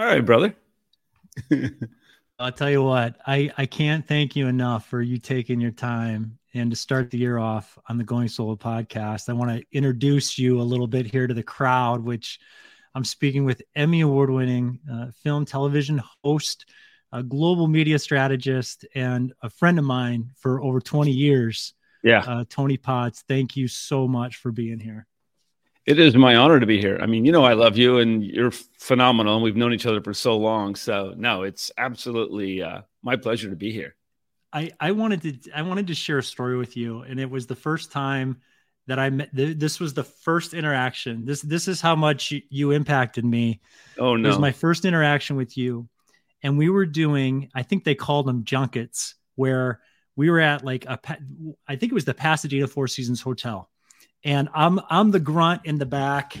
All 0.00 0.06
right, 0.06 0.24
brother. 0.24 0.56
I'll 2.38 2.52
tell 2.52 2.70
you 2.70 2.82
what, 2.82 3.18
I, 3.26 3.52
I 3.58 3.66
can't 3.66 4.08
thank 4.08 4.34
you 4.34 4.46
enough 4.46 4.86
for 4.86 5.02
you 5.02 5.18
taking 5.18 5.60
your 5.60 5.72
time 5.72 6.38
and 6.54 6.70
to 6.70 6.76
start 6.76 7.10
the 7.10 7.18
year 7.18 7.36
off 7.36 7.78
on 7.86 7.98
the 7.98 8.04
Going 8.04 8.26
Solo 8.26 8.56
podcast. 8.56 9.28
I 9.28 9.34
want 9.34 9.50
to 9.50 9.62
introduce 9.76 10.38
you 10.38 10.58
a 10.58 10.62
little 10.62 10.86
bit 10.86 11.04
here 11.04 11.26
to 11.26 11.34
the 11.34 11.42
crowd, 11.42 12.02
which 12.02 12.40
I'm 12.94 13.04
speaking 13.04 13.44
with 13.44 13.60
Emmy 13.76 14.00
award 14.00 14.30
winning 14.30 14.78
uh, 14.90 15.08
film 15.22 15.44
television 15.44 16.00
host, 16.24 16.64
a 17.12 17.22
global 17.22 17.68
media 17.68 17.98
strategist, 17.98 18.86
and 18.94 19.34
a 19.42 19.50
friend 19.50 19.78
of 19.78 19.84
mine 19.84 20.30
for 20.34 20.62
over 20.62 20.80
20 20.80 21.10
years. 21.10 21.74
Yeah. 22.02 22.20
Uh, 22.26 22.44
Tony 22.48 22.78
Potts, 22.78 23.22
thank 23.28 23.54
you 23.54 23.68
so 23.68 24.08
much 24.08 24.36
for 24.36 24.50
being 24.50 24.80
here. 24.80 25.06
It 25.86 25.98
is 25.98 26.14
my 26.14 26.36
honor 26.36 26.60
to 26.60 26.66
be 26.66 26.80
here. 26.80 26.98
I 27.02 27.06
mean, 27.06 27.24
you 27.24 27.32
know, 27.32 27.44
I 27.44 27.54
love 27.54 27.76
you 27.76 27.98
and 27.98 28.22
you're 28.22 28.52
phenomenal. 28.78 29.34
And 29.34 29.42
we've 29.42 29.56
known 29.56 29.72
each 29.72 29.86
other 29.86 30.00
for 30.00 30.14
so 30.14 30.36
long. 30.36 30.74
So, 30.74 31.14
no, 31.16 31.42
it's 31.42 31.72
absolutely 31.78 32.62
uh, 32.62 32.82
my 33.02 33.16
pleasure 33.16 33.50
to 33.50 33.56
be 33.56 33.72
here. 33.72 33.96
I, 34.52 34.72
I 34.80 34.92
wanted 34.92 35.22
to 35.22 35.52
I 35.52 35.62
wanted 35.62 35.86
to 35.88 35.94
share 35.94 36.18
a 36.18 36.22
story 36.22 36.56
with 36.56 36.76
you, 36.76 37.02
and 37.02 37.20
it 37.20 37.30
was 37.30 37.46
the 37.46 37.54
first 37.54 37.92
time 37.92 38.40
that 38.88 38.98
I 38.98 39.10
met. 39.10 39.30
This 39.32 39.78
was 39.78 39.94
the 39.94 40.02
first 40.02 40.54
interaction. 40.54 41.24
This 41.24 41.40
this 41.42 41.68
is 41.68 41.80
how 41.80 41.94
much 41.94 42.32
you, 42.32 42.42
you 42.50 42.70
impacted 42.72 43.24
me. 43.24 43.60
Oh 43.98 44.16
no! 44.16 44.26
It 44.26 44.28
was 44.28 44.40
my 44.40 44.50
first 44.50 44.84
interaction 44.84 45.36
with 45.36 45.56
you, 45.56 45.88
and 46.42 46.58
we 46.58 46.68
were 46.68 46.86
doing. 46.86 47.48
I 47.54 47.62
think 47.62 47.84
they 47.84 47.94
called 47.94 48.26
them 48.26 48.42
junkets, 48.42 49.14
where 49.36 49.80
we 50.16 50.30
were 50.30 50.40
at 50.40 50.64
like 50.64 50.84
a. 50.86 50.98
I 51.68 51.76
think 51.76 51.92
it 51.92 51.94
was 51.94 52.04
the 52.04 52.14
Pasadena 52.14 52.66
Four 52.66 52.88
Seasons 52.88 53.20
Hotel, 53.20 53.69
and 54.24 54.48
I'm 54.54 54.80
I'm 54.88 55.10
the 55.10 55.20
grunt 55.20 55.62
in 55.64 55.78
the 55.78 55.86
back, 55.86 56.34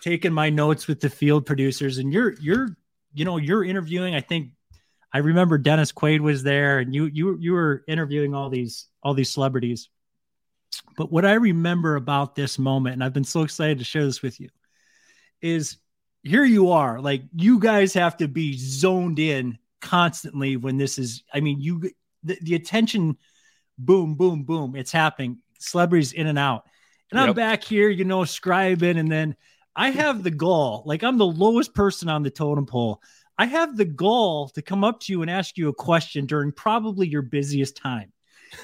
taking 0.00 0.32
my 0.32 0.50
notes 0.50 0.86
with 0.86 1.00
the 1.00 1.10
field 1.10 1.46
producers, 1.46 1.98
and 1.98 2.12
you're 2.12 2.34
you're 2.40 2.76
you 3.14 3.24
know 3.24 3.36
you're 3.36 3.64
interviewing. 3.64 4.14
I 4.14 4.20
think 4.20 4.50
I 5.12 5.18
remember 5.18 5.58
Dennis 5.58 5.92
Quaid 5.92 6.20
was 6.20 6.42
there, 6.42 6.78
and 6.78 6.94
you 6.94 7.06
you 7.06 7.36
you 7.38 7.52
were 7.52 7.84
interviewing 7.88 8.34
all 8.34 8.48
these 8.48 8.86
all 9.02 9.14
these 9.14 9.32
celebrities. 9.32 9.88
But 10.96 11.10
what 11.10 11.24
I 11.24 11.34
remember 11.34 11.96
about 11.96 12.36
this 12.36 12.58
moment, 12.58 12.94
and 12.94 13.04
I've 13.04 13.12
been 13.12 13.24
so 13.24 13.42
excited 13.42 13.78
to 13.78 13.84
share 13.84 14.04
this 14.04 14.22
with 14.22 14.38
you, 14.38 14.50
is 15.40 15.78
here 16.22 16.44
you 16.44 16.70
are. 16.70 17.00
Like 17.00 17.22
you 17.34 17.58
guys 17.58 17.94
have 17.94 18.16
to 18.18 18.28
be 18.28 18.56
zoned 18.56 19.18
in 19.18 19.58
constantly 19.80 20.56
when 20.56 20.76
this 20.76 20.98
is. 20.98 21.24
I 21.34 21.40
mean, 21.40 21.60
you 21.60 21.90
the, 22.22 22.38
the 22.42 22.54
attention, 22.54 23.16
boom, 23.78 24.14
boom, 24.14 24.44
boom. 24.44 24.76
It's 24.76 24.92
happening. 24.92 25.38
Celebrities 25.58 26.12
in 26.12 26.26
and 26.26 26.38
out, 26.38 26.66
and 27.10 27.18
yep. 27.18 27.28
I'm 27.28 27.34
back 27.34 27.64
here, 27.64 27.88
you 27.88 28.04
know, 28.04 28.20
scribing, 28.20 28.98
and 28.98 29.10
then 29.10 29.36
I 29.74 29.90
have 29.90 30.22
the 30.22 30.30
goal. 30.30 30.82
Like 30.86 31.02
I'm 31.02 31.18
the 31.18 31.26
lowest 31.26 31.74
person 31.74 32.08
on 32.08 32.22
the 32.22 32.30
totem 32.30 32.66
pole. 32.66 33.00
I 33.38 33.46
have 33.46 33.76
the 33.76 33.84
goal 33.84 34.50
to 34.50 34.62
come 34.62 34.84
up 34.84 35.00
to 35.00 35.12
you 35.12 35.22
and 35.22 35.30
ask 35.30 35.56
you 35.56 35.68
a 35.68 35.74
question 35.74 36.26
during 36.26 36.52
probably 36.52 37.08
your 37.08 37.22
busiest 37.22 37.76
time. 37.76 38.12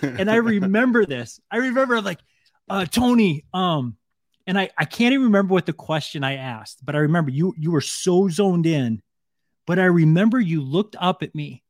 And 0.03 0.31
I 0.31 0.37
remember 0.37 1.07
this. 1.07 1.41
I 1.51 1.59
remember 1.59 2.01
like, 2.03 2.21
uh, 2.69 2.85
Tony, 2.85 3.45
um, 3.55 3.97
and 4.47 4.59
I, 4.59 4.71
I 4.77 4.85
can't 4.85 5.13
even 5.13 5.27
remember 5.27 5.55
what 5.55 5.67
the 5.67 5.73
question 5.73 6.23
I 6.23 6.37
asked, 6.37 6.85
but 6.85 6.95
I 6.95 6.99
remember 6.99 7.31
you 7.31 7.55
you 7.59 7.73
were 7.73 7.81
so 7.81 8.29
zoned 8.29 8.67
in. 8.67 9.03
But 9.67 9.81
I 9.81 9.87
remember 9.87 10.39
you 10.39 10.63
looked 10.63 10.95
up 11.01 11.25
at 11.25 11.35
me 11.35 11.65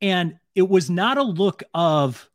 and 0.00 0.34
it 0.54 0.68
was 0.68 0.88
not 0.88 1.18
a 1.18 1.22
look 1.22 1.64
of 1.74 2.29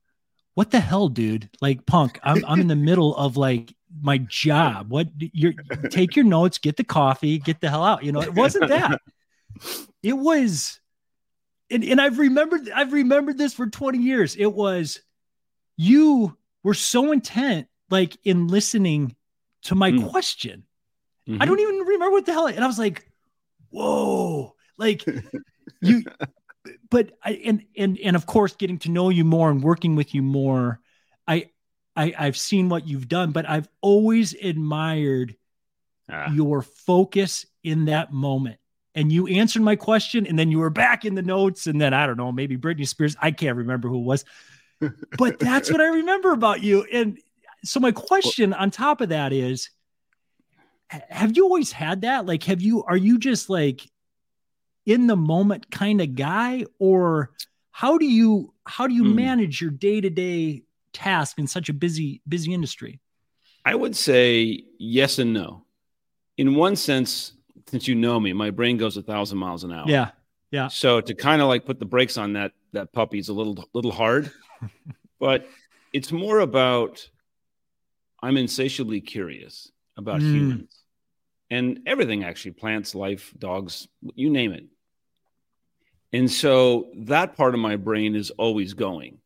what 0.56 0.72
the 0.72 0.80
hell, 0.80 1.10
dude? 1.10 1.50
Like 1.62 1.86
punk, 1.86 2.20
I'm 2.24 2.44
I'm 2.46 2.60
in 2.60 2.68
the 2.68 2.76
middle 2.90 3.16
of 3.16 3.38
like 3.38 3.76
my 4.02 4.18
job. 4.18 4.90
What 4.90 5.10
you 5.18 5.54
take 5.92 6.16
your 6.16 6.26
notes, 6.26 6.58
get 6.58 6.78
the 6.78 6.84
coffee, 6.84 7.38
get 7.38 7.62
the 7.62 7.70
hell 7.70 7.84
out. 7.84 8.04
You 8.04 8.12
know, 8.12 8.22
it 8.22 8.34
wasn't 8.34 8.70
that 8.70 9.00
it 10.04 10.14
was 10.14 10.80
and, 11.70 11.84
and 11.84 12.02
I've 12.02 12.20
remembered 12.20 12.70
I've 12.70 12.94
remembered 12.94 13.38
this 13.38 13.54
for 13.54 13.68
20 13.68 14.00
years. 14.00 14.36
It 14.36 14.52
was 14.52 15.02
you 15.78 16.38
were 16.64 16.74
so 16.74 17.12
intent 17.12 17.68
like 17.90 18.18
in 18.24 18.48
listening 18.48 19.16
to 19.64 19.76
my 19.76 19.92
mm. 19.92 20.10
question. 20.10 20.64
Mm-hmm. 21.28 21.42
I 21.42 21.46
don't 21.46 21.60
even 21.60 21.76
remember 21.80 22.12
what 22.12 22.26
the 22.26 22.34
hell 22.34 22.48
and 22.48 22.64
I 22.64 22.68
was 22.68 22.80
like, 22.80 23.10
whoa, 23.72 24.56
like 24.78 25.06
you 25.82 26.04
but 26.90 27.12
I 27.24 27.34
and 27.46 27.64
and 27.78 27.98
and 28.00 28.16
of 28.16 28.26
course 28.26 28.56
getting 28.56 28.80
to 28.80 28.92
know 28.92 29.10
you 29.10 29.24
more 29.24 29.50
and 29.50 29.64
working 29.64 29.96
with 29.96 30.14
you 30.14 30.22
more, 30.22 30.80
I 31.28 31.50
I 31.96 32.14
I've 32.18 32.38
seen 32.38 32.70
what 32.70 32.88
you've 32.88 33.08
done, 33.08 33.32
but 33.32 33.50
I've 33.50 33.70
always 33.82 34.34
admired 34.34 35.36
ah. 36.10 36.32
your 36.32 36.62
focus 36.62 37.46
in 37.64 37.86
that 37.86 38.12
moment 38.12 38.58
and 38.96 39.12
you 39.12 39.28
answered 39.28 39.62
my 39.62 39.76
question 39.76 40.26
and 40.26 40.40
then 40.40 40.50
you 40.50 40.60
were 40.60 40.70
back 40.70 41.06
in 41.06 41.16
the 41.16 41.22
notes 41.22 41.68
and 41.68 41.80
then 41.80 41.94
I 41.94 42.08
don't 42.08 42.18
know, 42.18 42.32
maybe 42.32 42.58
Britney 42.58 42.88
Spears, 42.88 43.16
I 43.22 43.32
can't 43.32 43.58
remember 43.58 43.90
who 43.90 44.00
it 44.00 44.06
was. 44.06 44.26
But 45.18 45.40
that's 45.40 45.72
what 45.72 45.82
I 45.82 45.88
remember 45.88 46.32
about 46.32 46.62
you. 46.64 46.86
And 46.92 47.18
so 47.64 47.80
my 47.80 47.92
question 47.92 48.54
on 48.54 48.72
top 48.72 49.02
of 49.02 49.10
that 49.10 49.34
is 49.34 49.70
have 51.10 51.36
you 51.36 51.44
always 51.44 51.72
had 51.72 52.02
that? 52.02 52.26
Like 52.26 52.44
have 52.44 52.62
you 52.62 52.84
are 52.84 52.98
you 52.98 53.18
just 53.18 53.50
like 53.50 53.90
in 54.86 55.08
the 55.08 55.16
moment 55.16 55.72
kind 55.72 56.02
of 56.02 56.16
guy 56.16 56.66
or 56.80 57.32
how 57.72 57.98
do 57.98 58.06
you 58.06 58.54
how 58.66 58.88
do 58.88 58.94
you 58.94 59.04
mm. 59.04 59.16
manage 59.16 59.62
your 59.62 59.72
day-to-day 59.72 60.64
task 60.94 61.38
in 61.38 61.48
such 61.48 61.70
a 61.70 61.74
busy 61.74 62.22
busy 62.28 62.54
industry? 62.54 63.00
I 63.66 63.76
would 63.76 63.96
say 63.96 64.64
yes 64.78 65.20
and 65.20 65.34
no. 65.34 65.66
In 66.38 66.56
one 66.56 66.76
sense, 66.76 67.34
since 67.68 67.88
you 67.88 67.96
know 67.96 68.20
me, 68.20 68.34
my 68.34 68.52
brain 68.52 68.78
goes 68.78 68.98
a 68.98 69.02
thousand 69.02 69.38
miles 69.38 69.64
an 69.64 69.72
hour. 69.72 69.86
Yeah. 69.88 70.12
Yeah. 70.52 70.68
So 70.68 71.02
to 71.02 71.14
kind 71.14 71.42
of 71.42 71.48
like 71.48 71.66
put 71.66 71.80
the 71.80 71.86
brakes 71.86 72.18
on 72.18 72.34
that 72.34 72.52
that 72.74 72.94
puppy 72.94 73.20
is 73.20 73.30
a 73.30 73.34
little 73.34 73.68
little 73.74 73.92
hard, 73.92 74.32
but 75.20 75.48
it's 75.92 76.12
more 76.12 76.40
about 76.40 77.10
I'm 78.22 78.38
insatiably 78.38 79.02
curious 79.02 79.72
about 79.98 80.22
mm. 80.22 80.32
humans 80.32 80.86
and 81.50 81.82
everything 81.86 82.24
actually 82.24 82.52
plants, 82.52 82.96
life, 82.96 83.34
dogs, 83.38 83.88
you 84.16 84.30
name 84.30 84.52
it. 84.52 84.66
And 86.16 86.32
so 86.32 86.90
that 86.96 87.36
part 87.36 87.54
of 87.54 87.60
my 87.60 87.76
brain 87.76 88.16
is 88.16 88.32
always 88.32 88.74
going. 88.74 89.20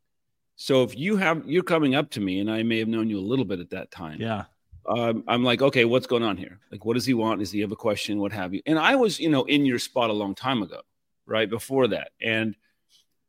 So 0.55 0.83
if 0.83 0.97
you 0.97 1.17
have 1.17 1.43
you're 1.45 1.63
coming 1.63 1.95
up 1.95 2.09
to 2.11 2.19
me 2.19 2.39
and 2.39 2.51
I 2.51 2.63
may 2.63 2.79
have 2.79 2.87
known 2.87 3.09
you 3.09 3.19
a 3.19 3.21
little 3.21 3.45
bit 3.45 3.59
at 3.59 3.69
that 3.71 3.91
time. 3.91 4.19
Yeah 4.19 4.45
um, 4.89 5.23
I'm 5.27 5.43
like, 5.43 5.61
okay, 5.61 5.85
what's 5.85 6.07
going 6.07 6.23
on 6.23 6.35
here? 6.35 6.59
Like, 6.71 6.83
what 6.83 6.95
does 6.95 7.05
he 7.05 7.13
want? 7.13 7.39
Does 7.39 7.51
he 7.51 7.61
have 7.61 7.71
a 7.71 7.75
question? 7.75 8.19
What 8.19 8.31
have 8.31 8.53
you? 8.53 8.61
And 8.65 8.79
I 8.79 8.95
was, 8.95 9.19
you 9.19 9.29
know, 9.29 9.43
in 9.43 9.65
your 9.65 9.79
spot 9.79 10.09
a 10.09 10.13
long 10.13 10.33
time 10.33 10.63
ago, 10.63 10.81
right 11.25 11.49
before 11.49 11.87
that, 11.89 12.11
and 12.21 12.55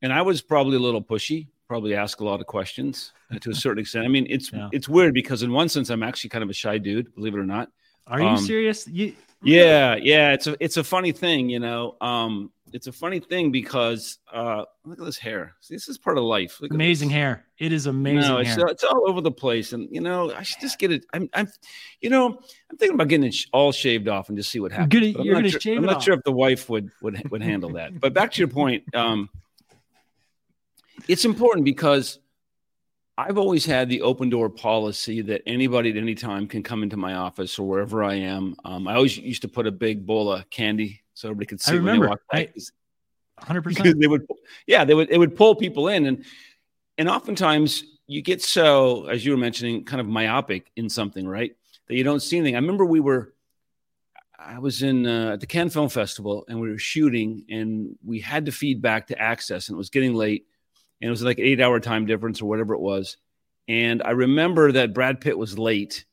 and 0.02 0.12
I 0.12 0.22
was 0.22 0.40
probably 0.40 0.76
a 0.76 0.80
little 0.80 1.02
pushy, 1.02 1.48
probably 1.68 1.94
ask 1.94 2.20
a 2.20 2.24
lot 2.24 2.40
of 2.40 2.46
questions 2.46 3.12
uh, 3.30 3.38
to 3.40 3.50
a 3.50 3.54
certain 3.54 3.80
extent. 3.80 4.06
I 4.06 4.08
mean, 4.08 4.26
it's 4.30 4.50
yeah. 4.52 4.68
it's 4.72 4.88
weird 4.88 5.12
because 5.12 5.42
in 5.42 5.52
one 5.52 5.68
sense, 5.68 5.90
I'm 5.90 6.02
actually 6.02 6.30
kind 6.30 6.42
of 6.42 6.50
a 6.50 6.54
shy 6.54 6.78
dude, 6.78 7.14
believe 7.14 7.34
it 7.34 7.38
or 7.38 7.46
not. 7.46 7.70
Are 8.06 8.20
you 8.20 8.28
um, 8.28 8.38
serious? 8.38 8.88
You, 8.88 9.14
yeah, 9.42 9.96
yeah. 9.96 10.32
It's 10.32 10.46
a 10.46 10.56
it's 10.60 10.78
a 10.78 10.84
funny 10.84 11.12
thing, 11.12 11.50
you 11.50 11.60
know. 11.60 11.96
Um, 12.00 12.50
it's 12.72 12.86
a 12.86 12.92
funny 12.92 13.20
thing 13.20 13.50
because 13.50 14.18
uh, 14.32 14.64
look 14.84 14.98
at 14.98 15.04
this 15.04 15.18
hair. 15.18 15.54
See, 15.60 15.74
this 15.74 15.88
is 15.88 15.98
part 15.98 16.18
of 16.18 16.24
life. 16.24 16.60
Look 16.60 16.72
amazing 16.72 17.10
hair. 17.10 17.46
It 17.58 17.72
is 17.72 17.86
amazing. 17.86 18.30
No, 18.30 18.38
it's, 18.38 18.56
it's, 18.56 18.84
all 18.84 19.08
over 19.08 19.20
the 19.20 19.30
place, 19.30 19.72
and 19.72 19.88
you 19.90 20.00
know, 20.00 20.32
I 20.32 20.42
should 20.42 20.60
just 20.60 20.78
get 20.78 20.90
it. 20.90 21.04
I'm, 21.12 21.28
I'm, 21.34 21.48
you 22.00 22.10
know, 22.10 22.38
I'm 22.70 22.76
thinking 22.76 22.94
about 22.94 23.08
getting 23.08 23.28
it 23.28 23.36
all 23.52 23.72
shaved 23.72 24.08
off 24.08 24.28
and 24.28 24.38
just 24.38 24.50
see 24.50 24.60
what 24.60 24.72
happens. 24.72 24.94
You're 24.94 25.12
gonna, 25.12 25.24
you're 25.24 25.34
gonna 25.34 25.50
sure, 25.50 25.60
shave 25.60 25.78
I'm 25.78 25.84
not 25.84 25.96
off. 25.96 26.04
sure 26.04 26.14
if 26.14 26.22
the 26.24 26.32
wife 26.32 26.68
would 26.68 26.90
would 27.02 27.30
would 27.30 27.42
handle 27.42 27.70
that. 27.74 27.98
but 28.00 28.14
back 28.14 28.32
to 28.32 28.38
your 28.38 28.48
point, 28.48 28.94
um, 28.94 29.28
it's 31.08 31.24
important 31.24 31.64
because 31.64 32.18
I've 33.18 33.36
always 33.36 33.66
had 33.66 33.90
the 33.90 34.00
open 34.02 34.30
door 34.30 34.48
policy 34.48 35.20
that 35.22 35.42
anybody 35.46 35.90
at 35.90 35.96
any 35.96 36.14
time 36.14 36.46
can 36.46 36.62
come 36.62 36.82
into 36.82 36.96
my 36.96 37.14
office 37.14 37.58
or 37.58 37.68
wherever 37.68 38.02
I 38.02 38.14
am. 38.14 38.56
Um, 38.64 38.88
I 38.88 38.94
always 38.94 39.18
used 39.18 39.42
to 39.42 39.48
put 39.48 39.66
a 39.66 39.72
big 39.72 40.06
bowl 40.06 40.32
of 40.32 40.48
candy 40.48 40.99
so 41.20 41.28
everybody 41.28 41.46
could 41.46 41.60
see 41.60 41.72
I 41.72 41.76
remember. 41.76 42.08
when 42.08 42.18
they 42.32 42.46
walk. 42.46 42.62
Hundred 43.38 43.62
percent. 43.62 44.00
They 44.00 44.06
would, 44.06 44.26
yeah, 44.66 44.84
they 44.84 44.94
would. 44.94 45.10
It 45.10 45.18
would 45.18 45.36
pull 45.36 45.54
people 45.54 45.88
in, 45.88 46.06
and 46.06 46.24
and 46.98 47.08
oftentimes 47.08 47.84
you 48.06 48.22
get 48.22 48.42
so, 48.42 49.06
as 49.06 49.24
you 49.24 49.32
were 49.32 49.38
mentioning, 49.38 49.84
kind 49.84 50.00
of 50.00 50.06
myopic 50.06 50.70
in 50.76 50.88
something, 50.88 51.26
right? 51.26 51.54
That 51.88 51.96
you 51.96 52.04
don't 52.04 52.20
see 52.20 52.36
anything. 52.36 52.56
I 52.56 52.58
remember 52.58 52.84
we 52.84 53.00
were, 53.00 53.32
I 54.38 54.58
was 54.58 54.82
in 54.82 55.06
uh, 55.06 55.32
at 55.34 55.40
the 55.40 55.46
Cannes 55.46 55.70
Film 55.70 55.88
Festival, 55.88 56.44
and 56.48 56.60
we 56.60 56.70
were 56.70 56.78
shooting, 56.78 57.44
and 57.48 57.96
we 58.04 58.20
had 58.20 58.46
to 58.46 58.52
feed 58.52 58.82
back 58.82 59.06
to 59.06 59.18
Access, 59.18 59.68
and 59.68 59.76
it 59.76 59.78
was 59.78 59.90
getting 59.90 60.14
late, 60.14 60.46
and 61.00 61.08
it 61.08 61.10
was 61.10 61.22
like 61.22 61.38
an 61.38 61.44
eight-hour 61.46 61.80
time 61.80 62.04
difference 62.04 62.42
or 62.42 62.46
whatever 62.46 62.74
it 62.74 62.80
was. 62.80 63.16
And 63.68 64.02
I 64.02 64.10
remember 64.10 64.72
that 64.72 64.92
Brad 64.92 65.20
Pitt 65.20 65.38
was 65.38 65.58
late, 65.58 66.04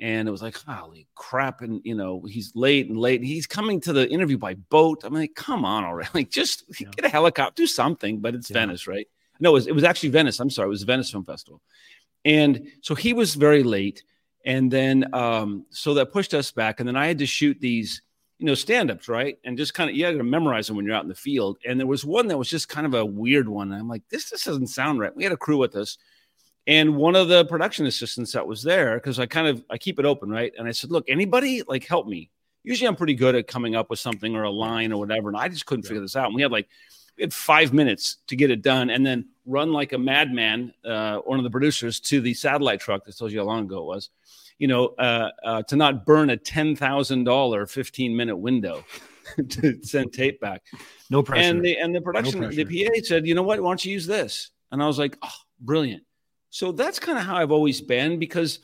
and 0.00 0.28
it 0.28 0.30
was 0.30 0.42
like, 0.42 0.56
holy 0.56 1.08
crap. 1.14 1.60
And, 1.60 1.80
you 1.84 1.94
know, 1.94 2.22
he's 2.28 2.52
late 2.54 2.88
and 2.88 2.98
late. 2.98 3.22
He's 3.22 3.46
coming 3.46 3.80
to 3.80 3.92
the 3.92 4.08
interview 4.08 4.38
by 4.38 4.54
boat. 4.54 5.02
I'm 5.04 5.14
like, 5.14 5.34
come 5.34 5.64
on 5.64 5.84
already. 5.84 6.08
Like, 6.14 6.30
just 6.30 6.64
yeah. 6.80 6.88
get 6.94 7.04
a 7.04 7.08
helicopter, 7.08 7.62
do 7.62 7.66
something. 7.66 8.20
But 8.20 8.34
it's 8.34 8.50
yeah. 8.50 8.54
Venice, 8.54 8.86
right? 8.86 9.08
No, 9.40 9.50
it 9.50 9.54
was, 9.54 9.66
it 9.66 9.74
was 9.74 9.84
actually 9.84 10.10
Venice. 10.10 10.40
I'm 10.40 10.50
sorry. 10.50 10.66
It 10.66 10.70
was 10.70 10.82
Venice 10.84 11.10
Film 11.10 11.24
Festival. 11.24 11.60
And 12.24 12.68
so 12.82 12.94
he 12.94 13.12
was 13.12 13.34
very 13.34 13.62
late. 13.62 14.02
And 14.44 14.70
then, 14.70 15.12
um, 15.14 15.66
so 15.70 15.94
that 15.94 16.12
pushed 16.12 16.32
us 16.32 16.50
back. 16.50 16.80
And 16.80 16.88
then 16.88 16.96
I 16.96 17.06
had 17.06 17.18
to 17.18 17.26
shoot 17.26 17.60
these 17.60 18.02
you 18.38 18.46
know, 18.46 18.54
stand-ups, 18.54 19.08
right? 19.08 19.36
And 19.44 19.58
just 19.58 19.74
kind 19.74 19.90
of 19.90 19.96
you 19.96 20.04
got 20.04 20.12
to 20.12 20.22
memorize 20.22 20.68
them 20.68 20.76
when 20.76 20.86
you're 20.86 20.94
out 20.94 21.02
in 21.02 21.08
the 21.08 21.14
field. 21.14 21.58
And 21.66 21.78
there 21.78 21.88
was 21.88 22.04
one 22.04 22.28
that 22.28 22.38
was 22.38 22.48
just 22.48 22.68
kind 22.68 22.86
of 22.86 22.94
a 22.94 23.04
weird 23.04 23.48
one. 23.48 23.72
And 23.72 23.80
I'm 23.80 23.88
like, 23.88 24.08
this 24.10 24.30
just 24.30 24.44
doesn't 24.44 24.68
sound 24.68 25.00
right. 25.00 25.14
We 25.14 25.24
had 25.24 25.32
a 25.32 25.36
crew 25.36 25.58
with 25.58 25.74
us. 25.74 25.98
And 26.68 26.96
one 26.96 27.16
of 27.16 27.28
the 27.28 27.46
production 27.46 27.86
assistants 27.86 28.32
that 28.32 28.46
was 28.46 28.62
there, 28.62 28.96
because 28.96 29.18
I 29.18 29.24
kind 29.24 29.48
of 29.48 29.64
I 29.70 29.78
keep 29.78 29.98
it 29.98 30.04
open, 30.04 30.28
right? 30.28 30.52
And 30.58 30.68
I 30.68 30.72
said, 30.72 30.90
look, 30.90 31.06
anybody 31.08 31.62
like 31.66 31.84
help 31.86 32.06
me. 32.06 32.30
Usually 32.62 32.86
I'm 32.86 32.94
pretty 32.94 33.14
good 33.14 33.34
at 33.34 33.46
coming 33.46 33.74
up 33.74 33.88
with 33.88 33.98
something 33.98 34.36
or 34.36 34.42
a 34.42 34.50
line 34.50 34.92
or 34.92 34.98
whatever. 34.98 35.28
And 35.28 35.36
I 35.38 35.48
just 35.48 35.64
couldn't 35.64 35.86
yeah. 35.86 35.88
figure 35.88 36.02
this 36.02 36.14
out. 36.14 36.26
And 36.26 36.34
we 36.34 36.42
had 36.42 36.52
like 36.52 36.68
we 37.16 37.22
had 37.22 37.32
five 37.32 37.72
minutes 37.72 38.18
to 38.26 38.36
get 38.36 38.50
it 38.50 38.60
done 38.60 38.90
and 38.90 39.04
then 39.04 39.28
run 39.46 39.72
like 39.72 39.94
a 39.94 39.98
madman, 39.98 40.74
uh, 40.84 41.18
one 41.18 41.38
of 41.38 41.44
the 41.44 41.50
producers, 41.50 42.00
to 42.00 42.20
the 42.20 42.34
satellite 42.34 42.80
truck 42.80 43.06
that 43.06 43.16
tells 43.16 43.32
you 43.32 43.38
how 43.38 43.46
long 43.46 43.64
ago 43.64 43.78
it 43.78 43.86
was, 43.86 44.10
you 44.58 44.68
know, 44.68 44.88
uh, 44.98 45.30
uh, 45.42 45.62
to 45.62 45.74
not 45.74 46.04
burn 46.04 46.28
a 46.28 46.36
$10,000 46.36 47.70
15 47.70 48.16
minute 48.16 48.36
window 48.36 48.84
to 49.48 49.82
send 49.82 50.12
tape 50.12 50.38
back. 50.38 50.62
No 51.08 51.22
pressure. 51.22 51.48
And 51.48 51.64
the, 51.64 51.78
and 51.78 51.94
the 51.94 52.02
production, 52.02 52.40
no 52.40 52.50
the 52.50 52.64
PA 52.64 53.00
said, 53.04 53.26
you 53.26 53.34
know 53.34 53.42
what, 53.42 53.58
why 53.62 53.70
don't 53.70 53.82
you 53.86 53.92
use 53.92 54.06
this? 54.06 54.50
And 54.70 54.82
I 54.82 54.86
was 54.86 54.98
like, 54.98 55.16
oh, 55.22 55.32
brilliant. 55.60 56.02
So 56.50 56.72
that's 56.72 56.98
kind 56.98 57.18
of 57.18 57.24
how 57.24 57.36
I've 57.36 57.50
always 57.50 57.80
been 57.80 58.18
because 58.18 58.60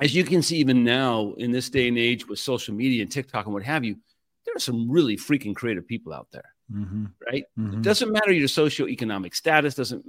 as 0.00 0.14
you 0.14 0.24
can 0.24 0.42
see, 0.42 0.58
even 0.58 0.84
now 0.84 1.34
in 1.38 1.50
this 1.50 1.70
day 1.70 1.88
and 1.88 1.98
age 1.98 2.26
with 2.28 2.38
social 2.38 2.74
media 2.74 3.02
and 3.02 3.10
TikTok 3.10 3.46
and 3.46 3.54
what 3.54 3.64
have 3.64 3.84
you, 3.84 3.96
there 4.44 4.54
are 4.54 4.60
some 4.60 4.90
really 4.90 5.16
freaking 5.16 5.54
creative 5.54 5.86
people 5.86 6.12
out 6.12 6.28
there. 6.32 6.54
Mm-hmm. 6.72 7.06
Right? 7.30 7.44
Mm-hmm. 7.58 7.78
It 7.78 7.82
doesn't 7.82 8.12
matter 8.12 8.32
your 8.32 8.48
socioeconomic 8.48 9.34
status, 9.34 9.74
doesn't 9.74 10.04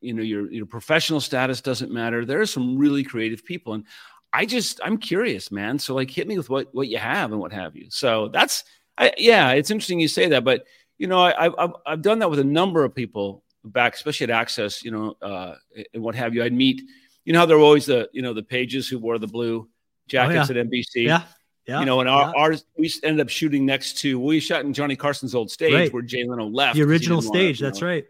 you 0.00 0.12
know 0.12 0.22
your 0.22 0.50
your 0.52 0.66
professional 0.66 1.20
status 1.20 1.60
doesn't 1.60 1.90
matter. 1.90 2.24
There 2.24 2.40
are 2.40 2.46
some 2.46 2.78
really 2.78 3.02
creative 3.02 3.44
people, 3.44 3.72
and 3.72 3.84
I 4.32 4.44
just 4.44 4.80
I'm 4.84 4.98
curious, 4.98 5.50
man. 5.50 5.78
So 5.78 5.94
like, 5.94 6.10
hit 6.10 6.28
me 6.28 6.36
with 6.36 6.50
what 6.50 6.68
what 6.72 6.88
you 6.88 6.98
have 6.98 7.32
and 7.32 7.40
what 7.40 7.52
have 7.52 7.76
you. 7.76 7.86
So 7.88 8.28
that's 8.28 8.64
I, 8.98 9.12
yeah, 9.16 9.52
it's 9.52 9.70
interesting 9.70 9.98
you 9.98 10.08
say 10.08 10.28
that, 10.28 10.44
but 10.44 10.66
you 10.98 11.06
know 11.06 11.18
I, 11.18 11.46
I've 11.46 11.72
I've 11.86 12.02
done 12.02 12.18
that 12.18 12.30
with 12.30 12.40
a 12.40 12.44
number 12.44 12.84
of 12.84 12.94
people 12.94 13.42
back, 13.72 13.94
especially 13.94 14.24
at 14.24 14.30
Access, 14.30 14.84
you 14.84 14.90
know, 14.90 15.16
uh, 15.22 15.56
and 15.92 16.02
what 16.02 16.14
have 16.14 16.34
you. 16.34 16.42
I'd 16.42 16.52
meet, 16.52 16.82
you 17.24 17.32
know, 17.32 17.40
how 17.40 17.46
there 17.46 17.58
were 17.58 17.64
always 17.64 17.86
the 17.86 18.08
you 18.12 18.22
know 18.22 18.32
the 18.32 18.42
pages 18.42 18.88
who 18.88 18.98
wore 18.98 19.18
the 19.18 19.26
blue 19.26 19.68
jackets 20.08 20.50
oh, 20.50 20.54
yeah. 20.54 20.60
at 20.60 20.66
NBC. 20.66 20.84
Yeah. 20.94 21.22
Yeah, 21.68 21.80
you 21.80 21.86
know, 21.86 21.98
and 21.98 22.08
our, 22.08 22.26
yeah. 22.26 22.40
ours 22.40 22.64
we 22.78 22.88
ended 23.02 23.20
up 23.20 23.28
shooting 23.28 23.66
next 23.66 23.98
to 23.98 24.20
we 24.20 24.38
shot 24.38 24.64
in 24.64 24.72
Johnny 24.72 24.94
Carson's 24.94 25.34
old 25.34 25.50
stage 25.50 25.74
right. 25.74 25.92
where 25.92 26.00
Jay 26.00 26.24
Leno 26.24 26.46
left. 26.46 26.76
The 26.76 26.84
original 26.84 27.20
stage, 27.20 27.58
that's 27.58 27.80
know, 27.80 27.88
right. 27.88 28.04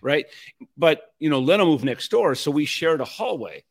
Right. 0.00 0.26
But 0.78 1.12
you 1.18 1.28
know, 1.28 1.40
Leno 1.40 1.66
moved 1.66 1.84
next 1.84 2.10
door, 2.10 2.34
so 2.34 2.50
we 2.50 2.64
shared 2.64 3.02
a 3.02 3.04
hallway. 3.04 3.64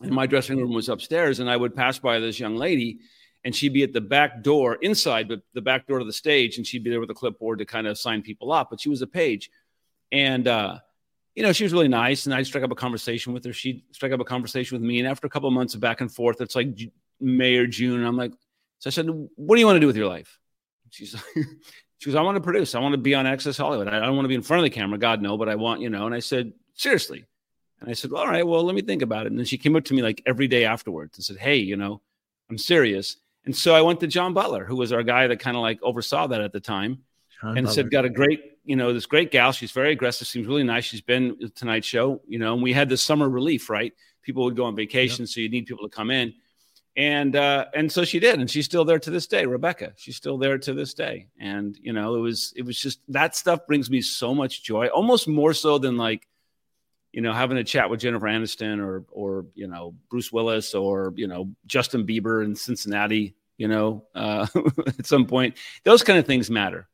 And 0.00 0.10
my 0.10 0.26
dressing 0.26 0.58
room 0.58 0.72
was 0.72 0.88
upstairs, 0.88 1.40
and 1.40 1.50
I 1.50 1.56
would 1.56 1.76
pass 1.76 1.98
by 1.98 2.18
this 2.18 2.40
young 2.40 2.56
lady, 2.56 3.00
and 3.44 3.54
she'd 3.54 3.72
be 3.72 3.82
at 3.82 3.92
the 3.92 4.00
back 4.00 4.42
door 4.42 4.76
inside, 4.76 5.28
but 5.28 5.42
the 5.52 5.60
back 5.60 5.86
door 5.86 5.98
to 5.98 6.04
the 6.04 6.12
stage, 6.12 6.56
and 6.56 6.66
she'd 6.66 6.82
be 6.82 6.90
there 6.90 7.00
with 7.00 7.10
a 7.10 7.14
clipboard 7.14 7.58
to 7.58 7.64
kind 7.64 7.86
of 7.86 7.98
sign 7.98 8.22
people 8.22 8.50
up. 8.50 8.70
But 8.70 8.80
she 8.80 8.88
was 8.88 9.02
a 9.02 9.06
page. 9.06 9.50
And 10.12 10.46
uh, 10.46 10.78
you 11.34 11.42
know, 11.42 11.52
she 11.52 11.64
was 11.64 11.72
really 11.72 11.88
nice, 11.88 12.26
and 12.26 12.34
I 12.34 12.42
struck 12.42 12.64
up 12.64 12.70
a 12.70 12.76
conversation 12.76 13.32
with 13.32 13.44
her. 13.44 13.52
She 13.52 13.84
struck 13.92 14.12
up 14.12 14.20
a 14.20 14.24
conversation 14.24 14.76
with 14.76 14.86
me, 14.86 14.98
and 14.98 15.08
after 15.08 15.26
a 15.26 15.30
couple 15.30 15.48
of 15.48 15.54
months 15.54 15.74
of 15.74 15.80
back 15.80 16.00
and 16.00 16.12
forth, 16.12 16.40
it's 16.40 16.56
like 16.56 16.78
May 17.20 17.56
or 17.56 17.66
June. 17.66 17.98
And 17.98 18.06
I'm 18.06 18.16
like, 18.16 18.32
so 18.78 18.88
I 18.88 18.90
said, 18.90 19.06
"What 19.36 19.56
do 19.56 19.60
you 19.60 19.66
want 19.66 19.76
to 19.76 19.80
do 19.80 19.86
with 19.86 19.96
your 19.96 20.08
life?" 20.08 20.38
She's 20.90 21.14
like, 21.14 21.24
she 21.98 22.10
goes, 22.10 22.16
"I 22.16 22.22
want 22.22 22.36
to 22.36 22.40
produce. 22.40 22.74
I 22.74 22.80
want 22.80 22.92
to 22.92 22.98
be 22.98 23.14
on 23.14 23.26
Access 23.26 23.56
Hollywood. 23.56 23.88
I 23.88 24.00
don't 24.00 24.16
want 24.16 24.24
to 24.24 24.28
be 24.28 24.34
in 24.34 24.42
front 24.42 24.60
of 24.60 24.64
the 24.64 24.70
camera, 24.70 24.98
God 24.98 25.22
no, 25.22 25.36
but 25.36 25.48
I 25.48 25.54
want, 25.54 25.80
you 25.80 25.90
know." 25.90 26.06
And 26.06 26.14
I 26.14 26.20
said, 26.20 26.52
"Seriously." 26.74 27.24
And 27.80 27.88
I 27.88 27.92
said, 27.92 28.10
well, 28.10 28.22
"All 28.22 28.28
right, 28.28 28.46
well, 28.46 28.64
let 28.64 28.74
me 28.74 28.82
think 28.82 29.02
about 29.02 29.26
it." 29.26 29.30
And 29.30 29.38
then 29.38 29.46
she 29.46 29.56
came 29.56 29.76
up 29.76 29.84
to 29.84 29.94
me 29.94 30.02
like 30.02 30.22
every 30.26 30.48
day 30.48 30.64
afterwards 30.64 31.16
and 31.16 31.24
said, 31.24 31.36
"Hey, 31.36 31.56
you 31.56 31.76
know, 31.76 32.02
I'm 32.50 32.58
serious." 32.58 33.16
And 33.44 33.56
so 33.56 33.74
I 33.74 33.80
went 33.80 34.00
to 34.00 34.06
John 34.06 34.34
Butler, 34.34 34.64
who 34.64 34.76
was 34.76 34.92
our 34.92 35.02
guy 35.02 35.26
that 35.26 35.40
kind 35.40 35.56
of 35.56 35.62
like 35.62 35.82
oversaw 35.82 36.26
that 36.26 36.40
at 36.40 36.52
the 36.52 36.60
time, 36.60 36.98
John 37.40 37.56
and 37.56 37.66
Butler. 37.66 37.74
said, 37.74 37.90
"Got 37.90 38.04
a 38.04 38.10
great, 38.10 38.58
you 38.70 38.76
know, 38.76 38.92
this 38.92 39.06
great 39.06 39.30
gal. 39.30 39.52
She's 39.52 39.72
very 39.72 39.92
aggressive. 39.92 40.28
Seems 40.28 40.46
really 40.46 40.62
nice. 40.62 40.84
She's 40.84 41.00
been 41.00 41.36
Tonight 41.56 41.84
Show, 41.84 42.22
you 42.28 42.38
know." 42.38 42.54
And 42.54 42.62
we 42.62 42.72
had 42.72 42.88
this 42.88 43.02
summer 43.02 43.28
relief, 43.28 43.68
right? 43.68 43.92
People 44.22 44.44
would 44.44 44.56
go 44.56 44.64
on 44.64 44.76
vacation, 44.76 45.24
yep. 45.24 45.28
so 45.28 45.40
you 45.40 45.48
need 45.48 45.66
people 45.66 45.88
to 45.88 45.94
come 45.94 46.10
in 46.10 46.34
and 46.96 47.36
uh, 47.36 47.66
and 47.74 47.90
so 47.90 48.04
she 48.04 48.18
did, 48.18 48.40
and 48.40 48.50
she's 48.50 48.66
still 48.66 48.84
there 48.84 48.98
to 48.98 49.10
this 49.10 49.26
day. 49.26 49.46
Rebecca, 49.46 49.92
she's 49.96 50.16
still 50.16 50.38
there 50.38 50.58
to 50.58 50.74
this 50.74 50.92
day, 50.92 51.28
and 51.38 51.78
you 51.80 51.92
know, 51.92 52.16
it 52.16 52.20
was 52.20 52.52
it 52.56 52.62
was 52.62 52.78
just 52.78 53.00
that 53.08 53.36
stuff 53.36 53.66
brings 53.66 53.88
me 53.88 54.02
so 54.02 54.34
much 54.34 54.62
joy, 54.62 54.88
almost 54.88 55.28
more 55.28 55.54
so 55.54 55.78
than 55.78 55.96
like, 55.96 56.28
you 57.12 57.22
know, 57.22 57.32
having 57.32 57.56
a 57.58 57.64
chat 57.64 57.88
with 57.88 58.00
Jennifer 58.00 58.26
Aniston 58.26 58.84
or 58.84 59.04
or 59.10 59.46
you 59.54 59.68
know 59.68 59.94
Bruce 60.10 60.32
Willis 60.32 60.74
or 60.74 61.14
you 61.16 61.28
know 61.28 61.50
Justin 61.64 62.06
Bieber 62.06 62.44
in 62.44 62.56
Cincinnati, 62.56 63.34
you 63.56 63.68
know, 63.68 64.04
uh, 64.14 64.46
at 64.86 65.06
some 65.06 65.26
point, 65.26 65.56
those 65.84 66.02
kind 66.02 66.18
of 66.18 66.26
things 66.26 66.50
matter. 66.50 66.88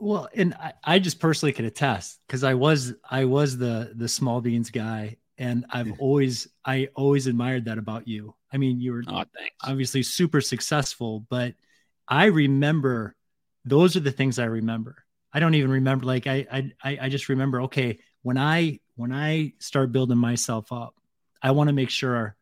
Well, 0.00 0.28
and 0.34 0.54
I, 0.54 0.72
I 0.82 0.98
just 0.98 1.20
personally 1.20 1.52
can 1.52 1.66
attest 1.66 2.18
because 2.26 2.42
I 2.42 2.54
was 2.54 2.94
I 3.08 3.26
was 3.26 3.58
the 3.58 3.92
the 3.94 4.08
small 4.08 4.40
beans 4.40 4.70
guy, 4.70 5.18
and 5.38 5.66
I've 5.70 6.00
always 6.00 6.48
I 6.64 6.88
always 6.94 7.26
admired 7.26 7.66
that 7.66 7.78
about 7.78 8.08
you 8.08 8.34
I 8.52 8.56
mean, 8.56 8.80
you 8.80 8.92
were 8.92 9.04
oh, 9.06 9.24
obviously 9.62 10.02
super 10.02 10.40
successful, 10.40 11.26
but 11.28 11.54
I 12.08 12.26
remember 12.26 13.14
those 13.64 13.96
are 13.96 14.00
the 14.00 14.10
things 14.10 14.38
I 14.38 14.44
remember. 14.44 15.04
I 15.32 15.38
don't 15.38 15.54
even 15.54 15.70
remember 15.70 16.06
like 16.06 16.26
I 16.26 16.46
I 16.82 16.98
I 17.02 17.08
just 17.08 17.28
remember 17.28 17.62
okay, 17.62 17.98
when 18.22 18.38
I 18.38 18.80
when 18.96 19.12
I 19.12 19.52
start 19.58 19.92
building 19.92 20.18
myself 20.18 20.72
up, 20.72 20.94
I 21.42 21.52
want 21.52 21.68
to 21.68 21.74
make 21.74 21.90
sure 21.90 22.36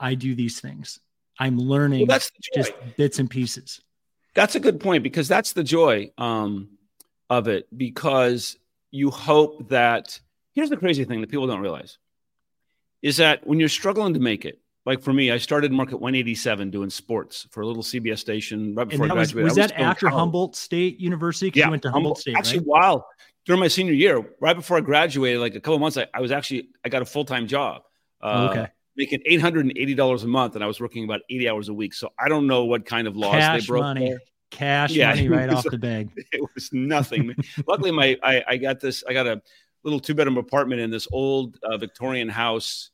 I 0.00 0.14
do 0.14 0.34
these 0.34 0.60
things. 0.60 1.00
I'm 1.38 1.58
learning 1.58 2.00
well, 2.00 2.06
that's 2.06 2.30
just 2.54 2.72
bits 2.96 3.18
and 3.18 3.28
pieces. 3.28 3.80
That's 4.34 4.54
a 4.54 4.60
good 4.60 4.80
point 4.80 5.02
because 5.02 5.28
that's 5.28 5.52
the 5.52 5.62
joy 5.62 6.10
um, 6.16 6.73
of 7.38 7.48
it 7.48 7.66
because 7.76 8.56
you 8.90 9.10
hope 9.10 9.68
that 9.68 10.18
here's 10.52 10.70
the 10.70 10.76
crazy 10.76 11.04
thing 11.04 11.20
that 11.20 11.30
people 11.30 11.46
don't 11.46 11.60
realize 11.60 11.98
is 13.02 13.18
that 13.18 13.46
when 13.46 13.60
you're 13.60 13.68
struggling 13.68 14.14
to 14.14 14.20
make 14.20 14.44
it, 14.44 14.60
like 14.86 15.02
for 15.02 15.12
me, 15.12 15.30
I 15.30 15.38
started 15.38 15.72
Market 15.72 15.96
187 15.96 16.70
doing 16.70 16.90
sports 16.90 17.46
for 17.50 17.62
a 17.62 17.66
little 17.66 17.82
CBS 17.82 18.18
station 18.18 18.74
right 18.74 18.86
before 18.86 19.06
I 19.06 19.08
graduated. 19.08 19.44
Was, 19.44 19.50
was 19.50 19.56
that 19.56 19.78
after 19.80 20.06
college. 20.08 20.20
Humboldt 20.20 20.56
State 20.56 21.00
University? 21.00 21.50
Yeah, 21.58 21.66
you 21.66 21.70
went 21.70 21.82
to 21.82 21.90
Humboldt, 21.90 22.18
Humboldt 22.18 22.18
State. 22.18 22.36
Actually, 22.36 22.58
right? 22.58 22.66
while 22.66 23.08
during 23.46 23.60
my 23.60 23.68
senior 23.68 23.94
year, 23.94 24.24
right 24.40 24.54
before 24.54 24.76
I 24.76 24.80
graduated, 24.80 25.40
like 25.40 25.54
a 25.54 25.60
couple 25.60 25.78
months, 25.78 25.96
I, 25.96 26.06
I 26.12 26.20
was 26.20 26.32
actually 26.32 26.68
I 26.84 26.90
got 26.90 27.02
a 27.02 27.06
full 27.06 27.24
time 27.24 27.46
job. 27.46 27.82
Uh, 28.20 28.48
okay. 28.50 28.68
Making 28.96 29.22
eight 29.26 29.40
hundred 29.40 29.64
and 29.64 29.76
eighty 29.76 29.94
dollars 29.94 30.22
a 30.22 30.28
month, 30.28 30.54
and 30.54 30.62
I 30.62 30.66
was 30.66 30.80
working 30.80 31.04
about 31.04 31.22
eighty 31.30 31.48
hours 31.48 31.68
a 31.68 31.74
week. 31.74 31.94
So 31.94 32.12
I 32.18 32.28
don't 32.28 32.46
know 32.46 32.64
what 32.66 32.86
kind 32.86 33.08
of 33.08 33.16
laws 33.16 33.32
Cash 33.32 33.62
they 33.62 33.66
broke 33.66 33.82
money. 33.82 34.08
there. 34.10 34.20
Cash 34.54 34.92
yeah, 34.92 35.08
money 35.08 35.28
right 35.28 35.50
off 35.50 35.64
the 35.64 35.76
bag. 35.76 36.10
It 36.32 36.40
was 36.54 36.72
nothing. 36.72 37.34
Luckily, 37.66 37.90
my 37.90 38.16
I, 38.22 38.44
I 38.46 38.56
got 38.56 38.78
this. 38.78 39.02
I 39.08 39.12
got 39.12 39.26
a 39.26 39.42
little 39.82 39.98
two 39.98 40.14
bedroom 40.14 40.38
apartment 40.38 40.80
in 40.80 40.90
this 40.90 41.08
old 41.10 41.58
uh, 41.64 41.76
Victorian 41.76 42.28
house 42.28 42.90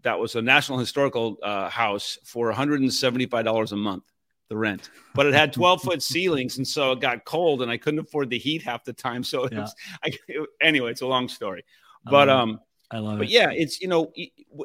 that 0.00 0.18
was 0.18 0.36
a 0.36 0.42
National 0.42 0.78
Historical 0.78 1.36
uh, 1.42 1.68
house 1.68 2.18
for 2.24 2.50
$175 2.50 3.72
a 3.72 3.76
month, 3.76 4.04
the 4.48 4.56
rent. 4.56 4.88
But 5.14 5.26
it 5.26 5.34
had 5.34 5.52
12 5.52 5.82
foot 5.82 6.02
ceilings, 6.02 6.56
and 6.56 6.66
so 6.66 6.92
it 6.92 7.00
got 7.00 7.26
cold, 7.26 7.60
and 7.60 7.70
I 7.70 7.76
couldn't 7.76 8.00
afford 8.00 8.30
the 8.30 8.38
heat 8.38 8.62
half 8.62 8.82
the 8.82 8.94
time. 8.94 9.22
So 9.22 9.46
yeah. 9.52 9.60
was, 9.60 9.74
I, 10.02 10.12
it, 10.28 10.48
anyway, 10.62 10.92
it's 10.92 11.02
a 11.02 11.06
long 11.06 11.28
story. 11.28 11.62
But 12.06 12.30
um, 12.30 12.58
I 12.90 12.98
love 12.98 13.18
but 13.18 13.26
it. 13.26 13.32
yeah, 13.32 13.50
it's 13.50 13.82
you 13.82 13.88
know 13.88 14.10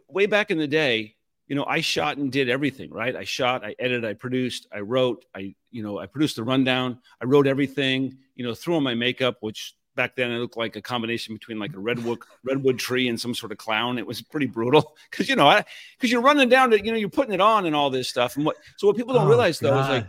way 0.08 0.28
back 0.28 0.50
in 0.50 0.58
the 0.58 0.68
day, 0.68 1.17
you 1.48 1.56
know, 1.56 1.66
I 1.66 1.82
shot 1.82 2.18
and 2.18 2.32
did 2.32 2.50
everything, 2.50 2.92
right? 2.92 3.16
I 3.16 3.24
shot, 3.24 3.64
I 3.64 3.76
edited, 3.80 4.06
I 4.06 4.14
produced, 4.14 4.68
I 4.72 4.80
wrote, 4.80 5.26
I, 5.34 5.56
you 5.72 5.82
know, 5.82 5.98
I 5.98 6.06
produced 6.06 6.36
the 6.36 6.44
rundown, 6.44 7.00
I 7.22 7.26
wrote 7.26 7.48
everything, 7.48 8.18
you 8.36 8.46
know, 8.46 8.54
threw 8.54 8.76
on 8.76 8.84
my 8.84 8.96
makeup, 8.96 9.38
which 9.40 9.76
back 9.96 10.16
then 10.16 10.32
it 10.32 10.38
looked 10.38 10.56
like 10.56 10.76
a 10.76 10.82
combination 10.82 11.34
between 11.34 11.60
like 11.60 11.74
a 11.74 11.80
redwood 11.80 12.20
redwood 12.44 12.80
tree 12.80 13.10
and 13.10 13.20
some 13.20 13.34
sort 13.34 13.52
of 13.52 13.58
clown. 13.58 13.98
It 13.98 14.06
was 14.06 14.22
pretty 14.22 14.46
brutal 14.46 14.96
because 15.12 15.28
you 15.28 15.36
know 15.36 15.60
because 15.98 16.12
you're 16.12 16.22
running 16.22 16.48
down 16.48 16.70
to 16.70 16.82
you 16.82 16.92
know 16.92 16.98
you're 16.98 17.10
putting 17.10 17.34
it 17.34 17.42
on 17.42 17.66
and 17.66 17.76
all 17.76 17.90
this 17.90 18.08
stuff. 18.08 18.38
And 18.38 18.46
what 18.46 18.56
so 18.78 18.88
what 18.88 18.96
people 18.96 19.14
don't 19.14 19.26
oh, 19.26 19.30
realize 19.30 19.60
though 19.60 19.78
is 19.80 19.90
like 19.90 20.08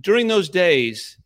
during 0.00 0.26
those 0.26 0.48
days, 0.48 1.18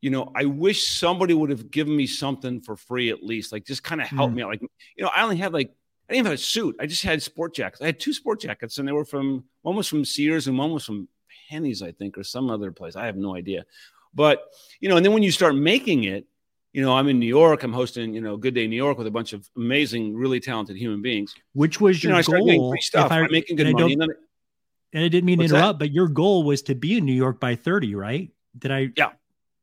you 0.00 0.10
know, 0.10 0.32
I 0.34 0.46
wish 0.46 0.86
somebody 0.86 1.34
would 1.34 1.50
have 1.50 1.70
given 1.70 1.94
me 1.94 2.06
something 2.06 2.60
for 2.60 2.74
free 2.74 3.10
at 3.10 3.22
least, 3.22 3.52
like 3.52 3.64
just 3.64 3.84
kind 3.84 4.00
of 4.00 4.08
help 4.08 4.32
mm. 4.32 4.34
me 4.34 4.42
out. 4.42 4.48
Like 4.48 4.62
you 4.96 5.04
know, 5.04 5.10
I 5.14 5.22
only 5.22 5.36
had 5.36 5.52
like 5.52 5.72
I 6.08 6.12
didn't 6.12 6.18
even 6.20 6.30
have 6.32 6.38
a 6.38 6.42
suit. 6.42 6.76
I 6.78 6.86
just 6.86 7.02
had 7.02 7.22
sport 7.22 7.54
jackets. 7.54 7.80
I 7.80 7.86
had 7.86 7.98
two 7.98 8.12
sport 8.12 8.40
jackets, 8.40 8.78
and 8.78 8.86
they 8.86 8.92
were 8.92 9.04
from 9.04 9.44
one 9.62 9.76
was 9.76 9.88
from 9.88 10.04
Sears 10.04 10.46
and 10.46 10.58
one 10.58 10.72
was 10.72 10.84
from 10.84 11.08
Penney's, 11.48 11.82
I 11.82 11.92
think, 11.92 12.18
or 12.18 12.24
some 12.24 12.50
other 12.50 12.72
place. 12.72 12.96
I 12.96 13.06
have 13.06 13.16
no 13.16 13.34
idea. 13.34 13.64
But 14.14 14.42
you 14.80 14.88
know, 14.88 14.96
and 14.96 15.04
then 15.04 15.12
when 15.12 15.22
you 15.22 15.30
start 15.30 15.54
making 15.54 16.04
it, 16.04 16.26
you 16.74 16.82
know, 16.82 16.94
I'm 16.94 17.08
in 17.08 17.20
New 17.20 17.26
York. 17.26 17.62
I'm 17.62 17.72
hosting, 17.72 18.14
you 18.14 18.20
know, 18.20 18.36
Good 18.36 18.54
Day 18.54 18.66
New 18.66 18.76
York 18.76 18.98
with 18.98 19.06
a 19.06 19.10
bunch 19.10 19.32
of 19.32 19.48
amazing, 19.56 20.14
really 20.14 20.40
talented 20.40 20.76
human 20.76 21.00
beings. 21.00 21.34
Which 21.52 21.80
was 21.80 22.02
your 22.02 22.16
you 22.16 22.22
know, 22.28 22.56
goal? 22.56 22.74
Stuff. 22.80 23.12
I, 23.12 23.20
am 23.20 23.30
making 23.30 23.56
good 23.56 23.72
money. 23.72 23.92
And, 23.92 24.02
I, 24.02 24.06
and 24.92 25.04
I 25.04 25.08
didn't 25.08 25.24
mean 25.24 25.38
to 25.38 25.44
interrupt, 25.44 25.78
that? 25.78 25.84
but 25.84 25.92
your 25.92 26.08
goal 26.08 26.42
was 26.42 26.62
to 26.62 26.74
be 26.74 26.98
in 26.98 27.04
New 27.04 27.14
York 27.14 27.38
by 27.38 27.54
30, 27.54 27.94
right? 27.94 28.30
Did 28.58 28.72
I? 28.72 28.90
Yeah. 28.96 29.12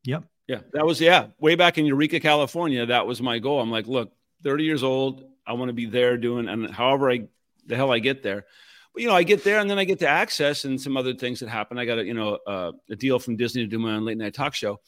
Yep. 0.04 0.24
Yeah. 0.48 0.58
That 0.72 0.86
was, 0.86 1.02
yeah, 1.02 1.26
way 1.38 1.54
back 1.54 1.76
in 1.76 1.84
Eureka, 1.84 2.18
California. 2.18 2.86
That 2.86 3.06
was 3.06 3.20
my 3.20 3.38
goal. 3.38 3.60
I'm 3.60 3.70
like, 3.70 3.86
look, 3.86 4.12
30 4.42 4.64
years 4.64 4.82
old. 4.82 5.24
I 5.46 5.54
want 5.54 5.68
to 5.68 5.74
be 5.74 5.86
there 5.86 6.16
doing, 6.16 6.48
and 6.48 6.70
however 6.70 7.10
I, 7.10 7.28
the 7.66 7.76
hell 7.76 7.92
I 7.92 7.98
get 7.98 8.22
there. 8.22 8.46
But 8.92 9.02
you 9.02 9.08
know, 9.08 9.14
I 9.14 9.22
get 9.22 9.42
there 9.42 9.58
and 9.58 9.70
then 9.70 9.78
I 9.78 9.84
get 9.84 10.00
to 10.00 10.08
access 10.08 10.64
and 10.64 10.80
some 10.80 10.96
other 10.96 11.14
things 11.14 11.40
that 11.40 11.48
happen. 11.48 11.78
I 11.78 11.84
got 11.84 11.98
a 11.98 12.04
you 12.04 12.14
know 12.14 12.38
a, 12.46 12.72
a 12.90 12.96
deal 12.96 13.18
from 13.18 13.36
Disney 13.36 13.62
to 13.62 13.68
do 13.68 13.78
my 13.78 13.94
own 13.94 14.04
late 14.04 14.18
night 14.18 14.34
talk 14.34 14.54
show, 14.54 14.80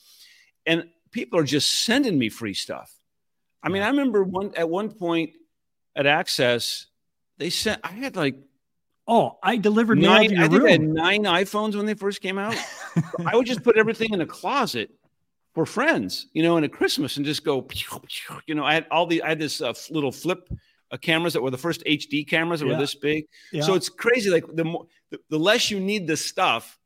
and 0.66 0.84
people 1.10 1.38
are 1.38 1.44
just 1.44 1.84
sending 1.84 2.18
me 2.18 2.28
free 2.28 2.54
stuff. 2.54 2.92
I 3.62 3.70
mean, 3.70 3.82
I 3.82 3.88
remember 3.88 4.22
one 4.22 4.52
at 4.56 4.68
one 4.68 4.90
point 4.90 5.30
at 5.96 6.06
Access, 6.06 6.86
they 7.38 7.50
sent. 7.50 7.80
I 7.82 7.92
had 7.92 8.16
like 8.16 8.36
Oh, 9.06 9.38
I 9.42 9.58
delivered 9.58 9.98
nine. 9.98 10.38
I 10.38 10.48
think 10.48 10.64
I 10.64 10.72
had 10.72 10.80
nine 10.80 11.24
iPhones 11.24 11.76
when 11.76 11.84
they 11.84 11.94
first 11.94 12.22
came 12.22 12.38
out. 12.38 12.56
I 13.26 13.36
would 13.36 13.46
just 13.46 13.62
put 13.62 13.76
everything 13.76 14.14
in 14.14 14.20
a 14.20 14.26
closet 14.26 14.90
for 15.54 15.64
friends, 15.64 16.26
you 16.32 16.42
know, 16.42 16.56
in 16.56 16.64
a 16.64 16.68
Christmas 16.68 17.16
and 17.16 17.24
just 17.24 17.44
go, 17.44 17.66
you 18.46 18.54
know, 18.54 18.64
I 18.64 18.74
had 18.74 18.86
all 18.90 19.06
the, 19.06 19.22
I 19.22 19.28
had 19.30 19.38
this 19.38 19.60
uh, 19.60 19.72
little 19.90 20.10
flip 20.12 20.48
uh, 20.90 20.96
cameras 20.96 21.32
that 21.34 21.42
were 21.42 21.50
the 21.50 21.58
first 21.58 21.82
HD 21.84 22.26
cameras 22.28 22.60
that 22.60 22.66
Yeah. 22.66 22.72
were 22.72 22.78
this 22.78 22.94
big. 22.94 23.26
Yeah. 23.52 23.62
So 23.62 23.74
it's 23.74 23.88
crazy. 23.88 24.30
Like 24.30 24.44
the 24.54 24.64
more, 24.64 24.86
the, 25.10 25.20
the 25.30 25.38
less 25.38 25.70
you 25.70 25.78
need 25.78 26.06
the 26.06 26.16
stuff, 26.16 26.78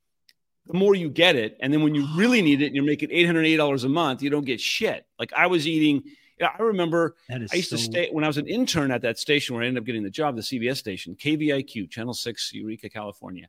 the 0.67 0.75
more 0.75 0.95
you 0.95 1.09
get 1.09 1.35
it. 1.35 1.57
And 1.61 1.73
then 1.73 1.83
when 1.83 1.95
you 1.95 2.07
really 2.17 2.43
need 2.43 2.61
it 2.61 2.67
and 2.67 2.75
you're 2.75 2.85
making 2.85 3.09
$808 3.09 3.85
a 3.85 3.89
month, 3.89 4.23
you 4.23 4.29
don't 4.29 4.45
get 4.45 4.61
shit. 4.61 5.07
Like 5.19 5.33
I 5.33 5.47
was 5.47 5.67
eating, 5.67 6.03
yeah, 6.39 6.51
I 6.59 6.63
remember 6.63 7.17
I 7.31 7.57
used 7.57 7.71
to 7.71 7.79
stay 7.79 8.11
when 8.13 8.23
I 8.23 8.27
was 8.27 8.37
an 8.37 8.47
intern 8.47 8.91
at 8.91 9.01
that 9.03 9.19
station 9.19 9.55
where 9.57 9.65
I 9.65 9.67
ended 9.67 9.83
up 9.83 9.87
getting 9.87 10.05
the 10.05 10.11
job, 10.11 10.37
the 10.37 10.43
CBS 10.43 10.77
station, 10.77 11.17
KVIQ, 11.17 11.91
Channel 11.91 12.15
Six, 12.15 12.53
Eureka, 12.53 12.91
California. 12.91 13.49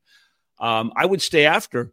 Um, 0.60 0.92
I 0.96 1.06
would 1.06 1.22
stay 1.22 1.46
after 1.46 1.92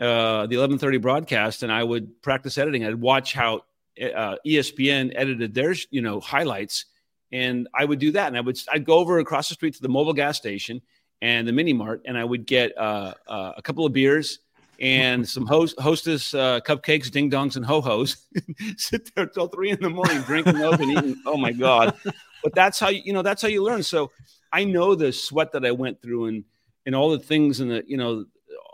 uh, 0.00 0.46
the 0.46 0.56
eleven 0.56 0.78
thirty 0.78 0.98
broadcast, 0.98 1.62
and 1.62 1.72
I 1.72 1.82
would 1.82 2.22
practice 2.22 2.58
editing. 2.58 2.84
I'd 2.84 2.96
watch 2.96 3.32
how 3.32 3.62
uh, 4.00 4.36
ESPN 4.46 5.12
edited 5.14 5.54
their 5.54 5.74
you 5.90 6.02
know 6.02 6.20
highlights, 6.20 6.86
and 7.32 7.68
I 7.74 7.84
would 7.84 7.98
do 7.98 8.12
that. 8.12 8.28
And 8.28 8.36
I 8.36 8.40
would 8.40 8.58
I'd 8.70 8.84
go 8.84 8.94
over 8.94 9.18
across 9.18 9.48
the 9.48 9.54
street 9.54 9.74
to 9.74 9.82
the 9.82 9.88
Mobil 9.88 10.14
gas 10.14 10.36
station 10.36 10.82
and 11.22 11.48
the 11.48 11.52
mini 11.52 11.72
mart, 11.72 12.02
and 12.04 12.16
I 12.16 12.24
would 12.24 12.46
get 12.46 12.76
uh, 12.76 13.14
uh, 13.26 13.52
a 13.56 13.62
couple 13.62 13.86
of 13.86 13.92
beers. 13.92 14.40
And 14.78 15.26
some 15.26 15.46
host, 15.46 15.80
hostess 15.80 16.34
uh, 16.34 16.60
cupcakes, 16.60 17.10
ding 17.10 17.30
dongs, 17.30 17.56
and 17.56 17.64
ho 17.64 17.80
hos. 17.80 18.18
Sit 18.76 19.10
there 19.14 19.24
till 19.24 19.48
three 19.48 19.70
in 19.70 19.80
the 19.80 19.88
morning 19.88 20.20
drinking 20.20 20.58
those 20.58 20.78
and 20.78 20.90
eating. 20.92 21.22
Oh 21.24 21.38
my 21.38 21.52
god! 21.52 21.96
But 22.44 22.54
that's 22.54 22.78
how 22.78 22.90
you, 22.90 23.00
you 23.02 23.12
know 23.14 23.22
that's 23.22 23.40
how 23.40 23.48
you 23.48 23.62
learn. 23.64 23.82
So 23.82 24.10
I 24.52 24.64
know 24.64 24.94
the 24.94 25.14
sweat 25.14 25.52
that 25.52 25.64
I 25.64 25.70
went 25.70 26.02
through 26.02 26.26
and 26.26 26.44
and 26.84 26.94
all 26.94 27.10
the 27.10 27.18
things 27.18 27.60
and 27.60 27.70
the 27.70 27.84
you 27.86 27.96
know 27.96 28.26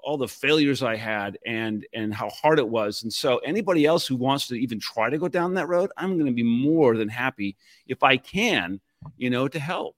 all 0.03 0.17
the 0.17 0.29
failures 0.29 0.83
I 0.83 0.97
had 0.97 1.39
and 1.47 1.87
and 1.93 2.13
how 2.13 2.29
hard 2.31 2.59
it 2.59 2.69
was. 2.69 3.03
And 3.03 3.13
so 3.13 3.39
anybody 3.39 3.87
else 3.87 4.07
who 4.07 4.17
wants 4.17 4.49
to 4.49 4.55
even 4.55 4.81
try 4.81 5.11
to 5.11 5.19
go 5.19 5.29
down 5.29 5.55
that 5.55 5.69
road, 5.69 5.91
I'm 5.97 6.15
going 6.15 6.27
to 6.27 6.33
be 6.33 6.43
more 6.43 6.97
than 6.97 7.09
happy 7.09 7.57
if 7.87 8.03
I 8.03 8.17
can, 8.17 8.81
you 9.17 9.31
know, 9.31 9.49
to 9.49 9.59
help. 9.59 9.97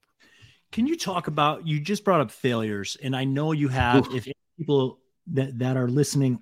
Can 0.73 0.87
you 0.87 0.97
talk 0.97 1.29
about 1.29 1.67
you 1.67 1.81
just 1.81 2.05
brought 2.05 2.21
up 2.21 2.31
failures, 2.31 2.97
and 3.03 3.15
I 3.15 3.25
know 3.25 3.53
you 3.53 3.69
have. 3.69 4.09
Oof. 4.09 4.15
If 4.15 4.29
people 4.59 4.99
that 5.29 5.59
that 5.59 5.77
are 5.77 5.89
listening, 5.89 6.41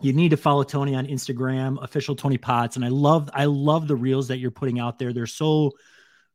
you 0.00 0.12
need 0.12 0.30
to 0.30 0.36
follow 0.36 0.64
Tony 0.64 0.94
on 0.94 1.06
Instagram, 1.06 1.82
official 1.82 2.16
Tony 2.16 2.38
Potts, 2.38 2.76
and 2.76 2.84
I 2.84 2.88
love 2.88 3.30
I 3.32 3.44
love 3.44 3.88
the 3.88 3.96
reels 3.96 4.28
that 4.28 4.38
you're 4.38 4.50
putting 4.50 4.78
out 4.78 4.98
there. 4.98 5.12
They're 5.12 5.26
so 5.26 5.72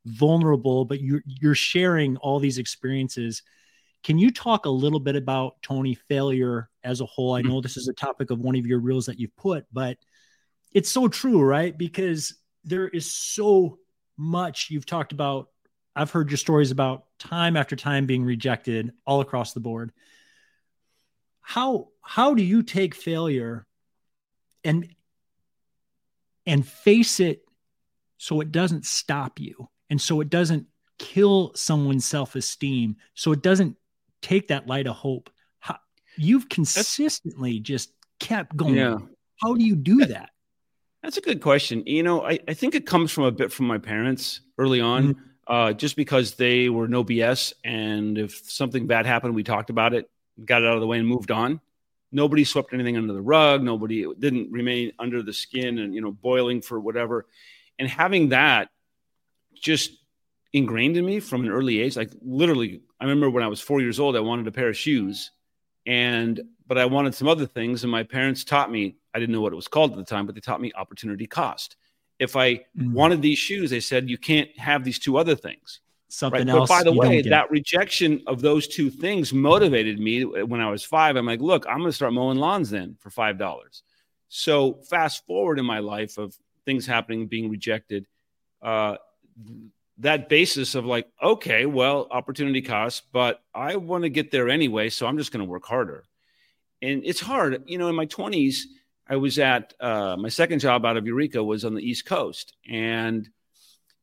vulnerable, 0.06 0.86
but 0.86 1.02
you're 1.02 1.22
you're 1.26 1.56
sharing 1.56 2.18
all 2.18 2.40
these 2.40 2.58
experiences. 2.58 3.44
Can 4.04 4.18
you 4.18 4.32
talk 4.32 4.66
a 4.66 4.70
little 4.70 5.00
bit 5.00 5.16
about 5.16 5.62
Tony 5.62 5.96
failure 5.96 6.70
as 6.84 7.02
a 7.02 7.06
whole? 7.06 7.34
I 7.34 7.42
mm-hmm. 7.42 7.50
know 7.50 7.62
this 7.62 7.78
is 7.78 7.88
a 7.88 7.94
topic 7.94 8.32
of 8.32 8.40
one 8.40 8.56
of 8.56 8.66
your 8.66 8.80
reels 8.80 9.06
that 9.06 9.20
you've 9.20 9.36
put, 9.36 9.66
but 9.72 9.98
it's 10.74 10.90
so 10.90 11.08
true, 11.08 11.42
right? 11.42 11.78
Because 11.78 12.36
there 12.64 12.88
is 12.88 13.12
so 13.12 13.78
much 14.18 14.70
you've 14.70 14.86
talked 14.86 15.12
about. 15.12 15.50
I've 15.96 16.12
heard 16.12 16.32
your 16.32 16.38
stories 16.38 16.72
about 16.72 17.06
time 17.20 17.58
after 17.58 17.76
time 17.76 18.06
being 18.06 18.24
rejected 18.24 18.92
all 19.06 19.22
across 19.22 19.54
the 19.54 19.60
board. 19.60 19.92
How 21.42 21.90
how 22.02 22.34
do 22.34 22.44
you 22.44 22.64
take 22.64 22.96
failure 22.96 23.68
and 24.64 24.88
and 26.46 26.66
face 26.66 27.20
it 27.20 27.44
so 28.18 28.42
it 28.42 28.52
doesn't 28.52 28.86
stop 28.86 29.40
you 29.40 29.70
and 29.90 30.02
so 30.02 30.22
it 30.22 30.30
doesn't 30.30 30.68
kill 30.98 31.52
someone's 31.56 32.06
self-esteem 32.06 32.96
so 33.16 33.32
it 33.32 33.42
doesn't 33.42 33.76
take 34.22 34.48
that 34.50 34.68
light 34.68 34.88
of 34.88 34.96
hope 34.96 35.30
how, 35.60 35.78
you've 36.18 36.48
consistently 36.50 37.60
just 37.60 37.92
kept 38.20 38.56
going 38.56 38.76
Yeah. 38.76 38.98
how 39.42 39.56
do 39.56 39.64
you 39.64 39.76
do 39.76 40.06
that 40.06 40.30
That's 41.04 41.18
a 41.18 41.22
good 41.22 41.42
question. 41.42 41.82
You 41.88 42.04
know, 42.04 42.22
I, 42.24 42.38
I 42.48 42.54
think 42.54 42.76
it 42.76 42.86
comes 42.86 43.12
from 43.12 43.24
a 43.24 43.32
bit 43.32 43.52
from 43.52 43.66
my 43.66 43.80
parents 43.80 44.42
early 44.60 44.82
on, 44.82 45.16
uh, 45.48 45.74
just 45.74 45.96
because 45.96 46.36
they 46.36 46.70
were 46.70 46.88
no 46.88 47.04
BS. 47.04 47.54
And 47.64 48.20
if 48.20 48.32
something 48.48 48.86
bad 48.86 49.08
happened, 49.08 49.34
we 49.34 49.42
talked 49.44 49.72
about 49.72 49.96
it, 49.96 50.08
got 50.46 50.62
it 50.62 50.68
out 50.68 50.76
of 50.76 50.82
the 50.82 50.86
way, 50.86 51.00
and 51.00 51.08
moved 51.08 51.32
on. 51.32 51.60
Nobody 52.12 52.44
swept 52.44 52.72
anything 52.76 52.98
under 52.98 53.14
the 53.14 53.22
rug. 53.22 53.64
Nobody 53.64 54.06
didn't 54.20 54.52
remain 54.52 54.92
under 55.00 55.24
the 55.24 55.34
skin 55.34 55.80
and, 55.80 55.96
you 55.96 56.02
know, 56.02 56.12
boiling 56.12 56.62
for 56.62 56.80
whatever. 56.80 57.26
And 57.80 57.90
having 57.90 58.30
that 58.30 58.70
just 59.56 59.90
ingrained 60.54 60.98
in 60.98 61.06
me 61.06 61.20
from 61.20 61.42
an 61.46 61.50
early 61.50 61.82
age, 61.82 61.98
like 61.98 62.12
literally, 62.22 62.82
I 63.02 63.06
remember 63.06 63.32
when 63.32 63.44
I 63.44 63.48
was 63.48 63.60
four 63.60 63.82
years 63.82 64.00
old, 64.00 64.16
I 64.16 64.20
wanted 64.20 64.48
a 64.48 64.52
pair 64.52 64.70
of 64.70 64.78
shoes. 64.78 65.32
And, 65.88 66.40
but 66.68 66.78
I 66.78 66.86
wanted 66.86 67.16
some 67.16 67.28
other 67.28 67.48
things. 67.48 67.84
And 67.84 67.92
my 67.92 68.04
parents 68.04 68.44
taught 68.44 68.72
me, 68.72 68.98
I 69.16 69.20
didn't 69.20 69.34
know 69.34 69.42
what 69.42 69.52
it 69.52 69.56
was 69.56 69.68
called 69.68 69.92
at 69.92 69.98
the 69.98 70.06
time, 70.06 70.28
but 70.28 70.36
they 70.36 70.42
taught 70.42 70.62
me 70.62 70.72
opportunity 70.76 71.26
cost. 71.26 71.76
If 72.20 72.36
I 72.36 72.64
Mm. 72.78 72.94
wanted 72.94 73.24
these 73.24 73.40
shoes, 73.40 73.72
they 73.72 73.80
said, 73.80 74.08
you 74.08 74.20
can't 74.20 74.56
have 74.60 74.84
these 74.84 75.00
two 75.00 75.18
other 75.18 75.36
things. 75.36 75.82
something 76.10 76.48
Right. 76.48 76.50
else 76.50 76.70
But 76.70 76.76
by 76.78 76.84
the 76.84 76.94
way, 76.94 77.22
that 77.22 77.50
rejection 77.50 78.22
of 78.28 78.42
those 78.42 78.68
two 78.68 78.90
things 78.90 79.34
motivated 79.34 79.98
me 79.98 80.26
when 80.26 80.60
I 80.62 80.70
was 80.70 80.84
five. 80.84 81.16
I'm 81.16 81.26
like, 81.26 81.40
look, 81.42 81.66
I'm 81.68 81.78
going 81.80 81.88
to 81.90 81.94
start 81.94 82.14
mowing 82.14 82.38
lawns 82.38 82.70
then 82.70 82.98
for 83.00 83.10
$5. 83.10 83.82
So 84.28 84.74
fast 84.90 85.26
forward 85.26 85.58
in 85.58 85.66
my 85.66 85.80
life 85.80 86.18
of 86.18 86.38
things 86.66 86.86
happening, 86.86 87.28
being 87.28 87.50
rejected, 87.50 88.06
uh, 88.62 88.98
that 90.02 90.30
basis 90.30 90.76
of 90.76 90.86
like, 90.86 91.08
okay, 91.22 91.66
well, 91.66 92.08
opportunity 92.12 92.62
cost, 92.62 93.04
but 93.12 93.42
I 93.54 93.76
want 93.78 94.04
to 94.04 94.10
get 94.10 94.32
there 94.32 94.50
anyway. 94.50 94.90
So 94.90 95.08
I'm 95.08 95.18
just 95.18 95.32
going 95.32 95.46
to 95.46 95.50
work 95.50 95.66
harder. 95.66 96.04
And 96.82 97.04
it's 97.06 97.20
hard. 97.20 97.64
You 97.68 97.78
know, 97.78 97.88
in 97.88 97.96
my 97.96 98.08
20s, 98.08 98.58
I 99.08 99.16
was 99.18 99.40
at 99.40 99.74
uh, 99.80 100.18
my 100.18 100.30
second 100.30 100.60
job 100.60 100.86
out 100.86 100.98
of 100.98 101.06
Eureka 101.06 101.44
was 101.44 101.66
on 101.66 101.76
the 101.76 101.82
East 101.82 102.06
Coast. 102.06 102.54
And 102.68 103.30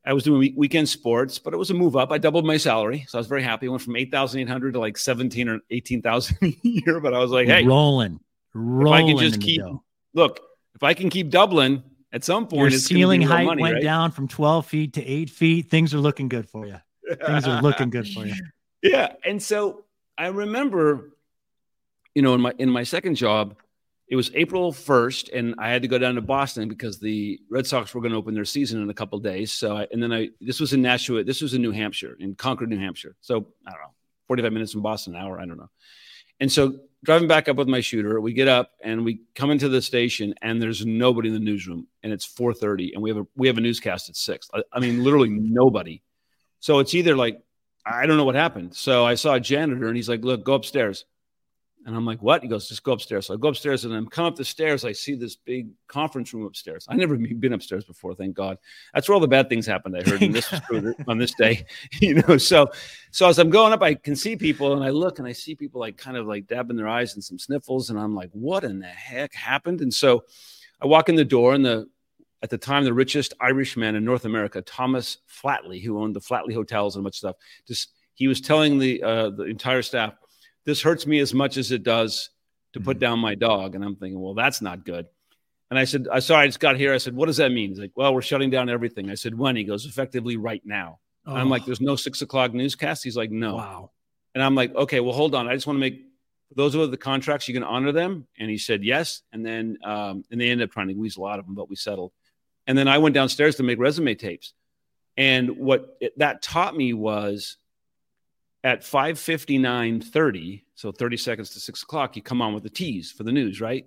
I 0.04 0.12
was 0.12 0.22
doing 0.24 0.38
week- 0.38 0.54
weekend 0.56 0.88
sports, 0.88 1.38
but 1.38 1.52
it 1.52 1.56
was 1.56 1.70
a 1.70 1.74
move 1.74 1.96
up. 1.96 2.12
I 2.12 2.18
doubled 2.18 2.46
my 2.46 2.56
salary, 2.56 3.04
so 3.08 3.18
I 3.18 3.20
was 3.20 3.26
very 3.26 3.42
happy. 3.42 3.66
I 3.66 3.70
went 3.70 3.82
from 3.82 3.96
eight 3.96 4.10
thousand 4.10 4.40
eight 4.40 4.48
hundred 4.48 4.72
to 4.72 4.80
like 4.80 4.96
seventeen 4.96 5.48
or 5.48 5.60
eighteen 5.70 6.00
thousand 6.00 6.38
a 6.42 6.56
year. 6.62 7.00
But 7.00 7.12
I 7.12 7.18
was 7.18 7.30
like, 7.30 7.46
hey, 7.46 7.64
rolling, 7.64 8.18
rolling. 8.54 9.18
just 9.18 9.34
in 9.34 9.40
the 9.40 9.46
keep 9.46 9.62
look, 10.14 10.40
if 10.74 10.82
I 10.82 10.94
can 10.94 11.10
keep 11.10 11.28
doubling, 11.28 11.82
at 12.12 12.24
some 12.24 12.46
point, 12.46 12.70
Your 12.72 12.80
ceiling 12.80 13.22
height 13.22 13.46
money, 13.46 13.62
went 13.62 13.74
right? 13.74 13.82
down 13.82 14.10
from 14.12 14.28
12 14.28 14.66
feet 14.66 14.92
to 14.94 15.04
eight 15.04 15.30
feet. 15.30 15.70
Things 15.70 15.92
are 15.94 15.98
looking 15.98 16.28
good 16.28 16.48
for 16.48 16.66
you. 16.66 16.76
Things 17.26 17.46
are 17.46 17.60
looking 17.62 17.90
good 17.90 18.08
for 18.08 18.26
you. 18.26 18.34
Yeah, 18.80 19.14
and 19.24 19.42
so 19.42 19.84
I 20.16 20.28
remember, 20.28 21.10
you 22.14 22.22
know, 22.22 22.34
in 22.34 22.40
my 22.40 22.52
in 22.58 22.70
my 22.70 22.84
second 22.84 23.16
job, 23.16 23.56
it 24.06 24.14
was 24.14 24.30
April 24.36 24.70
first, 24.72 25.30
and 25.30 25.56
I 25.58 25.70
had 25.70 25.82
to 25.82 25.88
go 25.88 25.98
down 25.98 26.14
to 26.14 26.20
Boston 26.20 26.68
because 26.68 27.00
the 27.00 27.40
Red 27.50 27.66
Sox 27.66 27.92
were 27.92 28.00
going 28.00 28.12
to 28.12 28.18
open 28.18 28.34
their 28.34 28.44
season 28.44 28.80
in 28.80 28.88
a 28.88 28.94
couple 28.94 29.18
days. 29.18 29.50
So, 29.50 29.76
I, 29.78 29.88
and 29.90 30.00
then 30.00 30.12
I 30.12 30.28
this 30.40 30.60
was 30.60 30.72
in 30.74 30.80
Nashua, 30.80 31.24
this 31.24 31.42
was 31.42 31.54
in 31.54 31.60
New 31.60 31.72
Hampshire, 31.72 32.16
in 32.20 32.36
Concord, 32.36 32.70
New 32.70 32.78
Hampshire. 32.78 33.16
So 33.20 33.48
I 33.66 33.70
don't 33.72 33.80
know, 33.80 33.94
forty 34.28 34.44
five 34.44 34.52
minutes 34.52 34.70
from 34.70 34.82
Boston, 34.82 35.16
an 35.16 35.22
hour, 35.22 35.40
I 35.40 35.44
don't 35.44 35.58
know. 35.58 35.70
And 36.38 36.52
so 36.52 36.78
driving 37.04 37.28
back 37.28 37.48
up 37.48 37.56
with 37.56 37.68
my 37.68 37.80
shooter, 37.80 38.20
we 38.20 38.32
get 38.32 38.48
up 38.48 38.72
and 38.82 39.04
we 39.04 39.22
come 39.34 39.50
into 39.50 39.68
the 39.68 39.82
station, 39.82 40.34
and 40.42 40.60
there's 40.60 40.84
nobody 40.84 41.28
in 41.28 41.34
the 41.34 41.40
newsroom, 41.40 41.86
and 42.02 42.12
it's 42.12 42.24
four 42.24 42.52
thirty, 42.52 42.92
and 42.92 43.02
we 43.02 43.10
have 43.10 43.18
a 43.18 43.26
we 43.36 43.46
have 43.46 43.58
a 43.58 43.62
newscast 43.62 44.08
at 44.08 44.16
six. 44.16 44.48
I, 44.52 44.62
I 44.72 44.80
mean, 44.80 45.04
literally 45.04 45.30
nobody. 45.30 46.02
So 46.60 46.80
it's 46.80 46.94
either 46.94 47.16
like 47.16 47.40
I 47.86 48.06
don't 48.06 48.16
know 48.16 48.24
what 48.24 48.34
happened. 48.34 48.74
So 48.74 49.04
I 49.04 49.14
saw 49.14 49.34
a 49.34 49.40
janitor 49.40 49.86
and 49.86 49.96
he's 49.96 50.08
like, 50.08 50.22
look, 50.22 50.44
go 50.44 50.54
upstairs. 50.54 51.04
And 51.86 51.96
I'm 51.96 52.04
like, 52.04 52.20
what? 52.20 52.42
He 52.42 52.48
goes, 52.48 52.68
just 52.68 52.82
go 52.82 52.92
upstairs. 52.92 53.26
So 53.26 53.34
I 53.34 53.36
go 53.38 53.48
upstairs 53.48 53.84
and 53.84 53.94
I'm 53.94 54.06
coming 54.06 54.30
up 54.30 54.36
the 54.36 54.44
stairs. 54.44 54.84
I 54.84 54.92
see 54.92 55.14
this 55.14 55.36
big 55.36 55.70
conference 55.86 56.34
room 56.34 56.44
upstairs. 56.44 56.84
I 56.88 56.96
never 56.96 57.16
been 57.16 57.54
upstairs 57.54 57.84
before, 57.84 58.14
thank 58.14 58.34
God. 58.34 58.58
That's 58.92 59.08
where 59.08 59.14
all 59.14 59.20
the 59.20 59.28
bad 59.28 59.48
things 59.48 59.66
happened. 59.66 59.96
I 59.96 60.02
heard, 60.02 60.20
and 60.22 60.34
this 60.34 60.50
was 60.50 60.60
true 60.62 60.94
on 61.08 61.18
this 61.18 61.34
day, 61.34 61.64
you 62.00 62.22
know. 62.22 62.36
So, 62.36 62.70
so 63.10 63.28
as 63.28 63.38
I'm 63.38 63.48
going 63.48 63.72
up, 63.72 63.82
I 63.82 63.94
can 63.94 64.16
see 64.16 64.36
people, 64.36 64.74
and 64.74 64.84
I 64.84 64.90
look 64.90 65.18
and 65.18 65.26
I 65.26 65.32
see 65.32 65.54
people 65.54 65.80
like 65.80 65.96
kind 65.96 66.16
of 66.16 66.26
like 66.26 66.46
dabbing 66.46 66.76
their 66.76 66.88
eyes 66.88 67.14
and 67.14 67.24
some 67.24 67.38
sniffles, 67.38 67.90
and 67.90 67.98
I'm 67.98 68.14
like, 68.14 68.30
what 68.32 68.64
in 68.64 68.80
the 68.80 68.86
heck 68.86 69.32
happened? 69.34 69.80
And 69.80 69.92
so, 69.92 70.24
I 70.80 70.86
walk 70.86 71.08
in 71.08 71.16
the 71.16 71.24
door, 71.24 71.54
and 71.54 71.64
the 71.64 71.88
at 72.42 72.50
the 72.50 72.58
time 72.58 72.84
the 72.84 72.92
richest 72.92 73.34
Irishman 73.40 73.96
in 73.96 74.04
North 74.04 74.24
America, 74.24 74.62
Thomas 74.62 75.18
Flatley, 75.28 75.82
who 75.82 76.00
owned 76.00 76.14
the 76.14 76.20
Flatley 76.20 76.54
hotels 76.54 76.96
and 76.96 77.02
much 77.02 77.18
stuff, 77.18 77.36
just 77.66 77.92
he 78.14 78.28
was 78.28 78.40
telling 78.40 78.78
the 78.78 79.02
uh, 79.02 79.30
the 79.30 79.44
entire 79.44 79.82
staff, 79.82 80.14
"This 80.68 80.82
hurts 80.82 81.06
me 81.06 81.18
as 81.18 81.32
much 81.32 81.56
as 81.56 81.72
it 81.72 81.82
does 81.82 82.30
to 82.74 82.80
put 82.80 82.98
down 82.98 83.18
my 83.18 83.34
dog." 83.34 83.74
And 83.74 83.82
I'm 83.82 83.96
thinking, 83.96 84.20
well, 84.20 84.34
that's 84.34 84.60
not 84.60 84.84
good. 84.84 85.06
And 85.70 85.78
I 85.78 85.84
said, 85.84 86.06
"I 86.12 86.18
sorry, 86.20 86.44
I 86.44 86.46
just 86.46 86.60
got 86.60 86.76
here." 86.76 86.92
I 86.94 86.98
said, 86.98 87.14
"What 87.16 87.26
does 87.26 87.38
that 87.38 87.50
mean?" 87.52 87.70
He's 87.70 87.80
like, 87.80 87.92
"Well, 87.96 88.12
we're 88.14 88.22
shutting 88.22 88.50
down 88.50 88.68
everything." 88.68 89.10
I 89.10 89.14
said, 89.14 89.34
"When?" 89.34 89.56
He 89.56 89.64
goes, 89.64 89.86
"Effectively, 89.86 90.36
right 90.36 90.62
now." 90.64 90.98
And 91.26 91.38
I'm 91.38 91.46
Oh, 91.48 91.50
like, 91.50 91.64
"There's 91.64 91.80
no 91.80 91.96
six 91.96 92.22
o'clock 92.22 92.54
newscast." 92.54 93.02
He's 93.04 93.16
like, 93.16 93.30
"No." 93.30 93.56
wow. 93.56 93.90
And 94.34 94.42
I'm 94.44 94.54
like, 94.54 94.74
okay, 94.74 95.00
well, 95.00 95.14
hold 95.14 95.34
on. 95.34 95.48
I 95.48 95.54
just 95.54 95.66
want 95.66 95.78
to 95.78 95.80
make 95.80 96.04
those 96.54 96.76
are 96.76 96.86
the 96.86 96.96
contracts. 96.96 97.48
You 97.48 97.54
can 97.54 97.64
honor 97.64 97.92
them. 97.92 98.26
And 98.38 98.48
he 98.48 98.56
said 98.58 98.84
yes. 98.84 99.22
And 99.32 99.44
then 99.44 99.78
um, 99.84 100.24
and 100.30 100.40
they 100.40 100.50
ended 100.50 100.68
up 100.68 100.72
trying 100.72 100.88
to 100.88 100.94
weasel 100.94 101.24
a 101.24 101.26
lot 101.26 101.38
of 101.38 101.46
them, 101.46 101.54
but 101.54 101.68
we 101.68 101.76
settled. 101.76 102.12
And 102.66 102.76
then 102.76 102.88
I 102.88 102.98
went 102.98 103.14
downstairs 103.14 103.56
to 103.56 103.62
make 103.62 103.78
resume 103.78 104.14
tapes. 104.14 104.52
And 105.16 105.56
what 105.58 105.96
it, 106.00 106.16
that 106.18 106.42
taught 106.42 106.76
me 106.76 106.92
was 106.92 107.56
at 108.64 108.82
5:59:30, 108.82 110.64
so 110.74 110.92
30 110.92 111.16
seconds 111.16 111.50
to 111.50 111.60
six 111.60 111.82
o'clock, 111.82 112.16
you 112.16 112.22
come 112.22 112.42
on 112.42 112.54
with 112.54 112.62
the 112.62 112.70
tease 112.70 113.12
for 113.12 113.22
the 113.22 113.32
news, 113.32 113.60
right? 113.60 113.86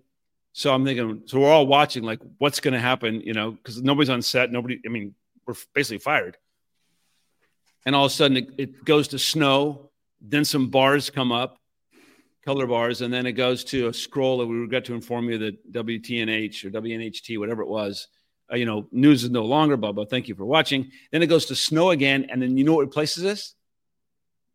So 0.53 0.73
I'm 0.73 0.85
thinking, 0.85 1.23
so 1.25 1.39
we're 1.39 1.49
all 1.49 1.67
watching, 1.67 2.03
like, 2.03 2.19
what's 2.37 2.59
going 2.59 2.73
to 2.73 2.79
happen, 2.79 3.21
you 3.21 3.33
know, 3.33 3.51
because 3.51 3.81
nobody's 3.81 4.09
on 4.09 4.21
set. 4.21 4.51
Nobody, 4.51 4.81
I 4.85 4.89
mean, 4.89 5.15
we're 5.47 5.55
basically 5.73 5.99
fired. 5.99 6.37
And 7.85 7.95
all 7.95 8.05
of 8.05 8.11
a 8.11 8.15
sudden, 8.15 8.37
it, 8.37 8.49
it 8.57 8.85
goes 8.85 9.07
to 9.09 9.19
snow. 9.19 9.91
Then 10.19 10.43
some 10.45 10.69
bars 10.69 11.09
come 11.09 11.31
up, 11.31 11.57
color 12.45 12.67
bars, 12.67 13.01
and 13.01 13.13
then 13.13 13.25
it 13.25 13.31
goes 13.31 13.63
to 13.65 13.87
a 13.87 13.93
scroll 13.93 14.39
that 14.39 14.45
we 14.45 14.57
regret 14.57 14.85
to 14.85 14.93
inform 14.93 15.29
you 15.29 15.37
that 15.37 15.71
WTNH 15.71 16.65
or 16.65 16.69
WNHT, 16.69 17.39
whatever 17.39 17.61
it 17.61 17.69
was, 17.69 18.07
uh, 18.51 18.55
you 18.55 18.65
know, 18.65 18.87
news 18.91 19.23
is 19.23 19.29
no 19.29 19.45
longer, 19.45 19.77
blah. 19.77 19.93
Thank 20.05 20.27
you 20.27 20.35
for 20.35 20.45
watching. 20.45 20.91
Then 21.11 21.23
it 21.23 21.27
goes 21.27 21.45
to 21.45 21.55
snow 21.55 21.91
again. 21.91 22.27
And 22.29 22.41
then 22.41 22.57
you 22.57 22.65
know 22.65 22.73
what 22.73 22.85
replaces 22.85 23.23
this? 23.23 23.55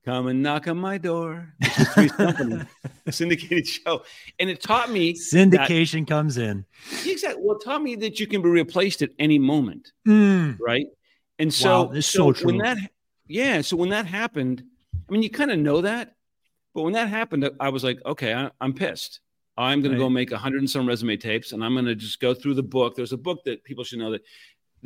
Come 0.07 0.29
and 0.29 0.41
knock 0.41 0.69
on 0.69 0.79
my 0.79 0.99
door. 0.99 1.53
Company, 2.17 2.63
a 3.07 3.11
syndicated 3.11 3.67
show. 3.67 4.05
And 4.39 4.49
it 4.49 4.63
taught 4.63 4.89
me 4.93 5.15
syndication 5.15 6.07
that, 6.07 6.09
comes 6.09 6.39
in. 6.39 6.65
Exactly. 7.05 7.43
Well, 7.45 7.57
it 7.57 7.65
taught 7.65 7.83
me 7.83 7.97
that 7.97 8.21
you 8.21 8.29
can 8.29 8.41
be 8.41 8.49
replaced 8.49 9.03
at 9.03 9.11
any 9.19 9.41
moment. 9.41 9.91
Mm. 10.07 10.59
Right. 10.61 10.87
And 11.41 11.53
so, 11.53 11.87
wow, 11.87 12.01
so, 12.01 12.33
so 12.33 12.47
when 12.47 12.59
that, 12.59 12.79
yeah. 13.27 13.63
So 13.63 13.77
when 13.77 13.89
that 13.89 14.07
happened, 14.07 14.63
I 14.95 15.13
mean, 15.13 15.25
you 15.25 15.31
kind 15.31 15.51
of 15.51 15.59
know 15.59 15.81
that, 15.81 16.15
but 16.73 16.83
when 16.83 16.93
that 16.93 17.09
happened, 17.09 17.51
I 17.59 17.71
was 17.71 17.83
like, 17.83 17.99
okay, 18.07 18.33
I, 18.33 18.49
am 18.61 18.75
pissed. 18.75 19.19
I'm 19.57 19.83
right. 19.83 19.91
to 19.91 19.97
go 19.97 20.09
make 20.09 20.31
a 20.31 20.39
hundred 20.39 20.59
and 20.59 20.71
some 20.71 20.87
resume 20.87 21.17
tapes, 21.17 21.51
and 21.51 21.65
I'm 21.65 21.73
going 21.73 21.87
to 21.87 21.97
just 21.97 22.21
go 22.21 22.33
through 22.33 22.55
the 22.55 22.63
book. 22.63 22.95
There's 22.95 23.13
a 23.13 23.19
book 23.19 23.43
that 23.47 23.65
people 23.65 23.83
should 23.83 23.99
know 23.99 24.13
that 24.13 24.23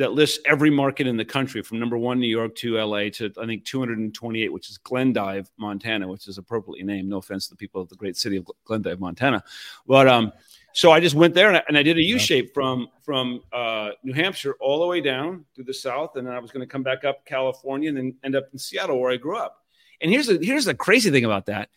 that 0.00 0.12
lists 0.12 0.38
every 0.46 0.70
market 0.70 1.06
in 1.06 1.18
the 1.18 1.24
country 1.24 1.60
from 1.62 1.78
number 1.78 1.98
one 1.98 2.18
New 2.18 2.26
York 2.26 2.54
to 2.56 2.78
LA 2.78 3.10
to 3.10 3.30
I 3.38 3.44
think 3.44 3.66
228, 3.66 4.50
which 4.50 4.70
is 4.70 4.78
Glendive, 4.78 5.50
Montana, 5.58 6.08
which 6.08 6.26
is 6.26 6.38
appropriately 6.38 6.82
named. 6.82 7.10
No 7.10 7.18
offense 7.18 7.48
to 7.48 7.50
the 7.50 7.56
people 7.56 7.82
of 7.82 7.90
the 7.90 7.96
great 7.96 8.16
city 8.16 8.38
of 8.38 8.48
Glendive, 8.64 8.98
Montana, 8.98 9.44
but 9.86 10.08
um, 10.08 10.32
so 10.72 10.90
I 10.90 11.00
just 11.00 11.14
went 11.14 11.34
there 11.34 11.48
and 11.48 11.58
I, 11.58 11.62
and 11.68 11.76
I 11.76 11.82
did 11.82 11.98
a 11.98 12.02
U 12.02 12.18
shape 12.18 12.54
from 12.54 12.88
from 13.02 13.42
uh, 13.52 13.90
New 14.02 14.14
Hampshire 14.14 14.56
all 14.58 14.80
the 14.80 14.86
way 14.86 15.02
down 15.02 15.44
to 15.54 15.62
the 15.62 15.74
south, 15.74 16.16
and 16.16 16.26
then 16.26 16.34
I 16.34 16.38
was 16.38 16.50
going 16.50 16.66
to 16.66 16.70
come 16.70 16.82
back 16.82 17.04
up 17.04 17.26
California 17.26 17.90
and 17.90 17.98
then 17.98 18.14
end 18.24 18.36
up 18.36 18.48
in 18.52 18.58
Seattle 18.58 18.98
where 18.98 19.10
I 19.10 19.16
grew 19.16 19.36
up. 19.36 19.64
And 20.00 20.10
here's 20.10 20.28
the 20.28 20.38
here's 20.40 20.64
the 20.64 20.74
crazy 20.74 21.10
thing 21.10 21.26
about 21.26 21.46
that 21.46 21.68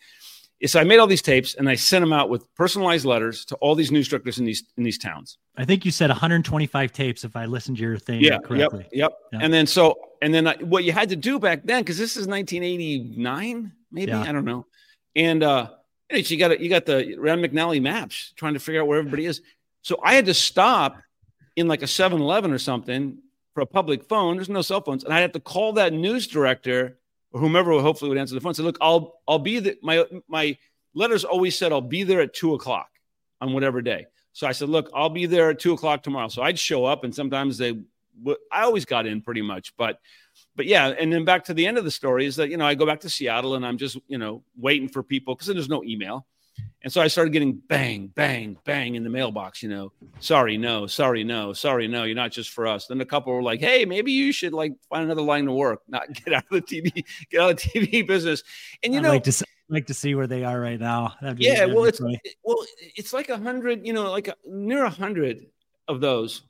is 0.60 0.78
I 0.78 0.84
made 0.84 1.00
all 1.00 1.08
these 1.08 1.22
tapes 1.22 1.56
and 1.56 1.68
I 1.68 1.76
sent 1.76 2.02
them 2.04 2.14
out 2.14 2.30
with 2.30 2.48
personalized 2.56 3.06
letters 3.06 3.44
to 3.46 3.56
all 3.56 3.76
these 3.76 3.92
news 3.92 4.08
directors 4.08 4.40
in 4.40 4.46
these 4.46 4.64
in 4.78 4.84
these 4.84 4.98
towns. 4.98 5.38
I 5.56 5.66
think 5.66 5.86
you 5.86 5.92
said 5.92 6.10
125 6.10 6.92
tapes 6.92 7.24
if 7.24 7.36
I 7.36 7.46
listened 7.46 7.78
to 7.78 7.84
your 7.84 7.98
thing 7.98 8.22
yeah, 8.22 8.40
correctly. 8.40 8.88
Yep, 8.92 9.14
yep. 9.32 9.42
And 9.42 9.54
then 9.54 9.68
so 9.68 10.00
and 10.22 10.34
then 10.34 10.48
I, 10.48 10.56
what 10.58 10.84
you 10.84 10.92
had 10.92 11.10
to 11.10 11.16
do 11.16 11.40
back 11.40 11.62
then 11.64 11.82
because 11.82 11.98
this 11.98 12.18
is 12.18 12.28
1989 12.28 13.72
maybe 13.92 14.12
yeah. 14.12 14.22
I 14.22 14.32
don't 14.32 14.46
know, 14.46 14.66
and 15.16 15.44
uh, 15.44 15.70
you 16.10 16.38
got 16.38 16.60
you 16.60 16.70
got 16.70 16.86
the 16.86 17.16
Rand 17.18 17.44
McNally 17.44 17.82
maps 17.82 18.34
trying 18.36 18.54
to 18.54 18.60
figure 18.60 18.82
out 18.82 18.88
where 18.88 19.00
everybody 19.00 19.26
is. 19.26 19.42
So 19.82 20.00
I 20.04 20.16
had 20.16 20.26
to 20.26 20.34
stop 20.34 20.98
in 21.56 21.68
like 21.68 21.82
a 21.82 21.86
7-Eleven 21.86 22.52
or 22.52 22.58
something 22.58 23.18
for 23.54 23.62
a 23.62 23.66
public 23.66 24.06
phone. 24.06 24.38
There's 24.38 24.50
no 24.50 24.62
cell 24.62 24.82
phones, 24.82 25.04
and 25.04 25.14
I 25.14 25.20
had 25.20 25.34
to 25.34 25.40
call 25.40 25.74
that 25.74 25.94
news 25.94 26.26
director 26.26 26.98
or 27.32 27.42
whomever 27.42 27.80
hopefully 27.82 28.10
would 28.10 28.18
answer 28.18 28.36
the 28.36 28.42
phone. 28.42 28.54
Say, 28.54 28.64
look, 28.64 28.78
I'll 28.80 29.20
I'll 29.28 29.40
be 29.40 29.60
the 29.60 29.78
my 29.82 30.06
my 30.28 30.58
letters 30.94 31.24
always 31.24 31.58
said 31.58 31.72
I'll 31.72 31.82
be 31.82 32.04
there 32.04 32.22
at 32.22 32.34
two 32.34 32.54
o'clock 32.54 32.90
on 33.42 33.54
whatever 33.54 33.82
day. 33.82 34.06
So 34.34 34.48
I 34.48 34.52
said, 34.52 34.70
look, 34.70 34.90
I'll 34.94 35.10
be 35.10 35.26
there 35.26 35.52
at 35.52 35.60
two 35.60 35.74
o'clock 35.74 36.04
tomorrow. 36.04 36.28
So 36.28 36.42
I'd 36.42 36.60
show 36.60 36.86
up, 36.86 37.04
and 37.04 37.14
sometimes 37.14 37.58
they, 37.58 37.80
I 38.52 38.64
always 38.64 38.86
got 38.86 39.06
in 39.06 39.22
pretty 39.22 39.42
much, 39.42 39.76
but, 39.78 40.00
but 40.56 40.66
yeah. 40.66 40.88
And 40.88 41.14
then 41.14 41.24
back 41.24 41.46
to 41.46 41.54
the 41.54 41.66
end 41.66 41.78
of 41.78 41.84
the 41.84 41.92
story 41.92 42.26
is 42.26 42.36
that 42.38 42.50
you 42.50 42.58
know 42.58 42.66
I 42.66 42.76
go 42.76 42.86
back 42.86 43.02
to 43.02 43.10
Seattle 43.10 43.56
and 43.56 43.66
I'm 43.66 43.78
just 43.78 43.98
you 44.08 44.18
know 44.18 44.44
waiting 44.58 44.90
for 44.90 45.04
people 45.04 45.36
because 45.36 45.48
there's 45.48 45.70
no 45.70 45.84
email. 45.84 46.26
And 46.84 46.92
so 46.92 47.02
I 47.02 47.08
started 47.08 47.32
getting 47.32 47.54
bang, 47.54 48.08
bang, 48.08 48.58
bang 48.66 48.96
in 48.96 49.04
the 49.04 49.10
mailbox, 49.10 49.64
you 49.64 49.70
know, 49.70 49.94
sorry, 50.20 50.58
no, 50.58 50.86
sorry, 50.86 51.24
no, 51.24 51.54
sorry, 51.54 51.88
no, 51.88 52.04
you're 52.04 52.16
not 52.16 52.32
just 52.32 52.50
for 52.50 52.68
us. 52.68 52.88
Then 52.88 53.00
a 53.00 53.06
couple 53.06 53.34
were 53.34 53.42
like, 53.42 53.62
hey, 53.62 53.86
maybe 53.86 54.12
you 54.12 54.34
should 54.34 54.52
like 54.52 54.74
find 54.90 55.06
another 55.06 55.22
line 55.22 55.46
to 55.46 55.54
work, 55.54 55.82
not 55.88 56.12
get 56.26 56.34
out 56.34 56.44
of 56.44 56.50
the 56.50 56.62
TV, 56.62 57.06
get 57.30 57.42
out 57.42 57.52
of 57.52 57.58
the 57.58 57.70
TV 57.70 58.06
business. 58.06 58.44
And 58.84 58.94
you 58.94 59.00
I'd 59.00 59.04
know, 59.04 59.10
like 59.10 59.24
to 59.24 59.32
like 59.70 59.88
to 59.88 59.94
see 59.94 60.16
where 60.16 60.28
they 60.28 60.44
are 60.44 60.60
right 60.60 60.80
now. 60.80 61.14
Yeah, 61.38 61.66
well, 61.66 61.86
it's 61.86 62.02
well, 62.02 62.66
it's 62.96 63.14
like 63.14 63.30
a 63.30 63.38
hundred, 63.38 63.86
you 63.86 63.94
know, 63.94 64.12
like 64.12 64.28
a, 64.28 64.36
near 64.46 64.86
a 64.86 64.90
hundred 64.90 65.48
of 65.88 66.02
those, 66.02 66.44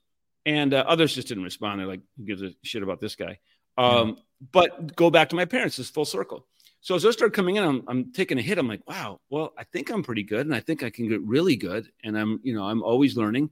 and 0.45 0.73
uh, 0.73 0.83
others 0.87 1.15
just 1.15 1.27
didn't 1.27 1.43
respond. 1.43 1.79
They're 1.79 1.87
like, 1.87 2.01
who 2.17 2.25
gives 2.25 2.41
a 2.41 2.51
shit 2.63 2.83
about 2.83 2.99
this 2.99 3.15
guy? 3.15 3.39
Um, 3.77 4.09
yeah. 4.09 4.15
But 4.51 4.95
go 4.95 5.09
back 5.09 5.29
to 5.29 5.35
my 5.35 5.45
parents, 5.45 5.79
it's 5.79 5.89
full 5.89 6.05
circle. 6.05 6.45
So 6.81 6.95
as 6.95 7.03
those 7.03 7.13
start 7.13 7.33
coming 7.33 7.55
in, 7.55 7.63
I'm, 7.63 7.83
I'm 7.87 8.11
taking 8.11 8.37
a 8.37 8.41
hit. 8.41 8.57
I'm 8.57 8.67
like, 8.67 8.85
wow, 8.85 9.21
well, 9.29 9.53
I 9.57 9.63
think 9.63 9.89
I'm 9.89 10.03
pretty 10.03 10.23
good, 10.23 10.45
and 10.45 10.53
I 10.53 10.59
think 10.59 10.83
I 10.83 10.89
can 10.89 11.07
get 11.07 11.21
really 11.21 11.55
good, 11.55 11.89
and 12.03 12.17
I'm, 12.17 12.41
you 12.43 12.53
know, 12.53 12.65
I'm 12.65 12.83
always 12.83 13.15
learning. 13.15 13.51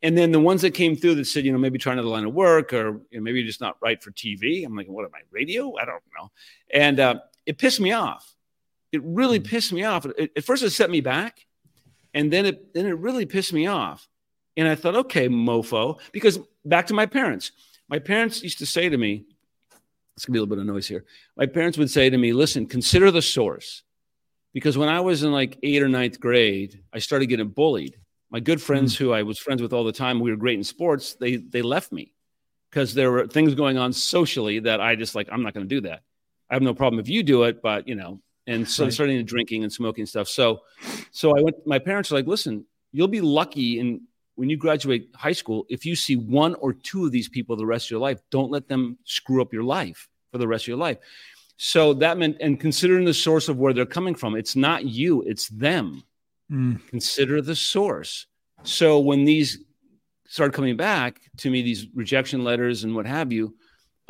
And 0.00 0.16
then 0.16 0.30
the 0.32 0.40
ones 0.40 0.62
that 0.62 0.72
came 0.72 0.96
through 0.96 1.16
that 1.16 1.26
said, 1.26 1.44
you 1.44 1.52
know, 1.52 1.58
maybe 1.58 1.78
try 1.78 1.92
another 1.92 2.08
line 2.08 2.24
of 2.24 2.34
work, 2.34 2.72
or 2.72 3.00
you 3.10 3.18
know, 3.18 3.20
maybe 3.20 3.42
just 3.44 3.60
not 3.60 3.76
right 3.80 4.00
for 4.02 4.12
TV. 4.12 4.64
I'm 4.64 4.76
like, 4.76 4.86
what 4.86 5.04
am 5.04 5.10
I, 5.14 5.20
radio? 5.30 5.76
I 5.76 5.84
don't 5.84 6.02
know. 6.16 6.30
And 6.72 7.00
uh, 7.00 7.14
it 7.46 7.58
pissed 7.58 7.80
me 7.80 7.92
off. 7.92 8.32
It 8.92 9.02
really 9.02 9.40
mm-hmm. 9.40 9.48
pissed 9.48 9.72
me 9.72 9.84
off. 9.84 10.06
It, 10.06 10.32
at 10.36 10.44
first, 10.44 10.62
it 10.62 10.70
set 10.70 10.90
me 10.90 11.00
back, 11.00 11.46
and 12.14 12.32
then 12.32 12.46
it 12.46 12.74
then 12.74 12.86
it 12.86 12.98
really 12.98 13.26
pissed 13.26 13.52
me 13.52 13.66
off. 13.66 14.08
And 14.56 14.68
I 14.68 14.74
thought, 14.74 14.94
okay, 14.94 15.28
mofo, 15.28 15.98
because 16.12 16.38
back 16.64 16.86
to 16.88 16.94
my 16.94 17.06
parents. 17.06 17.52
My 17.88 17.98
parents 17.98 18.42
used 18.42 18.58
to 18.58 18.66
say 18.66 18.88
to 18.88 18.96
me, 18.96 19.24
it's 20.16 20.24
gonna 20.24 20.34
be 20.34 20.38
a 20.38 20.42
little 20.42 20.56
bit 20.56 20.60
of 20.60 20.66
noise 20.66 20.86
here. 20.86 21.04
My 21.36 21.46
parents 21.46 21.78
would 21.78 21.90
say 21.90 22.10
to 22.10 22.18
me, 22.18 22.32
listen, 22.32 22.66
consider 22.66 23.10
the 23.10 23.22
source. 23.22 23.82
Because 24.52 24.76
when 24.76 24.88
I 24.88 25.00
was 25.00 25.22
in 25.22 25.32
like 25.32 25.58
eighth 25.62 25.82
or 25.82 25.88
ninth 25.88 26.20
grade, 26.20 26.82
I 26.92 26.98
started 26.98 27.26
getting 27.26 27.48
bullied. 27.48 27.96
My 28.30 28.40
good 28.40 28.60
friends 28.60 28.94
mm. 28.94 28.98
who 28.98 29.12
I 29.12 29.22
was 29.22 29.38
friends 29.38 29.62
with 29.62 29.72
all 29.72 29.84
the 29.84 29.92
time, 29.92 30.20
we 30.20 30.30
were 30.30 30.36
great 30.36 30.58
in 30.58 30.64
sports, 30.64 31.14
they 31.14 31.36
they 31.36 31.62
left 31.62 31.92
me 31.92 32.14
because 32.70 32.94
there 32.94 33.10
were 33.10 33.26
things 33.26 33.54
going 33.54 33.78
on 33.78 33.92
socially 33.92 34.60
that 34.60 34.80
I 34.80 34.96
just 34.96 35.14
like, 35.14 35.28
I'm 35.30 35.42
not 35.42 35.54
gonna 35.54 35.66
do 35.66 35.82
that. 35.82 36.02
I 36.50 36.54
have 36.54 36.62
no 36.62 36.74
problem 36.74 37.00
if 37.00 37.08
you 37.08 37.22
do 37.22 37.44
it, 37.44 37.62
but 37.62 37.88
you 37.88 37.94
know, 37.94 38.20
and 38.46 38.68
so 38.68 38.84
right. 38.84 38.92
starting 38.92 39.16
to 39.16 39.22
drinking 39.22 39.62
and 39.62 39.72
smoking 39.72 40.06
stuff. 40.06 40.28
So 40.28 40.60
so 41.10 41.36
I 41.36 41.42
went, 41.42 41.66
my 41.66 41.78
parents 41.78 42.10
are 42.10 42.14
like, 42.14 42.26
listen, 42.26 42.64
you'll 42.92 43.08
be 43.08 43.20
lucky 43.20 43.78
in 43.78 44.02
when 44.34 44.48
you 44.48 44.56
graduate 44.56 45.08
high 45.14 45.32
school, 45.32 45.66
if 45.68 45.84
you 45.84 45.94
see 45.94 46.16
one 46.16 46.54
or 46.56 46.72
two 46.72 47.04
of 47.06 47.12
these 47.12 47.28
people 47.28 47.56
the 47.56 47.66
rest 47.66 47.86
of 47.86 47.90
your 47.90 48.00
life, 48.00 48.20
don't 48.30 48.50
let 48.50 48.68
them 48.68 48.98
screw 49.04 49.42
up 49.42 49.52
your 49.52 49.62
life 49.62 50.08
for 50.30 50.38
the 50.38 50.48
rest 50.48 50.64
of 50.64 50.68
your 50.68 50.78
life. 50.78 50.98
So 51.58 51.94
that 51.94 52.18
meant, 52.18 52.38
and 52.40 52.58
considering 52.58 53.04
the 53.04 53.14
source 53.14 53.48
of 53.48 53.58
where 53.58 53.72
they're 53.72 53.86
coming 53.86 54.14
from, 54.14 54.34
it's 54.34 54.56
not 54.56 54.84
you, 54.84 55.22
it's 55.22 55.48
them. 55.48 56.02
Mm. 56.50 56.80
Consider 56.88 57.42
the 57.42 57.54
source. 57.54 58.26
So 58.62 58.98
when 58.98 59.24
these 59.24 59.58
started 60.26 60.54
coming 60.54 60.76
back 60.76 61.20
to 61.38 61.50
me, 61.50 61.62
these 61.62 61.86
rejection 61.94 62.42
letters 62.42 62.84
and 62.84 62.96
what 62.96 63.06
have 63.06 63.32
you, 63.32 63.54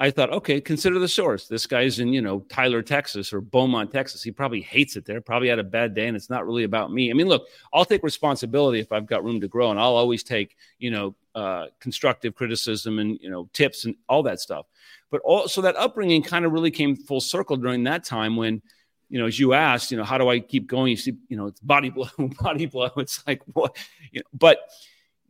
I 0.03 0.11
thought, 0.11 0.33
okay, 0.33 0.61
consider 0.61 0.99
the 0.99 1.07
source. 1.07 1.47
This 1.47 1.65
guy's 1.65 2.01
in, 2.01 2.13
you 2.13 2.23
know, 2.23 2.41
Tyler, 2.49 2.83
Texas 2.83 3.33
or 3.33 3.41
Beaumont, 3.41 3.93
Texas. 3.93 4.21
He 4.21 4.33
probably 4.33 4.61
hates 4.61 4.97
it 4.97 5.05
there, 5.05 5.21
probably 5.21 5.47
had 5.47 5.61
a 5.61 5.65
bad 5.65 5.95
day, 5.95 6.09
and 6.09 6.17
it's 6.17 6.29
not 6.29 6.45
really 6.45 6.65
about 6.65 6.93
me. 6.93 7.09
I 7.09 7.15
mean, 7.15 7.29
look, 7.29 7.47
I'll 7.73 7.85
take 7.85 8.03
responsibility 8.03 8.81
if 8.81 8.91
I've 8.91 9.07
got 9.07 9.23
room 9.23 9.41
to 9.41 9.47
grow, 9.47 9.71
and 9.71 9.79
I'll 9.79 9.95
always 9.95 10.25
take, 10.25 10.57
you 10.81 10.91
know, 10.91 11.15
uh, 11.37 11.67
constructive 11.79 12.35
criticism 12.35 12.99
and, 12.99 13.17
you 13.21 13.31
know, 13.31 13.49
tips 13.53 13.85
and 13.85 13.95
all 14.09 14.25
that 14.25 14.41
stuff. 14.41 14.67
But 15.13 15.21
also 15.21 15.63
that 15.63 15.77
upbringing 15.77 16.25
kind 16.25 16.45
of 16.45 16.51
really 16.51 16.73
came 16.73 16.97
full 16.97 17.21
circle 17.21 17.57
during 17.57 17.85
that 17.85 18.03
time 18.03 18.35
when, 18.35 18.61
you 19.09 19.21
know, 19.21 19.27
as 19.27 19.39
you 19.39 19.53
asked, 19.53 19.93
you 19.93 19.97
know, 19.97 20.05
how 20.05 20.19
do 20.19 20.29
I 20.29 20.41
keep 20.41 20.67
going? 20.67 20.91
You 20.91 20.97
see, 20.97 21.17
you 21.29 21.37
know, 21.37 21.47
it's 21.47 21.61
body 21.61 21.91
blow, 21.91 22.09
body 22.41 22.67
blow. 22.67 22.91
It's 22.97 23.25
like 23.25 23.43
what, 23.53 23.77
you 24.11 24.19
know, 24.19 24.27
but 24.37 24.69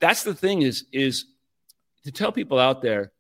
that's 0.01 0.23
the 0.23 0.33
thing 0.33 0.63
is, 0.63 0.87
is 0.93 1.27
to 2.05 2.11
tell 2.11 2.33
people 2.33 2.59
out 2.59 2.81
there, 2.81 3.13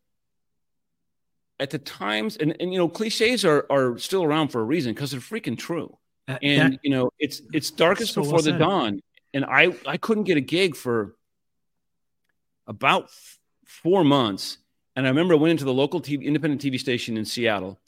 at 1.62 1.70
the 1.70 1.79
times 1.79 2.37
and, 2.37 2.57
and 2.59 2.72
you 2.72 2.79
know 2.79 2.88
cliches 2.88 3.44
are 3.44 3.64
are 3.70 3.96
still 3.96 4.25
around 4.25 4.48
for 4.48 4.61
a 4.61 4.64
reason 4.64 4.92
because 4.92 5.12
they're 5.12 5.20
freaking 5.20 5.57
true. 5.57 5.96
Uh, 6.27 6.37
and 6.42 6.75
that, 6.75 6.81
you 6.83 6.90
know 6.90 7.11
it's 7.20 7.40
it's 7.53 7.70
darkest 7.70 8.14
so 8.14 8.22
before 8.22 8.35
well 8.35 8.42
the 8.42 8.53
dawn. 8.53 9.01
And 9.33 9.44
i 9.44 9.72
i 9.87 9.96
couldn't 9.96 10.25
get 10.25 10.37
a 10.37 10.40
gig 10.40 10.75
for 10.75 11.14
about 12.66 13.05
f- 13.05 13.38
four 13.64 14.03
months. 14.03 14.59
And 14.96 15.07
i 15.07 15.09
remember 15.09 15.35
i 15.35 15.37
went 15.37 15.53
into 15.53 15.64
the 15.64 15.72
local 15.72 16.01
TV, 16.03 16.25
independent 16.25 16.61
tv 16.61 16.81
station 16.81 17.16
in 17.16 17.25
seattle 17.25 17.81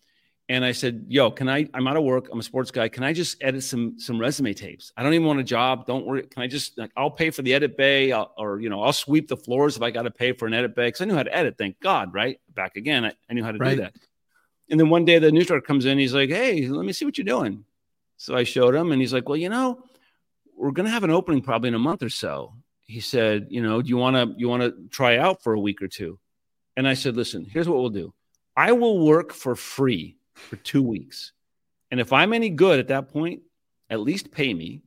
and 0.49 0.65
I 0.65 0.73
said, 0.73 1.07
"Yo, 1.09 1.31
can 1.31 1.49
I? 1.49 1.67
I'm 1.73 1.87
out 1.87 1.97
of 1.97 2.05
work. 2.05 2.29
I'm 2.31 2.39
a 2.39 2.43
sports 2.43 2.71
guy. 2.71 2.89
Can 2.89 3.03
I 3.03 3.13
just 3.13 3.43
edit 3.43 3.63
some 3.63 3.99
some 3.99 4.21
resume 4.21 4.53
tapes? 4.53 4.93
I 4.97 5.03
don't 5.03 5.15
even 5.15 5.27
want 5.27 5.41
a 5.41 5.45
job. 5.45 5.87
Don't 5.87 6.05
worry. 6.05 6.25
Can 6.25 6.43
I 6.43 6.47
just? 6.47 6.77
Like, 6.77 6.91
I'll 6.97 7.11
pay 7.11 7.31
for 7.31 7.43
the 7.43 7.55
edit 7.55 7.77
bay, 7.77 8.13
I'll, 8.13 8.33
or 8.37 8.61
you 8.61 8.69
know, 8.69 8.83
I'll 8.83 8.93
sweep 8.93 9.29
the 9.29 9.39
floors 9.39 9.77
if 9.77 9.83
I 9.83 9.91
got 9.91 10.03
to 10.03 10.11
pay 10.11 10.33
for 10.33 10.47
an 10.47 10.53
edit 10.53 10.75
bay 10.75 10.89
because 10.89 11.01
I 11.01 11.07
knew 11.07 11.15
how 11.15 11.23
to 11.23 11.35
edit. 11.35 11.57
Thank 11.57 11.81
God, 11.81 12.13
right? 12.13 12.39
Back 12.55 12.77
again, 12.77 13.07
I, 13.07 13.13
I 13.31 13.33
knew 13.33 13.43
how 13.43 13.53
to 13.53 13.59
right. 13.59 13.77
do 13.77 13.83
that. 13.83 13.95
And 14.71 14.79
then 14.79 14.91
one 14.91 15.05
day 15.05 15.19
the 15.19 15.33
news 15.33 15.47
director 15.47 15.67
comes 15.67 15.87
in. 15.87 15.99
He's 15.99 16.15
like, 16.15 16.29
"Hey, 16.29 16.67
let 16.69 16.85
me 16.85 16.93
see 16.93 17.07
what 17.07 17.17
you're 17.17 17.25
doing." 17.25 17.65
So 18.19 18.37
I 18.37 18.45
showed 18.45 18.75
him, 18.75 18.93
and 18.93 19.01
he's 19.01 19.15
like, 19.15 19.29
"Well, 19.29 19.39
you 19.39 19.49
know, 19.49 19.83
we're 20.55 20.73
going 20.73 20.87
to 20.87 20.93
have 20.93 21.05
an 21.05 21.11
opening 21.11 21.41
probably 21.41 21.69
in 21.69 21.75
a 21.75 21.79
month 21.79 22.03
or 22.03 22.11
so." 22.11 22.53
He 22.83 23.01
said, 23.01 23.47
"You 23.49 23.63
know, 23.63 23.81
do 23.81 23.89
you 23.89 23.97
want 23.97 24.17
to 24.17 24.35
you 24.39 24.51
want 24.51 24.63
to 24.63 24.75
try 24.91 25.17
out 25.17 25.43
for 25.43 25.55
a 25.55 25.61
week 25.61 25.81
or 25.81 25.89
two? 25.89 26.19
And 26.77 26.87
I 26.87 26.93
said, 26.93 27.17
"Listen, 27.17 27.47
here's 27.47 27.67
what 27.67 27.79
we'll 27.79 27.89
do. 27.89 28.13
I 28.55 28.73
will 28.73 29.07
work 29.07 29.33
for 29.33 29.57
free 29.57 30.19
for 30.35 30.57
two 30.57 30.83
weeks, 30.83 31.33
and 31.91 32.01
if 32.01 32.13
I'm 32.13 32.33
any 32.33 32.51
good 32.51 32.79
at 32.79 32.89
that 32.89 33.09
point, 33.09 33.43
at 33.91 34.01
least 34.01 34.31
pay 34.31 34.53
me. 34.53 34.83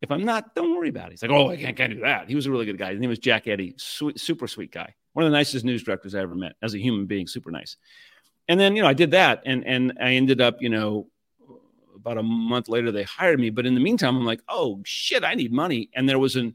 If 0.00 0.12
I'm 0.12 0.24
not, 0.24 0.54
don't 0.54 0.76
worry 0.76 0.90
about 0.90 1.08
it." 1.08 1.12
He's 1.12 1.22
like, 1.22 1.30
"Oh, 1.30 1.50
I 1.50 1.56
can't, 1.56 1.76
can't 1.76 1.94
do 1.94 2.00
that." 2.00 2.28
He 2.28 2.34
was 2.34 2.46
a 2.46 2.50
really 2.50 2.66
good 2.66 2.78
guy. 2.78 2.92
His 2.92 3.00
name 3.00 3.10
was 3.10 3.18
Jack 3.18 3.46
Eddy, 3.46 3.74
sweet, 3.78 4.20
super 4.20 4.46
sweet 4.46 4.70
guy, 4.70 4.94
one 5.12 5.24
of 5.24 5.30
the 5.30 5.36
nicest 5.36 5.64
news 5.64 5.82
directors 5.82 6.14
I 6.14 6.20
ever 6.20 6.34
met 6.34 6.54
as 6.62 6.74
a 6.74 6.78
human 6.78 7.06
being, 7.06 7.26
super 7.26 7.50
nice. 7.50 7.76
And 8.48 8.58
then 8.58 8.76
you 8.76 8.82
know 8.82 8.88
I 8.88 8.94
did 8.94 9.10
that, 9.12 9.42
and 9.44 9.66
and 9.66 9.92
I 10.00 10.12
ended 10.12 10.40
up 10.40 10.62
you 10.62 10.68
know 10.68 11.08
about 11.98 12.18
a 12.18 12.22
month 12.22 12.68
later 12.68 12.90
they 12.90 13.02
hired 13.02 13.38
me 13.38 13.50
but 13.50 13.66
in 13.66 13.74
the 13.74 13.80
meantime 13.80 14.16
i'm 14.16 14.24
like 14.24 14.40
oh 14.48 14.80
shit 14.84 15.24
i 15.24 15.34
need 15.34 15.52
money 15.52 15.90
and 15.94 16.08
there 16.08 16.18
was 16.18 16.36
an 16.36 16.54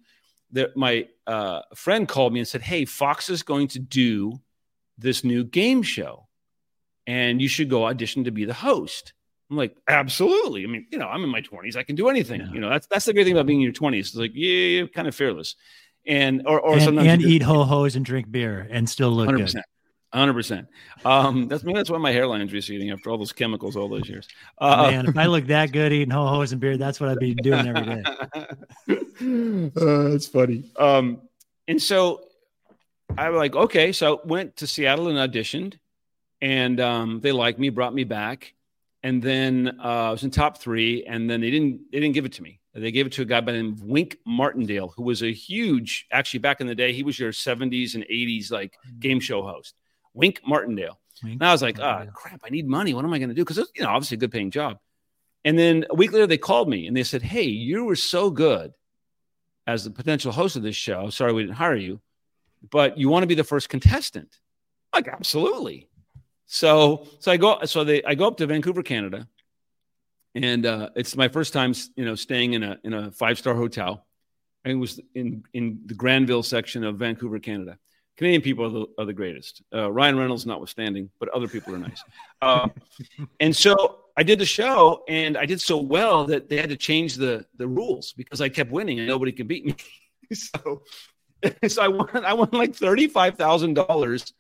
there, 0.52 0.70
my 0.76 1.08
uh, 1.26 1.62
friend 1.74 2.08
called 2.08 2.32
me 2.32 2.40
and 2.40 2.48
said 2.48 2.62
hey 2.62 2.86
fox 2.86 3.30
is 3.30 3.44
going 3.44 3.68
to 3.68 3.80
do 3.80 4.40
this 4.98 5.24
new 5.24 5.44
game 5.44 5.82
show 5.82 6.28
and 7.08 7.42
you 7.42 7.48
should 7.48 7.70
go 7.70 7.86
audition 7.86 8.24
to 8.24 8.32
be 8.32 8.46
the 8.46 8.54
host 8.54 9.14
i'm 9.50 9.58
like 9.58 9.76
absolutely 9.88 10.64
i 10.64 10.68
mean 10.68 10.86
you 10.92 10.98
know 10.98 11.08
i'm 11.08 11.24
in 11.24 11.30
my 11.30 11.42
20s 11.42 11.76
i 11.76 11.84
can 11.84 11.96
do 11.96 12.10
anything 12.10 12.42
yeah. 12.42 12.52
you 12.52 12.60
know 12.60 12.70
that's 12.70 12.88
that's 12.88 13.06
the 13.06 13.14
great 13.14 13.24
thing 13.24 13.34
about 13.34 13.46
being 13.46 13.62
in 13.62 13.64
your 13.64 13.74
20s 13.74 14.00
it's 14.00 14.16
like 14.16 14.32
yeah 14.34 14.50
you're 14.50 14.88
kind 14.88 15.08
of 15.08 15.16
fearless 15.16 15.56
and 16.06 16.44
or, 16.46 16.60
or 16.60 16.74
and, 16.74 16.84
sometimes 16.84 17.08
and 17.08 17.22
eat 17.22 17.42
ho 17.42 17.64
hos 17.64 17.96
and 17.96 18.06
drink 18.06 18.30
beer 18.32 18.68
and 18.70 18.90
still 18.90 19.12
look 19.12 19.30
100%. 19.30 19.54
good 19.54 19.64
Hundred 20.14 20.34
percent. 20.34 20.68
Um, 21.06 21.48
that's 21.48 21.64
maybe 21.64 21.78
that's 21.78 21.90
why 21.90 21.98
my 21.98 22.12
hairline's 22.12 22.54
receding 22.54 22.92
after 22.92 23.10
all 23.10 23.18
those 23.18 23.34
chemicals 23.34 23.76
all 23.76 23.90
those 23.90 24.08
years. 24.08 24.28
Uh, 24.60 24.92
Man, 24.92 25.08
if 25.08 25.18
I 25.18 25.26
look 25.26 25.48
that 25.48 25.72
good 25.72 25.92
eating 25.92 26.12
ho 26.12 26.28
hos 26.28 26.52
and 26.52 26.62
beer, 26.62 26.78
that's 26.78 27.00
what 27.00 27.10
I'd 27.10 27.18
be 27.18 27.34
doing 27.34 27.68
every 27.68 27.82
day. 27.82 28.04
uh, 29.76 30.10
that's 30.10 30.28
funny. 30.28 30.66
Um, 30.78 31.22
and 31.68 31.82
so 31.82 32.26
I 33.18 33.30
was 33.30 33.40
like, 33.40 33.56
okay, 33.56 33.92
so 33.92 34.18
I 34.18 34.28
went 34.28 34.58
to 34.58 34.68
Seattle 34.68 35.08
and 35.08 35.18
auditioned, 35.18 35.80
and 36.44 36.82
um, 36.82 37.22
they 37.22 37.32
liked 37.32 37.58
me, 37.58 37.70
brought 37.70 37.94
me 37.94 38.04
back, 38.04 38.54
and 39.02 39.24
then 39.24 39.80
uh, 39.82 40.10
I 40.10 40.12
was 40.12 40.24
in 40.24 40.30
top 40.30 40.58
three, 40.58 41.06
and 41.06 41.30
then 41.30 41.40
they 41.40 41.50
didn't 41.50 41.90
they 41.90 42.02
didn't 42.02 42.14
give 42.14 42.26
it 42.26 42.34
to 42.34 42.44
me. 42.44 42.60
They 42.76 42.92
gave 42.92 43.06
it 43.06 43.14
to 43.14 43.22
a 43.22 43.26
guy 43.26 43.40
by 43.40 43.54
the 43.54 43.60
name 43.60 43.74
of 43.74 43.84
Wink 43.84 44.18
Martindale, 44.26 44.94
who 44.98 45.04
was 45.04 45.22
a 45.22 45.32
huge, 45.32 46.08
actually 46.12 46.40
back 46.40 46.60
in 46.60 46.68
the 46.68 46.76
day, 46.76 46.92
he 46.92 47.04
was 47.04 47.18
your 47.18 47.32
70s 47.32 47.94
and 47.94 48.04
80s 48.04 48.52
like 48.52 48.74
mm. 48.88 49.00
game 49.00 49.20
show 49.20 49.44
host. 49.44 49.76
Wink 50.16 50.42
Martindale. 50.46 51.00
Wink 51.24 51.36
and 51.40 51.48
I 51.48 51.52
was 51.52 51.62
like, 51.62 51.80
oh, 51.80 52.08
crap, 52.16 52.42
I 52.44 52.50
need 52.50 52.68
money. 52.68 52.96
What 52.96 53.06
am 53.06 53.14
I 53.14 53.20
going 53.20 53.30
to 53.30 53.36
do? 53.36 53.46
Because, 53.46 53.58
you 53.76 53.84
know, 53.84 53.90
obviously 53.90 54.16
a 54.16 54.20
good 54.20 54.32
paying 54.32 54.50
job. 54.50 54.80
And 55.46 55.58
then 55.58 55.86
a 55.92 55.94
week 55.94 56.12
later, 56.14 56.26
they 56.26 56.40
called 56.40 56.68
me 56.68 56.88
and 56.88 56.98
they 56.98 57.04
said, 57.04 57.22
hey, 57.22 57.44
you 57.44 57.86
were 57.86 57.96
so 57.96 58.32
good 58.32 58.74
as 59.68 59.84
the 59.84 59.92
potential 59.92 60.32
host 60.32 60.56
of 60.56 60.64
this 60.64 60.76
show. 60.76 61.12
Sorry, 61.12 61.32
we 61.32 61.44
didn't 61.44 61.58
hire 61.58 61.76
you, 61.76 62.02
but 62.72 62.98
you 62.98 63.08
want 63.08 63.22
to 63.22 63.28
be 63.28 63.36
the 63.36 63.44
first 63.44 63.70
contestant. 63.70 64.40
Like, 64.96 65.08
absolutely. 65.08 65.90
So, 66.54 67.08
so 67.18 67.32
I 67.32 67.38
go, 67.38 67.66
so 67.66 67.84
they, 67.84 68.04
I 68.04 68.14
go 68.14 68.28
up 68.28 68.38
to 68.38 68.46
Vancouver, 68.46 68.84
Canada, 68.84 69.28
and 70.36 70.68
uh, 70.68 70.92
it's 70.96 71.16
my 71.16 71.28
first 71.28 71.52
time, 71.52 71.74
you 71.96 72.06
know, 72.06 72.14
staying 72.14 72.54
in 72.54 72.62
a 72.62 72.78
in 72.84 72.94
a 72.94 73.10
five 73.10 73.40
star 73.40 73.56
hotel. 73.56 74.06
it 74.64 74.76
was 74.76 75.00
in 75.16 75.44
in 75.56 75.80
the 75.88 75.96
Granville 75.96 76.44
section 76.44 76.84
of 76.84 76.98
Vancouver, 76.98 77.40
Canada. 77.40 77.80
Canadian 78.18 78.44
people 78.44 78.66
are 78.66 78.70
the, 78.70 78.86
are 79.00 79.06
the 79.06 79.14
greatest. 79.14 79.64
Uh, 79.74 79.92
Ryan 79.92 80.16
Reynolds 80.16 80.46
notwithstanding, 80.46 81.10
but 81.20 81.28
other 81.30 81.48
people 81.48 81.74
are 81.74 81.80
nice. 81.80 82.04
Uh, 82.40 82.70
and 83.40 83.56
so 83.56 84.02
I 84.16 84.22
did 84.22 84.38
the 84.38 84.46
show, 84.46 85.04
and 85.08 85.36
I 85.40 85.48
did 85.48 85.60
so 85.60 85.78
well 85.78 86.26
that 86.26 86.50
they 86.50 86.58
had 86.58 86.70
to 86.70 86.78
change 86.78 87.16
the 87.16 87.48
the 87.58 87.68
rules 87.68 88.14
because 88.14 88.42
I 88.42 88.50
kept 88.50 88.70
winning 88.70 89.00
and 89.00 89.08
nobody 89.08 89.32
could 89.32 89.48
beat 89.48 89.66
me. 89.66 89.76
so, 90.34 90.84
so 91.68 91.82
I 91.82 91.88
won. 91.88 92.10
I 92.24 92.34
won 92.34 92.50
like 92.52 92.76
thirty 92.76 93.08
five 93.08 93.38
thousand 93.40 93.74
dollars 93.74 94.36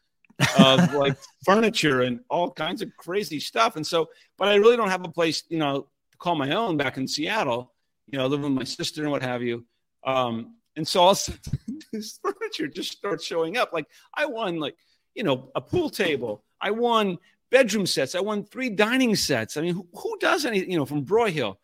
of 0.57 0.93
like 0.93 1.17
furniture 1.45 2.01
and 2.01 2.19
all 2.29 2.51
kinds 2.51 2.81
of 2.81 2.95
crazy 2.97 3.39
stuff. 3.39 3.75
And 3.75 3.85
so, 3.85 4.09
but 4.37 4.47
I 4.47 4.55
really 4.55 4.77
don't 4.77 4.89
have 4.89 5.05
a 5.05 5.09
place, 5.09 5.43
you 5.49 5.59
know, 5.59 5.81
to 6.11 6.17
call 6.17 6.35
my 6.35 6.51
own 6.51 6.77
back 6.77 6.97
in 6.97 7.07
Seattle. 7.07 7.71
You 8.07 8.19
know, 8.19 8.27
living 8.27 8.43
with 8.43 8.53
my 8.53 8.63
sister 8.65 9.01
and 9.01 9.11
what 9.11 9.23
have 9.23 9.41
you. 9.41 9.65
Um, 10.03 10.55
and 10.75 10.87
so 10.87 11.01
all 11.01 11.15
this 11.93 12.19
furniture 12.21 12.67
just 12.67 12.91
starts 12.91 13.23
showing 13.23 13.57
up. 13.57 13.71
Like 13.73 13.87
I 14.13 14.25
won, 14.25 14.59
like 14.59 14.75
you 15.15 15.23
know, 15.23 15.51
a 15.55 15.61
pool 15.61 15.89
table. 15.89 16.43
I 16.59 16.71
won 16.71 17.17
bedroom 17.49 17.85
sets. 17.85 18.15
I 18.15 18.19
won 18.19 18.43
three 18.43 18.69
dining 18.69 19.15
sets. 19.15 19.57
I 19.57 19.61
mean, 19.61 19.75
who, 19.75 19.87
who 19.93 20.17
does 20.19 20.45
any, 20.45 20.59
you 20.69 20.77
know, 20.77 20.85
from 20.85 21.05
Broyhill? 21.05 21.57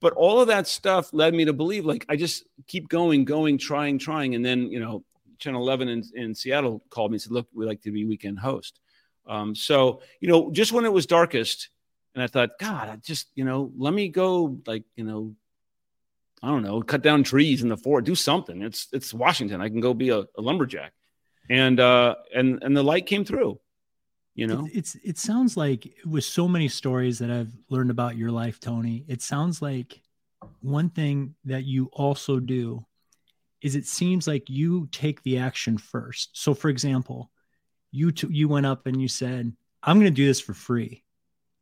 But 0.00 0.14
all 0.14 0.40
of 0.40 0.48
that 0.48 0.66
stuff 0.66 1.12
led 1.12 1.34
me 1.34 1.44
to 1.44 1.52
believe, 1.52 1.84
like, 1.84 2.06
I 2.08 2.16
just 2.16 2.44
keep 2.66 2.88
going, 2.88 3.24
going, 3.24 3.58
trying, 3.58 3.98
trying, 3.98 4.34
and 4.34 4.44
then 4.44 4.70
you 4.70 4.80
know, 4.80 5.04
Channel 5.40 5.62
11 5.62 5.88
in, 5.88 6.04
in 6.14 6.34
Seattle 6.34 6.82
called 6.90 7.10
me 7.10 7.16
and 7.16 7.22
said, 7.22 7.32
"Look, 7.32 7.48
we'd 7.52 7.66
like 7.66 7.82
to 7.82 7.90
be 7.90 8.04
weekend 8.04 8.38
host." 8.38 8.80
Um, 9.26 9.54
so 9.54 10.02
you 10.20 10.28
know, 10.28 10.50
just 10.50 10.72
when 10.72 10.84
it 10.84 10.92
was 10.92 11.06
darkest, 11.06 11.70
and 12.14 12.22
I 12.22 12.26
thought, 12.26 12.58
God, 12.58 12.88
I 12.88 12.96
just 12.96 13.28
you 13.34 13.44
know, 13.44 13.72
let 13.76 13.92
me 13.92 14.08
go, 14.08 14.58
like 14.66 14.84
you 14.96 15.04
know, 15.04 15.34
I 16.42 16.48
don't 16.48 16.62
know, 16.62 16.82
cut 16.82 17.02
down 17.02 17.22
trees 17.22 17.62
in 17.62 17.68
the 17.68 17.76
forest, 17.76 18.06
do 18.06 18.14
something. 18.14 18.62
It's 18.62 18.88
it's 18.92 19.12
Washington. 19.12 19.60
I 19.60 19.68
can 19.68 19.80
go 19.80 19.94
be 19.94 20.10
a, 20.10 20.20
a 20.20 20.40
lumberjack, 20.40 20.92
and 21.48 21.80
uh, 21.80 22.16
and 22.34 22.62
and 22.62 22.76
the 22.76 22.82
light 22.82 23.06
came 23.06 23.24
through. 23.24 23.58
You 24.34 24.46
know, 24.46 24.68
it's 24.72 24.96
it 25.02 25.18
sounds 25.18 25.56
like 25.56 25.92
with 26.06 26.24
so 26.24 26.48
many 26.48 26.68
stories 26.68 27.18
that 27.18 27.30
I've 27.30 27.52
learned 27.68 27.90
about 27.90 28.16
your 28.16 28.30
life, 28.30 28.60
Tony. 28.60 29.04
It 29.08 29.22
sounds 29.22 29.60
like 29.60 30.00
one 30.60 30.88
thing 30.88 31.34
that 31.44 31.64
you 31.64 31.90
also 31.92 32.40
do 32.40 32.86
is 33.62 33.74
it 33.74 33.86
seems 33.86 34.26
like 34.26 34.48
you 34.48 34.88
take 34.90 35.22
the 35.22 35.38
action 35.38 35.78
first. 35.78 36.30
So, 36.32 36.54
for 36.54 36.68
example, 36.68 37.30
you 37.90 38.12
t- 38.12 38.28
you 38.30 38.48
went 38.48 38.66
up 38.66 38.86
and 38.86 39.00
you 39.00 39.08
said, 39.08 39.52
"I'm 39.82 39.96
going 39.98 40.10
to 40.10 40.16
do 40.16 40.26
this 40.26 40.40
for 40.40 40.54
free. 40.54 41.04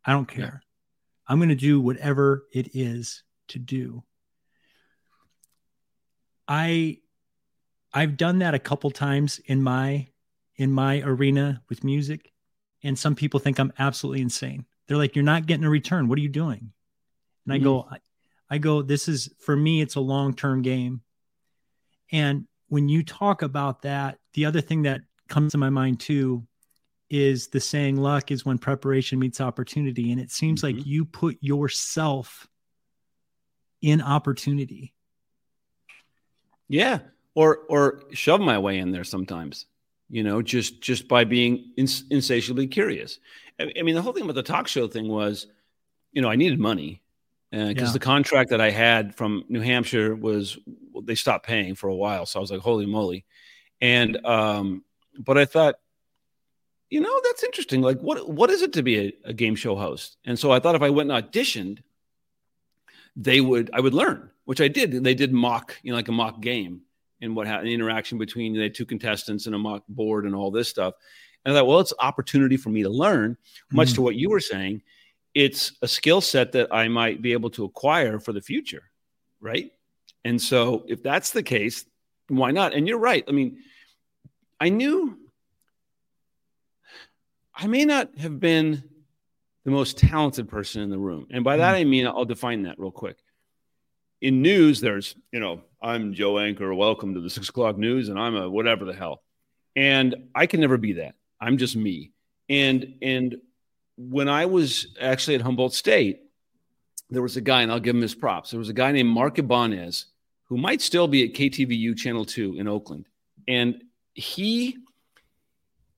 I 0.04 0.12
don't 0.12 0.28
care. 0.28 0.62
Yeah. 0.62 1.28
I'm 1.28 1.38
going 1.38 1.48
to 1.48 1.54
do 1.54 1.80
whatever 1.80 2.46
it 2.52 2.74
is 2.74 3.22
to 3.48 3.58
do." 3.58 4.04
I 6.46 6.98
I've 7.92 8.16
done 8.16 8.40
that 8.40 8.54
a 8.54 8.58
couple 8.58 8.90
times 8.90 9.38
in 9.46 9.62
my 9.62 10.08
in 10.56 10.72
my 10.72 11.02
arena 11.02 11.62
with 11.68 11.84
music 11.84 12.32
and 12.82 12.98
some 12.98 13.14
people 13.14 13.40
think 13.40 13.58
I'm 13.58 13.72
absolutely 13.78 14.22
insane. 14.22 14.64
They're 14.87 14.96
like 14.96 15.14
you're 15.14 15.24
not 15.24 15.46
getting 15.46 15.64
a 15.64 15.70
return. 15.70 16.08
What 16.08 16.18
are 16.18 16.22
you 16.22 16.28
doing? 16.28 16.72
And 17.44 17.52
I 17.52 17.56
mm-hmm. 17.56 17.64
go 17.64 17.88
I, 17.90 17.98
I 18.50 18.58
go 18.58 18.82
this 18.82 19.08
is 19.08 19.30
for 19.40 19.54
me 19.54 19.80
it's 19.80 19.96
a 19.96 20.00
long-term 20.00 20.62
game. 20.62 21.02
And 22.12 22.47
when 22.68 22.88
you 22.88 23.03
talk 23.03 23.42
about 23.42 23.83
that, 23.83 24.18
the 24.35 24.47
other 24.47 24.61
thing 24.61 24.83
that 24.83 25.01
comes 25.29 25.53
to 25.53 25.59
my 25.59 25.71
mind 25.71 26.01
too 26.01 26.47
is 27.11 27.49
the 27.49 27.61
saying 27.61 27.97
luck 27.97 28.31
is 28.31 28.44
when 28.44 28.59
preparation 28.59 29.18
meets 29.18 29.40
opportunity 29.40 30.12
and 30.12 30.21
it 30.21 30.31
seems 30.31 30.62
mm-hmm. 30.62 30.79
like 30.79 30.87
you 30.87 31.05
put 31.05 31.38
yourself 31.40 32.47
in 33.81 34.03
opportunity 34.03 34.92
yeah, 36.68 36.99
or 37.35 37.61
or 37.68 38.03
shove 38.12 38.40
my 38.40 38.59
way 38.59 38.79
in 38.79 38.92
there 38.92 39.05
sometimes. 39.05 39.66
You 40.11 40.23
know, 40.23 40.40
just 40.42 40.81
just 40.81 41.09
by 41.09 41.25
being 41.25 41.73
ins- 41.77 42.05
insatiably 42.11 42.66
curious. 42.66 43.18
I, 43.59 43.73
I, 43.79 43.83
mean, 43.83 43.94
the 43.94 44.03
whole 44.03 44.12
thing 44.12 44.23
about 44.23 44.37
the 44.37 44.42
talk 44.42 44.68
show 44.68 44.87
thing 44.87 45.09
was, 45.09 45.47
you 46.12 46.23
know, 46.23 46.31
I 46.31 46.37
needed 46.37 46.59
money 46.59 47.03
because 47.50 47.76
uh, 47.76 47.84
yeah. 47.87 47.92
the 47.92 47.98
contract 47.98 48.50
that 48.50 48.61
I 48.61 48.70
had 48.70 49.14
from 49.14 49.44
New 49.48 49.61
Hampshire 49.61 50.14
was 50.14 50.58
they 51.02 51.14
stopped 51.14 51.46
paying 51.46 51.74
for 51.74 51.88
a 51.88 51.94
while, 51.94 52.26
so 52.26 52.38
I 52.38 52.42
was 52.42 52.50
like, 52.50 52.61
holy 52.61 52.87
moly! 52.87 53.24
And 53.80 54.24
um, 54.26 54.84
but 55.18 55.38
I 55.38 55.44
thought, 55.44 55.76
you 56.90 57.00
know, 57.00 57.20
that's 57.24 57.44
interesting. 57.44 57.80
Like, 57.80 58.00
what 58.00 58.28
what 58.28 58.50
is 58.50 58.62
it 58.62 58.72
to 58.74 58.82
be 58.82 58.98
a, 58.98 59.12
a 59.26 59.32
game 59.32 59.54
show 59.54 59.76
host? 59.76 60.16
And 60.24 60.38
so 60.38 60.50
I 60.50 60.61
thought 60.61 60.74
if 60.74 60.82
I 60.82 60.90
went 60.90 61.11
and 61.11 61.24
auditioned, 61.24 61.78
they 63.16 63.40
would 63.40 63.70
I 63.72 63.80
would 63.80 63.94
learn 63.94 64.30
which 64.48 64.62
I 64.62 64.68
did. 64.68 65.04
They 65.04 65.12
did 65.12 65.30
mock, 65.30 65.76
you 65.82 65.92
know, 65.92 65.96
like 65.96 66.08
a 66.08 66.12
mock 66.12 66.40
game 66.40 66.80
and 67.20 67.37
what 67.37 67.46
happened, 67.46 67.68
the 67.68 67.74
interaction 67.74 68.16
between 68.16 68.54
the 68.54 68.70
two 68.70 68.87
contestants 68.87 69.44
and 69.44 69.54
a 69.54 69.58
mock 69.58 69.82
board 69.90 70.24
and 70.24 70.34
all 70.34 70.50
this 70.50 70.70
stuff. 70.70 70.94
And 71.44 71.54
I 71.54 71.58
thought, 71.58 71.66
well, 71.66 71.80
it's 71.80 71.92
opportunity 71.98 72.56
for 72.56 72.70
me 72.70 72.82
to 72.82 72.88
learn, 72.88 73.37
much 73.70 73.88
mm-hmm. 73.88 73.96
to 73.96 74.00
what 74.00 74.14
you 74.14 74.30
were 74.30 74.40
saying. 74.40 74.80
It's 75.38 75.72
a 75.83 75.88
skill 75.88 76.20
set 76.20 76.53
that 76.53 76.72
I 76.72 76.88
might 76.88 77.22
be 77.22 77.33
able 77.33 77.51
to 77.51 77.64
acquire 77.64 78.18
for 78.18 78.33
the 78.33 78.40
future. 78.40 78.83
Right. 79.40 79.70
And 80.24 80.40
so 80.40 80.85
if 80.88 81.03
that's 81.03 81.31
the 81.31 81.42
case, 81.42 81.85
why 82.29 82.51
not? 82.51 82.74
And 82.74 82.88
you're 82.88 82.98
right. 82.98 83.24
I 83.29 83.33
mean, 83.33 83.59
I 84.61 84.68
knew 84.68 85.16
I 87.55 87.66
may 87.66 87.85
not 87.85 88.18
have 88.18 88.38
been 88.40 88.83
the 89.64 89.70
most 89.70 89.98
talented 89.98 90.48
person 90.48 90.83
in 90.83 90.90
the 90.90 90.98
room. 90.98 91.27
And 91.31 91.44
by 91.44 91.57
that, 91.59 91.74
mm-hmm. 91.74 91.81
I 91.81 91.85
mean, 91.85 92.07
I'll 92.07 92.24
define 92.24 92.62
that 92.62 92.79
real 92.79 92.90
quick 92.90 93.16
in 94.20 94.42
news, 94.42 94.81
there's, 94.81 95.14
you 95.33 95.40
know, 95.40 95.62
I'm 95.81 96.12
Joe 96.12 96.38
Anchor, 96.38 96.74
welcome 96.74 97.14
to 97.14 97.20
the 97.20 97.31
six 97.31 97.48
o'clock 97.48 97.79
news, 97.79 98.09
and 98.09 98.18
I'm 98.18 98.35
a 98.35 98.51
whatever 98.51 98.85
the 98.85 98.92
hell. 98.92 99.22
And 99.77 100.29
I 100.35 100.46
can 100.46 100.61
never 100.61 100.77
be 100.77 100.94
that. 100.94 101.14
I'm 101.40 101.57
just 101.57 101.77
me. 101.77 102.12
And 102.48 102.94
and 103.01 103.37
when 103.98 104.28
I 104.28 104.46
was 104.46 104.87
actually 105.00 105.34
at 105.34 105.40
Humboldt 105.40 105.74
State, 105.74 106.20
there 107.11 107.22
was 107.22 107.37
a 107.37 107.40
guy, 107.40 107.62
and 107.62 107.72
I'll 107.72 107.80
give 107.80 107.96
him 107.96 108.02
his 108.02 108.14
props. 108.14 108.50
There 108.50 108.58
was 108.58 108.68
a 108.68 108.74
guy 108.74 108.92
named 108.92 109.08
Mark 109.08 109.38
Ibanez 109.38 110.06
who 110.44 110.56
might 110.56 110.80
still 110.80 111.08
be 111.08 111.24
at 111.24 111.34
KTVU 111.34 111.96
Channel 111.96 112.24
2 112.24 112.56
in 112.58 112.68
Oakland. 112.68 113.06
And 113.48 113.82
he, 114.14 114.78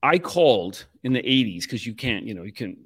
I 0.01 0.17
called 0.17 0.85
in 1.03 1.13
the 1.13 1.21
80s 1.21 1.63
because 1.63 1.85
you 1.85 1.93
can't, 1.93 2.25
you 2.25 2.33
know, 2.33 2.43
you 2.43 2.51
can, 2.51 2.77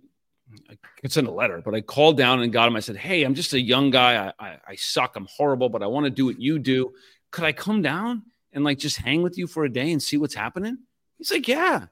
I 0.70 0.78
could 1.02 1.12
send 1.12 1.28
a 1.28 1.32
letter, 1.32 1.62
but 1.64 1.74
I 1.74 1.82
called 1.82 2.18
down 2.18 2.42
and 2.42 2.52
got 2.52 2.68
him. 2.68 2.76
I 2.76 2.82
said, 2.82 2.98
Hey, 2.98 3.24
I'm 3.24 3.36
just 3.36 3.54
a 3.54 3.60
young 3.60 3.90
guy. 3.90 4.28
I, 4.28 4.46
I, 4.46 4.58
I 4.70 4.76
suck. 4.76 5.16
I'm 5.16 5.28
horrible, 5.30 5.70
but 5.70 5.82
I 5.82 5.88
want 5.88 6.06
to 6.06 6.10
do 6.10 6.26
what 6.26 6.40
you 6.40 6.60
do. 6.60 6.94
Could 7.32 7.46
I 7.46 7.52
come 7.52 7.82
down 7.82 8.24
and 8.54 8.64
like 8.64 8.80
just 8.80 8.98
hang 8.98 9.22
with 9.22 9.38
you 9.38 9.48
for 9.48 9.66
a 9.66 9.72
day 9.72 9.92
and 9.92 10.02
see 10.02 10.18
what's 10.18 10.36
happening? 10.36 10.78
He's 11.18 11.32
like, 11.32 11.48
Yeah, 11.48 11.88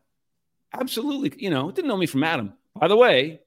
absolutely. 0.73 1.33
You 1.43 1.49
know, 1.49 1.71
didn't 1.71 1.87
know 1.87 1.97
me 1.97 2.05
from 2.05 2.23
Adam. 2.23 2.53
By 2.75 2.87
the 2.87 2.95
way, 2.95 3.39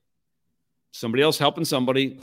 somebody 0.92 1.22
else 1.22 1.38
helping 1.38 1.64
somebody, 1.64 2.20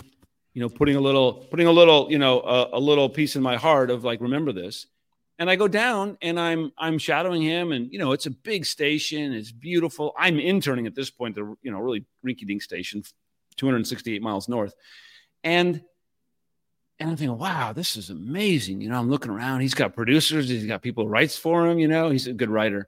you 0.54 0.62
know, 0.62 0.70
putting 0.70 0.96
a 0.96 1.02
little, 1.02 1.34
putting 1.34 1.68
a 1.68 1.72
little, 1.72 2.12
you 2.12 2.18
know, 2.18 2.42
a, 2.42 2.78
a 2.78 2.80
little 2.80 3.10
piece 3.10 3.36
in 3.36 3.42
my 3.42 3.58
heart 3.58 3.90
of 3.90 4.04
like, 4.04 4.22
remember 4.22 4.52
this. 4.52 4.88
And 5.40 5.50
I 5.50 5.56
go 5.56 5.68
down 5.68 6.18
and 6.22 6.40
I'm 6.40 6.72
I'm 6.78 7.00
shadowing 7.00 7.42
him, 7.42 7.72
and 7.72 7.92
you 7.92 7.98
know, 7.98 8.12
it's 8.12 8.28
a 8.28 8.32
big 8.32 8.66
station, 8.66 9.34
it's 9.34 9.52
beautiful. 9.52 10.14
I'm 10.18 10.40
interning 10.40 10.86
at 10.86 10.96
this 10.96 11.10
point, 11.10 11.36
the 11.36 11.56
you 11.64 11.72
know, 11.72 11.80
really 11.80 12.06
rinky-dink 12.26 12.62
station, 12.62 13.04
268 13.58 14.22
miles 14.22 14.48
north. 14.48 14.76
And 15.44 15.82
and 17.00 17.10
I'm 17.10 17.18
thinking, 17.18 17.38
wow, 17.38 17.74
this 17.74 17.98
is 17.98 18.12
amazing. 18.12 18.80
You 18.80 18.90
know, 18.90 19.00
I'm 19.00 19.10
looking 19.10 19.32
around. 19.32 19.62
He's 19.62 19.74
got 19.74 19.96
producers, 19.96 20.48
he's 20.48 20.68
got 20.68 20.84
people 20.84 21.04
who 21.04 21.10
writes 21.10 21.36
for 21.36 21.68
him, 21.68 21.80
you 21.80 21.88
know, 21.88 22.10
he's 22.10 22.28
a 22.28 22.34
good 22.34 22.50
writer. 22.50 22.88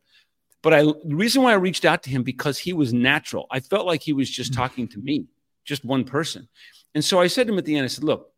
But 0.66 0.74
I 0.74 0.82
the 0.82 1.16
reason 1.16 1.44
why 1.44 1.52
I 1.52 1.58
reached 1.58 1.86
out 1.86 2.02
to 2.04 2.10
him 2.10 2.24
because 2.24 2.58
he 2.58 2.74
was 2.74 2.92
natural. 2.92 3.46
I 3.52 3.60
felt 3.60 3.86
like 3.86 4.02
he 4.02 4.14
was 4.14 4.28
just 4.28 4.52
mm. 4.52 4.56
talking 4.56 4.88
to 4.88 4.98
me, 4.98 5.28
just 5.64 5.86
one 5.86 6.04
person. 6.04 6.48
And 6.96 7.06
so 7.06 7.22
I 7.22 7.28
said 7.28 7.46
to 7.46 7.54
him 7.54 7.60
at 7.60 7.66
the 7.66 7.76
end, 7.78 7.84
I 7.84 7.88
said, 7.88 8.04
look, 8.04 8.32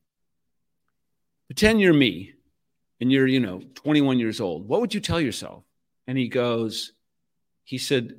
pretend 1.46 1.80
you're 1.80 1.94
me 1.94 2.34
and 3.00 3.10
you're, 3.10 3.28
you 3.28 3.40
know, 3.40 3.62
21 3.76 4.20
years 4.20 4.42
old. 4.42 4.68
What 4.68 4.82
would 4.82 4.94
you 4.94 5.00
tell 5.00 5.22
yourself? 5.22 5.64
And 6.06 6.18
he 6.18 6.28
goes, 6.28 6.92
he 7.64 7.78
said, 7.78 8.18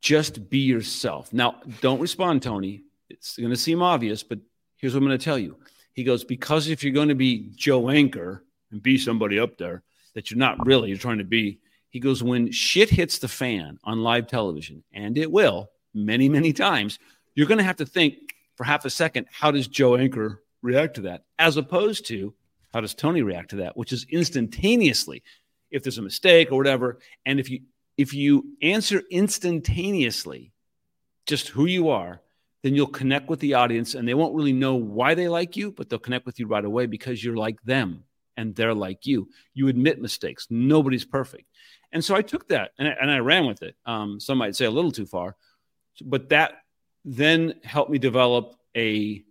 just 0.00 0.48
be 0.48 0.60
yourself. 0.60 1.30
Now, 1.30 1.60
don't 1.82 2.00
respond, 2.00 2.42
Tony. 2.42 2.84
It's 3.10 3.36
going 3.36 3.50
to 3.50 3.56
seem 3.56 3.82
obvious, 3.82 4.22
but 4.22 4.38
here's 4.78 4.94
what 4.94 5.00
I'm 5.00 5.08
going 5.08 5.18
to 5.18 5.22
tell 5.22 5.38
you. 5.38 5.58
He 5.92 6.04
goes, 6.04 6.24
because 6.24 6.68
if 6.68 6.82
you're 6.82 6.94
going 6.94 7.08
to 7.08 7.14
be 7.14 7.50
Joe 7.54 7.90
Anchor 7.90 8.44
and 8.70 8.82
be 8.82 8.96
somebody 8.96 9.38
up 9.38 9.58
there 9.58 9.82
that 10.14 10.30
you're 10.30 10.38
not 10.38 10.64
really, 10.64 10.88
you're 10.88 10.96
trying 10.96 11.18
to 11.18 11.24
be, 11.24 11.58
he 11.90 12.00
goes, 12.00 12.22
when 12.22 12.52
shit 12.52 12.90
hits 12.90 13.18
the 13.18 13.28
fan 13.28 13.78
on 13.84 14.02
live 14.02 14.26
television, 14.26 14.82
and 14.92 15.16
it 15.16 15.30
will 15.30 15.70
many, 15.94 16.28
many 16.28 16.52
times, 16.52 16.98
you're 17.34 17.46
going 17.46 17.58
to 17.58 17.64
have 17.64 17.76
to 17.76 17.86
think 17.86 18.14
for 18.56 18.64
half 18.64 18.84
a 18.84 18.90
second, 18.90 19.26
how 19.30 19.50
does 19.50 19.68
Joe 19.68 19.96
Anchor 19.96 20.42
react 20.62 20.94
to 20.96 21.02
that? 21.02 21.24
As 21.38 21.56
opposed 21.56 22.06
to 22.08 22.34
how 22.72 22.80
does 22.80 22.94
Tony 22.94 23.22
react 23.22 23.50
to 23.50 23.56
that, 23.56 23.76
which 23.76 23.92
is 23.92 24.06
instantaneously 24.10 25.22
if 25.70 25.82
there's 25.82 25.98
a 25.98 26.02
mistake 26.02 26.52
or 26.52 26.56
whatever. 26.56 26.98
And 27.24 27.40
if 27.40 27.50
you 27.50 27.60
if 27.96 28.14
you 28.14 28.44
answer 28.62 29.02
instantaneously 29.10 30.52
just 31.26 31.48
who 31.48 31.66
you 31.66 31.88
are, 31.88 32.20
then 32.62 32.74
you'll 32.74 32.86
connect 32.86 33.28
with 33.28 33.40
the 33.40 33.54
audience 33.54 33.94
and 33.94 34.06
they 34.06 34.14
won't 34.14 34.34
really 34.34 34.52
know 34.52 34.76
why 34.76 35.14
they 35.14 35.28
like 35.28 35.56
you, 35.56 35.72
but 35.72 35.88
they'll 35.88 35.98
connect 35.98 36.26
with 36.26 36.38
you 36.38 36.46
right 36.46 36.64
away 36.64 36.86
because 36.86 37.22
you're 37.22 37.36
like 37.36 37.60
them 37.62 38.04
and 38.38 38.54
they're 38.54 38.72
like 38.72 39.04
you. 39.04 39.28
You 39.52 39.68
admit 39.68 40.00
mistakes. 40.00 40.46
Nobody's 40.48 41.04
perfect. 41.04 41.44
And 41.92 42.02
so 42.02 42.14
I 42.14 42.22
took 42.22 42.48
that 42.48 42.70
and 42.78 42.88
I, 42.88 42.92
and 43.00 43.10
I 43.10 43.18
ran 43.18 43.46
with 43.46 43.62
it. 43.62 43.74
Um, 43.84 44.20
some 44.20 44.38
might 44.38 44.56
say 44.56 44.64
a 44.64 44.70
little 44.70 44.92
too 44.92 45.06
far, 45.06 45.36
but 46.04 46.28
that 46.30 46.62
then 47.04 47.54
helped 47.64 47.90
me 47.90 47.98
develop 47.98 48.54
a 48.76 49.24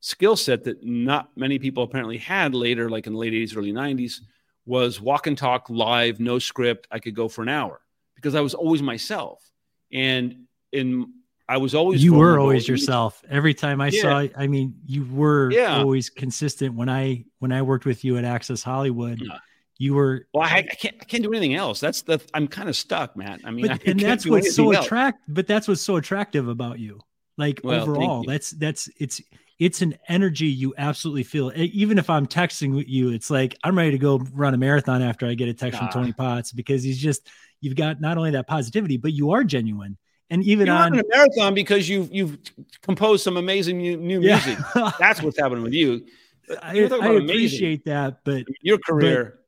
skill 0.00 0.36
set 0.36 0.64
that 0.64 0.84
not 0.84 1.30
many 1.36 1.58
people 1.58 1.82
apparently 1.82 2.18
had 2.18 2.54
later, 2.54 2.90
like 2.90 3.06
in 3.06 3.14
the 3.14 3.18
late 3.18 3.32
80s, 3.32 3.56
early 3.56 3.72
90s, 3.72 4.20
was 4.66 5.00
walk 5.00 5.26
and 5.26 5.38
talk 5.38 5.70
live, 5.70 6.20
no 6.20 6.38
script. 6.38 6.86
I 6.90 6.98
could 6.98 7.14
go 7.14 7.28
for 7.28 7.42
an 7.42 7.48
hour 7.48 7.80
because 8.14 8.34
I 8.34 8.40
was 8.42 8.52
always 8.54 8.82
myself. 8.82 9.50
And 9.90 10.44
in 10.72 11.12
I 11.48 11.58
was 11.58 11.74
always 11.74 12.02
you 12.02 12.14
were 12.14 12.38
always 12.38 12.66
yourself. 12.66 13.22
Every 13.28 13.52
time 13.52 13.80
I 13.80 13.88
yeah. 13.88 14.02
saw, 14.02 14.28
I 14.36 14.46
mean, 14.46 14.74
you 14.86 15.06
were 15.10 15.50
yeah. 15.50 15.76
always 15.76 16.08
consistent. 16.08 16.74
When 16.74 16.88
I 16.88 17.24
when 17.38 17.52
I 17.52 17.62
worked 17.62 17.84
with 17.84 18.04
you 18.04 18.16
at 18.16 18.24
Access 18.24 18.62
Hollywood, 18.62 19.20
yeah. 19.20 19.38
you 19.78 19.94
were 19.94 20.26
well 20.32 20.44
I, 20.44 20.58
I, 20.58 20.62
can't 20.62 20.96
i 21.00 21.04
can't 21.04 21.22
do 21.22 21.30
anything 21.30 21.54
else. 21.54 21.80
That's 21.80 22.02
the 22.02 22.20
i'm 22.32 22.48
kind 22.48 22.68
of 22.68 22.76
stuck 22.76 23.14
matt. 23.16 23.40
I 23.44 23.50
mean 23.50 23.66
but, 23.66 23.72
I 23.72 23.90
and 23.90 24.00
that's 24.00 24.24
what's 24.26 24.54
so 24.54 24.72
attract 24.72 25.20
but 25.28 25.46
that's 25.46 25.68
what's 25.68 25.82
so 25.82 25.96
attractive 25.96 26.48
about 26.48 26.78
you. 26.78 27.00
Like 27.36 27.60
well, 27.62 27.82
overall 27.82 28.24
that's 28.24 28.50
that's 28.50 28.88
it's 28.98 29.20
it's 29.58 29.82
an 29.82 29.98
energy 30.08 30.46
you 30.46 30.74
absolutely 30.78 31.24
feel. 31.24 31.52
Even 31.54 31.98
if 31.98 32.08
i'm 32.08 32.26
texting 32.26 32.82
you 32.88 33.10
it's 33.10 33.28
like 33.28 33.56
i'm 33.64 33.76
ready 33.76 33.90
to 33.90 33.98
go 33.98 34.18
run 34.32 34.54
a 34.54 34.56
marathon 34.56 35.02
after 35.02 35.26
i 35.26 35.34
get 35.34 35.48
a 35.48 35.54
text 35.54 35.78
from 35.78 35.88
tony 35.90 36.12
potts 36.12 36.52
because 36.52 36.82
he's 36.82 36.98
just 36.98 37.28
you've 37.60 37.76
got 37.76 38.00
not 38.00 38.16
only 38.16 38.30
that 38.30 38.46
positivity 38.46 38.96
but 38.96 39.12
you 39.12 39.32
are 39.32 39.44
genuine 39.44 39.96
and 40.30 40.42
even 40.44 40.66
You're 40.66 40.76
on 40.76 40.98
a 40.98 41.02
marathon 41.08 41.54
because 41.54 41.88
you've 41.88 42.12
you've 42.12 42.38
composed 42.82 43.24
some 43.24 43.36
amazing 43.36 43.78
new, 43.78 43.96
new 43.96 44.20
yeah. 44.20 44.40
music. 44.44 44.64
That's 44.98 45.22
what's 45.22 45.38
happening 45.38 45.62
with 45.62 45.74
you. 45.74 46.06
I, 46.62 46.80
I 46.80 47.12
appreciate 47.14 47.86
that 47.86 48.18
but 48.22 48.44
your 48.60 48.78
career. 48.78 49.38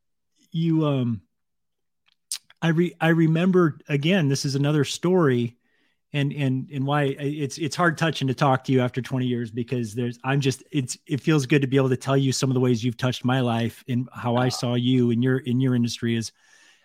you 0.50 0.86
um 0.86 1.20
I 2.62 2.68
re 2.68 2.94
I 3.00 3.08
remember 3.08 3.78
again, 3.88 4.28
this 4.28 4.44
is 4.44 4.54
another 4.54 4.84
story 4.84 5.56
and 6.12 6.32
and 6.32 6.70
and 6.72 6.86
why 6.86 7.04
it's 7.04 7.58
it's 7.58 7.76
hard 7.76 7.98
touching 7.98 8.28
to 8.28 8.34
talk 8.34 8.64
to 8.64 8.72
you 8.72 8.80
after 8.80 9.02
20 9.02 9.26
years 9.26 9.50
because 9.50 9.94
there's 9.94 10.18
I'm 10.24 10.40
just 10.40 10.62
it's 10.70 10.96
it 11.06 11.20
feels 11.20 11.44
good 11.46 11.62
to 11.62 11.68
be 11.68 11.76
able 11.76 11.90
to 11.90 11.96
tell 11.96 12.16
you 12.16 12.32
some 12.32 12.48
of 12.48 12.54
the 12.54 12.60
ways 12.60 12.82
you've 12.82 12.96
touched 12.96 13.24
my 13.24 13.40
life 13.40 13.84
and 13.88 14.08
how 14.14 14.36
I 14.36 14.48
saw 14.48 14.74
you 14.74 15.10
in 15.10 15.20
your 15.20 15.38
in 15.38 15.60
your 15.60 15.74
industry 15.74 16.16
is 16.16 16.32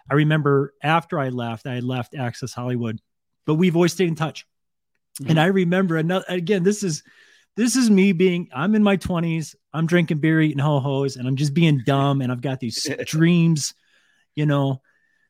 I 0.10 0.16
remember 0.16 0.74
after 0.84 1.20
I 1.20 1.30
left, 1.30 1.68
I 1.68 1.80
left 1.80 2.16
Access 2.16 2.54
Hollywood, 2.54 3.00
but 3.46 3.56
we've 3.56 3.76
always 3.76 3.94
stayed 3.94 4.08
in 4.08 4.16
touch. 4.16 4.46
Mm-hmm. 5.20 5.32
And 5.32 5.40
I 5.40 5.48
remember 5.48 5.98
another 5.98 6.26
again, 6.28 6.64
this 6.64 6.84
is 6.84 7.04
this 7.56 7.76
is 7.76 7.90
me 7.90 8.12
being 8.12 8.50
i'm 8.54 8.76
in 8.76 8.84
my 8.84 8.98
20s 8.98 9.56
i'm 9.74 9.86
drinking 9.86 10.20
beer 10.20 10.42
eating 10.42 10.60
ho-hos 10.60 11.16
and 11.16 11.28
i'm 11.28 11.36
just 11.36 11.54
being 11.54 11.82
dumb 11.86 12.22
and 12.22 12.32
i've 12.32 12.42
got 12.42 12.60
these 12.60 12.88
dreams 13.06 13.74
you 14.36 14.46
know 14.46 14.82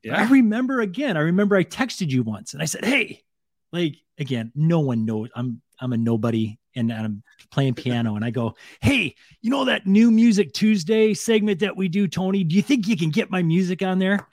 yeah. 0.04 0.20
i 0.20 0.30
remember 0.30 0.82
again 0.82 1.18
i 1.18 1.22
remember 1.22 1.56
i 1.56 1.64
texted 1.64 2.10
you 2.10 2.24
once 2.24 2.54
and 2.54 2.62
i 2.62 2.66
said 2.66 2.86
hey 2.86 3.24
like 3.72 3.96
again 4.18 4.52
no 4.56 4.80
one 4.80 5.06
knows 5.06 5.30
i'm 5.36 5.62
i'm 5.80 5.94
a 5.94 5.98
nobody 5.98 6.58
and 6.76 6.92
i'm 6.92 7.24
playing 7.52 7.74
piano 7.74 8.16
and 8.16 8.24
i 8.24 8.30
go 8.30 8.56
hey 8.82 9.16
you 9.42 9.50
know 9.50 9.66
that 9.66 9.86
new 9.86 10.12
music 10.12 10.54
tuesday 10.54 11.14
segment 11.14 11.60
that 11.60 11.76
we 11.76 11.88
do 11.88 12.08
tony 12.08 12.44
do 12.44 12.56
you 12.56 12.62
think 12.62 12.88
you 12.88 12.96
can 12.96 13.10
get 13.10 13.32
my 13.32 13.42
music 13.42 13.82
on 13.82 14.00
there 14.00 14.28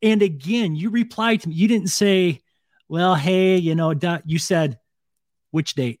and 0.00 0.22
again 0.22 0.74
you 0.74 0.90
replied 0.90 1.40
to 1.40 1.48
me 1.48 1.54
you 1.54 1.68
didn't 1.68 1.88
say 1.88 2.40
well 2.94 3.14
hey 3.14 3.56
you 3.56 3.74
know 3.74 3.92
you 4.24 4.38
said 4.38 4.78
which 5.50 5.74
date 5.74 6.00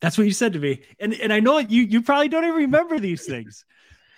that's 0.00 0.18
what 0.18 0.26
you 0.26 0.32
said 0.32 0.52
to 0.52 0.58
me. 0.58 0.82
And 1.00 1.14
and 1.14 1.32
I 1.32 1.40
know 1.40 1.58
you 1.58 1.82
you 1.82 2.02
probably 2.02 2.28
don't 2.28 2.44
even 2.44 2.56
remember 2.56 2.98
these 2.98 3.26
things. 3.26 3.64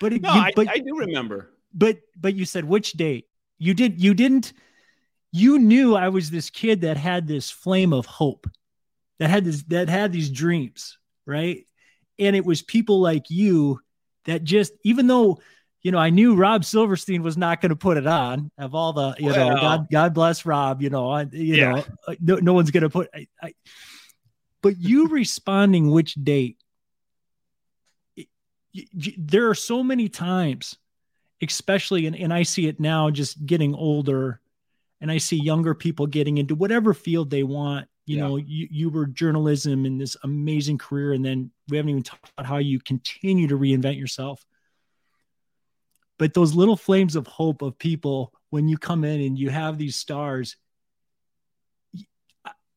But 0.00 0.12
no, 0.12 0.32
you, 0.32 0.40
I, 0.40 0.52
but, 0.54 0.68
I 0.68 0.78
do 0.78 0.98
remember. 0.98 1.50
But 1.72 1.98
but 2.16 2.34
you 2.34 2.44
said 2.44 2.64
which 2.64 2.92
date? 2.92 3.26
You 3.58 3.74
did 3.74 4.00
you 4.02 4.14
didn't 4.14 4.52
you 5.32 5.58
knew 5.58 5.94
I 5.94 6.08
was 6.08 6.30
this 6.30 6.50
kid 6.50 6.82
that 6.82 6.96
had 6.96 7.26
this 7.26 7.50
flame 7.50 7.92
of 7.92 8.06
hope, 8.06 8.48
that 9.18 9.30
had 9.30 9.44
this 9.44 9.62
that 9.64 9.88
had 9.88 10.12
these 10.12 10.30
dreams, 10.30 10.98
right? 11.26 11.64
And 12.18 12.34
it 12.34 12.44
was 12.44 12.62
people 12.62 13.00
like 13.00 13.30
you 13.30 13.80
that 14.24 14.42
just 14.42 14.72
even 14.84 15.06
though 15.06 15.38
you 15.82 15.92
know, 15.92 15.98
I 15.98 16.10
knew 16.10 16.34
Rob 16.34 16.64
Silverstein 16.64 17.22
was 17.22 17.36
not 17.36 17.60
going 17.60 17.70
to 17.70 17.76
put 17.76 17.96
it 17.96 18.06
on. 18.06 18.50
Of 18.58 18.74
all 18.74 18.92
the, 18.92 19.14
you 19.18 19.26
well, 19.26 19.50
know, 19.50 19.60
God, 19.60 19.86
God 19.90 20.14
bless 20.14 20.44
Rob. 20.44 20.82
You 20.82 20.90
know, 20.90 21.10
I, 21.10 21.22
you 21.30 21.54
yeah. 21.54 21.70
know, 21.70 21.84
no, 22.20 22.36
no 22.36 22.52
one's 22.52 22.70
going 22.70 22.82
to 22.82 22.90
put. 22.90 23.08
I, 23.14 23.26
I, 23.42 23.54
but 24.62 24.76
you 24.78 25.08
responding 25.08 25.90
which 25.90 26.14
date 26.14 26.56
there 29.16 29.48
are 29.48 29.54
so 29.54 29.82
many 29.82 30.08
times 30.08 30.76
especially 31.42 32.06
and, 32.06 32.16
and 32.16 32.32
i 32.32 32.42
see 32.42 32.66
it 32.66 32.78
now 32.78 33.10
just 33.10 33.44
getting 33.46 33.74
older 33.74 34.40
and 35.00 35.10
i 35.10 35.18
see 35.18 35.36
younger 35.36 35.74
people 35.74 36.06
getting 36.06 36.38
into 36.38 36.54
whatever 36.54 36.92
field 36.92 37.30
they 37.30 37.42
want 37.42 37.88
you 38.06 38.16
yeah. 38.16 38.22
know 38.22 38.36
you, 38.36 38.68
you 38.70 38.90
were 38.90 39.06
journalism 39.06 39.86
in 39.86 39.98
this 39.98 40.16
amazing 40.22 40.78
career 40.78 41.12
and 41.12 41.24
then 41.24 41.50
we 41.68 41.76
haven't 41.76 41.90
even 41.90 42.02
talked 42.02 42.30
about 42.36 42.46
how 42.46 42.58
you 42.58 42.78
continue 42.80 43.46
to 43.46 43.58
reinvent 43.58 43.98
yourself 43.98 44.44
but 46.18 46.34
those 46.34 46.54
little 46.54 46.76
flames 46.76 47.16
of 47.16 47.26
hope 47.26 47.62
of 47.62 47.78
people 47.78 48.32
when 48.50 48.68
you 48.68 48.76
come 48.76 49.04
in 49.04 49.20
and 49.20 49.38
you 49.38 49.50
have 49.50 49.78
these 49.78 49.96
stars 49.96 50.56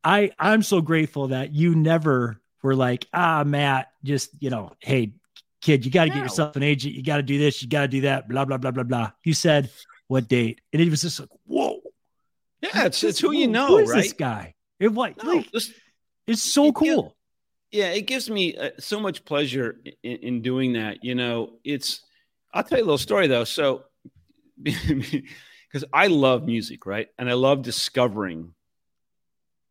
I 0.04 0.32
I'm 0.40 0.64
so 0.64 0.82
grateful 0.82 1.30
that 1.30 1.54
you 1.54 1.76
never 1.76 2.42
were 2.64 2.76
like, 2.76 3.08
ah, 3.14 3.44
Matt, 3.44 3.92
just 4.04 4.32
you 4.40 4.50
know, 4.50 4.72
hey, 4.80 5.14
kid, 5.62 5.86
you 5.86 5.92
got 5.92 6.06
to 6.06 6.10
no. 6.10 6.16
get 6.16 6.24
yourself 6.24 6.56
an 6.56 6.64
agent. 6.64 6.96
You 6.96 7.04
got 7.04 7.18
to 7.18 7.24
do 7.24 7.38
this. 7.38 7.62
You 7.62 7.70
got 7.70 7.82
to 7.82 7.88
do 7.88 8.02
that. 8.02 8.28
Blah 8.28 8.46
blah 8.46 8.58
blah 8.58 8.72
blah 8.72 8.84
blah. 8.84 9.12
You 9.24 9.34
said 9.34 9.70
what 10.08 10.28
date, 10.28 10.62
and 10.74 10.82
it 10.82 10.90
was 10.90 11.02
just 11.02 11.20
like, 11.20 11.30
whoa. 11.46 11.80
Yeah, 12.62 12.86
it's, 12.86 13.04
it's 13.04 13.20
who 13.20 13.32
you 13.32 13.48
know, 13.48 13.68
who 13.68 13.78
is 13.80 13.90
right? 13.90 14.04
This 14.04 14.14
guy. 14.14 14.54
It 14.80 14.90
what? 14.90 15.24
No, 15.24 15.34
like, 15.34 15.52
this, 15.52 15.72
it's 16.28 16.44
so 16.44 16.72
cool. 16.72 17.16
Yeah, 17.72 17.90
it 17.90 18.02
gives 18.02 18.30
me 18.30 18.56
uh, 18.56 18.72
so 18.80 19.00
much 19.00 19.26
pleasure 19.26 19.80
in, 20.04 20.18
in, 20.18 20.42
doing 20.42 20.74
that. 20.74 21.04
You 21.04 21.16
know, 21.16 21.54
it's. 21.64 22.02
I'll 22.54 22.64
tell 22.64 22.78
you 22.78 22.84
a 22.84 22.86
little 22.86 22.98
story 22.98 23.28
though. 23.28 23.44
So, 23.44 23.84
because 24.62 25.86
I 25.94 26.08
love 26.08 26.46
music, 26.46 26.86
right, 26.86 27.08
and 27.18 27.30
I 27.30 27.34
love 27.34 27.62
discovering 27.62 28.54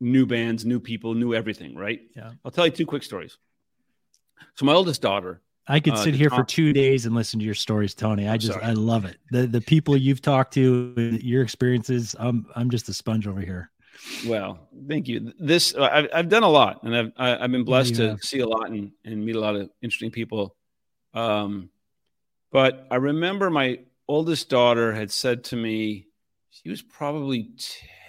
new 0.01 0.27
bands, 0.27 0.65
new 0.65 0.81
people, 0.81 1.15
new 1.15 1.35
everything, 1.35 1.77
right? 1.77 2.01
Yeah. 2.17 2.33
I'll 2.45 2.51
tell 2.51 2.67
you 2.67 2.73
two 2.73 2.87
quick 2.87 3.03
stories. 3.03 3.37
So 4.55 4.65
my 4.65 4.73
oldest 4.73 5.03
daughter. 5.03 5.43
I 5.69 5.79
could 5.79 5.93
uh, 5.93 5.97
sit 5.97 6.15
here 6.15 6.31
for 6.31 6.43
two 6.43 6.73
days 6.73 7.07
and 7.07 7.15
listen 7.15 7.39
to 7.39 7.45
your 7.45 7.55
stories, 7.55 7.95
Tony. 7.95 8.27
I 8.27 8.37
just 8.37 8.55
Sorry. 8.55 8.65
I 8.65 8.73
love 8.73 9.05
it. 9.05 9.19
The 9.31 9.47
the 9.47 9.61
people 9.61 9.97
you've 9.97 10.23
talked 10.23 10.55
to, 10.55 10.95
your 11.23 11.43
experiences. 11.43 12.17
I'm 12.19 12.47
I'm 12.57 12.71
just 12.71 12.89
a 12.89 12.95
sponge 12.95 13.27
over 13.27 13.41
here. 13.41 13.71
Well, 14.27 14.69
thank 14.89 15.07
you. 15.07 15.33
This 15.39 15.75
uh, 15.75 15.89
I've, 15.93 16.09
I've 16.13 16.29
done 16.29 16.43
a 16.43 16.49
lot, 16.49 16.83
and 16.83 16.97
I've 16.97 17.13
I, 17.17 17.29
have 17.29 17.39
i 17.39 17.43
have 17.43 17.53
been 17.53 17.65
blessed 17.65 17.97
yeah, 17.97 18.17
to 18.17 18.19
see 18.19 18.41
a 18.41 18.49
lot 18.49 18.71
and, 18.71 18.91
and 19.05 19.25
meet 19.25 19.37
a 19.37 19.41
lot 19.41 19.55
of 19.55 19.71
interesting 19.83 20.11
people. 20.11 20.57
Um, 21.15 21.69
but 22.51 22.87
I 22.91 22.97
remember 22.97 23.51
my 23.51 23.81
oldest 24.09 24.49
daughter 24.49 24.93
had 24.93 25.11
said 25.11 25.45
to 25.45 25.57
me, 25.57 26.07
she 26.51 26.69
was 26.69 26.83
probably 26.83 27.51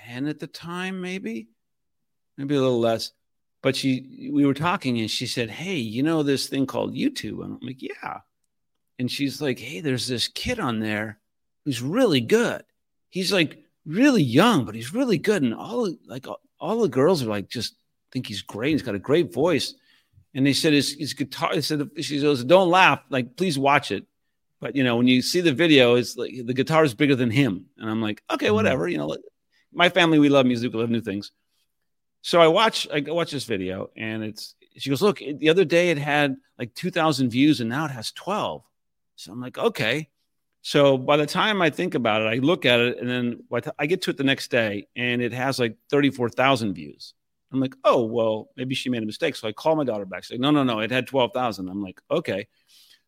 ten 0.06 0.28
at 0.28 0.40
the 0.40 0.48
time, 0.48 1.02
maybe, 1.02 1.50
maybe 2.38 2.56
a 2.56 2.62
little 2.62 2.80
less. 2.80 3.12
But 3.62 3.76
she, 3.76 4.30
we 4.34 4.46
were 4.46 4.56
talking, 4.56 5.00
and 5.00 5.10
she 5.10 5.28
said, 5.28 5.52
"Hey, 5.52 5.76
you 5.76 6.02
know 6.02 6.24
this 6.24 6.48
thing 6.48 6.66
called 6.66 6.96
YouTube?" 6.96 7.44
And 7.44 7.54
I'm 7.54 7.60
like, 7.62 7.82
"Yeah." 7.82 8.22
And 8.98 9.10
she's 9.12 9.40
like, 9.40 9.60
"Hey, 9.60 9.82
there's 9.82 10.08
this 10.08 10.28
kid 10.28 10.60
on 10.60 10.80
there 10.80 11.20
who's 11.64 11.82
really 11.82 12.22
good. 12.22 12.64
He's 13.10 13.32
like." 13.32 13.62
really 13.86 14.24
young, 14.24 14.66
but 14.66 14.76
he's 14.76 14.94
really 14.94 15.18
good. 15.18 15.44
And 15.44 15.54
all 15.54 15.94
like 16.06 16.28
all 16.60 16.82
the 16.82 16.90
girls 16.90 17.24
are 17.24 17.28
like 17.28 17.50
just 17.50 17.76
think 18.12 18.28
he's 18.28 18.42
great. 18.42 18.72
He's 18.72 18.82
got 18.82 18.96
a 18.96 19.00
great 19.00 19.34
voice. 19.34 19.74
And 20.34 20.46
they 20.46 20.54
said 20.54 20.74
his, 20.74 20.94
his 20.94 21.14
guitar. 21.14 21.54
They 21.54 21.62
said 21.62 21.90
she 22.00 22.22
goes, 22.22 22.44
"Don't 22.44 22.70
laugh. 22.70 23.02
Like, 23.10 23.36
please 23.36 23.60
watch 23.60 23.92
it." 23.92 24.06
But 24.62 24.76
you 24.76 24.84
know, 24.84 24.96
when 24.96 25.08
you 25.08 25.22
see 25.22 25.42
the 25.42 25.52
video, 25.52 25.96
it's 25.96 26.16
like 26.16 26.34
the 26.46 26.54
guitar 26.54 26.84
is 26.84 26.94
bigger 26.94 27.16
than 27.16 27.32
him. 27.32 27.66
And 27.78 27.90
I'm 27.90 28.02
like, 28.02 28.24
okay, 28.32 28.46
mm-hmm. 28.46 28.56
whatever. 28.56 28.88
You 28.88 29.00
know, 29.00 29.18
my 29.74 29.90
family 29.90 30.20
we 30.20 30.30
love 30.30 30.46
music, 30.46 30.72
we 30.72 30.80
love 30.80 30.90
new 30.90 31.02
things. 31.02 31.32
So 32.22 32.40
I 32.40 32.48
watch 32.48 32.88
I 32.94 33.02
watch 33.02 33.32
this 33.32 33.46
video, 33.46 33.90
and 33.98 34.24
it's 34.24 34.56
she 34.78 34.90
goes, 34.90 35.02
"Look, 35.02 35.18
the 35.18 35.50
other 35.50 35.66
day 35.66 35.90
it 35.90 35.98
had 35.98 36.38
like 36.58 36.74
2,000 36.76 37.30
views, 37.30 37.60
and 37.60 37.70
now 37.70 37.86
it 37.86 37.92
has 37.92 38.12
12." 38.12 38.64
So 39.16 39.32
I'm 39.32 39.42
like, 39.42 39.58
okay. 39.58 40.10
So 40.64 40.98
by 40.98 41.18
the 41.18 41.26
time 41.26 41.62
I 41.62 41.70
think 41.70 41.96
about 41.96 42.22
it, 42.22 42.26
I 42.26 42.36
look 42.36 42.66
at 42.66 42.80
it 42.80 43.00
and 43.00 43.10
then 43.10 43.44
I 43.80 43.86
get 43.88 44.04
to 44.04 44.12
it 44.12 44.18
the 44.18 44.24
next 44.24 44.52
day 44.52 44.88
and 44.96 45.22
it 45.22 45.34
has 45.34 45.60
like 45.60 45.78
34,000 45.90 46.74
views. 46.74 47.14
I'm 47.52 47.60
like, 47.60 47.76
oh, 47.84 48.04
well, 48.04 48.50
maybe 48.56 48.76
she 48.76 48.90
made 48.90 49.04
a 49.04 49.06
mistake. 49.06 49.36
So 49.36 49.48
I 49.48 49.52
call 49.52 49.76
my 49.76 49.84
daughter 49.84 50.06
back. 50.06 50.24
She's 50.24 50.32
like, 50.32 50.40
no, 50.40 50.52
no, 50.52 50.64
no, 50.64 50.80
it 50.80 50.92
had 50.92 51.08
12,000. 51.08 51.68
I'm 51.68 51.84
like, 51.84 52.00
okay. 52.10 52.48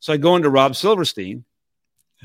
So 0.04 0.12
I 0.12 0.18
go 0.18 0.36
into 0.36 0.50
Rob 0.50 0.76
Silverstein. 0.76 1.46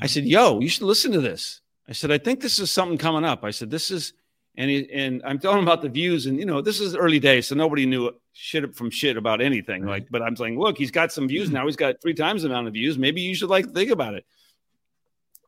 I 0.01 0.07
said, 0.07 0.25
yo, 0.25 0.59
you 0.59 0.67
should 0.67 0.83
listen 0.83 1.13
to 1.13 1.21
this. 1.21 1.61
I 1.87 1.93
said, 1.93 2.11
I 2.11 2.17
think 2.17 2.41
this 2.41 2.59
is 2.59 2.69
something 2.69 2.97
coming 2.97 3.23
up. 3.23 3.45
I 3.45 3.51
said, 3.51 3.69
this 3.69 3.89
is, 3.89 4.11
and 4.57 4.69
he, 4.69 4.91
and 4.91 5.21
I'm 5.23 5.39
telling 5.39 5.59
him 5.59 5.63
about 5.63 5.81
the 5.81 5.87
views, 5.87 6.25
and 6.25 6.37
you 6.37 6.45
know, 6.45 6.59
this 6.59 6.81
is 6.81 6.93
early 6.93 7.19
days, 7.19 7.47
so 7.47 7.55
nobody 7.55 7.85
knew 7.85 8.11
shit 8.33 8.75
from 8.75 8.89
shit 8.89 9.15
about 9.15 9.39
anything. 9.39 9.85
Like, 9.85 10.07
but 10.11 10.21
I'm 10.21 10.35
saying, 10.35 10.59
look, 10.59 10.77
he's 10.77 10.91
got 10.91 11.13
some 11.13 11.25
views 11.29 11.51
now. 11.51 11.65
He's 11.67 11.77
got 11.77 12.01
three 12.01 12.13
times 12.13 12.41
the 12.41 12.49
amount 12.49 12.67
of 12.67 12.73
views. 12.73 12.97
Maybe 12.97 13.21
you 13.21 13.33
should 13.33 13.49
like 13.49 13.71
think 13.71 13.91
about 13.91 14.13
it. 14.13 14.25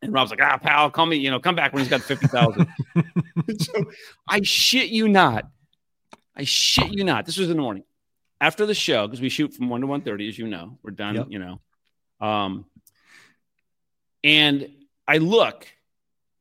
And 0.01 0.13
Rob's 0.13 0.31
like, 0.31 0.39
ah, 0.41 0.57
pal, 0.57 0.89
call 0.89 1.07
me, 1.07 1.17
you 1.17 1.31
know, 1.31 1.39
come 1.41 1.55
back 1.55 1.73
when 1.73 1.81
he's 1.83 1.89
got 1.89 1.99
50,000. 1.99 2.65
so 3.59 3.83
I 4.29 4.39
shit 4.41 4.87
you 4.87 5.09
not. 5.09 5.49
I 6.33 6.45
shit 6.45 6.93
you 6.93 7.03
not. 7.03 7.25
This 7.25 7.37
was 7.37 7.49
in 7.49 7.57
the 7.57 7.61
morning 7.61 7.83
after 8.39 8.65
the 8.65 8.73
show, 8.73 9.05
because 9.05 9.19
we 9.19 9.27
shoot 9.27 9.53
from 9.53 9.67
1 9.67 9.81
to 9.81 9.87
1.30, 9.87 10.29
as 10.29 10.39
you 10.39 10.47
know. 10.47 10.77
We're 10.81 10.91
done, 10.91 11.15
yep. 11.15 11.27
you 11.29 11.37
know. 11.37 11.59
Um, 12.21 12.65
and 14.23 14.69
I 15.07 15.17
look 15.17 15.67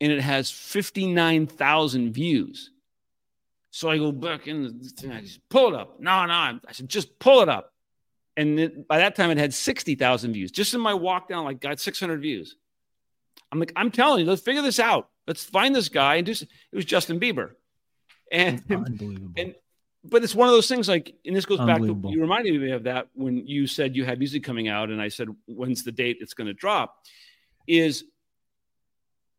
and 0.01 0.13
it 0.13 0.21
has 0.21 0.51
59,000 0.51 2.13
views. 2.13 2.71
So 3.71 3.89
I 3.89 3.99
go 3.99 4.13
back 4.13 4.47
in 4.47 4.65
the 4.65 4.89
thing. 4.89 5.13
I 5.13 5.21
just 5.21 5.49
pull 5.49 5.69
it 5.69 5.75
up. 5.75 6.01
No, 6.01 6.27
no. 6.27 6.33
I 6.33 6.59
said, 6.73 6.89
just 6.89 7.19
pull 7.19 7.41
it 7.41 7.49
up. 7.49 7.73
And 8.37 8.59
it, 8.59 8.89
by 8.89 8.99
that 8.99 9.15
time, 9.15 9.31
it 9.31 9.39
had 9.39 9.55
60,000 9.55 10.33
views. 10.33 10.51
Just 10.51 10.75
in 10.75 10.81
my 10.81 10.95
walk 10.95 11.29
down, 11.29 11.45
like, 11.45 11.61
got 11.61 11.79
600 11.79 12.21
views. 12.21 12.57
I'm 13.53 13.59
like, 13.59 13.73
I'm 13.77 13.91
telling 13.91 14.21
you, 14.21 14.27
let's 14.27 14.43
figure 14.43 14.63
this 14.63 14.79
out. 14.79 15.09
Let's 15.27 15.45
find 15.45 15.75
this 15.75 15.89
guy 15.89 16.17
and 16.17 16.27
do. 16.27 16.33
It 16.33 16.49
was 16.73 16.85
Justin 16.85 17.21
Bieber, 17.21 17.51
and 18.31 18.63
unbelievable. 18.71 19.33
And 19.37 19.55
but 20.05 20.25
it's 20.25 20.35
one 20.35 20.49
of 20.49 20.55
those 20.55 20.69
things 20.69 20.89
like, 20.89 21.15
and 21.27 21.37
this 21.37 21.45
goes 21.45 21.59
back 21.59 21.79
to 21.79 22.01
you 22.11 22.21
reminded 22.21 22.61
me 22.61 22.71
of 22.71 22.85
that 22.85 23.09
when 23.15 23.47
you 23.47 23.67
said 23.67 23.95
you 23.95 24.05
had 24.05 24.19
music 24.19 24.43
coming 24.43 24.69
out, 24.69 24.91
and 24.91 25.01
I 25.01 25.09
said, 25.09 25.29
when's 25.47 25.85
the 25.85 25.93
date 25.93 26.19
it's 26.21 26.35
going 26.35 26.47
to 26.47 26.55
drop? 26.55 26.97
Is 27.67 28.05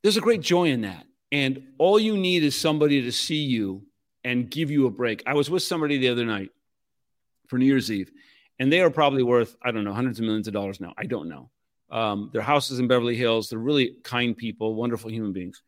there's 0.04 0.18
a 0.18 0.22
great 0.22 0.42
joy 0.42 0.70
in 0.70 0.82
that, 0.82 1.06
and 1.32 1.64
all 1.78 2.00
you 2.00 2.18
need 2.18 2.44
is 2.44 2.58
somebody 2.58 3.02
to 3.04 3.12
see 3.12 3.44
you 3.44 3.84
and 4.24 4.50
give 4.50 4.70
you 4.70 4.86
a 4.86 4.92
break. 4.92 5.24
I 5.26 5.34
was 5.34 5.50
with 5.50 5.64
somebody 5.64 5.98
the 5.98 6.10
other 6.10 6.26
night 6.26 6.50
for 7.48 7.58
New 7.58 7.66
Year's 7.66 7.92
Eve, 7.92 8.12
and 8.60 8.72
they 8.72 8.82
are 8.82 8.92
probably 8.92 9.24
worth 9.24 9.56
I 9.64 9.72
don't 9.72 9.84
know 9.84 9.94
hundreds 9.94 10.20
of 10.20 10.26
millions 10.26 10.48
of 10.48 10.54
dollars 10.54 10.80
now. 10.80 10.94
I 10.98 11.06
don't 11.06 11.28
know 11.28 11.50
um, 11.92 12.30
their 12.34 12.42
houses 12.42 12.80
in 12.80 12.88
Beverly 12.88 13.16
Hills. 13.16 13.50
They're 13.50 13.60
really 13.60 13.96
kind 14.04 14.36
people, 14.36 14.76
wonderful 14.76 15.12
human 15.12 15.34
beings. 15.34 15.62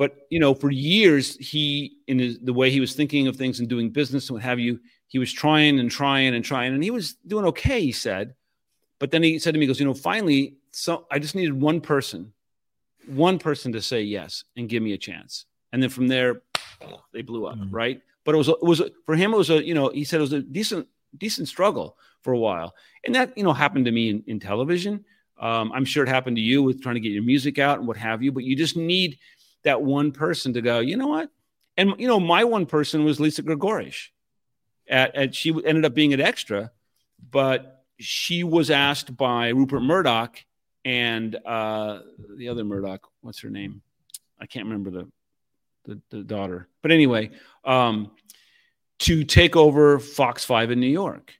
But 0.00 0.26
you 0.30 0.40
know, 0.40 0.54
for 0.54 0.70
years, 0.70 1.36
he 1.36 1.98
in 2.06 2.18
his, 2.18 2.38
the 2.38 2.54
way 2.54 2.70
he 2.70 2.80
was 2.80 2.94
thinking 2.94 3.28
of 3.28 3.36
things 3.36 3.60
and 3.60 3.68
doing 3.68 3.90
business 3.90 4.30
and 4.30 4.36
what 4.36 4.42
have 4.42 4.58
you, 4.58 4.80
he 5.08 5.18
was 5.18 5.30
trying 5.30 5.78
and 5.78 5.90
trying 5.90 6.34
and 6.34 6.42
trying, 6.42 6.72
and 6.72 6.82
he 6.82 6.90
was 6.90 7.16
doing 7.26 7.44
okay. 7.44 7.82
He 7.82 7.92
said, 7.92 8.34
but 8.98 9.10
then 9.10 9.22
he 9.22 9.38
said 9.38 9.52
to 9.52 9.58
me, 9.58 9.64
he 9.64 9.66
"Goes, 9.66 9.78
you 9.78 9.84
know, 9.84 9.92
finally, 9.92 10.54
so 10.70 11.04
I 11.10 11.18
just 11.18 11.34
needed 11.34 11.52
one 11.52 11.82
person, 11.82 12.32
one 13.08 13.38
person 13.38 13.72
to 13.72 13.82
say 13.82 14.00
yes 14.00 14.44
and 14.56 14.70
give 14.70 14.82
me 14.82 14.94
a 14.94 14.96
chance, 14.96 15.44
and 15.70 15.82
then 15.82 15.90
from 15.90 16.08
there, 16.08 16.40
they 17.12 17.20
blew 17.20 17.44
up, 17.44 17.58
mm-hmm. 17.58 17.70
right? 17.70 18.00
But 18.24 18.34
it 18.34 18.38
was 18.38 18.48
it 18.48 18.62
was 18.62 18.80
for 19.04 19.16
him. 19.16 19.34
It 19.34 19.36
was 19.36 19.50
a 19.50 19.62
you 19.62 19.74
know 19.74 19.90
he 19.90 20.04
said 20.04 20.16
it 20.16 20.22
was 20.22 20.32
a 20.32 20.40
decent 20.40 20.88
decent 21.18 21.46
struggle 21.46 21.98
for 22.22 22.32
a 22.32 22.38
while, 22.38 22.72
and 23.04 23.14
that 23.14 23.36
you 23.36 23.44
know 23.44 23.52
happened 23.52 23.84
to 23.84 23.92
me 23.92 24.08
in, 24.08 24.24
in 24.26 24.40
television. 24.40 25.04
Um, 25.38 25.70
I'm 25.72 25.84
sure 25.84 26.04
it 26.04 26.08
happened 26.08 26.36
to 26.36 26.42
you 26.42 26.62
with 26.62 26.82
trying 26.82 26.94
to 26.94 27.02
get 27.02 27.12
your 27.12 27.22
music 27.22 27.58
out 27.58 27.78
and 27.78 27.86
what 27.86 27.98
have 27.98 28.22
you, 28.22 28.32
but 28.32 28.44
you 28.44 28.56
just 28.56 28.78
need 28.78 29.18
that 29.64 29.82
one 29.82 30.12
person 30.12 30.54
to 30.54 30.62
go, 30.62 30.80
you 30.80 30.96
know 30.96 31.08
what? 31.08 31.30
And, 31.76 31.94
you 31.98 32.08
know, 32.08 32.20
my 32.20 32.44
one 32.44 32.66
person 32.66 33.04
was 33.04 33.20
Lisa 33.20 33.42
Gregorisch. 33.42 34.08
At, 34.88 35.14
at, 35.14 35.34
she 35.34 35.50
ended 35.64 35.84
up 35.84 35.94
being 35.94 36.12
an 36.12 36.20
extra, 36.20 36.72
but 37.30 37.84
she 37.98 38.44
was 38.44 38.70
asked 38.70 39.16
by 39.16 39.48
Rupert 39.48 39.82
Murdoch 39.82 40.38
and 40.84 41.36
uh, 41.46 42.00
the 42.36 42.48
other 42.48 42.64
Murdoch, 42.64 43.06
what's 43.20 43.40
her 43.40 43.50
name? 43.50 43.82
I 44.40 44.46
can't 44.46 44.66
remember 44.66 44.90
the, 44.90 45.08
the, 45.84 46.00
the 46.10 46.22
daughter. 46.22 46.68
But 46.82 46.90
anyway, 46.90 47.30
um, 47.64 48.10
to 49.00 49.24
take 49.24 49.56
over 49.56 49.98
Fox 49.98 50.44
5 50.44 50.70
in 50.72 50.80
New 50.80 50.86
York. 50.86 51.34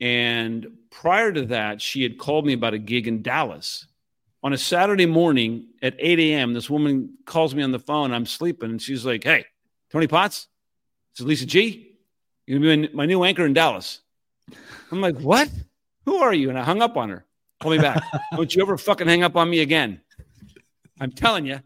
And 0.00 0.66
prior 0.90 1.32
to 1.32 1.46
that, 1.46 1.82
she 1.82 2.02
had 2.02 2.18
called 2.18 2.46
me 2.46 2.54
about 2.54 2.74
a 2.74 2.78
gig 2.78 3.06
in 3.06 3.22
Dallas. 3.22 3.86
On 4.42 4.52
a 4.54 4.58
Saturday 4.58 5.06
morning 5.06 5.66
at 5.82 5.94
8 5.98 6.18
a.m., 6.18 6.54
this 6.54 6.70
woman 6.70 7.18
calls 7.26 7.54
me 7.54 7.62
on 7.62 7.72
the 7.72 7.78
phone. 7.78 8.12
I'm 8.12 8.24
sleeping, 8.24 8.70
and 8.70 8.80
she's 8.80 9.04
like, 9.04 9.22
Hey, 9.22 9.44
Tony 9.90 10.06
Potts, 10.06 10.48
this 11.12 11.20
is 11.20 11.26
Lisa 11.26 11.46
G. 11.46 11.98
You're 12.46 12.58
going 12.58 12.82
to 12.82 12.88
be 12.88 12.94
my 12.94 13.04
new 13.04 13.22
anchor 13.22 13.44
in 13.44 13.52
Dallas. 13.52 14.00
I'm 14.90 15.00
like, 15.00 15.18
What? 15.18 15.50
Who 16.06 16.16
are 16.16 16.32
you? 16.32 16.48
And 16.48 16.58
I 16.58 16.64
hung 16.64 16.80
up 16.80 16.96
on 16.96 17.10
her. 17.10 17.26
Call 17.60 17.72
me 17.72 17.78
back. 17.78 18.02
Don't 18.34 18.54
you 18.54 18.62
ever 18.62 18.78
fucking 18.78 19.06
hang 19.06 19.22
up 19.22 19.36
on 19.36 19.50
me 19.50 19.60
again. 19.60 20.00
I'm 20.98 21.12
telling 21.12 21.44
you. 21.44 21.60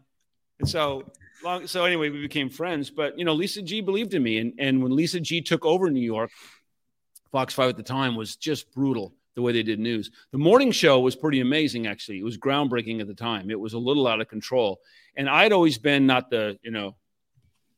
And 0.59 0.67
so, 0.67 1.03
long, 1.43 1.67
so 1.67 1.85
anyway, 1.85 2.09
we 2.09 2.21
became 2.21 2.49
friends. 2.49 2.89
But, 2.89 3.17
you 3.17 3.23
know, 3.23 3.33
Lisa 3.33 3.61
G 3.61 3.79
believed 3.79 4.13
in 4.13 4.21
me. 4.21 4.39
And, 4.39 4.53
and 4.59 4.83
when 4.83 4.93
Lisa 4.93 5.21
G 5.21 5.41
took 5.41 5.65
over 5.65 5.89
New 5.89 6.01
York, 6.01 6.31
Fox 7.31 7.53
5 7.53 7.69
at 7.69 7.77
the 7.77 7.83
time 7.83 8.15
was 8.15 8.35
just 8.35 8.71
brutal 8.73 9.13
the 9.35 9.41
way 9.41 9.51
they 9.51 9.63
did 9.63 9.79
news. 9.79 10.11
The 10.31 10.37
morning 10.37 10.71
show 10.71 10.99
was 10.99 11.15
pretty 11.15 11.41
amazing, 11.41 11.87
actually. 11.87 12.19
It 12.19 12.23
was 12.23 12.37
groundbreaking 12.37 13.01
at 13.01 13.07
the 13.07 13.13
time. 13.13 13.51
It 13.51 13.59
was 13.59 13.73
a 13.73 13.77
little 13.77 14.07
out 14.07 14.21
of 14.21 14.27
control. 14.27 14.79
And 15.15 15.29
I'd 15.29 15.51
always 15.51 15.77
been 15.77 16.07
not 16.07 16.29
the, 16.29 16.57
you 16.63 16.71
know, 16.71 16.95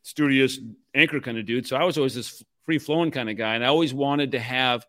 studious 0.03 0.59
anchor 0.93 1.19
kind 1.19 1.37
of 1.37 1.45
dude. 1.45 1.67
So 1.67 1.75
I 1.75 1.83
was 1.83 1.97
always 1.97 2.15
this 2.15 2.43
free 2.65 2.79
flowing 2.79 3.11
kind 3.11 3.29
of 3.29 3.37
guy. 3.37 3.55
And 3.55 3.63
I 3.63 3.67
always 3.67 3.93
wanted 3.93 4.31
to 4.33 4.39
have 4.39 4.85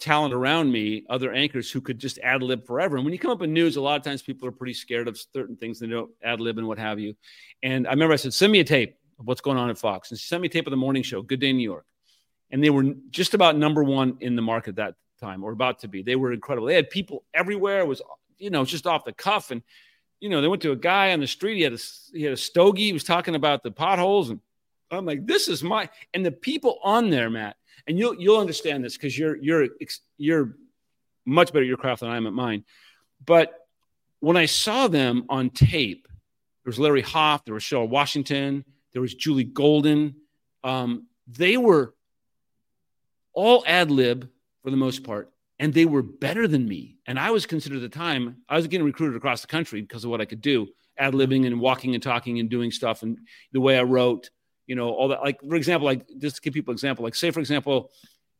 talent 0.00 0.34
around 0.34 0.72
me, 0.72 1.04
other 1.08 1.32
anchors 1.32 1.70
who 1.70 1.80
could 1.80 2.00
just 2.00 2.18
ad 2.18 2.42
lib 2.42 2.66
forever. 2.66 2.96
And 2.96 3.04
when 3.04 3.12
you 3.12 3.18
come 3.18 3.30
up 3.30 3.42
in 3.42 3.52
news, 3.52 3.76
a 3.76 3.80
lot 3.80 3.96
of 3.96 4.02
times 4.02 4.22
people 4.22 4.48
are 4.48 4.52
pretty 4.52 4.74
scared 4.74 5.06
of 5.06 5.16
certain 5.16 5.56
things. 5.56 5.78
They 5.78 5.86
don't 5.86 6.10
ad 6.22 6.40
lib 6.40 6.58
and 6.58 6.66
what 6.66 6.78
have 6.78 6.98
you. 6.98 7.14
And 7.62 7.86
I 7.86 7.90
remember 7.90 8.12
I 8.12 8.16
said, 8.16 8.34
send 8.34 8.52
me 8.52 8.58
a 8.58 8.64
tape 8.64 8.96
of 9.20 9.26
what's 9.26 9.40
going 9.40 9.56
on 9.56 9.70
at 9.70 9.78
Fox. 9.78 10.10
And 10.10 10.18
she 10.18 10.26
sent 10.26 10.42
me 10.42 10.46
a 10.46 10.50
tape 10.50 10.66
of 10.66 10.72
the 10.72 10.76
morning 10.76 11.04
show, 11.04 11.22
Good 11.22 11.38
Day 11.38 11.52
New 11.52 11.62
York 11.62 11.86
and 12.54 12.62
they 12.62 12.70
were 12.70 12.84
just 13.10 13.34
about 13.34 13.56
number 13.56 13.82
one 13.82 14.16
in 14.20 14.36
the 14.36 14.42
market 14.42 14.76
that 14.76 14.94
time, 15.20 15.42
or 15.42 15.50
about 15.50 15.80
to 15.80 15.88
be. 15.88 16.02
They 16.02 16.14
were 16.14 16.32
incredible. 16.32 16.68
They 16.68 16.76
had 16.76 16.88
people 16.88 17.24
everywhere. 17.34 17.80
It 17.80 17.88
was 17.88 18.00
you 18.38 18.48
know 18.48 18.64
just 18.64 18.86
off 18.86 19.04
the 19.04 19.12
cuff, 19.12 19.50
and 19.50 19.60
you 20.20 20.28
know 20.28 20.40
they 20.40 20.46
went 20.46 20.62
to 20.62 20.70
a 20.70 20.76
guy 20.76 21.12
on 21.12 21.18
the 21.18 21.26
street. 21.26 21.56
He 21.56 21.62
had 21.62 21.72
a 21.72 21.78
he 22.12 22.22
had 22.22 22.32
a 22.32 22.36
stogie. 22.36 22.84
He 22.84 22.92
was 22.92 23.02
talking 23.02 23.34
about 23.34 23.64
the 23.64 23.72
potholes, 23.72 24.30
and 24.30 24.38
I'm 24.92 25.04
like, 25.04 25.26
this 25.26 25.48
is 25.48 25.64
my. 25.64 25.90
And 26.14 26.24
the 26.24 26.30
people 26.30 26.78
on 26.84 27.10
there, 27.10 27.28
Matt, 27.28 27.56
and 27.88 27.98
you'll 27.98 28.14
you'll 28.22 28.38
understand 28.38 28.84
this 28.84 28.96
because 28.96 29.18
you're 29.18 29.34
you're 29.34 29.66
you're 30.16 30.54
much 31.26 31.52
better 31.52 31.64
at 31.64 31.68
your 31.68 31.76
craft 31.76 32.02
than 32.02 32.10
I 32.10 32.16
am 32.16 32.28
at 32.28 32.34
mine. 32.34 32.62
But 33.26 33.52
when 34.20 34.36
I 34.36 34.46
saw 34.46 34.86
them 34.86 35.24
on 35.28 35.50
tape, 35.50 36.06
there 36.06 36.70
was 36.70 36.78
Larry 36.78 37.02
Hoff, 37.02 37.44
there 37.44 37.54
was 37.54 37.64
Cheryl 37.64 37.88
Washington, 37.88 38.64
there 38.92 39.02
was 39.02 39.12
Julie 39.12 39.42
Golden. 39.42 40.14
Um, 40.62 41.08
they 41.26 41.56
were 41.56 41.94
all 43.34 43.64
ad 43.66 43.90
lib 43.90 44.28
for 44.62 44.70
the 44.70 44.76
most 44.76 45.04
part, 45.04 45.30
and 45.58 45.72
they 45.72 45.84
were 45.84 46.02
better 46.02 46.48
than 46.48 46.66
me. 46.66 46.98
And 47.06 47.18
I 47.18 47.30
was 47.30 47.46
considered 47.46 47.76
at 47.76 47.82
the 47.82 47.88
time, 47.88 48.38
I 48.48 48.56
was 48.56 48.66
getting 48.66 48.86
recruited 48.86 49.16
across 49.16 49.40
the 49.42 49.46
country 49.46 49.82
because 49.82 50.04
of 50.04 50.10
what 50.10 50.20
I 50.20 50.24
could 50.24 50.40
do, 50.40 50.68
ad 50.98 51.14
libbing 51.14 51.46
and 51.46 51.60
walking 51.60 51.94
and 51.94 52.02
talking 52.02 52.38
and 52.40 52.48
doing 52.48 52.70
stuff 52.70 53.02
and 53.02 53.18
the 53.52 53.60
way 53.60 53.78
I 53.78 53.82
wrote, 53.82 54.30
you 54.66 54.74
know, 54.74 54.90
all 54.90 55.08
that. 55.08 55.22
Like, 55.22 55.40
for 55.40 55.56
example, 55.56 55.86
like 55.86 56.06
just 56.18 56.36
to 56.36 56.42
give 56.42 56.54
people 56.54 56.72
an 56.72 56.76
example, 56.76 57.04
like 57.04 57.14
say, 57.14 57.30
for 57.30 57.40
example, 57.40 57.90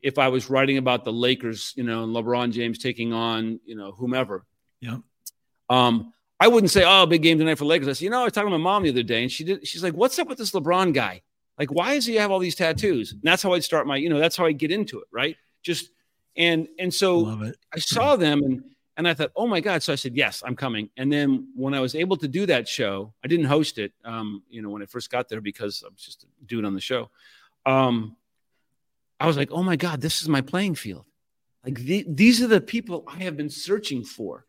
if 0.00 0.18
I 0.18 0.28
was 0.28 0.50
writing 0.50 0.78
about 0.78 1.04
the 1.04 1.12
Lakers, 1.12 1.72
you 1.76 1.82
know, 1.82 2.04
and 2.04 2.14
LeBron 2.14 2.52
James 2.52 2.78
taking 2.78 3.12
on, 3.12 3.60
you 3.64 3.74
know, 3.74 3.92
whomever. 3.92 4.44
Yeah. 4.80 4.98
Um, 5.70 6.12
I 6.38 6.48
wouldn't 6.48 6.70
say, 6.70 6.84
"Oh, 6.84 7.06
big 7.06 7.22
game 7.22 7.38
tonight 7.38 7.54
for 7.56 7.64
Lakers." 7.64 7.88
I 7.88 7.92
said, 7.92 8.04
"You 8.04 8.10
know, 8.10 8.20
I 8.20 8.24
was 8.24 8.32
talking 8.32 8.50
to 8.50 8.58
my 8.58 8.62
mom 8.62 8.82
the 8.82 8.90
other 8.90 9.02
day, 9.02 9.22
and 9.22 9.32
she 9.32 9.44
did. 9.44 9.66
She's 9.66 9.82
like, 9.82 9.94
"What's 9.94 10.18
up 10.18 10.28
with 10.28 10.36
this 10.36 10.50
LeBron 10.50 10.92
guy? 10.92 11.22
Like, 11.58 11.70
why 11.70 11.94
does 11.94 12.06
he 12.06 12.16
have 12.16 12.30
all 12.30 12.38
these 12.38 12.54
tattoos?" 12.54 13.12
And 13.12 13.22
that's 13.22 13.42
how 13.42 13.52
I'd 13.52 13.64
start 13.64 13.86
my, 13.86 13.96
you 13.96 14.08
know, 14.08 14.18
that's 14.18 14.36
how 14.36 14.46
I 14.46 14.52
get 14.52 14.70
into 14.70 15.00
it, 15.00 15.08
right? 15.12 15.36
Just 15.62 15.90
and 16.36 16.68
and 16.78 16.92
so 16.92 17.52
I 17.72 17.78
saw 17.78 18.16
them 18.16 18.42
and 18.42 18.64
and 18.96 19.08
I 19.08 19.14
thought, 19.14 19.32
"Oh 19.34 19.46
my 19.46 19.60
god!" 19.60 19.82
So 19.82 19.92
I 19.92 19.96
said, 19.96 20.16
"Yes, 20.16 20.42
I'm 20.46 20.56
coming." 20.56 20.90
And 20.96 21.12
then 21.12 21.48
when 21.54 21.74
I 21.74 21.80
was 21.80 21.94
able 21.94 22.16
to 22.18 22.28
do 22.28 22.46
that 22.46 22.68
show, 22.68 23.12
I 23.24 23.28
didn't 23.28 23.46
host 23.46 23.78
it, 23.78 23.92
um, 24.04 24.42
you 24.48 24.62
know, 24.62 24.70
when 24.70 24.82
I 24.82 24.86
first 24.86 25.10
got 25.10 25.28
there 25.28 25.40
because 25.40 25.82
I 25.84 25.90
was 25.90 26.00
just 26.00 26.24
a 26.24 26.26
dude 26.46 26.64
on 26.64 26.74
the 26.74 26.80
show. 26.80 27.10
Um, 27.66 28.16
I 29.18 29.26
was 29.26 29.36
like, 29.36 29.50
"Oh 29.50 29.62
my 29.62 29.76
god, 29.76 30.00
this 30.00 30.22
is 30.22 30.28
my 30.28 30.40
playing 30.40 30.74
field." 30.74 31.06
Like 31.64 31.78
the, 31.78 32.04
these 32.08 32.42
are 32.42 32.46
the 32.46 32.60
people 32.60 33.04
I 33.06 33.22
have 33.22 33.36
been 33.36 33.48
searching 33.48 34.04
for 34.04 34.44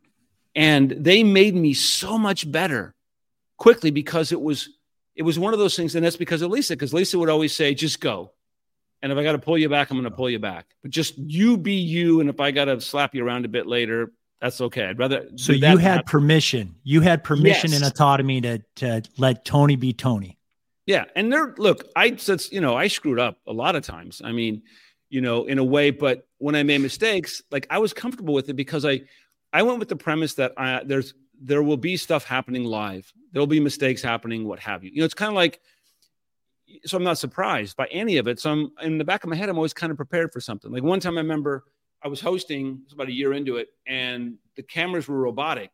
and 0.56 0.92
they 0.92 1.24
made 1.24 1.56
me 1.56 1.74
so 1.74 2.18
much 2.18 2.50
better 2.50 2.96
quickly 3.58 3.92
because 3.92 4.32
it 4.32 4.42
was 4.42 4.70
it 5.16 5.24
was 5.24 5.40
one 5.40 5.54
of 5.54 5.60
those 5.60 5.76
things 5.76 5.96
and 5.96 6.06
that's 6.06 6.18
because 6.18 6.42
of 6.42 6.52
lisa 6.52 6.74
because 6.74 6.94
lisa 6.94 7.18
would 7.18 7.30
always 7.30 7.56
say 7.56 7.74
just 7.74 8.00
go. 8.00 8.32
And 9.02 9.12
if 9.12 9.18
i 9.18 9.24
got 9.24 9.34
to 9.34 9.40
pull 9.40 9.58
you 9.58 9.70
back 9.70 9.92
i'm 9.92 9.98
going 9.98 10.10
to 10.10 10.16
pull 10.16 10.30
you 10.30 10.40
back. 10.40 10.66
But 10.82 10.92
just 10.92 11.18
you 11.18 11.58
be 11.58 11.74
you 11.74 12.20
and 12.20 12.30
if 12.30 12.40
i 12.40 12.52
got 12.52 12.66
to 12.66 12.80
slap 12.82 13.16
you 13.16 13.26
around 13.26 13.46
a 13.46 13.50
bit 13.50 13.68
later 13.68 14.12
that's 14.42 14.60
okay. 14.62 14.86
I'd 14.86 15.00
rather 15.00 15.28
so 15.38 15.54
you 15.54 15.78
had 15.78 16.06
permission. 16.06 16.76
You 16.84 17.02
had 17.02 17.24
permission 17.24 17.72
yes. 17.72 17.82
and 17.82 17.90
autonomy 17.90 18.42
to 18.42 18.62
to 18.76 19.02
let 19.18 19.46
tony 19.46 19.76
be 19.76 19.94
tony. 19.94 20.38
Yeah 20.86 21.06
and 21.16 21.32
there 21.32 21.56
look 21.58 21.86
i 21.96 22.16
said 22.16 22.44
you 22.52 22.62
know 22.62 22.76
i 22.76 22.88
screwed 22.88 23.20
up 23.20 23.38
a 23.48 23.54
lot 23.54 23.76
of 23.76 23.84
times. 23.84 24.22
I 24.24 24.32
mean 24.32 24.64
you 25.10 25.22
know 25.22 25.46
in 25.46 25.60
a 25.60 25.64
way 25.64 25.92
but 25.92 26.28
when 26.40 26.56
i 26.56 26.64
made 26.64 26.82
mistakes 26.82 27.44
like 27.52 27.68
i 27.70 27.78
was 27.78 27.94
comfortable 27.94 28.34
with 28.34 28.50
it 28.50 28.56
because 28.56 28.86
i 28.86 29.02
I 29.56 29.62
went 29.62 29.80
with 29.80 29.88
the 29.88 29.96
premise 29.96 30.34
that 30.34 30.52
I, 30.58 30.82
there's 30.84 31.14
there 31.42 31.64
will 31.64 31.78
be 31.78 31.98
stuff 31.98 32.24
happening 32.24 32.64
live. 32.64 33.12
There 33.32 33.42
will 33.42 33.48
be 33.48 33.60
mistakes 33.60 34.02
happening, 34.02 34.48
what 34.48 34.60
have 34.60 34.84
you. 34.84 34.92
You 34.92 35.00
know, 35.00 35.06
it's 35.06 35.14
kind 35.14 35.30
of 35.30 35.36
like 35.36 35.60
so 36.86 36.98
I'm 36.98 37.04
not 37.04 37.18
surprised 37.18 37.78
by 37.78 37.88
any 37.88 38.18
of 38.18 38.28
it. 38.28 38.40
So 38.40 38.52
I'm 38.52 38.72
in 38.82 38.98
the 38.98 39.04
back 39.04 39.24
of 39.24 39.30
my 39.30 39.36
head, 39.36 39.50
I'm 39.50 39.58
always 39.58 39.74
kind 39.74 39.92
of 39.92 39.98
prepared 39.98 40.34
for 40.34 40.42
something. 40.42 40.72
Like 40.72 40.84
one 40.84 41.00
time 41.00 41.18
I 41.18 41.22
remember 41.22 41.64
I 42.04 42.08
was 42.08 42.22
hosting, 42.22 42.68
it 42.68 42.84
was 42.86 42.94
about 42.94 43.08
a 43.08 43.14
year 43.14 43.34
into 43.34 43.58
it, 43.58 43.70
and 43.88 44.36
the 44.56 44.64
cameras 44.64 45.08
were 45.08 45.18
robotic. 45.18 45.72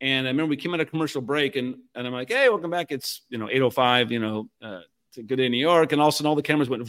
And 0.00 0.26
I 0.26 0.30
remember 0.30 0.50
we 0.50 0.56
came 0.56 0.74
out 0.74 0.80
of 0.80 0.90
commercial 0.90 1.22
break 1.22 1.56
and, 1.56 1.76
and 1.94 2.06
I'm 2.06 2.12
like, 2.12 2.28
hey, 2.28 2.48
welcome 2.48 2.70
back. 2.70 2.90
It's, 2.90 3.22
you 3.28 3.38
know, 3.38 3.48
805, 3.48 4.12
you 4.12 4.18
know, 4.18 4.50
uh, 4.60 4.80
to 5.12 5.22
Good 5.22 5.36
Day 5.36 5.48
New 5.48 5.56
York. 5.56 5.92
And 5.92 6.00
all 6.00 6.08
of 6.08 6.14
a 6.14 6.16
sudden 6.16 6.28
all 6.28 6.34
the 6.34 6.42
cameras 6.42 6.68
went. 6.68 6.86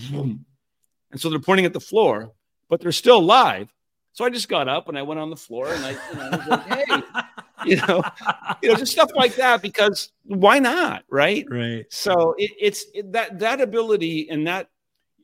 And 1.12 1.22
so 1.22 1.30
they're 1.30 1.40
pointing 1.40 1.66
at 1.66 1.72
the 1.72 1.80
floor, 1.80 2.34
but 2.68 2.82
they're 2.82 2.92
still 2.92 3.22
live. 3.22 3.72
So 4.14 4.26
I 4.26 4.30
just 4.30 4.50
got 4.50 4.68
up 4.68 4.90
and 4.90 4.98
I 4.98 5.04
went 5.04 5.20
on 5.20 5.30
the 5.30 5.38
floor 5.38 5.72
and 5.72 5.86
I, 5.86 5.92
I 5.92 6.38
was 6.38 6.48
like, 6.48 6.66
hey, 6.66 7.24
you 7.66 7.78
know, 7.78 8.04
you 8.62 8.70
know, 8.70 8.76
just 8.76 8.92
stuff 8.92 9.12
like 9.16 9.36
that 9.36 9.62
because 9.62 10.12
why 10.26 10.60
not, 10.60 11.04
right? 11.10 11.46
Right. 11.50 11.86
So 11.90 12.36
it, 12.38 12.52
it's 12.60 12.86
it, 12.94 13.14
that 13.14 13.40
that 13.40 13.62
ability 13.62 14.30
and 14.30 14.48
that 14.48 14.70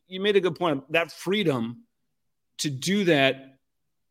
you 0.08 0.22
made 0.22 0.36
a 0.36 0.42
good 0.42 0.56
point. 0.56 0.90
That 0.92 1.12
freedom 1.12 1.84
to 2.60 2.70
do 2.70 3.04
that 3.06 3.58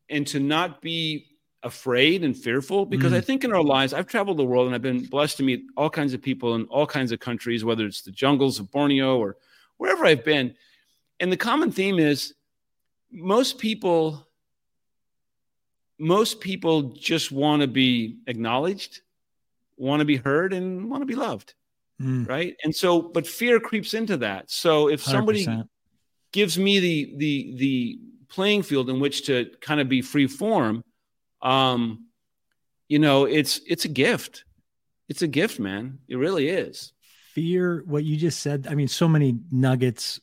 and 0.09 0.27
to 0.27 0.39
not 0.39 0.81
be 0.81 1.27
afraid 1.63 2.23
and 2.23 2.35
fearful 2.35 2.85
because 2.85 3.13
mm. 3.13 3.17
I 3.17 3.21
think 3.21 3.43
in 3.43 3.53
our 3.53 3.63
lives, 3.63 3.93
I've 3.93 4.07
traveled 4.07 4.37
the 4.37 4.43
world 4.43 4.65
and 4.65 4.75
I've 4.75 4.81
been 4.81 5.05
blessed 5.05 5.37
to 5.37 5.43
meet 5.43 5.63
all 5.77 5.89
kinds 5.89 6.13
of 6.13 6.21
people 6.21 6.55
in 6.55 6.65
all 6.65 6.87
kinds 6.87 7.11
of 7.11 7.19
countries, 7.19 7.63
whether 7.63 7.85
it's 7.85 8.01
the 8.01 8.11
jungles 8.11 8.59
of 8.59 8.71
Borneo 8.71 9.17
or 9.17 9.37
wherever 9.77 10.05
I've 10.05 10.25
been. 10.25 10.55
And 11.19 11.31
the 11.31 11.37
common 11.37 11.71
theme 11.71 11.99
is 11.99 12.33
most 13.11 13.59
people 13.59 14.27
most 16.01 16.41
people 16.41 16.93
just 16.93 17.31
want 17.31 17.61
to 17.61 17.67
be 17.67 18.17
acknowledged, 18.25 19.01
want 19.77 19.99
to 19.99 20.05
be 20.05 20.17
heard, 20.17 20.51
and 20.51 20.89
want 20.89 21.01
to 21.03 21.05
be 21.05 21.15
loved. 21.15 21.53
Mm. 22.01 22.27
Right. 22.27 22.55
And 22.63 22.75
so, 22.75 23.01
but 23.01 23.27
fear 23.27 23.59
creeps 23.59 23.93
into 23.93 24.17
that. 24.17 24.49
So 24.49 24.89
if 24.89 25.03
somebody 25.03 25.45
100%. 25.45 25.67
gives 26.31 26.57
me 26.57 26.79
the 26.79 27.13
the 27.17 27.55
the 27.57 27.99
playing 28.29 28.63
field 28.63 28.89
in 28.89 28.99
which 28.99 29.27
to 29.27 29.51
kind 29.61 29.79
of 29.79 29.87
be 29.87 30.01
free 30.01 30.25
form, 30.25 30.83
um, 31.43 32.07
you 32.87 32.97
know, 32.97 33.25
it's 33.25 33.61
it's 33.67 33.85
a 33.85 33.89
gift. 33.89 34.43
It's 35.07 35.21
a 35.21 35.27
gift, 35.27 35.59
man. 35.59 35.99
It 36.07 36.15
really 36.15 36.47
is. 36.49 36.93
Fear, 37.33 37.83
what 37.85 38.03
you 38.03 38.17
just 38.17 38.39
said, 38.39 38.65
I 38.69 38.73
mean, 38.75 38.87
so 38.87 39.07
many 39.07 39.37
nuggets. 39.51 40.19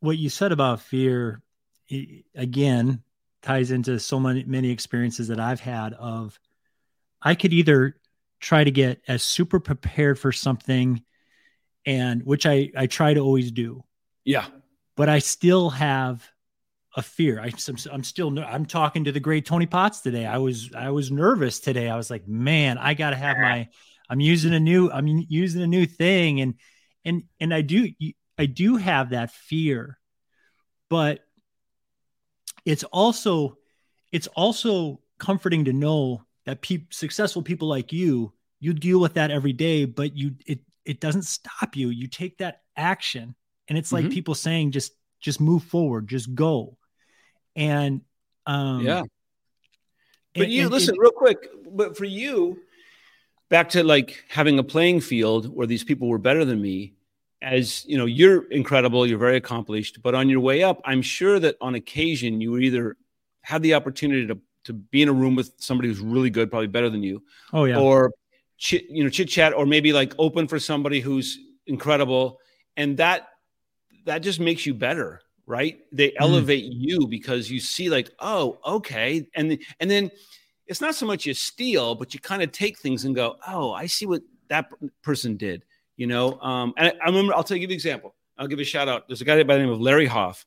What 0.00 0.18
you 0.18 0.30
said 0.30 0.52
about 0.52 0.80
fear, 0.80 1.42
again, 2.34 3.02
ties 3.42 3.70
into 3.70 3.98
so 3.98 4.20
many 4.20 4.44
many 4.44 4.70
experiences 4.70 5.28
that 5.28 5.40
I've 5.40 5.60
had 5.60 5.94
of 5.94 6.38
I 7.22 7.34
could 7.34 7.52
either 7.52 7.96
try 8.40 8.64
to 8.64 8.70
get 8.70 9.02
as 9.06 9.22
super 9.22 9.60
prepared 9.60 10.18
for 10.18 10.32
something 10.32 11.02
and 11.86 12.22
which 12.24 12.46
I 12.46 12.70
I 12.76 12.86
try 12.86 13.14
to 13.14 13.20
always 13.20 13.50
do. 13.50 13.84
Yeah. 14.24 14.46
But 14.96 15.08
I 15.08 15.18
still 15.18 15.70
have 15.70 16.28
a 16.96 17.02
fear. 17.02 17.40
I, 17.40 17.52
I'm 17.92 18.04
still 18.04 18.38
I'm 18.38 18.66
talking 18.66 19.04
to 19.04 19.12
the 19.12 19.20
great 19.20 19.46
Tony 19.46 19.66
Potts 19.66 20.00
today. 20.00 20.26
I 20.26 20.38
was 20.38 20.70
I 20.74 20.90
was 20.90 21.10
nervous 21.10 21.60
today. 21.60 21.88
I 21.88 21.96
was 21.96 22.10
like, 22.10 22.26
man, 22.26 22.78
I 22.78 22.94
got 22.94 23.10
to 23.10 23.16
have 23.16 23.38
my 23.38 23.68
I'm 24.08 24.20
using 24.20 24.54
a 24.54 24.60
new 24.60 24.90
I'm 24.90 25.06
using 25.06 25.62
a 25.62 25.66
new 25.66 25.86
thing 25.86 26.40
and 26.40 26.54
and 27.04 27.22
and 27.38 27.54
I 27.54 27.62
do 27.62 27.88
I 28.38 28.46
do 28.46 28.76
have 28.76 29.10
that 29.10 29.30
fear. 29.32 29.98
But 30.88 31.20
it's 32.64 32.84
also 32.84 33.56
it's 34.12 34.26
also 34.28 35.00
comforting 35.18 35.66
to 35.66 35.72
know 35.72 36.22
that 36.46 36.62
pe- 36.62 36.86
successful 36.90 37.42
people 37.42 37.68
like 37.68 37.92
you 37.92 38.32
you 38.58 38.72
deal 38.72 39.00
with 39.00 39.14
that 39.14 39.30
every 39.30 39.52
day 39.52 39.84
but 39.84 40.16
you 40.16 40.34
it 40.46 40.60
it 40.84 41.00
doesn't 41.00 41.22
stop 41.22 41.76
you. 41.76 41.88
You 41.90 42.06
take 42.06 42.38
that 42.38 42.62
action 42.76 43.34
and 43.68 43.78
it's 43.78 43.92
like 43.92 44.04
mm-hmm. 44.06 44.12
people 44.12 44.34
saying 44.34 44.72
just 44.72 44.92
just 45.20 45.40
move 45.40 45.62
forward 45.64 46.08
just 46.08 46.34
go. 46.34 46.76
And 47.54 48.02
um 48.46 48.84
yeah. 48.84 49.02
But 50.34 50.44
and, 50.44 50.52
you 50.52 50.62
and, 50.62 50.70
listen 50.70 50.94
and, 50.94 50.98
real 51.00 51.12
quick 51.12 51.48
but 51.70 51.96
for 51.96 52.04
you 52.04 52.58
back 53.48 53.70
to 53.70 53.84
like 53.84 54.24
having 54.28 54.58
a 54.58 54.64
playing 54.64 55.00
field 55.00 55.46
where 55.54 55.66
these 55.66 55.84
people 55.84 56.08
were 56.08 56.18
better 56.18 56.44
than 56.44 56.60
me 56.60 56.94
as 57.42 57.84
you 57.86 57.96
know, 57.96 58.06
you're 58.06 58.42
incredible, 58.50 59.06
you're 59.06 59.18
very 59.18 59.36
accomplished, 59.36 60.02
but 60.02 60.14
on 60.14 60.28
your 60.28 60.40
way 60.40 60.62
up, 60.62 60.80
I'm 60.84 61.02
sure 61.02 61.38
that 61.38 61.56
on 61.60 61.74
occasion 61.74 62.40
you 62.40 62.58
either 62.58 62.96
have 63.42 63.62
the 63.62 63.74
opportunity 63.74 64.26
to 64.26 64.38
to 64.64 64.74
be 64.74 65.00
in 65.00 65.08
a 65.08 65.12
room 65.12 65.34
with 65.34 65.54
somebody 65.56 65.88
who's 65.88 66.00
really 66.00 66.28
good, 66.28 66.50
probably 66.50 66.66
better 66.66 66.90
than 66.90 67.02
you. 67.02 67.22
Oh 67.52 67.64
yeah. 67.64 67.78
Or 67.78 68.12
chit, 68.58 68.84
you 68.90 69.02
know, 69.02 69.10
chit 69.10 69.28
chat, 69.28 69.54
or 69.54 69.64
maybe 69.64 69.92
like 69.92 70.14
open 70.18 70.48
for 70.48 70.58
somebody 70.58 71.00
who's 71.00 71.38
incredible, 71.66 72.38
and 72.76 72.96
that 72.98 73.28
that 74.04 74.18
just 74.18 74.38
makes 74.38 74.66
you 74.66 74.74
better, 74.74 75.22
right? 75.46 75.78
They 75.92 76.08
mm. 76.10 76.16
elevate 76.18 76.64
mm. 76.66 76.74
you 76.74 77.06
because 77.06 77.50
you 77.50 77.58
see 77.58 77.88
like, 77.88 78.10
oh, 78.18 78.58
okay, 78.66 79.26
and 79.34 79.58
and 79.80 79.90
then 79.90 80.10
it's 80.66 80.82
not 80.82 80.94
so 80.94 81.06
much 81.06 81.24
you 81.24 81.32
steal, 81.32 81.94
but 81.94 82.12
you 82.12 82.20
kind 82.20 82.42
of 82.42 82.52
take 82.52 82.78
things 82.78 83.04
and 83.04 83.14
go, 83.14 83.36
oh, 83.48 83.72
I 83.72 83.86
see 83.86 84.06
what 84.06 84.22
that 84.48 84.70
person 85.02 85.36
did 85.36 85.64
you 86.00 86.06
know, 86.06 86.40
um, 86.40 86.72
and 86.78 86.88
I, 86.88 86.92
I 87.04 87.06
remember, 87.08 87.34
I'll 87.34 87.44
tell 87.44 87.58
you, 87.58 87.60
give 87.60 87.68
you 87.68 87.74
an 87.74 87.76
example. 87.76 88.14
I'll 88.38 88.46
give 88.46 88.58
a 88.58 88.64
shout 88.64 88.88
out. 88.88 89.06
There's 89.06 89.20
a 89.20 89.24
guy 89.26 89.42
by 89.42 89.56
the 89.56 89.64
name 89.64 89.70
of 89.70 89.82
Larry 89.82 90.06
Hoff, 90.06 90.46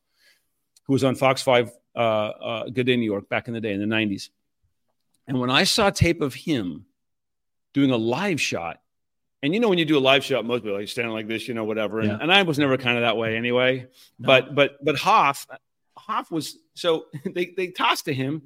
who 0.82 0.92
was 0.92 1.04
on 1.04 1.14
Fox 1.14 1.42
5, 1.42 1.70
uh, 1.94 1.98
uh, 1.98 2.68
Good 2.70 2.86
Day 2.86 2.96
New 2.96 3.04
York 3.04 3.28
back 3.28 3.46
in 3.46 3.54
the 3.54 3.60
day 3.60 3.72
in 3.72 3.78
the 3.78 3.86
90s. 3.86 4.30
And 5.28 5.38
when 5.38 5.50
I 5.50 5.62
saw 5.62 5.90
tape 5.90 6.20
of 6.22 6.34
him 6.34 6.86
doing 7.72 7.92
a 7.92 7.96
live 7.96 8.40
shot, 8.40 8.80
and 9.44 9.54
you 9.54 9.60
know 9.60 9.68
when 9.68 9.78
you 9.78 9.84
do 9.84 9.96
a 9.96 10.00
live 10.00 10.24
shot, 10.24 10.44
most 10.44 10.62
people 10.62 10.74
are 10.74 10.80
like 10.80 10.88
standing 10.88 11.12
like 11.12 11.28
this, 11.28 11.46
you 11.46 11.54
know, 11.54 11.62
whatever. 11.62 12.00
And, 12.00 12.08
yeah. 12.08 12.18
and 12.20 12.32
I 12.32 12.42
was 12.42 12.58
never 12.58 12.76
kind 12.76 12.96
of 12.96 13.02
that 13.02 13.16
way 13.16 13.36
anyway. 13.36 13.86
No. 14.18 14.26
But 14.26 14.56
but 14.56 14.84
but 14.84 14.96
Hoff, 14.96 15.46
Hoff 15.96 16.32
was 16.32 16.58
so 16.74 17.04
they 17.24 17.54
they 17.56 17.68
tossed 17.68 18.06
to 18.06 18.12
him, 18.12 18.42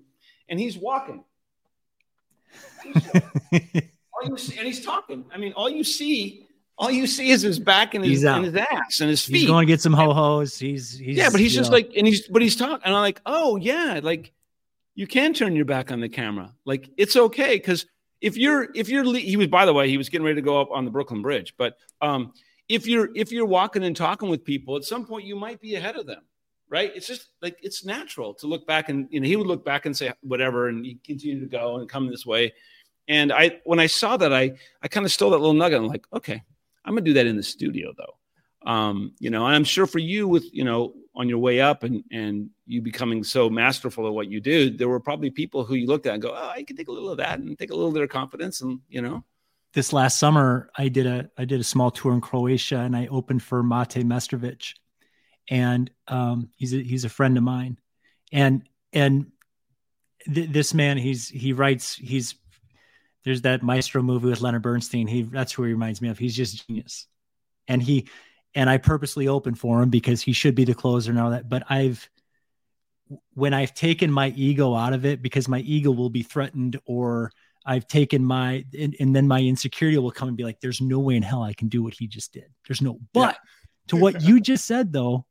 and 0.47 0.61
he's 0.61 0.77
walking. 0.77 1.25
all 2.95 4.29
you 4.29 4.37
see, 4.37 4.59
and 4.59 4.67
he's 4.67 4.85
talking. 4.85 5.25
I 5.33 5.39
mean, 5.39 5.55
all 5.55 5.71
you 5.71 5.85
see 5.85 6.48
all 6.79 6.91
you 6.91 7.07
see 7.07 7.31
is 7.31 7.43
his 7.43 7.59
back 7.59 7.95
and 7.95 8.05
his, 8.05 8.25
and 8.25 8.45
his 8.45 8.55
ass 8.55 9.01
and 9.01 9.11
his 9.11 9.25
feet. 9.25 9.39
He's 9.39 9.47
going 9.49 9.67
to 9.67 9.71
get 9.71 9.81
some 9.81 9.93
ho 9.93 10.15
hos. 10.15 10.59
He's, 10.59 10.97
he's 10.97 11.17
yeah, 11.17 11.29
but 11.29 11.41
he's 11.41 11.53
just 11.53 11.71
know. 11.71 11.77
like, 11.77 11.93
and 11.97 12.07
he's 12.07 12.29
but 12.29 12.41
he's 12.41 12.55
talking, 12.55 12.81
and 12.85 12.95
I'm 12.95 13.03
like, 13.03 13.21
oh 13.27 13.57
yeah, 13.57 14.01
like 14.03 14.33
you 14.95 15.07
can 15.07 15.35
turn 15.35 15.57
your 15.57 15.65
back 15.65 15.91
on 15.91 16.01
the 16.01 16.09
camera. 16.09 16.55
Like 16.65 16.89
it's 16.97 17.17
okay 17.17 17.57
because 17.57 17.87
if 18.21 18.37
you're 18.37 18.69
if 18.75 18.89
you're 18.89 19.05
he 19.15 19.37
was 19.37 19.49
by 19.49 19.65
the 19.67 19.73
way 19.73 19.89
he 19.89 19.99
was 19.99 20.09
getting 20.09 20.25
ready 20.25 20.37
to 20.37 20.43
go 20.43 20.61
up 20.61 20.71
on 20.71 20.85
the 20.85 20.91
Brooklyn 20.91 21.21
Bridge, 21.21 21.55
but 21.57 21.77
um 22.01 22.33
if 22.69 22.87
you're 22.87 23.09
if 23.15 23.33
you're 23.33 23.47
walking 23.47 23.85
and 23.85 23.97
talking 23.97 24.29
with 24.29 24.45
people, 24.45 24.77
at 24.77 24.85
some 24.85 25.05
point 25.05 25.25
you 25.25 25.37
might 25.37 25.61
be 25.61 25.75
ahead 25.75 25.97
of 25.97 26.07
them, 26.07 26.23
right? 26.69 26.93
It's 26.95 27.07
just 27.07 27.29
like 27.43 27.59
it's 27.63 27.85
natural 27.85 28.35
to 28.35 28.47
look 28.47 28.67
back 28.67 28.89
and 28.89 29.09
you 29.11 29.21
know 29.21 29.27
he 29.27 29.37
would 29.37 29.47
look 29.47 29.65
back 29.65 29.87
and 29.87 29.97
say 29.97 30.13
whatever, 30.21 30.69
and 30.69 30.85
he 30.85 30.99
continue 31.05 31.41
to 31.41 31.47
go 31.47 31.77
and 31.79 31.89
come 31.89 32.09
this 32.09 32.27
way. 32.27 32.53
And 33.09 33.33
I 33.33 33.61
when 33.65 33.81
I 33.81 33.87
saw 33.87 34.17
that, 34.17 34.33
I 34.33 34.53
I 34.83 34.89
kind 34.89 35.07
of 35.07 35.13
stole 35.13 35.31
that 35.31 35.39
little 35.39 35.55
nugget. 35.55 35.79
I'm 35.79 35.87
like, 35.87 36.07
okay, 36.13 36.43
I'm 36.89 36.95
gonna 36.95 37.05
do 37.05 37.13
that 37.15 37.27
in 37.27 37.37
the 37.37 37.43
studio 37.43 37.93
though. 37.97 38.71
Um, 38.71 39.13
you 39.19 39.29
know, 39.29 39.47
and 39.47 39.55
I'm 39.55 39.65
sure 39.65 39.87
for 39.87 39.99
you 39.99 40.27
with 40.27 40.45
you 40.53 40.65
know 40.65 40.95
on 41.15 41.29
your 41.29 41.39
way 41.39 41.61
up 41.61 41.83
and 41.83 42.03
and 42.11 42.49
you 42.67 42.81
becoming 42.81 43.23
so 43.23 43.51
masterful 43.51 44.07
at 44.07 44.15
what 44.15 44.29
you 44.29 44.41
do, 44.41 44.71
there 44.71 44.89
were 44.89 45.01
probably 45.01 45.31
people 45.31 45.65
who 45.65 45.75
you 45.75 45.87
looked 45.87 46.07
at 46.07 46.15
and 46.15 46.23
go, 46.23 46.31
oh, 46.35 46.49
I 46.49 46.63
can 46.63 46.77
take 46.77 46.89
a 46.89 46.93
little 46.93 47.11
of 47.11 47.19
that 47.19 47.39
and 47.39 47.59
take 47.59 47.71
a 47.71 47.75
little 47.75 47.89
of 47.89 47.95
their 47.95 48.07
confidence, 48.07 48.63
and 48.63 48.81
you 48.89 49.03
know. 49.03 49.23
This 49.75 49.93
last 49.93 50.19
summer 50.19 50.71
I 50.79 50.89
did 50.89 51.07
a 51.07 51.31
I 51.37 51.45
did 51.45 51.61
a 51.61 51.65
small 51.65 51.91
tour 51.91 52.15
in 52.15 52.23
Croatia 52.23 52.79
and 52.79 52.97
I 52.97 53.07
opened 53.09 53.43
for 53.43 53.63
Mate 53.63 54.03
Mestrovic, 54.07 54.73
and 55.51 55.91
um, 56.09 56.49
he's 56.57 56.73
a, 56.73 56.83
he's 56.83 57.05
a 57.05 57.11
friend 57.11 57.37
of 57.37 57.43
mine, 57.43 57.79
and 58.33 58.67
and 58.95 59.31
th- 60.33 60.51
this 60.51 60.73
man 60.73 60.97
he's 60.97 61.29
he 61.29 61.53
writes 61.53 61.95
he's 61.97 62.35
there's 63.29 63.43
that 63.43 63.63
Maestro 63.63 64.03
movie 64.03 64.29
with 64.29 64.41
Leonard 64.41 64.63
Bernstein 64.63 65.07
he 65.07 65.23
that's 65.23 65.53
who 65.53 65.65
he 65.65 65.73
reminds 65.73 66.01
me 66.01 66.09
of 66.09 66.19
he's 66.19 66.35
just 66.35 66.67
genius, 66.67 67.07
and 67.69 67.83
he 67.83 68.09
and 68.55 68.71
I 68.71 68.79
purposely 68.79 69.29
open 69.29 69.55
for 69.55 69.83
him 69.83 69.91
because 69.91 70.23
he 70.23 70.33
should 70.33 70.55
be 70.55 70.65
the 70.65 70.75
closer 70.75 71.11
and 71.11 71.21
all 71.21 71.31
that, 71.31 71.49
but 71.49 71.65
I've 71.69 72.09
when 73.35 73.53
I've 73.53 73.75
taken 73.75 74.11
my 74.11 74.29
ego 74.31 74.75
out 74.75 74.95
of 74.95 75.05
it 75.05 75.23
because 75.23 75.47
my 75.47 75.61
ego 75.61 75.91
will 75.91 76.11
be 76.11 76.23
threatened 76.23 76.81
or 76.87 77.31
I've 77.65 77.87
taken 77.87 78.25
my 78.25 78.65
and, 78.79 78.97
and, 78.99 79.15
then 79.15 79.29
my 79.29 79.41
insecurity 79.41 79.99
will 79.99 80.11
come 80.11 80.29
and 80.29 80.37
be 80.37 80.45
like, 80.45 80.61
there's 80.61 80.81
no 80.81 80.99
way 80.99 81.17
in 81.17 81.23
hell 81.23 81.43
I 81.43 81.53
can 81.53 81.69
do 81.69 81.83
what 81.83 81.95
he 81.95 82.07
just 82.07 82.33
did. 82.33 82.47
There's 82.67 82.81
no 82.81 82.99
but 83.13 83.37
yeah. 83.37 83.89
to 83.89 83.97
what 83.97 84.23
you 84.23 84.41
just 84.51 84.65
said 84.65 84.93
though, 84.93 85.27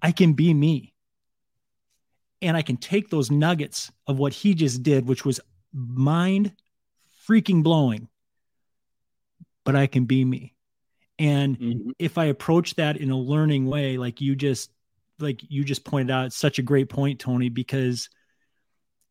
I 0.00 0.12
can 0.12 0.32
be 0.32 0.54
me. 0.54 0.94
And 2.40 2.56
I 2.56 2.62
can 2.62 2.76
take 2.76 3.10
those 3.10 3.30
nuggets 3.30 3.90
of 4.06 4.18
what 4.18 4.32
he 4.32 4.54
just 4.54 4.82
did, 4.82 5.06
which 5.06 5.24
was 5.24 5.40
mind 5.72 6.52
freaking 7.28 7.62
blowing, 7.62 8.08
but 9.64 9.76
I 9.76 9.86
can 9.86 10.04
be 10.04 10.24
me. 10.24 10.54
And 11.18 11.58
mm-hmm. 11.58 11.90
if 11.98 12.16
I 12.16 12.26
approach 12.26 12.76
that 12.76 12.96
in 12.96 13.10
a 13.10 13.18
learning 13.18 13.66
way, 13.66 13.98
like 13.98 14.20
you 14.20 14.36
just 14.36 14.70
like 15.18 15.40
you 15.48 15.64
just 15.64 15.84
pointed 15.84 16.12
out, 16.12 16.26
it's 16.26 16.36
such 16.36 16.58
a 16.58 16.62
great 16.62 16.88
point, 16.88 17.18
Tony, 17.18 17.48
because 17.48 18.08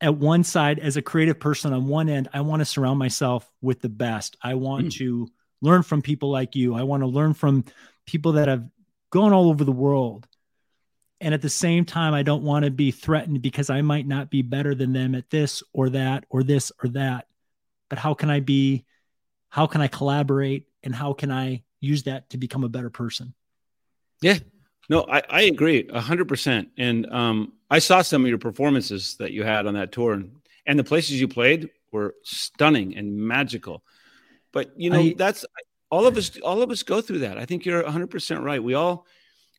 at 0.02 0.16
one 0.16 0.44
side 0.44 0.80
as 0.80 0.98
a 0.98 1.02
creative 1.02 1.40
person 1.40 1.74
on 1.74 1.88
one 1.88 2.10
end 2.10 2.30
i 2.34 2.42
want 2.42 2.60
to 2.60 2.66
surround 2.66 3.00
myself 3.00 3.50
with 3.62 3.82
the 3.82 3.90
best 3.90 4.38
i 4.42 4.54
want 4.54 4.88
mm. 4.88 4.94
to 4.94 5.28
learn 5.62 5.84
from 5.84 6.02
people 6.02 6.30
like 6.30 6.56
you 6.56 6.76
i 6.76 6.84
want 6.84 7.02
to 7.02 7.08
learn 7.08 7.34
from 7.34 7.64
people 8.06 8.34
that 8.34 8.48
have 8.48 8.64
gone 9.10 9.34
all 9.34 9.50
over 9.50 9.64
the 9.64 9.72
world 9.72 10.28
and 11.20 11.34
at 11.34 11.42
the 11.42 11.50
same 11.50 11.86
time 11.86 12.14
i 12.14 12.24
don't 12.24 12.44
want 12.44 12.64
to 12.66 12.72
be 12.72 12.92
threatened 12.92 13.42
because 13.42 13.70
i 13.70 13.82
might 13.82 14.08
not 14.08 14.30
be 14.30 14.42
better 14.42 14.76
than 14.76 14.94
them 14.94 15.16
at 15.16 15.30
this 15.30 15.64
or 15.74 15.90
that 15.90 16.26
or 16.30 16.44
this 16.44 16.72
or 16.84 16.90
that 16.90 17.28
but 17.90 18.00
how 18.00 18.14
can 18.14 18.30
i 18.30 18.40
be 18.40 18.86
how 19.50 19.68
can 19.68 19.82
i 19.82 19.88
collaborate 19.88 20.68
and 20.84 20.94
how 20.94 21.14
can 21.14 21.32
i 21.32 21.64
use 21.80 22.04
that 22.04 22.30
to 22.30 22.38
become 22.38 22.64
a 22.64 22.70
better 22.70 22.90
person 22.90 23.34
yeah 24.22 24.38
no, 24.90 25.06
I, 25.10 25.22
I 25.30 25.42
agree 25.44 25.88
a 25.92 26.00
hundred 26.00 26.28
percent. 26.28 26.70
And 26.78 27.06
um, 27.12 27.54
I 27.70 27.80
saw 27.80 28.02
some 28.02 28.24
of 28.24 28.30
your 28.30 28.38
performances 28.38 29.16
that 29.20 29.32
you 29.32 29.44
had 29.44 29.68
on 29.68 29.74
that 29.74 29.92
tour, 29.92 30.14
and, 30.14 30.32
and 30.66 30.80
the 30.80 30.84
places 30.84 31.20
you 31.20 31.28
played 31.28 31.70
were 31.92 32.16
stunning 32.24 32.96
and 32.96 33.18
magical. 33.18 33.84
But 34.54 34.80
you 34.80 34.90
know, 34.90 35.02
I, 35.02 35.16
that's 35.18 35.46
all 35.90 36.08
of 36.08 36.16
us. 36.18 36.38
All 36.40 36.62
of 36.62 36.72
us 36.72 36.84
go 36.84 37.02
through 37.02 37.20
that. 37.20 37.38
I 37.38 37.46
think 37.46 37.66
you're 37.66 37.90
hundred 37.90 38.10
percent 38.12 38.44
right. 38.44 38.64
We 38.64 38.76
all, 38.76 39.06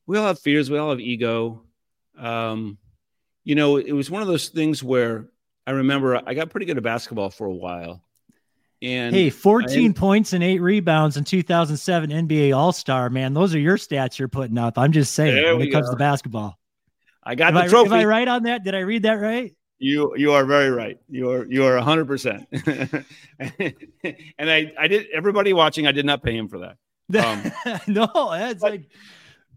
we 0.07 0.17
all 0.17 0.27
have 0.27 0.41
fears. 0.41 0.71
We 0.71 0.79
all 0.79 0.91
have 0.91 1.01
ego. 1.01 1.63
Um, 2.19 2.79
you 3.45 3.55
know, 3.55 3.77
it 3.77 3.93
was 3.93 4.11
one 4.11 4.23
of 4.23 4.29
those 4.29 4.49
things 4.49 4.83
where 4.83 5.29
I 5.67 5.73
remember 5.73 6.21
I 6.27 6.35
got 6.35 6.51
pretty 6.51 6.67
good 6.67 6.79
at 6.79 6.83
basketball 6.83 7.31
for 7.31 7.47
a 7.47 7.55
while, 7.55 8.03
and 8.81 9.15
hey, 9.15 9.31
14 9.31 9.93
points 9.93 10.33
and 10.33 10.45
eight 10.45 10.61
rebounds 10.61 11.17
in 11.17 11.25
2007 11.25 12.11
NBA 12.11 12.57
All 12.57 12.73
Star, 12.73 13.11
man. 13.11 13.35
Those 13.35 13.55
are 13.55 13.59
your 13.59 13.77
stats 13.77 14.19
you're 14.19 14.29
putting 14.29 14.59
up. 14.59 14.79
I'm 14.79 14.93
just 14.93 15.15
saying 15.15 15.59
when 15.59 15.67
it 15.67 15.71
comes 15.71 15.87
go. 15.87 15.93
to 15.93 15.99
basketball. 15.99 16.59
I 17.25 17.35
got 17.35 17.49
am 17.49 17.55
the 17.55 17.61
I, 17.63 17.69
trophy. 17.69 17.91
Am 17.91 18.01
I 18.01 18.05
right 18.05 18.29
on 18.29 18.45
that? 18.45 18.65
Did 18.65 18.75
I 18.75 18.81
read 18.81 19.03
that 19.03 19.15
right? 19.15 19.55
You 19.79 20.17
you 20.17 20.33
are 20.33 20.45
very 20.45 20.71
right. 20.71 20.99
You 21.09 21.31
are 21.31 21.47
you 21.47 21.65
are 21.65 21.75
100. 21.77 22.07
percent 22.07 22.47
And 23.39 24.51
I 24.51 24.73
I 24.79 24.89
did 24.89 25.07
everybody 25.13 25.53
watching. 25.53 25.87
I 25.87 25.93
did 25.93 26.07
not 26.07 26.23
pay 26.23 26.37
him 26.37 26.49
for 26.49 26.59
that. 26.59 26.77
Um, 27.17 27.53
no, 27.87 28.07
that's 28.31 28.61
but, 28.61 28.71
like 28.71 28.91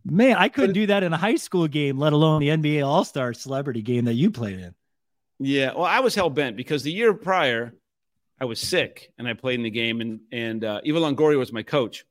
man, 0.05 0.37
I 0.37 0.49
couldn't 0.49 0.73
do 0.73 0.87
that 0.87 1.03
in 1.03 1.13
a 1.13 1.17
high 1.17 1.35
school 1.35 1.67
game, 1.67 1.97
let 1.97 2.13
alone 2.13 2.39
the 2.41 2.49
NBA 2.49 2.85
All 2.85 3.03
Star 3.03 3.33
celebrity 3.33 3.81
game 3.81 4.05
that 4.05 4.13
you 4.13 4.31
played 4.31 4.59
in. 4.59 4.75
Yeah, 5.39 5.73
well, 5.73 5.85
I 5.85 6.01
was 6.01 6.13
hell 6.13 6.29
bent 6.29 6.55
because 6.55 6.83
the 6.83 6.91
year 6.91 7.13
prior 7.13 7.73
I 8.41 8.45
was 8.45 8.59
sick 8.59 9.13
and 9.19 9.27
I 9.27 9.33
played 9.33 9.59
in 9.59 9.63
the 9.63 9.69
game, 9.69 10.01
and 10.01 10.19
and 10.31 10.65
uh, 10.65 10.81
Eva 10.83 10.99
Longoria 10.99 11.37
was 11.37 11.53
my 11.53 11.61
coach. 11.61 12.05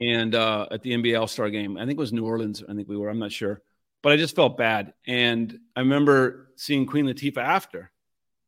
And 0.00 0.34
uh, 0.34 0.66
at 0.72 0.82
the 0.82 0.90
NBA 0.90 1.18
All 1.18 1.28
Star 1.28 1.48
game, 1.50 1.76
I 1.76 1.82
think 1.82 1.92
it 1.92 1.98
was 1.98 2.12
New 2.12 2.26
Orleans. 2.26 2.64
I 2.68 2.74
think 2.74 2.88
we 2.88 2.96
were. 2.96 3.08
I'm 3.08 3.20
not 3.20 3.30
sure, 3.30 3.62
but 4.02 4.12
I 4.12 4.16
just 4.16 4.34
felt 4.34 4.56
bad. 4.58 4.94
And 5.06 5.56
I 5.76 5.80
remember 5.80 6.50
seeing 6.56 6.84
Queen 6.84 7.06
Latifah 7.06 7.38
after, 7.38 7.92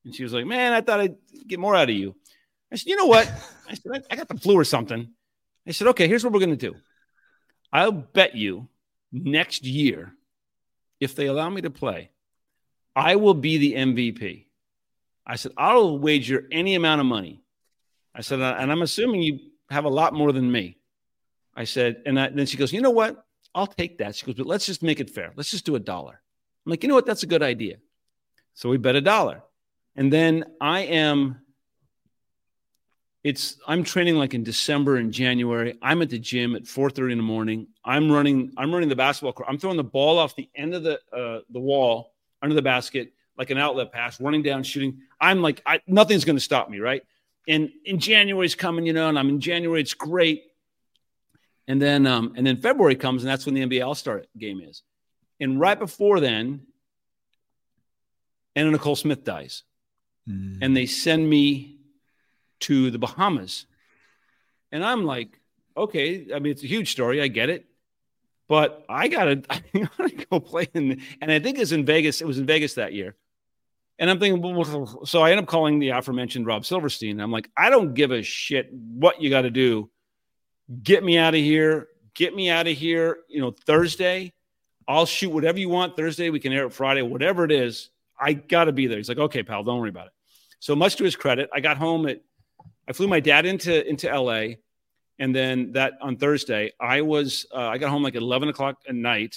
and 0.05 0.13
she 0.13 0.25
was 0.25 0.33
like, 0.33 0.45
"Man, 0.45 0.73
I 0.73 0.81
thought 0.81 0.99
I'd 0.99 1.17
get 1.47 1.61
more 1.61 1.77
out 1.77 1.89
of 1.89 1.95
you." 1.95 2.17
I 2.73 2.77
said, 2.77 2.89
"You 2.89 2.97
know 2.97 3.07
what?" 3.07 3.31
I 3.69 3.75
said, 3.75 4.05
"I 4.11 4.17
got 4.17 4.27
the 4.27 4.37
flu 4.39 4.59
or 4.59 4.65
something." 4.65 5.09
I 5.69 5.71
said, 5.71 5.87
"Okay, 5.89 6.09
here's 6.09 6.25
what 6.25 6.33
we're 6.33 6.41
gonna 6.41 6.57
do. 6.57 6.75
I'll 7.73 7.93
bet 7.93 8.35
you 8.35 8.69
next 9.13 9.65
year, 9.65 10.15
if 10.99 11.15
they 11.15 11.27
allow 11.27 11.49
me 11.49 11.61
to 11.61 11.71
play, 11.71 12.11
I 12.97 13.15
will 13.15 13.35
be 13.35 13.59
the 13.59 13.75
MVP." 13.75 14.50
I 15.27 15.37
said, 15.37 15.53
I'll 15.57 15.99
wager 15.99 16.47
any 16.51 16.75
amount 16.75 17.01
of 17.01 17.07
money. 17.07 17.43
I 18.15 18.23
said, 18.23 18.41
and 18.41 18.73
I'm 18.73 18.83
assuming 18.83 19.23
you 19.23 19.39
have 19.71 19.85
a 19.85 19.89
lot 19.89 20.13
more 20.13 20.33
than 20.33 20.51
me. 20.51 20.79
I 21.55 21.65
said, 21.65 22.03
and 22.07 22.19
I, 22.19 22.29
then 22.29 22.47
she 22.47 22.57
goes, 22.57 22.73
you 22.73 22.81
know 22.81 22.91
what? 22.91 23.25
I'll 23.55 23.67
take 23.67 23.99
that. 23.99 24.17
She 24.17 24.27
goes, 24.27 24.35
but 24.35 24.47
let's 24.47 24.67
just 24.67 24.83
make 24.83 25.01
it 25.01 25.11
fair. 25.11 25.33
Let's 25.37 25.51
just 25.51 25.65
do 25.65 25.77
a 25.77 25.81
dollar. 25.81 26.21
I'm 26.67 26.71
like, 26.71 26.83
you 26.83 26.89
know 26.89 26.95
what? 26.95 27.07
That's 27.07 27.23
a 27.23 27.27
good 27.27 27.43
idea. 27.43 27.77
So 28.55 28.69
we 28.69 28.77
bet 28.77 28.97
a 28.97 29.01
dollar. 29.01 29.43
And 29.97 30.13
then 30.13 30.45
I 30.61 30.81
am, 30.81 31.41
it's, 33.25 33.57
I'm 33.67 33.83
training 33.83 34.17
like 34.17 34.35
in 34.35 34.45
December 34.45 34.97
and 34.97 35.13
January. 35.13 35.77
I'm 35.83 36.03
at 36.03 36.11
the 36.11 36.19
gym 36.19 36.55
at 36.55 36.65
4.30 36.65 37.13
in 37.13 37.19
the 37.19 37.25
morning. 37.25 37.67
I'm 37.85 38.11
running, 38.11 38.53
I'm 38.57 38.73
running 38.73 38.89
the 38.89 38.97
basketball 38.97 39.33
court. 39.33 39.49
I'm 39.49 39.59
throwing 39.59 39.77
the 39.77 39.85
ball 39.85 40.19
off 40.19 40.37
the 40.37 40.49
end 40.55 40.75
of 40.75 40.83
the, 40.83 41.01
uh, 41.13 41.41
the 41.51 41.61
wall 41.61 42.13
under 42.43 42.55
the 42.55 42.63
basket 42.63 43.13
like 43.41 43.49
an 43.49 43.57
outlet 43.57 43.91
pass, 43.91 44.21
running 44.21 44.43
down, 44.43 44.63
shooting. 44.63 44.99
I'm 45.19 45.41
like, 45.41 45.63
I, 45.65 45.81
nothing's 45.87 46.27
going 46.27 46.37
to 46.37 46.43
stop 46.43 46.69
me, 46.69 46.79
right? 46.79 47.01
And 47.49 47.71
in 47.87 47.99
January's 47.99 48.55
coming, 48.55 48.85
you 48.85 48.93
know, 48.93 49.09
and 49.09 49.19
I'm 49.19 49.31
in 49.31 49.41
January. 49.41 49.81
It's 49.81 49.95
great. 49.95 50.43
And 51.67 51.81
then, 51.81 52.07
um, 52.07 52.35
and 52.37 52.47
then 52.47 52.59
February 52.59 52.97
comes, 52.97 53.23
and 53.23 53.31
that's 53.31 53.47
when 53.47 53.55
the 53.55 53.63
NBA 53.63 53.83
All 53.83 53.95
Star 53.95 54.25
game 54.37 54.61
is. 54.61 54.83
And 55.41 55.59
right 55.59 55.79
before 55.79 56.21
then, 56.21 56.67
Anna 58.55 58.73
Nicole 58.73 58.95
Smith 58.95 59.25
dies, 59.25 59.63
mm. 60.29 60.59
and 60.61 60.77
they 60.77 60.85
send 60.85 61.27
me 61.27 61.79
to 62.61 62.91
the 62.91 62.99
Bahamas. 62.99 63.65
And 64.71 64.85
I'm 64.85 65.07
like, 65.07 65.41
okay, 65.75 66.27
I 66.35 66.41
mean, 66.41 66.53
it's 66.53 66.63
a 66.63 66.67
huge 66.67 66.93
story. 66.93 67.23
I 67.23 67.29
get 67.29 67.49
it. 67.49 67.65
But 68.49 68.85
I 68.87 69.09
gotta, 69.09 69.43
I 69.51 69.63
gotta 69.73 70.27
go 70.31 70.41
play 70.41 70.69
in, 70.75 71.01
and 71.23 71.33
I 71.33 71.39
think 71.39 71.59
it's 71.59 71.73
in 71.73 71.87
Vegas. 71.87 72.21
It 72.21 72.27
was 72.27 72.39
in 72.39 72.45
Vegas 72.45 72.75
that 72.75 72.93
year. 72.93 73.17
And 74.01 74.09
I'm 74.09 74.19
thinking, 74.19 74.97
so 75.05 75.21
I 75.21 75.31
end 75.31 75.41
up 75.41 75.47
calling 75.47 75.79
the 75.79 75.91
aforementioned 75.91 76.47
Rob 76.47 76.65
Silverstein. 76.65 77.21
I'm 77.21 77.31
like, 77.31 77.51
I 77.55 77.69
don't 77.69 77.93
give 77.93 78.13
a 78.13 78.23
shit 78.23 78.73
what 78.73 79.21
you 79.21 79.29
got 79.29 79.43
to 79.43 79.51
do. 79.51 79.91
Get 80.83 81.05
me 81.05 81.19
out 81.19 81.35
of 81.35 81.41
here. 81.41 81.89
Get 82.15 82.35
me 82.35 82.49
out 82.49 82.67
of 82.67 82.75
here. 82.75 83.19
You 83.29 83.43
know, 83.43 83.55
Thursday, 83.67 84.33
I'll 84.89 85.05
shoot 85.05 85.29
whatever 85.29 85.59
you 85.59 85.69
want. 85.69 85.97
Thursday, 85.97 86.31
we 86.31 86.41
can 86.41 86.51
air 86.51 86.65
it 86.65 86.73
Friday, 86.73 87.03
whatever 87.03 87.45
it 87.45 87.53
is. 87.53 87.91
I 88.19 88.33
got 88.33 88.65
to 88.65 88.73
be 88.73 88.87
there. 88.87 88.97
He's 88.97 89.11
like, 89.11 89.19
okay, 89.19 89.43
pal, 89.43 89.65
don't 89.65 89.79
worry 89.79 89.91
about 89.91 90.07
it. 90.07 90.13
So 90.61 90.75
much 90.75 90.97
to 90.97 91.05
his 91.05 91.15
credit, 91.15 91.51
I 91.53 91.61
got 91.61 91.77
home 91.77 92.07
at, 92.07 92.23
I 92.89 92.95
flew 92.95 93.07
my 93.07 93.21
dad 93.21 93.45
into 93.45 93.87
into 93.87 94.09
LA, 94.09 94.55
and 95.19 95.35
then 95.35 95.73
that 95.73 95.95
on 96.01 96.17
Thursday, 96.17 96.73
I 96.81 97.03
was 97.03 97.47
uh, 97.55 97.69
I 97.69 97.79
got 97.79 97.91
home 97.91 98.03
like 98.03 98.15
eleven 98.15 98.49
o'clock 98.49 98.79
at 98.89 98.95
night 98.95 99.37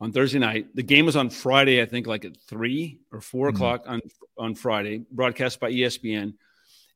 on 0.00 0.12
Thursday 0.12 0.38
night. 0.38 0.74
The 0.74 0.82
game 0.82 1.06
was 1.06 1.16
on 1.16 1.30
Friday, 1.30 1.80
I 1.80 1.86
think, 1.86 2.06
like 2.06 2.24
at 2.24 2.36
three 2.48 3.00
or 3.12 3.20
4 3.20 3.48
mm-hmm. 3.48 3.56
o'clock 3.56 3.84
on 3.86 4.00
on 4.38 4.54
Friday, 4.54 5.02
broadcast 5.10 5.60
by 5.60 5.72
ESPN. 5.72 6.34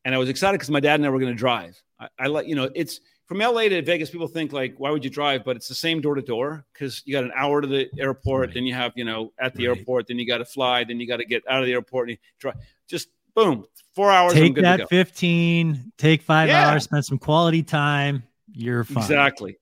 And 0.05 0.15
I 0.15 0.19
was 0.19 0.29
excited 0.29 0.55
because 0.55 0.71
my 0.71 0.81
dad 0.81 0.95
and 0.97 1.07
I 1.07 1.11
were 1.11 1.19
going 1.19 1.33
to 1.33 1.39
drive. 1.39 1.81
I, 1.99 2.09
I 2.19 2.27
like, 2.27 2.47
you 2.47 2.55
know, 2.55 2.71
it's 2.75 3.01
from 3.27 3.39
LA 3.39 3.69
to 3.69 3.83
Vegas. 3.83 4.11
People 4.11 4.27
think 4.29 4.53
like, 4.53 4.75
why 4.79 4.91
would 4.91 5.05
you 5.05 5.11
drive? 5.11 5.45
But 5.45 5.57
it's 5.57 5.69
the 5.69 5.75
same 5.75 6.01
door 6.01 6.15
to 6.15 6.23
door 6.23 6.65
because 6.73 7.03
you 7.05 7.13
got 7.13 7.25
an 7.25 7.33
hour 7.35 7.61
to 7.61 7.67
the 7.67 7.89
airport, 7.99 8.49
right. 8.49 8.55
then 8.55 8.65
you 8.65 8.75
have, 8.75 8.93
you 8.97 9.05
know, 9.05 9.33
at 9.39 9.55
the 9.55 9.69
right. 9.69 9.79
airport, 9.79 10.09
then 10.09 10.19
you 10.19 10.27
got 10.27 10.39
to 10.39 10.45
fly, 10.45 10.85
then 10.85 11.01
you 11.01 11.07
got 11.07 11.19
to 11.19 11.25
get 11.25 11.43
out 11.49 11.61
of 11.61 11.67
the 11.67 11.73
airport 11.73 12.09
and 12.09 12.19
you 12.19 12.29
drive. 12.39 12.57
Just 12.89 13.09
boom, 13.35 13.65
four 13.95 14.11
hours. 14.11 14.33
Take 14.33 14.57
that 14.57 14.89
15, 14.89 15.93
take 15.97 16.23
five 16.23 16.49
yeah. 16.49 16.71
hours, 16.71 16.85
spend 16.85 17.05
some 17.05 17.19
quality 17.19 17.63
time. 17.63 18.23
You're 18.53 18.85
fine. 18.85 19.05
Exactly. 19.05 19.57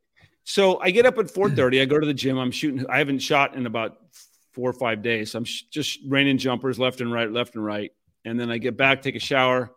So 0.49 0.81
I 0.81 0.91
get 0.91 1.05
up 1.05 1.19
at 1.19 1.27
4:30. 1.35 1.83
I 1.83 1.85
go 1.85 2.01
to 2.01 2.07
the 2.07 2.15
gym. 2.15 2.39
I'm 2.39 2.51
shooting. 2.51 2.87
I 2.89 2.99
haven't 2.99 3.19
shot 3.19 3.55
in 3.55 3.67
about 3.67 3.99
four 4.53 4.71
or 4.71 4.73
five 4.73 5.03
days. 5.03 5.33
So 5.33 5.39
I'm 5.39 5.45
sh- 5.45 5.65
just 5.71 6.01
raining 6.07 6.39
jumpers 6.39 6.79
left 6.79 7.03
and 7.03 7.13
right, 7.13 7.31
left 7.31 7.55
and 7.55 7.65
right. 7.65 7.93
And 8.25 8.41
then 8.41 8.51
I 8.51 8.57
get 8.57 8.77
back, 8.77 9.03
take 9.03 9.15
a 9.15 9.21
shower, 9.21 9.71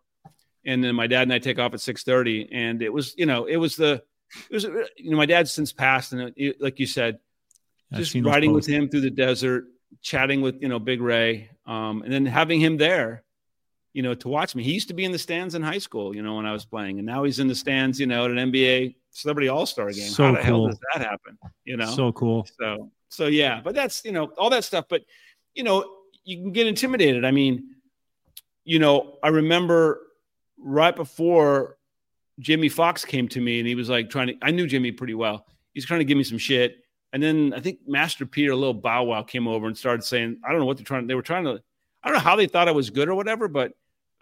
and 0.65 0.81
then 0.81 0.95
my 0.95 1.07
dad 1.07 1.23
and 1.23 1.33
I 1.33 1.39
take 1.39 1.59
off 1.59 1.73
at 1.73 1.81
6:30. 1.81 2.47
And 2.53 2.81
it 2.81 2.91
was, 2.91 3.13
you 3.17 3.25
know, 3.25 3.45
it 3.45 3.57
was 3.57 3.75
the, 3.75 4.01
it 4.49 4.53
was, 4.53 4.63
you 4.63 5.11
know, 5.11 5.17
my 5.17 5.25
dad's 5.25 5.51
since 5.51 5.73
passed, 5.73 6.13
and 6.13 6.21
it, 6.21 6.33
it, 6.37 6.61
like 6.61 6.79
you 6.79 6.85
said, 6.85 7.19
just 7.93 8.15
riding 8.15 8.53
with 8.53 8.65
him 8.65 8.87
through 8.87 9.01
the 9.01 9.11
desert, 9.11 9.65
chatting 10.01 10.39
with 10.39 10.61
you 10.61 10.69
know 10.69 10.79
Big 10.79 11.01
Ray, 11.01 11.49
um, 11.65 12.01
and 12.01 12.13
then 12.13 12.25
having 12.25 12.61
him 12.61 12.77
there 12.77 13.23
you 13.93 14.03
know, 14.03 14.13
to 14.13 14.29
watch 14.29 14.55
me. 14.55 14.63
He 14.63 14.71
used 14.71 14.87
to 14.87 14.93
be 14.93 15.03
in 15.03 15.11
the 15.11 15.19
stands 15.19 15.53
in 15.53 15.61
high 15.61 15.77
school, 15.77 16.15
you 16.15 16.23
know, 16.23 16.35
when 16.35 16.45
I 16.45 16.53
was 16.53 16.63
playing, 16.63 16.99
and 16.99 17.05
now 17.05 17.25
he's 17.25 17.39
in 17.39 17.49
the 17.49 17.55
stands, 17.55 17.99
you 17.99 18.07
know, 18.07 18.23
at 18.23 18.31
an 18.31 18.37
NBA 18.37 18.95
Celebrity 19.11 19.49
All 19.49 19.65
Star 19.65 19.91
game. 19.91 20.09
So 20.09 20.25
How 20.25 20.31
the 20.31 20.37
cool. 20.37 20.45
hell 20.45 20.67
does 20.67 20.79
that 20.93 21.01
happen? 21.03 21.37
You 21.65 21.77
know, 21.77 21.93
so 21.93 22.11
cool. 22.11 22.47
So, 22.59 22.89
so 23.09 23.27
yeah, 23.27 23.61
but 23.63 23.75
that's 23.75 24.03
you 24.03 24.11
know 24.11 24.31
all 24.37 24.49
that 24.49 24.63
stuff. 24.63 24.85
But 24.89 25.03
you 25.53 25.63
know, 25.63 25.97
you 26.23 26.37
can 26.37 26.51
get 26.51 26.67
intimidated. 26.67 27.25
I 27.25 27.31
mean, 27.31 27.75
you 28.63 28.79
know, 28.79 29.17
I 29.21 29.29
remember 29.29 30.01
right 30.57 30.95
before 30.95 31.77
Jimmy 32.39 32.69
Fox 32.69 33.05
came 33.05 33.27
to 33.29 33.41
me, 33.41 33.59
and 33.59 33.67
he 33.67 33.75
was 33.75 33.89
like 33.89 34.09
trying 34.09 34.27
to. 34.27 34.37
I 34.41 34.51
knew 34.51 34.65
Jimmy 34.65 34.91
pretty 34.91 35.13
well. 35.13 35.45
He's 35.73 35.85
trying 35.85 35.99
to 35.99 36.05
give 36.05 36.17
me 36.17 36.23
some 36.23 36.37
shit. 36.37 36.77
And 37.13 37.21
then 37.21 37.53
I 37.53 37.59
think 37.59 37.79
Master 37.85 38.25
Peter, 38.25 38.51
a 38.51 38.55
little 38.55 38.73
Bow 38.73 39.03
Wow, 39.03 39.23
came 39.23 39.47
over 39.47 39.67
and 39.67 39.77
started 39.77 40.03
saying, 40.03 40.39
I 40.45 40.51
don't 40.51 40.59
know 40.59 40.65
what 40.65 40.77
they're 40.77 40.85
trying. 40.85 41.07
They 41.07 41.15
were 41.15 41.21
trying 41.21 41.43
to. 41.43 41.61
I 42.03 42.07
don't 42.07 42.15
know 42.15 42.23
how 42.23 42.35
they 42.35 42.47
thought 42.47 42.67
I 42.67 42.71
was 42.71 42.89
good 42.89 43.09
or 43.09 43.15
whatever, 43.15 43.47
but 43.47 43.73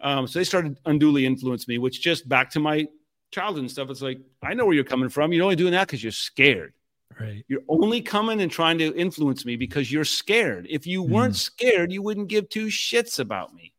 um, 0.02 0.28
so 0.28 0.40
they 0.40 0.44
started 0.44 0.78
unduly 0.86 1.26
influence 1.26 1.68
me, 1.68 1.78
which 1.78 2.02
just 2.02 2.28
back 2.28 2.50
to 2.52 2.60
my 2.60 2.88
childhood 3.32 3.62
and 3.62 3.72
stuff. 3.72 3.90
It's 3.90 4.02
like, 4.02 4.20
I 4.42 4.54
know 4.54 4.66
where 4.66 4.76
you're 4.76 4.84
coming 4.84 5.10
from. 5.10 5.34
You're 5.34 5.44
only 5.44 5.56
doing 5.56 5.74
that 5.74 5.88
because 5.88 6.04
you're 6.04 6.12
scared. 6.12 6.74
Right. 7.20 7.44
You're 7.48 7.64
only 7.68 8.02
coming 8.02 8.42
and 8.42 8.52
trying 8.52 8.78
to 8.78 8.96
influence 8.96 9.46
me 9.46 9.56
because 9.56 9.92
you're 9.92 10.06
scared. 10.06 10.68
If 10.70 10.88
you 10.88 11.04
mm. 11.04 11.10
weren't 11.10 11.36
scared, 11.36 11.92
you 11.92 12.02
wouldn't 12.02 12.30
give 12.30 12.50
two 12.50 12.68
shits 12.68 13.20
about 13.20 13.54
me. 13.54 13.74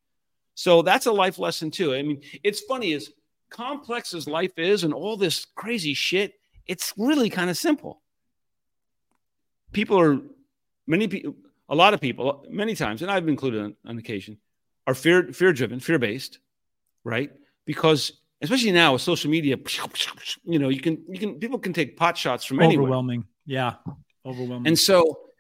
So 0.55 0.83
that's 0.83 1.07
a 1.07 1.13
life 1.13 1.39
lesson 1.39 1.71
too. 1.71 1.95
I 1.95 2.03
mean, 2.03 2.21
it's 2.43 2.61
funny 2.61 2.93
as 2.93 3.11
complex 3.49 4.15
as 4.15 4.27
life 4.27 4.59
is 4.59 4.85
and 4.85 4.93
all 4.93 5.17
this 5.17 5.47
crazy 5.55 5.95
shit, 5.95 6.35
it's 6.67 6.93
really 6.97 7.31
kind 7.31 7.51
of 7.51 7.57
simple. 7.57 8.03
People 9.73 9.99
are 10.01 10.21
many 10.87 11.09
people, 11.09 11.35
a 11.69 11.75
lot 11.75 11.95
of 11.95 12.01
people, 12.01 12.45
many 12.51 12.75
times, 12.75 13.03
and 13.03 13.11
I've 13.11 13.29
included 13.29 13.63
on, 13.63 13.77
on 13.87 13.99
occasion, 13.99 14.39
are 14.87 14.95
fear 14.95 15.33
fear 15.33 15.53
driven, 15.53 15.81
fear 15.81 15.99
based, 15.99 16.39
right? 17.05 17.31
Because 17.65 18.20
especially 18.43 18.72
now 18.72 18.95
with 18.95 19.03
social 19.03 19.30
media, 19.30 19.57
you 20.45 20.59
know, 20.59 20.68
you 20.68 20.80
can 20.80 21.03
you 21.09 21.18
can 21.18 21.38
people 21.38 21.59
can 21.59 21.72
take 21.72 21.97
pot 21.97 22.16
shots 22.16 22.45
from 22.45 22.61
anywhere. 22.61 22.84
Overwhelming, 22.84 23.24
yeah, 23.47 23.74
overwhelming. 24.24 24.66
And 24.66 24.78
so, 24.78 25.30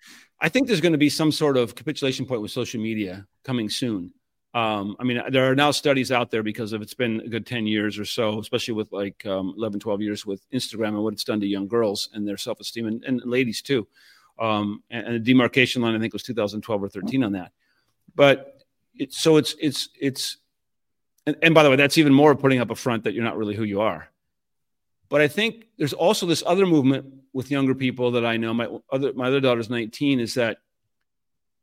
I 0.40 0.48
think 0.48 0.66
there's 0.66 0.80
going 0.80 0.92
to 0.92 0.98
be 0.98 1.10
some 1.10 1.32
sort 1.32 1.56
of 1.56 1.74
capitulation 1.74 2.26
point 2.26 2.42
with 2.42 2.50
social 2.50 2.80
media 2.80 3.26
coming 3.44 3.68
soon. 3.68 4.12
Um, 4.52 4.96
I 4.98 5.04
mean, 5.04 5.22
there 5.30 5.48
are 5.48 5.54
now 5.54 5.70
studies 5.70 6.10
out 6.10 6.30
there 6.30 6.42
because 6.42 6.72
of 6.72 6.82
it's 6.82 6.94
been 6.94 7.20
a 7.20 7.28
good 7.28 7.46
10 7.46 7.68
years 7.68 8.00
or 8.00 8.04
so, 8.04 8.40
especially 8.40 8.74
with 8.74 8.90
like 8.90 9.24
um, 9.24 9.54
11, 9.56 9.78
12 9.78 10.02
years 10.02 10.26
with 10.26 10.44
Instagram 10.50 10.88
and 10.88 11.04
what 11.04 11.12
it's 11.12 11.22
done 11.22 11.38
to 11.40 11.46
young 11.46 11.68
girls 11.68 12.08
and 12.14 12.26
their 12.26 12.36
self 12.36 12.58
esteem 12.58 12.86
and, 12.86 13.04
and, 13.04 13.22
ladies 13.24 13.62
too. 13.62 13.86
Um, 14.40 14.82
and, 14.90 15.06
and 15.06 15.14
the 15.14 15.20
demarcation 15.20 15.82
line, 15.82 15.94
I 15.94 16.00
think, 16.00 16.12
was 16.12 16.24
2012 16.24 16.82
or 16.82 16.88
13 16.88 17.22
on 17.22 17.32
that. 17.32 17.52
But 18.16 18.64
it, 18.96 19.12
so 19.12 19.36
it's 19.36 19.54
it's 19.60 19.90
it's 20.00 20.38
and, 21.26 21.36
and 21.42 21.54
by 21.54 21.62
the 21.62 21.70
way 21.70 21.76
that's 21.76 21.98
even 21.98 22.12
more 22.12 22.34
putting 22.34 22.60
up 22.60 22.70
a 22.70 22.74
front 22.74 23.04
that 23.04 23.14
you're 23.14 23.24
not 23.24 23.36
really 23.36 23.54
who 23.54 23.64
you 23.64 23.80
are. 23.80 24.08
But 25.08 25.20
i 25.20 25.28
think 25.28 25.66
there's 25.78 25.92
also 25.92 26.26
this 26.26 26.42
other 26.46 26.66
movement 26.66 27.06
with 27.32 27.50
younger 27.50 27.74
people 27.74 28.12
that 28.12 28.24
i 28.24 28.36
know. 28.36 28.54
My 28.54 28.68
other 28.90 29.12
my 29.12 29.28
other 29.28 29.40
daughter's 29.40 29.70
19 29.70 30.20
is 30.20 30.34
that 30.34 30.58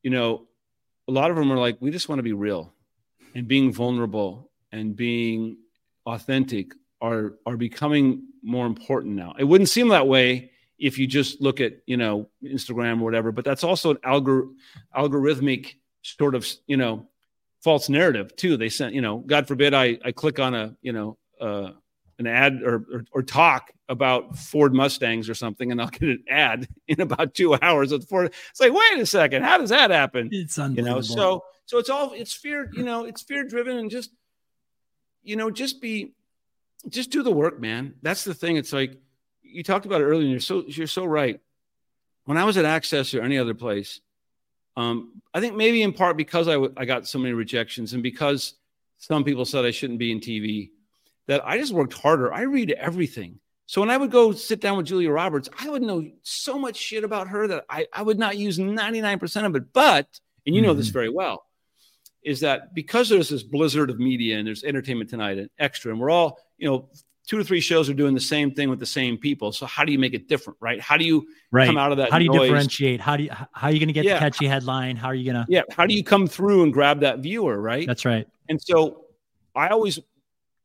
you 0.03 0.09
know 0.09 0.47
a 1.07 1.11
lot 1.11 1.31
of 1.31 1.37
them 1.37 1.51
are 1.51 1.57
like 1.57 1.77
we 1.79 1.91
just 1.91 2.09
want 2.09 2.19
to 2.19 2.23
be 2.23 2.33
real 2.33 2.73
and 3.35 3.47
being 3.47 3.71
vulnerable 3.71 4.51
and 4.71 4.95
being 4.95 5.57
authentic 6.05 6.73
are 7.01 7.35
are 7.45 7.57
becoming 7.57 8.23
more 8.43 8.65
important 8.65 9.15
now. 9.15 9.35
It 9.37 9.43
wouldn't 9.43 9.69
seem 9.69 9.89
that 9.89 10.07
way 10.07 10.51
if 10.79 10.97
you 10.97 11.07
just 11.07 11.41
look 11.41 11.59
at 11.59 11.73
you 11.85 11.97
know 11.97 12.29
instagram 12.43 13.01
or 13.01 13.03
whatever 13.03 13.31
but 13.31 13.45
that's 13.45 13.63
also 13.63 13.91
an 13.91 13.97
algor- 13.97 14.53
algorithmic 14.95 15.75
sort 16.01 16.35
of 16.35 16.47
you 16.67 16.77
know 16.77 17.07
false 17.67 17.89
narrative 17.89 18.33
too. 18.37 18.55
They 18.55 18.69
sent, 18.69 18.93
you 18.93 19.01
know, 19.01 19.17
God 19.17 19.45
forbid 19.45 19.73
I, 19.73 19.99
I 20.05 20.13
click 20.13 20.39
on 20.39 20.55
a, 20.55 20.77
you 20.81 20.93
know, 20.93 21.17
uh, 21.41 21.71
an 22.17 22.25
ad 22.25 22.61
or, 22.63 22.75
or, 22.75 23.05
or 23.11 23.23
talk 23.23 23.73
about 23.89 24.37
Ford 24.37 24.73
Mustangs 24.73 25.27
or 25.27 25.33
something, 25.33 25.69
and 25.69 25.81
I'll 25.81 25.89
get 25.89 26.03
an 26.03 26.23
ad 26.29 26.69
in 26.87 27.01
about 27.01 27.33
two 27.33 27.55
hours 27.61 27.91
of 27.91 28.07
Ford. 28.07 28.33
It's 28.51 28.61
like, 28.61 28.71
wait 28.71 28.99
a 29.01 29.05
second, 29.05 29.43
how 29.43 29.57
does 29.57 29.71
that 29.71 29.91
happen? 29.91 30.29
It's 30.31 30.57
unbelievable. 30.57 30.89
You 30.89 30.95
know, 30.95 31.01
so 31.01 31.43
so 31.65 31.77
it's 31.77 31.89
all 31.89 32.13
it's 32.13 32.33
fear, 32.33 32.71
you 32.71 32.83
know, 32.83 33.03
it's 33.03 33.21
fear 33.21 33.43
driven, 33.43 33.77
and 33.77 33.91
just 33.91 34.11
you 35.21 35.35
know, 35.35 35.51
just 35.51 35.81
be, 35.81 36.13
just 36.87 37.11
do 37.11 37.21
the 37.21 37.33
work, 37.33 37.59
man. 37.59 37.95
That's 38.01 38.23
the 38.23 38.33
thing. 38.33 38.55
It's 38.55 38.71
like 38.71 38.97
you 39.41 39.61
talked 39.61 39.85
about 39.85 39.99
it 39.99 40.05
earlier, 40.05 40.21
and 40.21 40.31
you're 40.31 40.39
so 40.39 40.63
you're 40.67 40.87
so 40.87 41.03
right. 41.03 41.41
When 42.23 42.37
I 42.37 42.45
was 42.45 42.55
at 42.55 42.63
Access 42.63 43.13
or 43.13 43.21
any 43.23 43.37
other 43.37 43.53
place, 43.53 43.99
um, 44.77 45.21
I 45.33 45.41
think 45.41 45.55
maybe 45.55 45.81
in 45.81 45.91
part 45.91 46.15
because 46.15 46.47
I, 46.47 46.53
w- 46.53 46.73
I 46.77 46.85
got 46.85 47.07
so 47.07 47.17
many 47.17 47.33
rejections 47.33 47.93
and 47.93 48.03
because 48.03 48.53
some 48.99 49.23
people 49.23 49.43
said 49.43 49.65
I 49.65 49.71
shouldn't 49.71 49.99
be 49.99 50.11
in 50.11 50.19
TV, 50.19 50.69
that 51.25 51.45
I 51.45 51.57
just 51.57 51.73
worked 51.73 51.93
harder. 51.93 52.33
I 52.33 52.41
read 52.41 52.71
everything. 52.71 53.39
So 53.65 53.81
when 53.81 53.89
I 53.89 53.97
would 53.97 54.11
go 54.11 54.31
sit 54.31 54.61
down 54.61 54.77
with 54.77 54.85
Julia 54.85 55.11
Roberts, 55.11 55.49
I 55.59 55.69
would 55.69 55.81
know 55.81 56.09
so 56.23 56.57
much 56.57 56.77
shit 56.77 57.03
about 57.03 57.27
her 57.27 57.47
that 57.47 57.65
I, 57.69 57.87
I 57.91 58.01
would 58.01 58.17
not 58.17 58.37
use 58.37 58.57
99% 58.57 59.45
of 59.45 59.55
it. 59.55 59.73
But, 59.73 60.07
and 60.45 60.55
you 60.55 60.61
know 60.61 60.69
mm-hmm. 60.69 60.77
this 60.77 60.87
very 60.87 61.09
well, 61.09 61.43
is 62.23 62.39
that 62.41 62.73
because 62.73 63.09
there's 63.09 63.29
this 63.29 63.43
blizzard 63.43 63.89
of 63.89 63.99
media 63.99 64.37
and 64.37 64.47
there's 64.47 64.63
entertainment 64.63 65.09
tonight 65.09 65.37
and 65.37 65.49
extra, 65.59 65.91
and 65.91 65.99
we're 65.99 66.09
all, 66.09 66.39
you 66.57 66.69
know, 66.69 66.89
two 67.27 67.37
or 67.37 67.43
three 67.43 67.59
shows 67.59 67.89
are 67.89 67.93
doing 67.93 68.13
the 68.13 68.19
same 68.19 68.51
thing 68.51 68.69
with 68.69 68.79
the 68.79 68.85
same 68.85 69.17
people. 69.17 69.51
So 69.51 69.65
how 69.65 69.83
do 69.83 69.91
you 69.91 69.99
make 69.99 70.13
it 70.13 70.27
different, 70.27 70.57
right? 70.61 70.79
How 70.79 70.97
do 70.97 71.05
you 71.05 71.27
right. 71.51 71.67
come 71.67 71.77
out 71.77 71.91
of 71.91 71.97
that? 71.97 72.11
How 72.11 72.17
do 72.17 72.23
you 72.23 72.31
noise? 72.31 72.49
differentiate? 72.49 73.01
How 73.01 73.17
do 73.17 73.23
you 73.23 73.29
how 73.31 73.67
are 73.67 73.71
you 73.71 73.79
going 73.79 73.87
to 73.89 73.93
get 73.93 74.05
yeah. 74.05 74.13
the 74.13 74.19
catchy 74.19 74.47
headline? 74.47 74.95
How 74.95 75.07
are 75.07 75.15
you 75.15 75.31
going 75.31 75.45
to 75.45 75.51
Yeah, 75.51 75.63
how 75.71 75.85
do 75.85 75.93
you 75.93 76.03
come 76.03 76.25
through 76.25 76.63
and 76.63 76.73
grab 76.73 77.01
that 77.01 77.19
viewer, 77.19 77.61
right? 77.61 77.85
That's 77.85 78.05
right. 78.05 78.27
And 78.49 78.59
so 78.61 79.05
I 79.53 79.67
always 79.67 79.99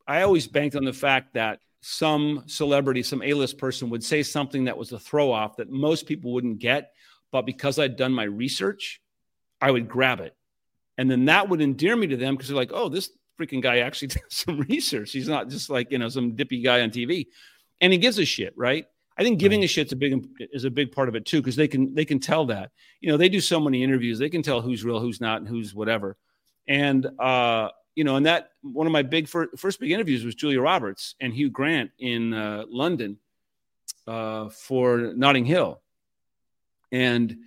I 0.07 0.21
always 0.23 0.47
banked 0.47 0.75
on 0.75 0.85
the 0.85 0.93
fact 0.93 1.33
that 1.33 1.59
some 1.81 2.43
celebrity, 2.45 3.03
some 3.03 3.21
A-list 3.21 3.57
person 3.57 3.89
would 3.89 4.03
say 4.03 4.23
something 4.23 4.65
that 4.65 4.77
was 4.77 4.93
a 4.93 4.99
throw 4.99 5.31
off 5.31 5.57
that 5.57 5.69
most 5.69 6.05
people 6.05 6.31
wouldn't 6.31 6.59
get, 6.59 6.93
but 7.31 7.45
because 7.45 7.77
I'd 7.77 7.97
done 7.97 8.13
my 8.13 8.23
research, 8.23 9.01
I 9.59 9.69
would 9.69 9.89
grab 9.89 10.21
it. 10.21 10.33
And 10.97 11.11
then 11.11 11.25
that 11.25 11.49
would 11.49 11.59
endear 11.59 11.95
me 11.97 12.07
to 12.07 12.15
them 12.15 12.35
because 12.35 12.47
they're 12.47 12.55
like, 12.55 12.71
"Oh, 12.73 12.87
this 12.87 13.09
freaking 13.39 13.61
guy 13.61 13.79
actually 13.79 14.07
does 14.09 14.21
some 14.29 14.61
research. 14.61 15.11
He's 15.11 15.27
not 15.27 15.49
just 15.49 15.69
like, 15.69 15.91
you 15.91 15.97
know, 15.97 16.09
some 16.09 16.35
dippy 16.35 16.61
guy 16.61 16.81
on 16.81 16.89
TV. 16.89 17.27
And 17.81 17.91
he 17.91 17.99
gives 17.99 18.19
a 18.19 18.25
shit, 18.25 18.53
right? 18.55 18.85
I 19.17 19.23
think 19.23 19.39
giving 19.39 19.59
right. 19.59 19.65
a 19.65 19.67
shit's 19.67 19.91
a 19.91 19.95
big 19.95 20.27
is 20.39 20.63
a 20.63 20.71
big 20.71 20.91
part 20.91 21.07
of 21.07 21.15
it 21.15 21.25
too, 21.25 21.41
because 21.41 21.55
they 21.55 21.67
can 21.67 21.93
they 21.93 22.05
can 22.05 22.19
tell 22.19 22.45
that. 22.47 22.71
You 22.99 23.11
know, 23.11 23.17
they 23.17 23.29
do 23.29 23.41
so 23.41 23.59
many 23.59 23.83
interviews, 23.83 24.17
they 24.17 24.29
can 24.29 24.41
tell 24.41 24.61
who's 24.61 24.83
real, 24.83 24.99
who's 24.99 25.21
not, 25.21 25.39
and 25.39 25.47
who's 25.47 25.73
whatever. 25.73 26.17
And 26.67 27.05
uh, 27.19 27.69
you 27.95 28.03
know, 28.03 28.15
and 28.15 28.25
that 28.25 28.51
one 28.61 28.87
of 28.87 28.93
my 28.93 29.03
big 29.03 29.27
first, 29.27 29.57
first 29.57 29.79
big 29.79 29.91
interviews 29.91 30.25
was 30.25 30.33
Julia 30.33 30.61
Roberts 30.61 31.15
and 31.19 31.33
Hugh 31.33 31.49
Grant 31.49 31.91
in 31.99 32.33
uh, 32.33 32.63
London 32.67 33.19
uh, 34.07 34.49
for 34.49 35.13
Notting 35.15 35.45
Hill. 35.45 35.81
And 36.91 37.37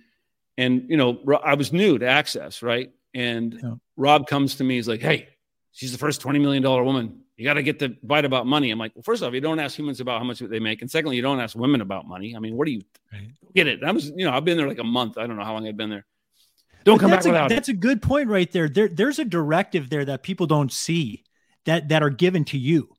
and 0.57 0.89
you 0.89 0.95
know, 0.97 1.19
I 1.43 1.55
was 1.55 1.73
new 1.73 1.97
to 1.97 2.07
Access, 2.07 2.63
right? 2.63 2.91
And 3.13 3.59
yeah. 3.61 3.73
Rob 3.97 4.27
comes 4.27 4.55
to 4.55 4.63
me, 4.63 4.75
he's 4.75 4.87
like, 4.87 5.01
"Hey, 5.01 5.27
she's 5.77 5.91
the 5.91 5.97
first 5.97 6.23
$20 6.23 6.41
million 6.41 6.63
woman. 6.63 7.21
You 7.35 7.45
got 7.45 7.53
to 7.53 7.61
get 7.61 7.77
the 7.77 7.95
bite 8.01 8.25
about 8.25 8.47
money. 8.47 8.71
I'm 8.71 8.79
like, 8.79 8.95
well, 8.95 9.03
first 9.03 9.21
off, 9.21 9.31
you 9.31 9.41
don't 9.41 9.59
ask 9.59 9.77
humans 9.77 9.99
about 9.99 10.17
how 10.17 10.23
much 10.23 10.39
they 10.39 10.59
make. 10.59 10.81
And 10.81 10.89
secondly, 10.89 11.15
you 11.17 11.21
don't 11.21 11.39
ask 11.39 11.55
women 11.55 11.81
about 11.81 12.07
money. 12.07 12.35
I 12.35 12.39
mean, 12.39 12.57
what 12.57 12.65
do 12.65 12.71
you 12.71 12.81
right. 13.13 13.29
get 13.53 13.67
it? 13.67 13.83
I 13.83 13.91
was, 13.91 14.09
you 14.09 14.25
know, 14.25 14.31
I've 14.31 14.43
been 14.43 14.57
there 14.57 14.67
like 14.67 14.79
a 14.79 14.83
month. 14.83 15.19
I 15.19 15.27
don't 15.27 15.37
know 15.37 15.43
how 15.43 15.53
long 15.53 15.67
I've 15.67 15.77
been 15.77 15.91
there. 15.91 16.07
Don't 16.83 16.97
but 16.97 17.01
come 17.01 17.11
back 17.11 17.25
a, 17.25 17.29
without 17.29 17.49
That's 17.49 17.69
it. 17.69 17.73
a 17.73 17.75
good 17.75 18.01
point 18.01 18.27
right 18.27 18.51
there. 18.51 18.67
there. 18.67 18.87
There's 18.87 19.19
a 19.19 19.25
directive 19.25 19.91
there 19.91 20.03
that 20.03 20.23
people 20.23 20.47
don't 20.47 20.71
see 20.71 21.25
that, 21.65 21.89
that 21.89 22.01
are 22.01 22.09
given 22.09 22.43
to 22.45 22.57
you. 22.57 22.89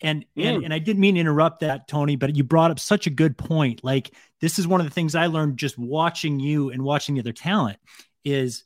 And, 0.00 0.24
mm. 0.34 0.46
and 0.46 0.64
and 0.64 0.72
I 0.72 0.78
didn't 0.78 1.00
mean 1.00 1.16
to 1.16 1.20
interrupt 1.20 1.60
that, 1.60 1.88
Tony, 1.88 2.16
but 2.16 2.34
you 2.36 2.44
brought 2.44 2.70
up 2.70 2.78
such 2.78 3.06
a 3.06 3.10
good 3.10 3.36
point. 3.36 3.84
Like 3.84 4.14
this 4.40 4.58
is 4.58 4.66
one 4.66 4.80
of 4.80 4.86
the 4.86 4.92
things 4.92 5.14
I 5.14 5.26
learned 5.26 5.58
just 5.58 5.76
watching 5.76 6.40
you 6.40 6.70
and 6.70 6.84
watching 6.84 7.16
the 7.16 7.20
other 7.20 7.32
talent 7.32 7.78
is 8.24 8.64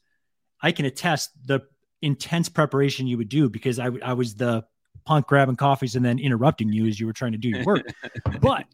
I 0.60 0.70
can 0.70 0.84
attest 0.84 1.30
the 1.44 1.62
intense 2.02 2.48
preparation 2.48 3.06
you 3.06 3.16
would 3.16 3.28
do 3.28 3.48
because 3.48 3.78
I, 3.78 3.90
I 4.02 4.12
was 4.12 4.34
the 4.34 4.64
punk 5.04 5.26
grabbing 5.26 5.56
coffees 5.56 5.96
and 5.96 6.04
then 6.04 6.18
interrupting 6.18 6.72
you 6.72 6.86
as 6.86 6.98
you 6.98 7.06
were 7.06 7.12
trying 7.12 7.32
to 7.32 7.38
do 7.38 7.48
your 7.48 7.64
work. 7.64 7.86
but 8.40 8.66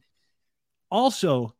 also, 0.90 1.54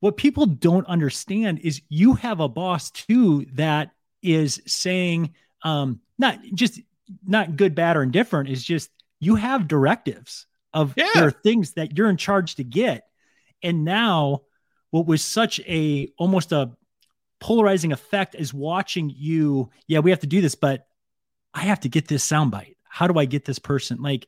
what 0.00 0.16
people 0.16 0.46
don't 0.46 0.86
understand 0.86 1.60
is 1.60 1.82
you 1.88 2.14
have 2.14 2.40
a 2.40 2.48
boss 2.48 2.90
too 2.90 3.46
that 3.52 3.92
is 4.22 4.60
saying, 4.66 5.34
um, 5.62 6.00
not 6.18 6.40
just 6.54 6.80
not 7.26 7.56
good, 7.56 7.74
bad, 7.74 7.96
or 7.96 8.02
indifferent, 8.02 8.48
is 8.48 8.64
just 8.64 8.90
you 9.20 9.36
have 9.36 9.68
directives 9.68 10.46
of 10.74 10.94
yeah. 10.96 11.08
there 11.14 11.26
are 11.26 11.30
things 11.30 11.74
that 11.74 11.96
you're 11.96 12.10
in 12.10 12.16
charge 12.16 12.56
to 12.56 12.64
get. 12.64 13.06
And 13.62 13.84
now 13.84 14.42
what 14.90 15.06
was 15.06 15.22
such 15.22 15.60
a 15.60 16.12
almost 16.18 16.52
a 16.52 16.72
polarizing 17.40 17.92
effect 17.92 18.34
is 18.34 18.54
watching 18.54 19.12
you, 19.14 19.70
yeah, 19.86 19.98
we 20.00 20.10
have 20.10 20.20
to 20.20 20.26
do 20.26 20.40
this, 20.40 20.54
but 20.54 20.86
I 21.54 21.62
have 21.62 21.80
to 21.80 21.88
get 21.88 22.08
this 22.08 22.26
soundbite. 22.26 22.76
How 22.88 23.06
do 23.06 23.18
I 23.18 23.24
get 23.24 23.44
this 23.44 23.58
person? 23.58 24.00
Like, 24.00 24.26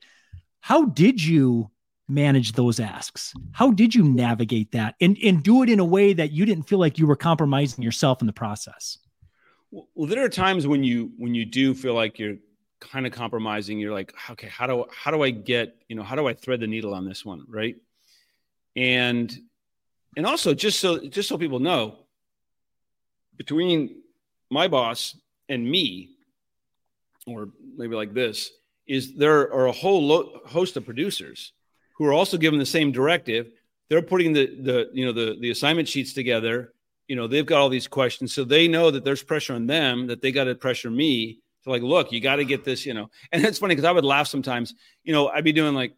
how 0.59 0.85
did 0.85 1.23
you 1.23 1.69
manage 2.07 2.53
those 2.53 2.79
asks? 2.79 3.33
How 3.51 3.71
did 3.71 3.95
you 3.95 4.03
navigate 4.03 4.71
that 4.71 4.95
and, 5.01 5.17
and 5.23 5.43
do 5.43 5.63
it 5.63 5.69
in 5.69 5.79
a 5.79 5.85
way 5.85 6.13
that 6.13 6.31
you 6.31 6.45
didn't 6.45 6.67
feel 6.67 6.79
like 6.79 6.97
you 6.97 7.07
were 7.07 7.15
compromising 7.15 7.83
yourself 7.83 8.21
in 8.21 8.27
the 8.27 8.33
process? 8.33 8.99
Well, 9.71 10.07
there 10.07 10.23
are 10.23 10.29
times 10.29 10.67
when 10.67 10.83
you 10.83 11.11
when 11.17 11.35
you 11.35 11.45
do 11.45 11.73
feel 11.73 11.93
like 11.93 12.17
you're 12.17 12.37
kind 12.79 13.05
of 13.05 13.11
compromising. 13.11 13.79
You're 13.79 13.93
like, 13.93 14.13
okay, 14.29 14.47
how 14.47 14.67
do 14.67 14.85
how 14.91 15.11
do 15.11 15.21
I 15.21 15.31
get 15.31 15.75
you 15.89 15.95
know 15.95 16.03
how 16.03 16.15
do 16.15 16.27
I 16.27 16.33
thread 16.33 16.59
the 16.59 16.67
needle 16.67 16.93
on 16.93 17.05
this 17.05 17.25
one, 17.25 17.45
right? 17.47 17.75
And 18.75 19.35
and 20.15 20.25
also 20.25 20.53
just 20.53 20.79
so 20.79 21.05
just 21.07 21.27
so 21.27 21.37
people 21.37 21.59
know, 21.59 21.97
between 23.35 24.01
my 24.49 24.67
boss 24.67 25.17
and 25.49 25.69
me, 25.69 26.14
or 27.25 27.49
maybe 27.77 27.95
like 27.95 28.13
this, 28.13 28.51
is 28.87 29.15
there 29.15 29.51
are 29.53 29.67
a 29.67 29.71
whole 29.71 30.05
lo- 30.05 30.41
host 30.45 30.77
of 30.77 30.85
producers 30.85 31.53
who 31.97 32.05
are 32.05 32.13
also 32.13 32.37
given 32.37 32.59
the 32.59 32.65
same 32.65 32.91
directive. 32.91 33.51
They're 33.89 34.01
putting 34.01 34.33
the 34.33 34.47
the 34.47 34.89
you 34.93 35.05
know 35.05 35.11
the 35.11 35.37
the 35.39 35.51
assignment 35.51 35.87
sheets 35.87 36.13
together. 36.13 36.73
You 37.07 37.15
know 37.15 37.27
they've 37.27 37.45
got 37.45 37.59
all 37.59 37.69
these 37.69 37.87
questions, 37.87 38.33
so 38.33 38.43
they 38.43 38.67
know 38.67 38.91
that 38.91 39.03
there's 39.03 39.23
pressure 39.23 39.53
on 39.53 39.67
them 39.67 40.07
that 40.07 40.21
they 40.21 40.31
got 40.31 40.45
to 40.45 40.55
pressure 40.55 40.89
me 40.89 41.39
to 41.63 41.69
like, 41.69 41.81
look, 41.81 42.11
you 42.11 42.19
got 42.19 42.37
to 42.37 42.45
get 42.45 42.63
this. 42.63 42.85
You 42.85 42.93
know, 42.93 43.09
and 43.31 43.43
it's 43.45 43.59
funny 43.59 43.75
because 43.75 43.85
I 43.85 43.91
would 43.91 44.05
laugh 44.05 44.27
sometimes. 44.27 44.73
You 45.03 45.13
know, 45.13 45.29
I'd 45.29 45.43
be 45.43 45.53
doing 45.53 45.75
like 45.75 45.93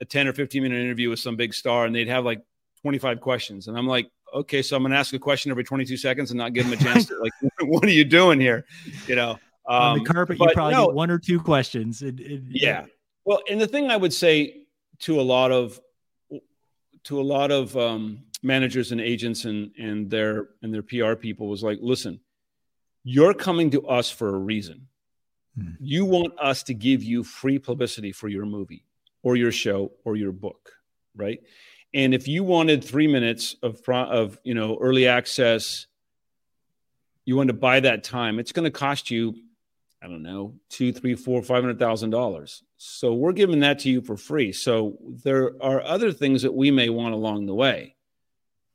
a 0.00 0.04
10 0.04 0.28
or 0.28 0.32
15 0.32 0.62
minute 0.62 0.80
interview 0.80 1.10
with 1.10 1.18
some 1.18 1.36
big 1.36 1.54
star, 1.54 1.84
and 1.84 1.94
they'd 1.94 2.08
have 2.08 2.24
like 2.24 2.42
25 2.82 3.20
questions, 3.20 3.68
and 3.68 3.76
I'm 3.76 3.86
like, 3.86 4.10
okay, 4.34 4.62
so 4.62 4.76
I'm 4.76 4.82
going 4.82 4.92
to 4.92 4.98
ask 4.98 5.12
a 5.14 5.18
question 5.18 5.50
every 5.50 5.64
22 5.64 5.96
seconds 5.96 6.30
and 6.30 6.38
not 6.38 6.52
give 6.52 6.68
them 6.68 6.78
a 6.78 6.82
chance 6.82 7.06
to 7.06 7.18
like, 7.18 7.32
what 7.62 7.84
are 7.84 7.90
you 7.90 8.04
doing 8.04 8.40
here? 8.40 8.64
You 9.06 9.16
know, 9.16 9.38
um, 9.66 9.82
on 9.82 9.94
the 9.94 10.00
um, 10.00 10.06
carpet, 10.06 10.38
you 10.38 10.48
probably 10.52 10.74
no, 10.74 10.86
get 10.86 10.94
one 10.94 11.10
or 11.10 11.18
two 11.18 11.40
questions. 11.40 12.02
It, 12.02 12.20
it, 12.20 12.42
yeah. 12.48 12.86
Well, 13.24 13.40
and 13.48 13.60
the 13.60 13.66
thing 13.66 13.90
I 13.90 13.96
would 13.96 14.12
say 14.12 14.64
to 15.00 15.20
a 15.20 15.22
lot 15.22 15.52
of 15.52 15.80
to 17.04 17.20
a 17.20 17.22
lot 17.22 17.50
of 17.50 17.76
um, 17.76 18.24
managers 18.42 18.92
and 18.92 19.00
agents 19.00 19.44
and 19.44 19.70
and 19.78 20.10
their 20.10 20.48
and 20.62 20.72
their 20.72 20.82
PR 20.82 21.14
people 21.14 21.48
was 21.48 21.62
like, 21.62 21.78
listen, 21.80 22.20
you're 23.04 23.34
coming 23.34 23.70
to 23.70 23.86
us 23.86 24.10
for 24.10 24.34
a 24.34 24.38
reason. 24.38 24.88
Hmm. 25.56 25.72
You 25.80 26.04
want 26.04 26.38
us 26.38 26.62
to 26.64 26.74
give 26.74 27.02
you 27.02 27.24
free 27.24 27.58
publicity 27.58 28.12
for 28.12 28.28
your 28.28 28.46
movie 28.46 28.84
or 29.22 29.36
your 29.36 29.52
show 29.52 29.92
or 30.04 30.16
your 30.16 30.32
book, 30.32 30.72
right? 31.16 31.40
And 31.92 32.14
if 32.14 32.28
you 32.28 32.44
wanted 32.44 32.84
three 32.84 33.08
minutes 33.08 33.56
of 33.62 33.80
of 33.88 34.38
you 34.44 34.54
know 34.54 34.78
early 34.80 35.06
access, 35.06 35.86
you 37.24 37.36
want 37.36 37.48
to 37.48 37.54
buy 37.54 37.80
that 37.80 38.04
time. 38.04 38.38
It's 38.38 38.52
going 38.52 38.64
to 38.64 38.70
cost 38.70 39.10
you, 39.10 39.34
I 40.02 40.06
don't 40.06 40.22
know, 40.22 40.54
two, 40.70 40.92
three, 40.92 41.14
four, 41.14 41.42
five 41.42 41.62
hundred 41.62 41.78
thousand 41.78 42.10
dollars. 42.10 42.62
So 42.78 43.12
we're 43.12 43.32
giving 43.32 43.60
that 43.60 43.80
to 43.80 43.90
you 43.90 44.00
for 44.00 44.16
free. 44.16 44.52
So 44.52 44.96
there 45.24 45.52
are 45.60 45.82
other 45.82 46.10
things 46.12 46.42
that 46.42 46.54
we 46.54 46.70
may 46.70 46.88
want 46.88 47.14
along 47.14 47.46
the 47.46 47.54
way. 47.54 47.96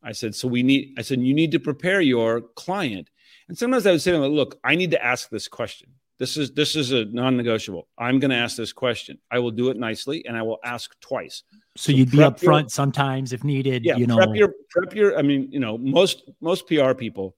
I 0.04 0.12
said, 0.12 0.36
so 0.36 0.48
we 0.48 0.62
need. 0.62 0.94
I 0.98 1.02
said 1.02 1.20
you 1.22 1.34
need 1.34 1.52
to 1.54 1.60
prepare 1.60 2.00
your 2.00 2.42
client. 2.42 3.10
And 3.48 3.58
sometimes 3.58 3.88
I 3.88 3.92
would 3.92 4.02
say 4.02 4.12
to 4.12 4.20
them, 4.20 4.32
look, 4.32 4.60
I 4.64 4.76
need 4.76 4.92
to 4.92 5.04
ask 5.04 5.30
this 5.30 5.48
question. 5.48 5.90
This 6.18 6.38
is 6.38 6.52
this 6.52 6.76
is 6.76 6.92
a 6.92 7.06
non-negotiable. 7.06 7.88
I'm 7.98 8.20
going 8.20 8.32
to 8.32 8.38
ask 8.38 8.56
this 8.56 8.72
question. 8.72 9.18
I 9.30 9.40
will 9.40 9.52
do 9.52 9.70
it 9.70 9.78
nicely, 9.78 10.26
and 10.26 10.38
I 10.38 10.44
will 10.44 10.60
ask 10.64 10.98
twice. 11.02 11.44
So, 11.76 11.92
so 11.92 11.98
you'd 11.98 12.12
be 12.12 12.20
upfront 12.20 12.62
your, 12.62 12.70
sometimes 12.70 13.34
if 13.34 13.44
needed. 13.44 13.84
Yeah, 13.84 13.98
you 13.98 14.08
know, 14.08 14.18
prep 14.18 14.36
your 14.36 14.54
prep 14.70 14.96
your. 14.96 15.18
I 15.18 15.24
mean, 15.24 15.52
you 15.52 15.60
know, 15.60 15.78
most 15.78 16.30
most 16.40 16.68
PR 16.68 16.94
people 16.94 17.36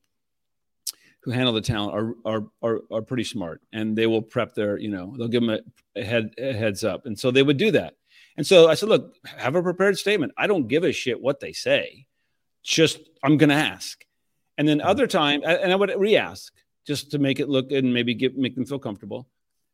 who 1.21 1.31
handle 1.31 1.53
the 1.53 1.61
talent 1.61 1.93
are 1.93 2.13
are 2.25 2.45
are, 2.61 2.81
are 2.91 3.01
pretty 3.01 3.23
smart, 3.23 3.61
and 3.73 3.97
they 3.97 4.07
will 4.07 4.21
prep 4.21 4.53
their. 4.53 4.77
You 4.77 4.89
know, 4.89 5.13
they'll 5.17 5.27
give 5.27 5.43
them 5.43 5.59
a, 5.95 6.03
head 6.03 6.31
a 6.37 6.53
heads 6.53 6.83
up, 6.83 7.05
and 7.05 7.17
so 7.17 7.31
they 7.31 7.43
would 7.43 7.57
do 7.57 7.71
that. 7.71 7.95
And 8.37 8.45
so 8.45 8.69
I 8.69 8.75
said, 8.75 8.89
look, 8.89 9.15
have 9.25 9.55
a 9.55 9.63
prepared 9.63 9.97
statement. 9.97 10.31
I 10.37 10.47
don't 10.47 10.67
give 10.67 10.83
a 10.83 10.91
shit 10.91 11.19
what 11.19 11.39
they 11.39 11.53
say. 11.53 12.05
Just 12.63 12.99
I'm 13.23 13.37
going 13.37 13.49
to 13.49 13.55
ask, 13.55 14.05
and 14.57 14.67
then 14.67 14.79
mm-hmm. 14.79 14.87
other 14.87 15.07
time, 15.07 15.41
and 15.43 15.71
I 15.71 15.75
would 15.75 15.91
re-ask 15.97 16.53
just 16.85 17.11
to 17.11 17.19
make 17.19 17.39
it 17.39 17.49
look 17.49 17.71
and 17.71 17.93
maybe 17.93 18.13
get 18.13 18.37
make 18.37 18.55
them 18.55 18.65
feel 18.65 18.79
comfortable. 18.79 19.27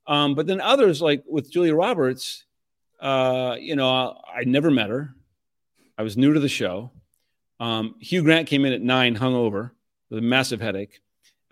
Um, 0.08 0.36
but 0.36 0.48
then 0.48 0.60
others, 0.60 1.02
like 1.02 1.24
with 1.28 1.52
Julia 1.52 1.76
Roberts, 1.76 2.46
uh, 3.00 3.56
you 3.60 3.76
know, 3.76 3.90
I, 3.90 4.40
I, 4.40 4.44
never 4.46 4.70
met 4.70 4.90
her. 4.90 5.16
I 5.98 6.04
was 6.04 6.18
new 6.18 6.34
to 6.34 6.40
the 6.40 6.50
show. 6.50 6.92
Um, 7.60 7.96
Hugh 8.00 8.24
Grant 8.24 8.48
came 8.48 8.66
in 8.66 8.74
at 8.74 8.82
nine, 8.82 9.16
hungover 9.16 9.72
with 10.10 10.20
a 10.20 10.22
massive 10.22 10.60
headache 10.60 11.00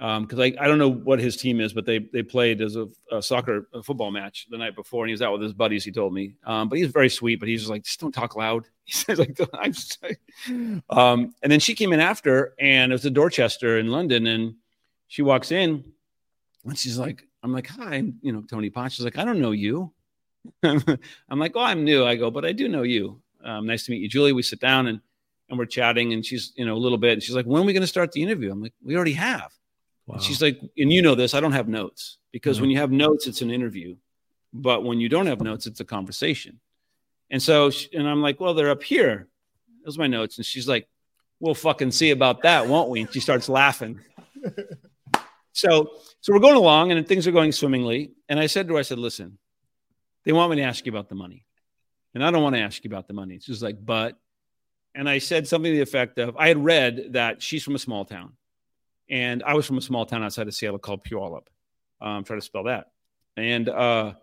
because 0.02 0.40
um, 0.40 0.42
I, 0.42 0.56
I 0.60 0.68
don't 0.68 0.80
know 0.80 0.92
what 0.92 1.20
his 1.20 1.38
team 1.38 1.62
is, 1.62 1.74
but 1.74 1.86
they 1.86 2.00
they 2.00 2.24
played 2.24 2.60
as 2.62 2.76
a, 2.76 2.88
a 3.12 3.22
soccer 3.22 3.68
a 3.72 3.84
football 3.84 4.10
match 4.10 4.48
the 4.50 4.58
night 4.58 4.76
before, 4.76 5.04
and 5.04 5.10
he 5.10 5.14
was 5.14 5.22
out 5.22 5.34
with 5.34 5.44
his 5.44 5.54
buddies. 5.54 5.86
He 5.86 5.92
told 5.92 6.12
me, 6.12 6.34
um, 6.44 6.70
but 6.70 6.80
he's 6.80 6.88
very 6.88 7.10
sweet. 7.10 7.40
But 7.40 7.50
he's 7.50 7.62
just 7.62 7.70
like, 7.70 7.84
just 7.84 8.00
don't 8.00 8.12
talk 8.12 8.36
loud. 8.36 8.66
He 8.84 8.94
says 8.94 9.20
like, 9.20 9.40
I'm 9.54 10.82
um, 10.90 11.34
and 11.42 11.52
then 11.52 11.62
she 11.62 11.76
came 11.76 11.94
in 11.94 12.02
after, 12.02 12.56
and 12.60 12.92
it 12.92 12.96
was 12.96 13.06
a 13.06 13.10
Dorchester 13.10 13.78
in 13.78 13.88
London, 13.88 14.28
and 14.28 14.56
she 15.08 15.22
walks 15.22 15.52
in 15.52 15.86
and 16.66 16.78
she's 16.78 16.98
like, 16.98 17.28
I'm 17.44 17.52
like, 17.52 17.68
hi, 17.68 17.96
I'm, 17.96 18.20
you 18.22 18.32
know, 18.32 18.42
Tony 18.42 18.70
Potts. 18.70 18.96
She's 18.96 19.06
like, 19.06 19.18
I 19.18 19.26
don't 19.26 19.40
know 19.40 19.52
you. 19.52 19.92
I'm 20.64 21.00
like, 21.30 21.54
oh, 21.56 21.62
I'm 21.62 21.84
new. 21.84 22.06
I 22.06 22.16
go, 22.16 22.32
but 22.32 22.46
I 22.46 22.52
do 22.52 22.68
know 22.68 22.84
you. 22.84 23.22
Um, 23.44 23.66
nice 23.66 23.86
to 23.86 23.92
meet 23.92 24.02
you, 24.02 24.10
Julie. 24.10 24.34
We 24.34 24.44
sit 24.44 24.60
down 24.60 24.88
and 24.88 25.02
and 25.50 25.60
we're 25.60 25.66
chatting, 25.66 26.14
and 26.14 26.26
she's, 26.26 26.54
you 26.56 26.66
know, 26.66 26.76
a 26.76 26.80
little 26.80 26.98
bit. 26.98 27.14
And 27.14 27.22
she's 27.22 27.36
like, 27.36 27.46
when 27.46 27.62
are 27.62 27.66
we 27.66 27.74
going 27.74 27.82
to 27.82 27.88
start 27.88 28.14
the 28.14 28.24
interview? 28.24 28.52
I'm 28.52 28.62
like, 28.62 28.74
we 28.82 28.96
already 28.96 29.14
have. 29.14 29.52
Wow. 30.08 30.20
she's 30.20 30.42
like, 30.42 30.60
and 30.78 30.92
you 30.92 31.02
know 31.02 31.16
this, 31.16 31.34
I 31.34 31.40
don't 31.40 31.52
have 31.52 31.68
notes 31.68 32.18
because 32.32 32.58
mm-hmm. 32.58 32.64
when 32.64 32.70
you 32.72 32.78
have 32.78 32.92
notes, 32.92 33.28
it's 33.28 33.42
an 33.42 33.52
interview, 33.52 33.96
but 34.54 34.84
when 34.84 35.00
you 35.00 35.10
don't 35.10 35.28
have 35.28 35.42
notes, 35.42 35.68
it's 35.68 35.80
a 35.80 35.86
conversation. 35.86 36.60
And 37.30 37.42
so, 37.42 37.70
she, 37.70 37.88
and 37.94 38.08
I'm 38.08 38.22
like, 38.22 38.40
well, 38.40 38.54
they're 38.54 38.72
up 38.72 38.84
here. 38.84 39.28
Those 39.86 39.98
are 39.98 40.02
my 40.02 40.08
notes. 40.08 40.38
And 40.38 40.46
she's 40.46 40.68
like, 40.68 40.88
we'll 41.40 41.56
fucking 41.56 41.92
see 41.92 42.12
about 42.12 42.42
that, 42.44 42.68
won't 42.68 42.90
we? 42.90 43.02
And 43.02 43.14
she 43.14 43.20
starts 43.20 43.48
laughing. 43.48 44.00
So, 45.54 45.92
so 46.22 46.34
we're 46.34 46.40
going 46.40 46.56
along 46.56 46.92
and 46.92 47.08
things 47.08 47.28
are 47.28 47.32
going 47.32 47.52
swimmingly. 47.52 48.12
And 48.30 48.40
I 48.40 48.48
said 48.48 48.68
to 48.68 48.74
her, 48.74 48.80
I 48.80 48.84
said, 48.84 49.00
listen, 49.00 49.38
they 50.24 50.32
want 50.32 50.52
me 50.52 50.58
to 50.58 50.64
ask 50.64 50.86
you 50.86 50.92
about 50.92 51.10
the 51.10 51.16
money. 51.16 51.46
And 52.14 52.24
I 52.24 52.32
don't 52.32 52.44
want 52.44 52.56
to 52.56 52.62
ask 52.62 52.84
you 52.84 52.90
about 52.90 53.08
the 53.08 53.14
money. 53.14 53.40
She's 53.40 53.64
like, 53.64 53.78
but, 53.84 54.18
and 54.94 55.10
I 55.10 55.20
said 55.20 55.48
something 55.48 55.72
to 55.72 55.76
the 55.76 55.82
effect 55.82 56.20
of, 56.20 56.36
I 56.38 56.48
had 56.48 56.64
read 56.64 57.14
that 57.14 57.42
she's 57.42 57.64
from 57.64 57.76
a 57.76 57.80
small 57.80 58.06
town. 58.06 58.34
And 59.12 59.44
I 59.44 59.54
was 59.54 59.68
from 59.68 59.78
a 59.78 59.82
small 59.82 60.06
town 60.06 60.24
outside 60.24 60.48
of 60.48 60.56
Seattle 60.56 60.80
called 60.80 61.04
Puyallup. 61.04 61.48
Um, 62.00 62.24
try 62.24 62.38
to 62.38 62.42
spell 62.42 62.64
that. 62.64 62.88
And 63.38 63.70
uh, 63.70 64.14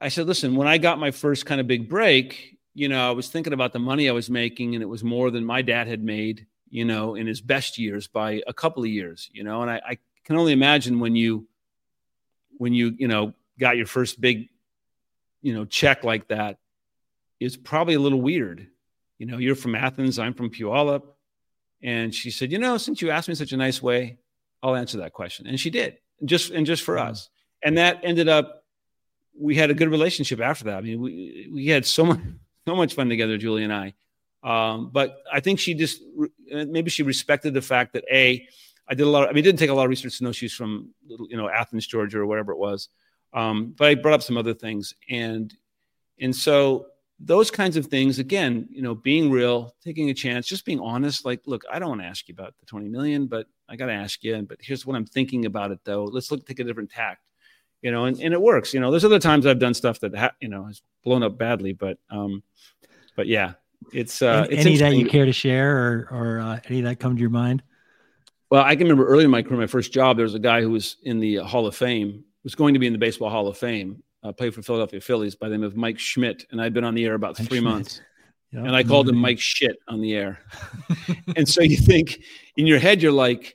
I 0.00 0.08
said, 0.08 0.26
listen, 0.26 0.56
when 0.56 0.66
I 0.66 0.78
got 0.78 0.98
my 0.98 1.12
first 1.12 1.46
kind 1.46 1.60
of 1.60 1.68
big 1.68 1.88
break, 1.88 2.58
you 2.74 2.88
know, 2.88 3.08
I 3.08 3.12
was 3.12 3.28
thinking 3.28 3.52
about 3.52 3.72
the 3.72 3.78
money 3.78 4.08
I 4.08 4.12
was 4.12 4.28
making, 4.28 4.74
and 4.74 4.82
it 4.82 4.86
was 4.86 5.04
more 5.04 5.30
than 5.30 5.44
my 5.44 5.62
dad 5.62 5.86
had 5.86 6.02
made, 6.02 6.46
you 6.68 6.84
know, 6.84 7.14
in 7.14 7.26
his 7.26 7.40
best 7.40 7.78
years 7.78 8.08
by 8.08 8.42
a 8.46 8.52
couple 8.52 8.82
of 8.82 8.88
years, 8.88 9.30
you 9.32 9.44
know, 9.44 9.62
and 9.62 9.70
I, 9.70 9.80
I 9.86 9.98
can 10.24 10.36
only 10.36 10.52
imagine 10.52 11.00
when 11.00 11.14
you 11.14 11.46
when 12.60 12.74
you 12.74 12.94
you 12.98 13.08
know 13.08 13.32
got 13.58 13.76
your 13.76 13.86
first 13.86 14.20
big 14.20 14.48
you 15.40 15.54
know 15.54 15.64
check 15.64 16.04
like 16.04 16.28
that 16.28 16.58
it's 17.40 17.56
probably 17.56 17.94
a 17.94 17.98
little 17.98 18.20
weird 18.20 18.66
you 19.18 19.26
know 19.26 19.38
you're 19.38 19.54
from 19.54 19.74
athens 19.74 20.18
i'm 20.18 20.34
from 20.34 20.50
puyallup 20.50 21.02
and 21.82 22.14
she 22.14 22.30
said 22.30 22.52
you 22.52 22.58
know 22.58 22.76
since 22.76 23.00
you 23.00 23.10
asked 23.10 23.28
me 23.28 23.32
in 23.32 23.36
such 23.36 23.52
a 23.52 23.56
nice 23.56 23.82
way 23.82 24.18
i'll 24.62 24.76
answer 24.76 24.98
that 24.98 25.12
question 25.12 25.46
and 25.46 25.58
she 25.58 25.70
did 25.70 25.96
just 26.24 26.50
and 26.50 26.66
just 26.66 26.82
for 26.82 26.96
mm-hmm. 26.96 27.10
us 27.10 27.28
and 27.64 27.78
that 27.78 28.00
ended 28.02 28.28
up 28.28 28.64
we 29.38 29.54
had 29.54 29.70
a 29.70 29.74
good 29.74 29.88
relationship 29.88 30.40
after 30.40 30.64
that 30.64 30.78
i 30.78 30.80
mean 30.80 31.00
we 31.00 31.48
we 31.52 31.66
had 31.66 31.84
so 31.84 32.04
much 32.04 32.20
so 32.66 32.76
much 32.76 32.94
fun 32.94 33.08
together 33.08 33.38
julie 33.38 33.64
and 33.64 33.72
i 33.72 33.92
um, 34.42 34.90
but 34.92 35.18
i 35.32 35.40
think 35.40 35.58
she 35.58 35.74
just 35.74 36.02
maybe 36.46 36.90
she 36.90 37.02
respected 37.02 37.54
the 37.54 37.62
fact 37.62 37.92
that 37.92 38.04
a 38.10 38.46
I 38.90 38.94
did 38.94 39.06
a 39.06 39.08
lot. 39.08 39.22
Of, 39.22 39.28
I 39.28 39.32
mean, 39.32 39.38
it 39.38 39.46
didn't 39.46 39.60
take 39.60 39.70
a 39.70 39.74
lot 39.74 39.84
of 39.84 39.90
research 39.90 40.18
to 40.18 40.24
know 40.24 40.32
she's 40.32 40.52
from 40.52 40.90
you 41.06 41.36
know 41.36 41.48
Athens, 41.48 41.86
Georgia, 41.86 42.18
or 42.18 42.26
whatever 42.26 42.52
it 42.52 42.58
was. 42.58 42.88
Um, 43.32 43.72
but 43.78 43.86
I 43.86 43.94
brought 43.94 44.14
up 44.14 44.22
some 44.22 44.36
other 44.36 44.52
things, 44.52 44.94
and 45.08 45.54
and 46.18 46.34
so 46.34 46.86
those 47.22 47.50
kinds 47.50 47.76
of 47.76 47.86
things 47.86 48.18
again, 48.18 48.66
you 48.70 48.80
know, 48.80 48.94
being 48.94 49.30
real, 49.30 49.74
taking 49.84 50.08
a 50.08 50.14
chance, 50.14 50.46
just 50.46 50.64
being 50.64 50.80
honest. 50.80 51.24
Like, 51.26 51.42
look, 51.46 51.62
I 51.70 51.78
don't 51.78 51.90
want 51.90 52.00
to 52.00 52.06
ask 52.06 52.26
you 52.28 52.32
about 52.32 52.54
the 52.58 52.66
twenty 52.66 52.88
million, 52.88 53.26
but 53.26 53.46
I 53.68 53.76
got 53.76 53.86
to 53.86 53.92
ask 53.92 54.24
you. 54.24 54.40
But 54.48 54.58
here's 54.60 54.86
what 54.86 54.96
I'm 54.96 55.04
thinking 55.06 55.44
about 55.44 55.70
it, 55.70 55.80
though. 55.84 56.04
Let's 56.04 56.30
look 56.30 56.46
take 56.46 56.60
a 56.60 56.64
different 56.64 56.90
tact. 56.90 57.20
you 57.82 57.90
know, 57.90 58.04
and, 58.04 58.20
and 58.20 58.34
it 58.34 58.40
works. 58.40 58.74
You 58.74 58.80
know, 58.80 58.90
there's 58.90 59.04
other 59.04 59.18
times 59.18 59.46
I've 59.46 59.58
done 59.58 59.74
stuff 59.74 60.00
that 60.00 60.14
ha- 60.14 60.34
you 60.40 60.48
know 60.48 60.66
has 60.66 60.82
blown 61.04 61.22
up 61.22 61.38
badly, 61.38 61.72
but 61.72 61.98
um, 62.10 62.42
but 63.16 63.26
yeah, 63.26 63.54
it's 63.92 64.22
uh, 64.22 64.46
it's 64.50 64.66
any 64.66 64.76
that 64.78 64.96
you 64.96 65.06
care 65.06 65.24
to 65.24 65.32
share 65.32 65.76
or 65.76 66.08
or 66.10 66.40
uh, 66.40 66.60
any 66.68 66.82
that 66.82 67.00
come 67.00 67.16
to 67.16 67.20
your 67.20 67.30
mind. 67.30 67.62
Well, 68.50 68.62
I 68.64 68.74
can 68.74 68.84
remember 68.84 69.06
early 69.06 69.24
in 69.24 69.30
my 69.30 69.42
career, 69.42 69.60
my 69.60 69.66
first 69.66 69.92
job, 69.92 70.16
there 70.16 70.24
was 70.24 70.34
a 70.34 70.40
guy 70.40 70.60
who 70.60 70.70
was 70.70 70.96
in 71.04 71.20
the 71.20 71.36
Hall 71.36 71.66
of 71.66 71.76
Fame, 71.76 72.24
was 72.42 72.54
going 72.54 72.74
to 72.74 72.80
be 72.80 72.86
in 72.86 72.92
the 72.92 72.98
Baseball 72.98 73.30
Hall 73.30 73.46
of 73.46 73.56
Fame, 73.56 74.02
uh, 74.22 74.32
played 74.32 74.54
for 74.54 74.62
Philadelphia 74.62 75.00
Phillies 75.00 75.34
by 75.34 75.48
the 75.48 75.56
name 75.56 75.64
of 75.64 75.76
Mike 75.76 75.98
Schmidt, 75.98 76.46
and 76.50 76.60
I'd 76.60 76.74
been 76.74 76.84
on 76.84 76.94
the 76.94 77.04
air 77.04 77.14
about 77.14 77.38
Mike 77.38 77.48
three 77.48 77.58
Schmidt. 77.58 77.72
months, 77.72 78.00
Yep. 78.52 78.64
and 78.66 78.74
I 78.76 78.82
called 78.82 79.08
him 79.08 79.16
Mike 79.16 79.38
Shit 79.38 79.76
on 79.88 80.00
the 80.00 80.14
air, 80.14 80.40
and 81.36 81.48
so 81.48 81.62
you 81.62 81.76
think 81.76 82.20
in 82.56 82.66
your 82.66 82.78
head 82.78 83.00
you're 83.02 83.12
like, 83.12 83.54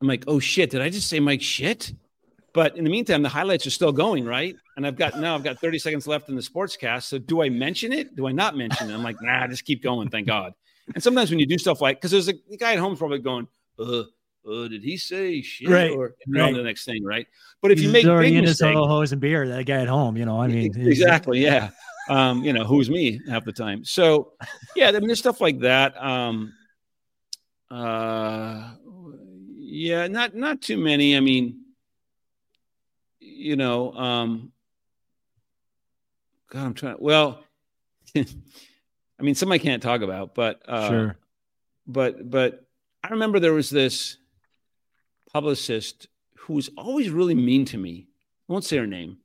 I'm 0.00 0.08
like, 0.08 0.24
oh 0.26 0.38
shit, 0.40 0.70
did 0.70 0.80
I 0.82 0.90
just 0.90 1.08
say 1.08 1.20
Mike 1.20 1.42
Shit? 1.42 1.92
But 2.52 2.76
in 2.78 2.84
the 2.84 2.90
meantime, 2.90 3.22
the 3.22 3.28
highlights 3.28 3.66
are 3.66 3.70
still 3.70 3.92
going, 3.92 4.24
right? 4.24 4.56
And 4.76 4.86
I've 4.86 4.96
got 4.96 5.20
now 5.20 5.34
I've 5.34 5.44
got 5.44 5.58
30 5.60 5.78
seconds 5.78 6.06
left 6.06 6.30
in 6.30 6.36
the 6.36 6.40
sportscast. 6.40 7.02
So 7.04 7.18
do 7.18 7.42
I 7.42 7.50
mention 7.50 7.92
it? 7.92 8.16
Do 8.16 8.26
I 8.26 8.32
not 8.32 8.56
mention 8.56 8.88
it? 8.90 8.94
I'm 8.94 9.02
like, 9.02 9.20
nah, 9.20 9.46
just 9.46 9.64
keep 9.66 9.82
going. 9.82 10.08
Thank 10.08 10.26
God. 10.26 10.54
And 10.94 11.02
sometimes 11.02 11.28
when 11.30 11.38
you 11.38 11.46
do 11.46 11.58
stuff 11.58 11.80
like, 11.82 11.98
because 11.98 12.12
there's 12.12 12.28
a 12.28 12.32
guy 12.58 12.72
at 12.72 12.78
home 12.78 12.96
probably 12.96 13.18
going, 13.18 13.46
uh, 13.78 14.04
uh, 14.48 14.68
did 14.68 14.82
he 14.82 14.96
say 14.96 15.42
shit? 15.42 15.68
Right, 15.68 15.90
Or 15.90 16.14
then 16.26 16.40
on 16.42 16.52
right. 16.52 16.56
the 16.56 16.62
next 16.62 16.84
thing, 16.84 17.04
right? 17.04 17.26
But 17.62 17.72
if 17.72 17.78
you 17.78 17.84
He's 17.84 17.92
make 17.92 18.06
already 18.06 18.30
big 18.30 18.38
in 18.38 18.44
his 18.44 18.60
mistakes, 18.60 18.76
ho 18.76 19.00
and 19.00 19.20
beer, 19.20 19.48
that 19.48 19.64
guy 19.66 19.80
at 19.82 19.88
home, 19.88 20.16
you 20.16 20.24
know, 20.24 20.40
I 20.40 20.46
mean, 20.48 20.72
exactly, 20.86 21.40
yeah. 21.40 21.70
Um, 22.08 22.44
you 22.44 22.52
know, 22.52 22.64
who's 22.64 22.88
me 22.88 23.20
half 23.28 23.44
the 23.44 23.52
time. 23.52 23.84
So, 23.84 24.32
yeah, 24.76 24.88
I 24.88 24.92
mean, 24.92 25.08
there's 25.08 25.18
stuff 25.18 25.40
like 25.40 25.58
that. 25.60 26.00
Um, 26.00 26.52
uh, 27.70 28.70
yeah, 29.56 30.06
not 30.06 30.34
not 30.36 30.62
too 30.62 30.76
many. 30.76 31.16
I 31.16 31.20
mean, 31.20 31.62
you 33.18 33.56
know, 33.56 33.92
um, 33.94 34.52
God, 36.48 36.64
I'm 36.66 36.74
trying. 36.74 36.96
Well, 37.00 37.42
I 38.16 38.24
mean, 39.22 39.34
some 39.34 39.50
I 39.50 39.58
can't 39.58 39.82
talk 39.82 40.02
about, 40.02 40.34
but 40.34 40.62
uh, 40.68 40.88
Sure. 40.88 41.16
but 41.88 42.30
but 42.30 42.64
I 43.02 43.08
remember 43.08 43.40
there 43.40 43.52
was 43.52 43.68
this 43.70 44.16
publicist 45.40 46.08
who 46.38 46.54
was 46.54 46.70
always 46.78 47.10
really 47.10 47.34
mean 47.34 47.64
to 47.66 47.78
me. 47.78 47.94
I 48.48 48.52
won't 48.52 48.64
say 48.64 48.76
her 48.78 48.86
name, 48.86 49.18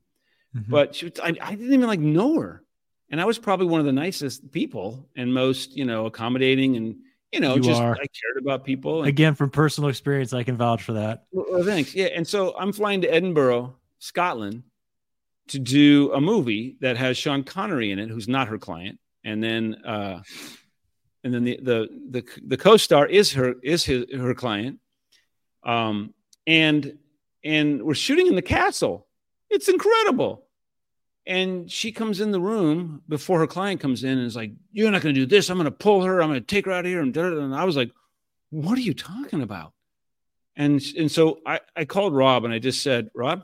Mhm. 0.56 0.70
but 0.70 0.96
she 0.96 1.06
was, 1.06 1.14
I, 1.24 1.30
I 1.50 1.52
didn't 1.56 1.74
even 1.74 1.88
like 1.88 2.00
know 2.00 2.40
her, 2.42 2.64
and 3.10 3.22
I 3.22 3.26
was 3.26 3.38
probably 3.40 3.68
one 3.68 3.80
of 3.80 3.86
the 3.86 3.94
nicest 4.06 4.52
people 4.52 5.08
and 5.16 5.34
most 5.34 5.78
you 5.80 5.86
know 5.86 6.06
accommodating 6.08 6.76
and 6.78 6.88
you 7.32 7.40
know 7.40 7.56
You 7.56 7.62
just 7.62 7.82
are. 7.82 7.94
I 7.94 8.06
cared 8.20 8.38
about 8.42 8.66
people. 8.66 9.00
And, 9.00 9.08
Again, 9.08 9.36
from 9.36 9.50
personal 9.52 9.90
experience, 9.90 10.34
I 10.34 10.44
can 10.44 10.58
vouch 10.58 10.84
for 10.84 10.94
that. 10.94 11.16
well, 11.32 11.46
well, 11.52 11.64
thanks. 11.64 11.96
Yeah, 11.96 12.08
and 12.18 12.28
so 12.28 12.40
I'm 12.62 12.74
flying 12.74 13.00
to 13.02 13.08
Edinburgh, 13.14 13.74
Scotland, 14.00 14.64
to 15.48 15.60
do 15.60 16.12
a 16.14 16.20
movie 16.20 16.76
that 16.82 16.98
has 16.98 17.18
Sean 17.18 17.44
Connery 17.44 17.92
in 17.92 18.00
it, 18.00 18.10
who's 18.10 18.28
not 18.28 18.48
her 18.50 18.58
client, 18.58 19.00
and 19.24 19.42
then 19.44 19.76
uh, 19.86 20.22
and 21.24 21.34
then 21.34 21.44
the 21.46 21.56
the 21.70 21.78
the 22.16 22.22
the 22.52 22.58
co-star 22.58 23.06
is 23.08 23.32
her 23.34 23.54
is 23.64 23.86
his 23.86 24.06
her 24.26 24.34
client, 24.34 24.80
um, 25.64 26.14
and 26.48 26.98
and 27.44 27.84
we're 27.84 27.94
shooting 27.94 28.28
in 28.28 28.36
the 28.36 28.42
castle. 28.42 29.08
It's 29.50 29.68
incredible. 29.68 30.46
And 31.28 31.70
she 31.70 31.92
comes 31.92 32.20
in 32.20 32.32
the 32.32 32.42
room 32.42 33.04
before 33.08 33.40
her 33.40 33.48
client 33.48 33.80
comes 33.80 34.04
in 34.04 34.18
and 34.18 34.26
is 34.26 34.36
like, 34.36 34.52
"You're 34.72 34.90
not 34.92 35.02
going 35.02 35.14
to 35.14 35.22
do 35.22 35.28
this. 35.28 35.50
I'm 35.50 35.58
going 35.58 35.66
to 35.66 35.72
pull 35.72 36.02
her. 36.02 36.22
I'm 36.22 36.30
going 36.30 36.40
to 36.40 36.46
take 36.46 36.66
her 36.66 36.72
out 36.72 36.86
of 36.86 36.90
here." 36.90 37.02
And, 37.02 37.16
and 37.16 37.56
I 37.56 37.64
was 37.64 37.76
like, 37.76 37.92
"What 38.50 38.78
are 38.78 38.82
you 38.82 38.94
talking 38.94 39.42
about?" 39.42 39.74
And 40.56 40.82
and 40.98 41.12
so 41.12 41.40
I 41.46 41.60
I 41.76 41.86
called 41.86 42.16
Rob 42.16 42.44
and 42.44 42.54
I 42.54 42.60
just 42.60 42.82
said, 42.82 43.12
"Rob, 43.14 43.44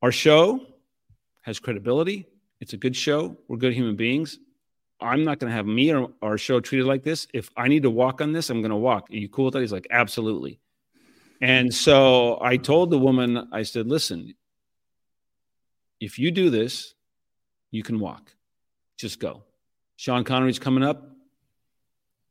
our 0.00 0.12
show 0.12 0.64
has 1.42 1.58
credibility. 1.58 2.26
It's 2.60 2.72
a 2.72 2.76
good 2.76 2.96
show. 2.96 3.36
We're 3.48 3.56
good 3.56 3.74
human 3.74 3.96
beings. 3.96 4.38
I'm 5.00 5.24
not 5.24 5.38
going 5.38 5.50
to 5.50 5.56
have 5.56 5.66
me 5.66 5.92
or 5.92 6.10
our 6.22 6.38
show 6.38 6.60
treated 6.60 6.86
like 6.86 7.04
this. 7.04 7.26
If 7.32 7.50
I 7.56 7.68
need 7.68 7.82
to 7.84 7.90
walk 7.90 8.20
on 8.20 8.32
this, 8.32 8.50
I'm 8.50 8.60
going 8.60 8.70
to 8.70 8.76
walk. 8.76 9.10
Are 9.10 9.16
you 9.16 9.28
cool 9.28 9.46
with 9.46 9.54
that?" 9.54 9.60
He's 9.60 9.72
like, 9.72 9.86
"Absolutely." 9.90 10.60
And 11.40 11.72
so 11.72 12.38
I 12.42 12.56
told 12.56 12.90
the 12.90 12.98
woman, 12.98 13.48
I 13.52 13.62
said, 13.62 13.86
"Listen, 13.86 14.34
if 16.00 16.18
you 16.18 16.30
do 16.30 16.50
this, 16.50 16.94
you 17.70 17.82
can 17.82 17.98
walk. 17.98 18.34
Just 18.96 19.20
go. 19.20 19.42
Sean 19.96 20.24
Connery's 20.24 20.58
coming 20.58 20.84
up. 20.84 21.10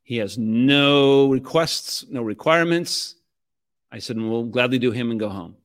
He 0.02 0.16
has 0.16 0.38
no 0.38 1.28
requests, 1.28 2.06
no 2.08 2.22
requirements. 2.22 3.14
I 3.92 3.98
said, 3.98 4.16
we'll 4.16 4.44
gladly 4.44 4.78
do 4.78 4.90
him 4.90 5.10
and 5.10 5.20
go 5.20 5.28
home. 5.28 5.56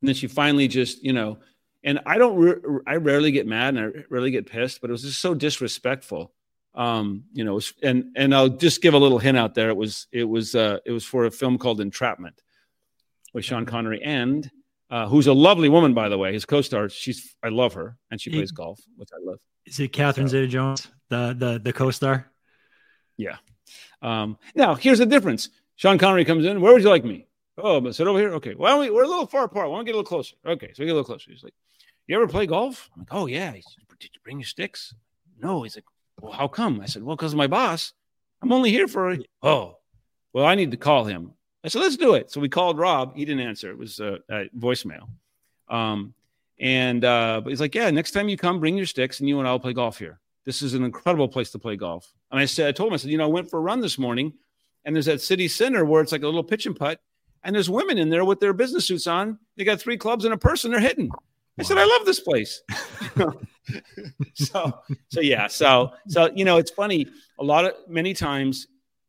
And 0.00 0.08
then 0.08 0.14
she 0.14 0.26
finally 0.26 0.66
just, 0.66 1.04
you 1.04 1.12
know, 1.12 1.38
and 1.84 2.00
I 2.06 2.16
don't, 2.16 2.36
re- 2.36 2.80
I 2.86 2.96
rarely 2.96 3.32
get 3.32 3.46
mad 3.46 3.76
and 3.76 3.94
I 3.94 4.04
rarely 4.08 4.30
get 4.30 4.46
pissed, 4.46 4.80
but 4.80 4.88
it 4.88 4.92
was 4.92 5.02
just 5.02 5.20
so 5.20 5.34
disrespectful. 5.34 6.32
Um, 6.74 7.24
you 7.34 7.44
know, 7.44 7.60
and 7.82 8.12
and 8.16 8.34
I'll 8.34 8.48
just 8.48 8.80
give 8.80 8.94
a 8.94 8.98
little 8.98 9.18
hint 9.18 9.36
out 9.36 9.54
there. 9.54 9.68
It 9.68 9.76
was 9.76 10.06
it 10.12 10.24
was 10.24 10.54
uh, 10.54 10.78
it 10.86 10.90
was 10.92 11.04
for 11.04 11.26
a 11.26 11.30
film 11.30 11.58
called 11.58 11.80
Entrapment 11.80 12.40
with 13.34 13.44
Sean 13.44 13.66
Connery 13.66 14.02
and 14.02 14.50
uh, 14.90 15.06
who's 15.08 15.26
a 15.26 15.32
lovely 15.32 15.68
woman, 15.68 15.92
by 15.94 16.08
the 16.08 16.16
way. 16.18 16.32
His 16.32 16.44
co-star, 16.46 16.88
she's 16.88 17.34
I 17.42 17.48
love 17.48 17.74
her, 17.74 17.96
and 18.10 18.20
she 18.20 18.30
plays 18.30 18.52
golf, 18.52 18.80
which 18.96 19.10
I 19.12 19.18
love. 19.22 19.38
Is 19.66 19.78
it 19.80 19.92
Catherine 19.92 20.28
So- 20.28 20.32
Zeta-Jones, 20.32 20.88
the 21.08 21.34
the 21.38 21.60
the 21.62 21.72
co-star? 21.72 22.30
Yeah. 23.16 23.36
Um, 24.00 24.38
now, 24.54 24.74
here's 24.74 24.98
the 24.98 25.06
difference. 25.06 25.50
Sean 25.76 25.98
Connery 25.98 26.24
comes 26.24 26.44
in. 26.46 26.60
Where 26.60 26.72
would 26.72 26.82
you 26.82 26.88
like 26.88 27.04
me? 27.04 27.26
Oh, 27.58 27.80
but 27.80 27.94
sit 27.94 28.06
over 28.06 28.18
here. 28.18 28.32
Okay. 28.34 28.54
Why 28.54 28.70
don't 28.70 28.80
we? 28.80 28.90
We're 28.90 29.04
a 29.04 29.08
little 29.08 29.26
far 29.26 29.44
apart. 29.44 29.68
Why 29.68 29.76
don't 29.76 29.84
we 29.84 29.86
get 29.86 29.94
a 29.94 29.98
little 29.98 30.08
closer? 30.08 30.36
Okay. 30.46 30.68
So 30.74 30.82
we 30.82 30.86
get 30.86 30.92
a 30.92 30.94
little 30.94 31.04
closer. 31.04 31.30
He's 31.30 31.42
like, 31.44 31.54
"You 32.06 32.16
ever 32.16 32.26
play 32.26 32.46
golf?" 32.46 32.88
I'm 32.94 33.00
like, 33.02 33.08
"Oh 33.12 33.26
yeah." 33.26 33.52
He 33.52 33.60
said, 33.62 33.84
"Did 34.00 34.10
you 34.14 34.20
bring 34.24 34.38
your 34.40 34.46
sticks?" 34.46 34.94
No. 35.38 35.62
He's 35.62 35.76
like, 35.76 35.84
"Well, 36.20 36.32
how 36.32 36.48
come?" 36.48 36.80
I 36.80 36.86
said, 36.86 37.02
"Well, 37.02 37.16
because 37.16 37.34
my 37.34 37.46
boss. 37.46 37.92
I'm 38.42 38.52
only 38.52 38.70
here 38.70 38.88
for." 38.88 39.12
A... 39.12 39.18
Oh, 39.42 39.78
well, 40.32 40.46
I 40.46 40.54
need 40.54 40.70
to 40.72 40.76
call 40.76 41.04
him. 41.04 41.32
I 41.64 41.68
said, 41.68 41.80
"Let's 41.80 41.96
do 41.96 42.14
it." 42.14 42.30
So 42.30 42.40
we 42.40 42.48
called 42.48 42.78
Rob. 42.78 43.16
He 43.16 43.24
didn't 43.24 43.46
answer. 43.46 43.70
It 43.70 43.78
was 43.78 44.00
uh, 44.00 44.18
uh, 44.30 44.44
voicemail. 44.58 45.08
Um, 45.68 46.14
and 46.58 47.04
uh, 47.04 47.40
but 47.42 47.50
he's 47.50 47.60
like, 47.60 47.74
"Yeah, 47.74 47.90
next 47.90 48.12
time 48.12 48.28
you 48.28 48.36
come, 48.36 48.60
bring 48.60 48.76
your 48.76 48.86
sticks, 48.86 49.20
and 49.20 49.28
you 49.28 49.38
and 49.38 49.48
I'll 49.48 49.60
play 49.60 49.72
golf 49.72 49.98
here." 49.98 50.20
This 50.44 50.62
is 50.62 50.74
an 50.74 50.84
incredible 50.84 51.28
place 51.28 51.50
to 51.52 51.58
play 51.58 51.76
golf. 51.76 52.12
And 52.30 52.40
I 52.40 52.46
said, 52.46 52.68
I 52.68 52.72
told 52.72 52.88
him, 52.88 52.94
I 52.94 52.96
said, 52.96 53.10
you 53.10 53.18
know, 53.18 53.24
I 53.24 53.28
went 53.28 53.48
for 53.48 53.58
a 53.58 53.62
run 53.62 53.80
this 53.80 53.98
morning 53.98 54.32
and 54.84 54.94
there's 54.94 55.06
that 55.06 55.20
city 55.20 55.46
center 55.48 55.84
where 55.84 56.02
it's 56.02 56.12
like 56.12 56.22
a 56.22 56.26
little 56.26 56.42
pitch 56.42 56.66
and 56.66 56.74
putt. 56.74 57.00
And 57.44 57.54
there's 57.54 57.70
women 57.70 57.98
in 57.98 58.08
there 58.08 58.24
with 58.24 58.40
their 58.40 58.52
business 58.52 58.86
suits 58.86 59.06
on. 59.06 59.38
They 59.56 59.64
got 59.64 59.80
three 59.80 59.96
clubs 59.96 60.24
and 60.24 60.34
a 60.34 60.38
person 60.38 60.70
they're 60.70 60.80
hitting. 60.80 61.10
I 61.58 61.62
said, 61.62 61.78
I 61.78 61.84
love 61.84 62.04
this 62.04 62.20
place. 62.20 62.62
so, 64.34 64.80
so 65.08 65.20
yeah. 65.20 65.46
So, 65.46 65.92
so, 66.08 66.30
you 66.34 66.44
know, 66.44 66.58
it's 66.58 66.70
funny. 66.70 67.06
A 67.38 67.44
lot 67.44 67.64
of, 67.64 67.74
many 67.88 68.14
times, 68.14 68.66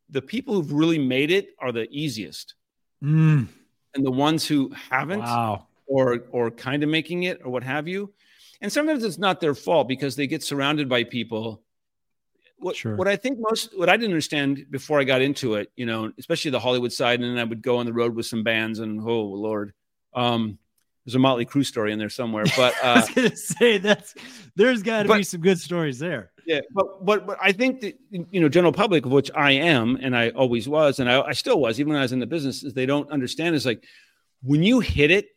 the 0.10 0.22
people 0.22 0.54
who've 0.54 0.72
really 0.72 1.00
made 1.00 1.32
it 1.32 1.50
are 1.60 1.72
the 1.72 1.88
easiest. 1.90 2.56
Mm, 3.04 3.48
And 3.96 4.06
the 4.06 4.12
ones 4.12 4.48
who 4.48 4.72
haven't 4.90 5.20
wow. 5.22 5.68
or 5.88 6.24
or 6.32 6.52
kind 6.52 6.84
of 6.84 6.90
making 6.90 7.24
it 7.24 7.42
or 7.44 7.52
what 7.52 7.64
have 7.64 7.88
you. 7.88 8.14
And 8.62 8.72
sometimes 8.72 9.04
it's 9.04 9.18
not 9.18 9.42
their 9.42 9.56
fault 9.56 9.88
because 9.88 10.16
they 10.16 10.28
get 10.28 10.42
surrounded 10.44 10.88
by 10.88 11.04
people. 11.04 11.64
What, 12.60 12.78
Sure. 12.78 12.96
what 12.96 13.10
I 13.10 13.18
think 13.18 13.40
most 13.40 13.78
what 13.78 13.90
I 13.90 13.98
didn't 13.98 14.12
understand 14.12 14.68
before 14.70 15.02
I 15.02 15.04
got 15.04 15.22
into 15.22 15.56
it, 15.56 15.70
you 15.76 15.86
know, 15.86 16.14
especially 16.18 16.52
the 16.52 16.62
Hollywood 16.62 16.94
side, 16.94 17.20
and 17.20 17.30
then 17.30 17.38
I 17.38 17.44
would 17.44 17.62
go 17.62 17.78
on 17.78 17.86
the 17.86 17.92
road 17.92 18.16
with 18.16 18.26
some 18.26 18.44
bands, 18.44 18.80
and 18.80 19.02
oh 19.02 19.24
lord, 19.24 19.74
um, 20.14 20.58
there's 21.06 21.16
a 21.16 21.20
Motley 21.20 21.46
Crue 21.46 21.66
story 21.66 21.92
in 21.92 22.00
there 22.00 22.10
somewhere, 22.10 22.46
but 22.58 22.74
I 22.84 22.94
uh, 22.94 22.96
was 22.96 23.10
gonna 23.10 23.36
say 23.36 23.78
that's 23.78 24.16
there's 24.56 24.84
got 24.84 25.04
to 25.04 25.14
be 25.14 25.24
some 25.24 25.42
good 25.42 25.60
stories 25.60 26.00
there. 26.00 26.32
yeah, 26.46 26.62
but 26.74 27.06
but 27.06 27.28
but 27.28 27.38
I 27.42 27.52
think 27.52 27.82
that 27.82 27.98
you 28.10 28.40
know, 28.40 28.50
general 28.50 28.74
public, 28.74 29.06
of 29.06 29.12
which 29.12 29.32
I 29.36 29.52
am, 29.52 29.98
and 30.02 30.16
I 30.16 30.30
always 30.30 30.68
was, 30.68 31.00
and 31.00 31.10
I, 31.10 31.22
I 31.22 31.34
still 31.34 31.60
was, 31.60 31.80
even 31.80 31.94
when 31.94 32.00
I 32.00 32.04
was 32.04 32.14
in 32.14 32.20
the 32.20 32.28
business, 32.28 32.64
is 32.64 32.74
they 32.74 32.86
don't 32.86 33.10
understand 33.12 33.56
is 33.56 33.66
like 33.66 33.84
when 34.42 34.64
you 34.64 34.80
hit 34.80 35.12
it, 35.12 35.28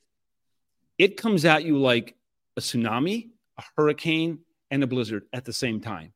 it 0.98 1.16
comes 1.16 1.44
at 1.44 1.64
you 1.64 1.78
like 1.78 2.16
a 2.56 2.60
tsunami, 2.60 3.30
a 3.58 3.62
hurricane, 3.76 4.40
and 4.70 4.82
a 4.82 4.86
blizzard 4.86 5.24
at 5.32 5.44
the 5.44 5.52
same 5.52 5.80
time. 5.80 6.12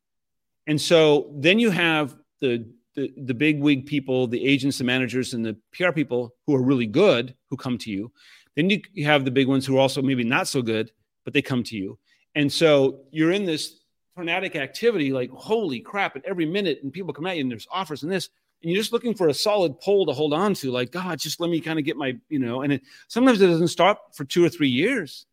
And 0.66 0.80
so 0.80 1.32
then 1.34 1.58
you 1.58 1.70
have 1.70 2.16
the 2.40 2.66
the, 2.96 3.12
the 3.16 3.34
big 3.34 3.60
wig 3.60 3.86
people, 3.86 4.26
the 4.26 4.44
agents, 4.44 4.78
the 4.78 4.84
managers, 4.84 5.32
and 5.32 5.44
the 5.44 5.56
PR 5.72 5.92
people 5.92 6.34
who 6.46 6.54
are 6.54 6.62
really 6.62 6.86
good 6.86 7.34
who 7.48 7.56
come 7.56 7.78
to 7.78 7.90
you. 7.90 8.12
Then 8.56 8.70
you, 8.70 9.04
have 9.04 9.24
the 9.24 9.30
big 9.30 9.48
ones 9.48 9.64
who 9.64 9.76
are 9.76 9.80
also 9.80 10.02
maybe 10.02 10.24
not 10.24 10.48
so 10.48 10.62
good, 10.62 10.90
but 11.24 11.32
they 11.32 11.42
come 11.42 11.62
to 11.64 11.76
you. 11.76 11.98
And 12.34 12.52
so 12.52 13.02
you're 13.10 13.32
in 13.32 13.44
this 13.44 13.80
tornadic 14.14 14.56
activity, 14.56 15.12
like 15.12 15.30
holy 15.30 15.80
crap, 15.80 16.16
at 16.16 16.24
every 16.24 16.46
minute, 16.46 16.80
and 16.82 16.92
people 16.92 17.12
come 17.12 17.26
at 17.26 17.36
you, 17.36 17.42
and 17.42 17.50
there's 17.50 17.66
offers 17.70 18.02
and 18.02 18.12
this, 18.12 18.28
and 18.62 18.70
you're 18.70 18.80
just 18.80 18.92
looking 18.92 19.14
for 19.14 19.28
a 19.28 19.34
solid 19.34 19.80
pole 19.80 20.04
to 20.06 20.12
hold 20.12 20.34
on 20.34 20.54
to, 20.54 20.70
like 20.70 20.90
God, 20.90 21.18
just 21.18 21.40
let 21.40 21.50
me 21.50 21.60
kind 21.60 21.78
of 21.78 21.84
get 21.84 21.96
my, 21.96 22.16
you 22.28 22.38
know. 22.38 22.62
And 22.62 22.74
it 22.74 22.82
sometimes 23.08 23.40
it 23.40 23.46
doesn't 23.46 23.68
stop 23.68 24.14
for 24.14 24.24
two 24.24 24.44
or 24.44 24.48
three 24.48 24.68
years, 24.68 25.26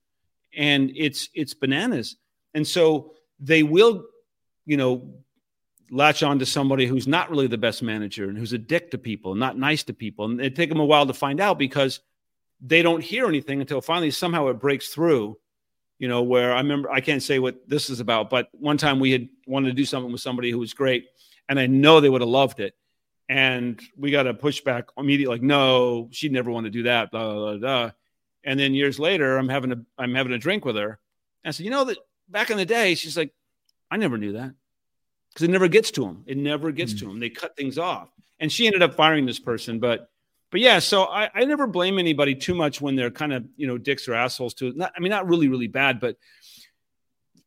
and 0.56 0.92
it's 0.96 1.30
it's 1.34 1.54
bananas. 1.54 2.16
And 2.54 2.66
so 2.66 3.14
they 3.40 3.64
will, 3.64 4.06
you 4.66 4.78
know, 4.78 5.14
latch 5.92 6.24
on 6.24 6.40
to 6.40 6.46
somebody 6.46 6.86
who's 6.86 7.08
not 7.08 7.30
really 7.30 7.48
the 7.48 7.58
best 7.58 7.84
manager 7.84 8.30
and 8.30 8.38
who's 8.38 8.54
a 8.54 8.58
dick 8.58 8.92
to 8.92 8.98
people 8.98 9.32
and 9.32 9.40
not 9.40 9.58
nice 9.58 9.84
to 9.84 9.94
people, 9.94 10.26
and 10.26 10.40
it 10.40 10.56
take 10.56 10.70
them 10.70 10.80
a 10.80 10.86
while 10.86 11.06
to 11.06 11.14
find 11.14 11.42
out 11.42 11.60
because 11.60 12.00
they 12.62 12.82
don't 12.82 13.04
hear 13.04 13.28
anything 13.28 13.62
until 13.62 13.82
finally 13.82 14.12
somehow 14.12 14.48
it 14.48 14.60
breaks 14.60 14.90
through. 14.90 15.38
You 16.00 16.08
know, 16.08 16.22
where 16.22 16.54
I 16.54 16.58
remember 16.58 16.92
I 16.92 17.02
can't 17.02 17.24
say 17.24 17.40
what 17.40 17.68
this 17.68 17.90
is 17.90 18.00
about, 18.00 18.30
but 18.30 18.50
one 18.52 18.78
time 18.78 19.00
we 19.00 19.12
had 19.12 19.30
wanted 19.48 19.70
to 19.70 19.74
do 19.74 19.86
something 19.86 20.12
with 20.12 20.22
somebody 20.22 20.52
who 20.52 20.60
was 20.60 20.74
great, 20.74 21.06
and 21.50 21.60
I 21.60 21.66
know 21.66 22.00
they 22.00 22.10
would 22.10 22.22
have 22.22 22.30
loved 22.30 22.60
it. 22.60 22.76
And 23.30 23.82
we 23.98 24.12
got 24.12 24.28
a 24.28 24.34
pushback 24.34 24.84
immediately, 24.96 25.36
like, 25.36 25.42
no, 25.42 26.08
she'd 26.12 26.32
never 26.32 26.52
want 26.52 26.66
to 26.66 26.70
do 26.70 26.84
that, 26.84 27.12
blah, 27.12 27.34
blah, 27.34 27.58
blah. 27.58 27.92
And 28.44 28.60
then 28.60 28.74
years 28.74 29.00
later, 29.00 29.38
I'm 29.38 29.50
having 29.50 29.72
a 29.72 29.78
I'm 29.98 30.14
having 30.14 30.34
a 30.34 30.38
drink 30.38 30.66
with 30.66 30.76
her. 30.76 31.00
And 31.44 31.50
I 31.50 31.52
said, 31.52 31.66
you 31.66 31.72
know 31.72 31.84
that 31.86 31.98
back 32.30 32.50
in 32.50 32.58
the 32.58 32.66
day, 32.66 32.96
she's 32.96 33.18
like, 33.18 33.34
I 33.90 33.98
never 33.98 34.18
knew 34.18 34.34
that. 34.34 34.54
Because 35.30 35.44
it 35.44 35.52
never 35.52 35.68
gets 35.68 35.92
to 35.92 36.02
them. 36.02 36.24
It 36.26 36.38
never 36.38 36.72
gets 36.72 36.94
mm-hmm. 36.94 37.00
to 37.00 37.12
them. 37.12 37.20
They 37.20 37.30
cut 37.30 37.56
things 37.56 37.78
off. 37.78 38.10
And 38.40 38.52
she 38.52 38.68
ended 38.68 38.84
up 38.84 38.96
firing 38.96 39.26
this 39.26 39.40
person, 39.40 39.80
but 39.80 40.10
but 40.52 40.62
yeah, 40.62 40.80
so 40.80 41.04
I, 41.04 41.30
I 41.34 41.46
never 41.46 41.68
blame 41.68 42.00
anybody 42.00 42.34
too 42.34 42.56
much 42.56 42.80
when 42.80 42.96
they're 42.96 43.12
kind 43.12 43.34
of 43.34 43.46
you 43.58 43.68
know 43.68 43.78
dicks 43.78 44.08
or 44.08 44.14
assholes 44.14 44.54
to 44.56 44.72
not 44.74 44.94
I 44.96 45.00
mean 45.00 45.10
not 45.10 45.28
really 45.28 45.48
really 45.48 45.68
bad, 45.68 46.00
but 46.00 46.18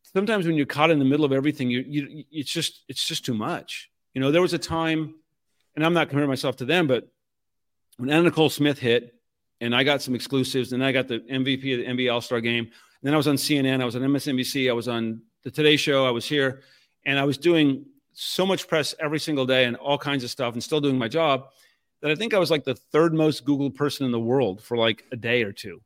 sometimes 0.02 0.46
when 0.46 0.56
you're 0.56 0.66
caught 0.66 0.90
in 0.90 0.98
the 0.98 1.04
middle 1.04 1.24
of 1.24 1.32
everything, 1.32 1.70
you 1.70 1.84
you 1.86 2.24
it's 2.30 2.50
just 2.50 2.84
it's 2.88 3.04
just 3.04 3.24
too 3.24 3.34
much. 3.34 3.90
You 4.14 4.20
know, 4.20 4.30
there 4.30 4.42
was 4.42 4.52
a 4.52 4.58
time, 4.58 5.14
and 5.76 5.84
I'm 5.84 5.94
not 5.94 6.08
comparing 6.08 6.28
myself 6.28 6.56
to 6.56 6.64
them, 6.64 6.86
but 6.86 7.08
when 7.96 8.10
Anna 8.10 8.24
Nicole 8.24 8.50
Smith 8.50 8.78
hit, 8.78 9.14
and 9.60 9.74
I 9.74 9.84
got 9.84 10.02
some 10.02 10.14
exclusives, 10.14 10.72
and 10.72 10.84
I 10.84 10.92
got 10.92 11.08
the 11.08 11.20
MVP 11.20 11.72
of 11.72 11.78
the 11.80 11.86
NBA 11.86 12.12
All 12.12 12.20
Star 12.20 12.40
Game. 12.40 12.64
And 12.64 13.06
then 13.06 13.14
I 13.14 13.16
was 13.16 13.28
on 13.28 13.36
CNN, 13.36 13.80
I 13.80 13.84
was 13.84 13.96
on 13.96 14.02
MSNBC, 14.02 14.68
I 14.68 14.72
was 14.72 14.88
on 14.88 15.22
the 15.42 15.50
Today 15.50 15.76
Show, 15.76 16.06
I 16.06 16.10
was 16.10 16.26
here, 16.26 16.62
and 17.06 17.18
I 17.18 17.24
was 17.24 17.38
doing 17.38 17.86
so 18.12 18.44
much 18.44 18.68
press 18.68 18.94
every 18.98 19.18
single 19.18 19.46
day 19.46 19.64
and 19.64 19.76
all 19.76 19.96
kinds 19.96 20.24
of 20.24 20.30
stuff, 20.30 20.52
and 20.52 20.62
still 20.62 20.80
doing 20.80 20.98
my 20.98 21.08
job 21.08 21.48
that 22.02 22.10
I 22.10 22.14
think 22.14 22.34
I 22.34 22.38
was 22.38 22.50
like 22.50 22.64
the 22.64 22.74
third 22.74 23.14
most 23.14 23.44
Googled 23.44 23.74
person 23.74 24.06
in 24.06 24.12
the 24.12 24.20
world 24.20 24.62
for 24.62 24.76
like 24.76 25.04
a 25.12 25.16
day 25.16 25.42
or 25.42 25.52
two, 25.52 25.80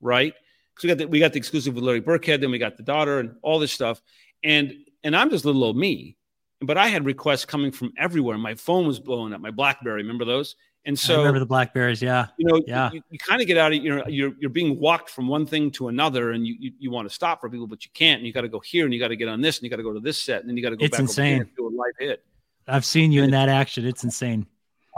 right? 0.00 0.34
Because 0.74 0.84
we 0.84 0.88
got 0.88 0.98
the, 0.98 1.08
we 1.08 1.20
got 1.20 1.32
the 1.32 1.38
exclusive 1.38 1.74
with 1.74 1.84
Larry 1.84 2.00
Birkhead, 2.00 2.40
then 2.40 2.50
we 2.50 2.58
got 2.58 2.76
the 2.76 2.82
daughter 2.82 3.20
and 3.20 3.36
all 3.42 3.58
this 3.58 3.72
stuff, 3.72 4.02
and 4.42 4.72
and 5.02 5.16
I'm 5.16 5.30
just 5.30 5.44
little 5.44 5.64
old 5.64 5.76
me, 5.76 6.16
but 6.60 6.76
I 6.76 6.88
had 6.88 7.04
requests 7.04 7.44
coming 7.44 7.70
from 7.70 7.92
everywhere. 7.98 8.38
My 8.38 8.54
phone 8.54 8.86
was 8.86 8.98
blowing 8.98 9.32
up. 9.32 9.40
My 9.40 9.50
BlackBerry, 9.50 10.02
remember 10.02 10.24
those? 10.24 10.56
And 10.86 10.98
so 10.98 11.14
I 11.14 11.18
remember 11.18 11.38
the 11.38 11.46
Blackberries, 11.46 12.02
yeah. 12.02 12.26
You 12.36 12.46
know, 12.46 12.62
yeah. 12.66 12.90
you, 12.92 13.02
you 13.10 13.18
kind 13.18 13.40
of 13.40 13.46
get 13.46 13.56
out 13.56 13.72
of 13.72 13.82
you 13.82 13.96
know 13.96 14.04
you're 14.06 14.34
you're 14.38 14.50
being 14.50 14.78
walked 14.78 15.08
from 15.08 15.28
one 15.28 15.46
thing 15.46 15.70
to 15.72 15.88
another, 15.88 16.32
and 16.32 16.46
you 16.46 16.56
you, 16.58 16.72
you 16.78 16.90
want 16.90 17.08
to 17.08 17.14
stop 17.14 17.40
for 17.40 17.48
people, 17.48 17.66
but 17.66 17.84
you 17.84 17.90
can't. 17.94 18.18
And 18.18 18.26
you 18.26 18.32
got 18.34 18.42
to 18.42 18.48
go 18.48 18.60
here, 18.60 18.84
and 18.84 18.92
you 18.92 19.00
got 19.00 19.08
to 19.08 19.16
get 19.16 19.28
on 19.28 19.40
this, 19.40 19.58
and 19.58 19.64
you 19.64 19.70
got 19.70 19.76
to 19.76 19.82
go 19.82 19.94
to 19.94 20.00
this 20.00 20.20
set, 20.20 20.40
and 20.40 20.48
then 20.48 20.56
you 20.56 20.62
got 20.62 20.70
to 20.70 20.76
go 20.76 20.84
it's 20.84 20.92
back 20.92 21.00
insane. 21.00 21.40
and 21.40 21.56
do 21.56 21.68
a 21.68 21.70
live 21.70 21.94
hit. 21.98 22.22
I've 22.68 22.84
seen 22.84 23.12
you 23.12 23.22
in 23.22 23.30
that 23.30 23.48
action. 23.48 23.86
It's 23.86 24.04
insane. 24.04 24.46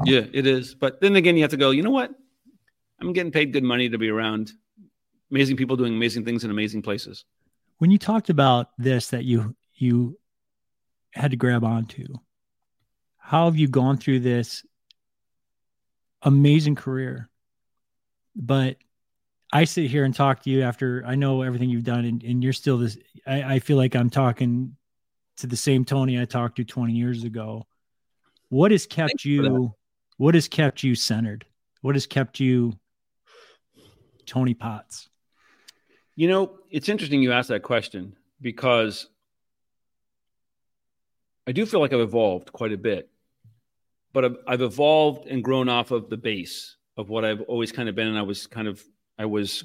Yeah, 0.04 0.22
it 0.32 0.46
is. 0.46 0.74
But 0.74 1.00
then 1.00 1.16
again, 1.16 1.36
you 1.36 1.42
have 1.42 1.50
to 1.52 1.56
go. 1.56 1.70
You 1.70 1.82
know 1.82 1.90
what? 1.90 2.10
I'm 3.00 3.12
getting 3.12 3.32
paid 3.32 3.52
good 3.52 3.64
money 3.64 3.88
to 3.88 3.98
be 3.98 4.10
around 4.10 4.52
amazing 5.30 5.56
people 5.56 5.76
doing 5.76 5.94
amazing 5.94 6.24
things 6.24 6.44
in 6.44 6.50
amazing 6.50 6.82
places. 6.82 7.24
When 7.78 7.90
you 7.90 7.98
talked 7.98 8.30
about 8.30 8.70
this, 8.78 9.10
that 9.10 9.24
you 9.24 9.54
you 9.74 10.18
had 11.12 11.30
to 11.30 11.36
grab 11.36 11.64
onto, 11.64 12.06
how 13.18 13.46
have 13.46 13.56
you 13.56 13.68
gone 13.68 13.96
through 13.96 14.20
this 14.20 14.64
amazing 16.22 16.74
career? 16.74 17.28
But 18.34 18.76
I 19.52 19.64
sit 19.64 19.90
here 19.90 20.04
and 20.04 20.14
talk 20.14 20.42
to 20.42 20.50
you 20.50 20.62
after 20.62 21.02
I 21.06 21.14
know 21.14 21.42
everything 21.42 21.70
you've 21.70 21.84
done, 21.84 22.04
and, 22.04 22.22
and 22.22 22.42
you're 22.42 22.52
still 22.52 22.78
this. 22.78 22.98
I, 23.26 23.54
I 23.54 23.58
feel 23.58 23.76
like 23.76 23.94
I'm 23.94 24.10
talking 24.10 24.76
to 25.38 25.46
the 25.46 25.56
same 25.56 25.84
Tony 25.84 26.20
I 26.20 26.24
talked 26.24 26.56
to 26.56 26.64
20 26.64 26.92
years 26.92 27.24
ago. 27.24 27.66
What 28.48 28.70
has 28.70 28.86
kept 28.86 29.10
Thanks 29.10 29.24
you? 29.24 29.74
What 30.16 30.34
has 30.34 30.48
kept 30.48 30.82
you 30.82 30.94
centered? 30.94 31.44
What 31.82 31.94
has 31.94 32.06
kept 32.06 32.40
you 32.40 32.72
Tony 34.24 34.54
Potts? 34.54 35.08
You 36.14 36.28
know, 36.28 36.58
it's 36.70 36.88
interesting 36.88 37.22
you 37.22 37.32
ask 37.32 37.48
that 37.48 37.62
question 37.62 38.16
because 38.40 39.08
I 41.46 41.52
do 41.52 41.66
feel 41.66 41.80
like 41.80 41.92
I've 41.92 42.00
evolved 42.00 42.52
quite 42.52 42.72
a 42.72 42.78
bit, 42.78 43.10
but 44.12 44.24
I've, 44.24 44.36
I've, 44.46 44.62
evolved 44.62 45.28
and 45.28 45.44
grown 45.44 45.68
off 45.68 45.90
of 45.90 46.08
the 46.08 46.16
base 46.16 46.76
of 46.96 47.10
what 47.10 47.24
I've 47.24 47.42
always 47.42 47.70
kind 47.70 47.88
of 47.88 47.94
been. 47.94 48.08
And 48.08 48.18
I 48.18 48.22
was 48.22 48.46
kind 48.46 48.66
of, 48.66 48.82
I 49.18 49.26
was 49.26 49.64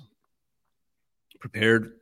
prepared, 1.40 1.94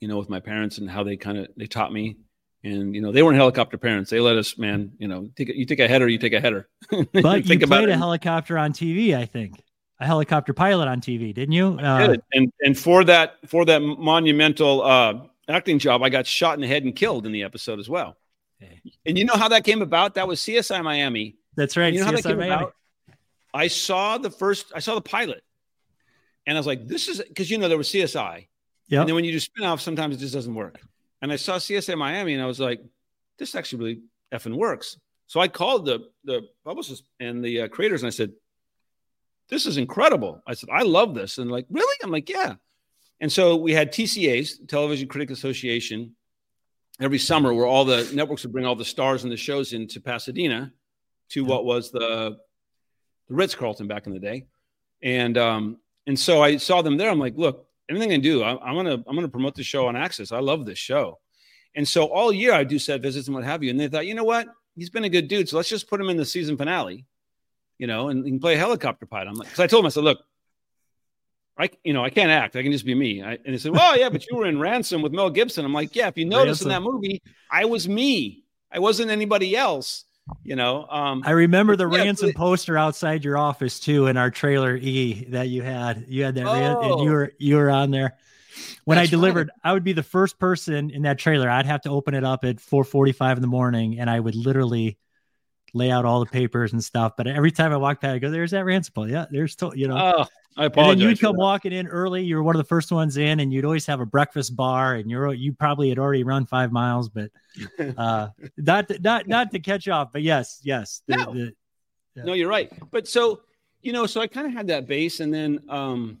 you 0.00 0.08
know, 0.08 0.16
with 0.16 0.30
my 0.30 0.40
parents 0.40 0.78
and 0.78 0.90
how 0.90 1.04
they 1.04 1.16
kind 1.16 1.38
of, 1.38 1.48
they 1.56 1.66
taught 1.66 1.92
me 1.92 2.16
and 2.62 2.94
you 2.94 3.00
know 3.00 3.12
they 3.12 3.22
weren't 3.22 3.36
helicopter 3.36 3.78
parents. 3.78 4.10
They 4.10 4.20
let 4.20 4.36
us, 4.36 4.58
man. 4.58 4.92
You 4.98 5.08
know, 5.08 5.30
take 5.36 5.48
you 5.48 5.64
take 5.64 5.80
a 5.80 5.88
header, 5.88 6.08
you 6.08 6.18
take 6.18 6.32
a 6.32 6.40
header. 6.40 6.68
But 7.12 7.46
you 7.46 7.58
played 7.66 7.88
a 7.88 7.96
helicopter 7.96 8.58
on 8.58 8.72
TV, 8.72 9.16
I 9.16 9.26
think, 9.26 9.62
a 9.98 10.06
helicopter 10.06 10.52
pilot 10.52 10.88
on 10.88 11.00
TV, 11.00 11.34
didn't 11.34 11.52
you? 11.52 11.78
Uh, 11.80 12.06
did. 12.06 12.22
And 12.32 12.52
and 12.60 12.78
for 12.78 13.04
that 13.04 13.36
for 13.46 13.64
that 13.64 13.80
monumental 13.80 14.82
uh, 14.82 15.14
acting 15.48 15.78
job, 15.78 16.02
I 16.02 16.10
got 16.10 16.26
shot 16.26 16.54
in 16.54 16.60
the 16.60 16.66
head 16.66 16.84
and 16.84 16.94
killed 16.94 17.26
in 17.26 17.32
the 17.32 17.42
episode 17.42 17.78
as 17.78 17.88
well. 17.88 18.16
Okay. 18.62 18.80
And 19.06 19.16
you 19.16 19.24
know 19.24 19.34
how 19.34 19.48
that 19.48 19.64
came 19.64 19.80
about? 19.80 20.14
That 20.14 20.28
was 20.28 20.40
CSI 20.40 20.82
Miami. 20.84 21.36
That's 21.56 21.76
right. 21.76 21.92
You 21.92 22.00
know 22.00 22.06
CSI 22.06 22.08
how 22.08 22.12
that 22.12 22.22
came 22.24 22.38
Miami. 22.38 22.54
about? 22.54 22.74
I 23.52 23.68
saw 23.68 24.18
the 24.18 24.30
first. 24.30 24.72
I 24.74 24.80
saw 24.80 24.94
the 24.94 25.00
pilot, 25.00 25.42
and 26.46 26.56
I 26.56 26.60
was 26.60 26.66
like, 26.66 26.86
"This 26.86 27.08
is," 27.08 27.22
because 27.26 27.50
you 27.50 27.58
know 27.58 27.68
there 27.68 27.78
was 27.78 27.88
CSI. 27.88 28.48
Yeah. 28.88 29.00
And 29.00 29.08
then 29.08 29.14
when 29.14 29.24
you 29.24 29.32
do 29.32 29.40
spin 29.40 29.64
off, 29.64 29.80
sometimes 29.80 30.16
it 30.16 30.18
just 30.18 30.34
doesn't 30.34 30.54
work. 30.54 30.80
And 31.22 31.32
I 31.32 31.36
saw 31.36 31.56
CSI 31.56 31.96
Miami 31.96 32.34
and 32.34 32.42
I 32.42 32.46
was 32.46 32.60
like, 32.60 32.80
this 33.38 33.54
actually 33.54 33.78
really 33.78 34.00
effing 34.32 34.56
works. 34.56 34.98
So 35.26 35.40
I 35.40 35.48
called 35.48 35.86
the, 35.86 36.08
the 36.24 36.42
publicist 36.64 37.04
and 37.20 37.44
the 37.44 37.62
uh, 37.62 37.68
creators 37.68 38.02
and 38.02 38.08
I 38.08 38.10
said, 38.10 38.32
this 39.48 39.66
is 39.66 39.76
incredible. 39.76 40.42
I 40.46 40.54
said, 40.54 40.70
I 40.72 40.82
love 40.82 41.14
this. 41.14 41.38
And 41.38 41.50
like, 41.50 41.66
really? 41.70 41.96
I'm 42.02 42.10
like, 42.10 42.28
yeah. 42.28 42.54
And 43.20 43.30
so 43.30 43.56
we 43.56 43.72
had 43.72 43.92
TCAs, 43.92 44.66
Television 44.68 45.08
Critic 45.08 45.30
Association, 45.30 46.16
every 47.00 47.18
summer 47.18 47.52
where 47.52 47.66
all 47.66 47.84
the 47.84 48.10
networks 48.14 48.44
would 48.44 48.52
bring 48.52 48.66
all 48.66 48.76
the 48.76 48.84
stars 48.84 49.24
and 49.24 49.32
the 49.32 49.36
shows 49.36 49.72
into 49.72 50.00
Pasadena 50.00 50.72
to 51.30 51.44
what 51.44 51.64
was 51.64 51.90
the, 51.90 52.36
the 53.28 53.34
Ritz 53.34 53.54
Carlton 53.54 53.88
back 53.88 54.06
in 54.06 54.12
the 54.12 54.18
day. 54.18 54.46
And, 55.02 55.36
um, 55.38 55.78
and 56.06 56.18
so 56.18 56.42
I 56.42 56.56
saw 56.56 56.82
them 56.82 56.96
there. 56.96 57.10
I'm 57.10 57.18
like, 57.18 57.36
look, 57.36 57.66
anything 57.90 58.12
I 58.12 58.18
do, 58.18 58.42
I, 58.42 58.52
am 58.68 58.76
gonna 58.76 59.02
I'm 59.06 59.14
gonna 59.14 59.28
promote 59.28 59.54
the 59.54 59.62
show 59.62 59.86
on 59.86 59.96
Access. 59.96 60.32
I 60.32 60.40
love 60.40 60.66
this 60.66 60.78
show, 60.78 61.18
and 61.74 61.86
so 61.86 62.04
all 62.04 62.32
year 62.32 62.52
I 62.52 62.64
do 62.64 62.78
set 62.78 63.02
visits 63.02 63.28
and 63.28 63.34
what 63.34 63.44
have 63.44 63.62
you. 63.62 63.70
And 63.70 63.78
they 63.78 63.88
thought, 63.88 64.06
you 64.06 64.14
know 64.14 64.24
what, 64.24 64.48
he's 64.76 64.90
been 64.90 65.04
a 65.04 65.08
good 65.08 65.28
dude, 65.28 65.48
so 65.48 65.56
let's 65.56 65.68
just 65.68 65.88
put 65.88 66.00
him 66.00 66.08
in 66.08 66.16
the 66.16 66.24
season 66.24 66.56
finale, 66.56 67.06
you 67.78 67.86
know, 67.86 68.08
and 68.08 68.24
he 68.24 68.30
can 68.30 68.40
play 68.40 68.54
a 68.54 68.58
helicopter 68.58 69.06
pilot. 69.06 69.28
I'm 69.28 69.34
like, 69.34 69.48
because 69.48 69.60
I 69.60 69.66
told 69.66 69.84
him, 69.84 69.86
I 69.86 69.90
said, 69.90 70.04
look, 70.04 70.20
I 71.58 71.70
you 71.84 71.92
know 71.92 72.04
I 72.04 72.10
can't 72.10 72.30
act. 72.30 72.56
I 72.56 72.62
can 72.62 72.72
just 72.72 72.86
be 72.86 72.94
me. 72.94 73.22
I, 73.22 73.32
and 73.32 73.54
they 73.54 73.58
said, 73.58 73.72
well, 73.72 73.98
yeah, 73.98 74.08
but 74.08 74.26
you 74.26 74.36
were 74.36 74.46
in 74.46 74.58
Ransom 74.58 75.02
with 75.02 75.12
Mel 75.12 75.30
Gibson. 75.30 75.64
I'm 75.64 75.74
like, 75.74 75.94
yeah, 75.94 76.08
if 76.08 76.16
you 76.16 76.24
notice 76.24 76.62
Ransom. 76.62 76.70
in 76.70 76.82
that 76.82 76.90
movie, 76.90 77.22
I 77.50 77.64
was 77.64 77.88
me. 77.88 78.44
I 78.72 78.78
wasn't 78.78 79.10
anybody 79.10 79.56
else 79.56 80.04
you 80.42 80.56
know 80.56 80.86
um 80.88 81.22
i 81.26 81.30
remember 81.30 81.76
the 81.76 81.88
yeah, 81.88 81.98
ransom 81.98 82.32
poster 82.32 82.76
outside 82.76 83.24
your 83.24 83.36
office 83.36 83.80
too 83.80 84.06
in 84.06 84.16
our 84.16 84.30
trailer 84.30 84.76
e 84.76 85.26
that 85.30 85.48
you 85.48 85.62
had. 85.62 86.04
You 86.08 86.24
had 86.24 86.34
that 86.36 86.46
oh, 86.46 86.92
and 86.92 87.04
you 87.04 87.10
were 87.10 87.32
you 87.38 87.56
were 87.56 87.70
on 87.70 87.90
there. 87.90 88.16
When 88.84 88.98
i 88.98 89.06
delivered 89.06 89.50
i 89.64 89.72
would 89.72 89.84
be 89.84 89.92
the 89.92 90.02
first 90.02 90.38
person 90.38 90.90
in 90.90 91.02
that 91.02 91.18
trailer. 91.18 91.48
I'd 91.48 91.66
have 91.66 91.82
to 91.82 91.90
open 91.90 92.14
it 92.14 92.24
up 92.24 92.44
at 92.44 92.56
4.45 92.56 93.36
in 93.36 93.42
the 93.42 93.48
morning 93.48 93.98
and 93.98 94.08
i 94.08 94.18
would 94.18 94.34
literally 94.34 94.98
lay 95.72 95.90
out 95.90 96.04
all 96.04 96.20
the 96.20 96.30
papers 96.30 96.72
and 96.72 96.82
stuff. 96.82 97.12
But 97.16 97.26
every 97.26 97.50
time 97.50 97.72
i 97.72 97.76
walked 97.76 98.02
by 98.02 98.12
i 98.12 98.18
go 98.18 98.30
there's 98.30 98.52
that 98.52 98.64
ransom 98.64 99.08
yeah 99.08 99.26
there's 99.30 99.56
to, 99.56 99.72
you 99.74 99.88
know. 99.88 100.14
Oh 100.16 100.26
I 100.56 100.66
apologize. 100.66 100.92
And 100.92 101.00
then 101.00 101.08
you'd 101.08 101.20
come 101.20 101.36
walking 101.36 101.72
in 101.72 101.86
early. 101.86 102.22
You 102.24 102.36
were 102.36 102.42
one 102.42 102.56
of 102.56 102.58
the 102.58 102.68
first 102.68 102.90
ones 102.90 103.16
in, 103.16 103.40
and 103.40 103.52
you'd 103.52 103.64
always 103.64 103.86
have 103.86 104.00
a 104.00 104.06
breakfast 104.06 104.56
bar. 104.56 104.94
And 104.94 105.10
you're 105.10 105.32
you 105.32 105.52
probably 105.52 105.88
had 105.88 105.98
already 105.98 106.24
run 106.24 106.44
five 106.44 106.72
miles, 106.72 107.08
but 107.08 107.30
uh, 107.96 108.28
not 108.56 108.88
to, 108.88 108.98
not 108.98 109.28
not 109.28 109.52
to 109.52 109.60
catch 109.60 109.88
off. 109.88 110.12
But 110.12 110.22
yes, 110.22 110.60
yes. 110.62 111.02
The, 111.06 111.16
no. 111.16 111.32
The, 111.32 111.52
yeah. 112.16 112.24
no, 112.24 112.32
you're 112.32 112.48
right. 112.48 112.70
But 112.90 113.06
so 113.06 113.42
you 113.82 113.92
know, 113.92 114.06
so 114.06 114.20
I 114.20 114.26
kind 114.26 114.46
of 114.46 114.52
had 114.52 114.66
that 114.68 114.86
base, 114.86 115.20
and 115.20 115.32
then 115.32 115.60
um, 115.68 116.18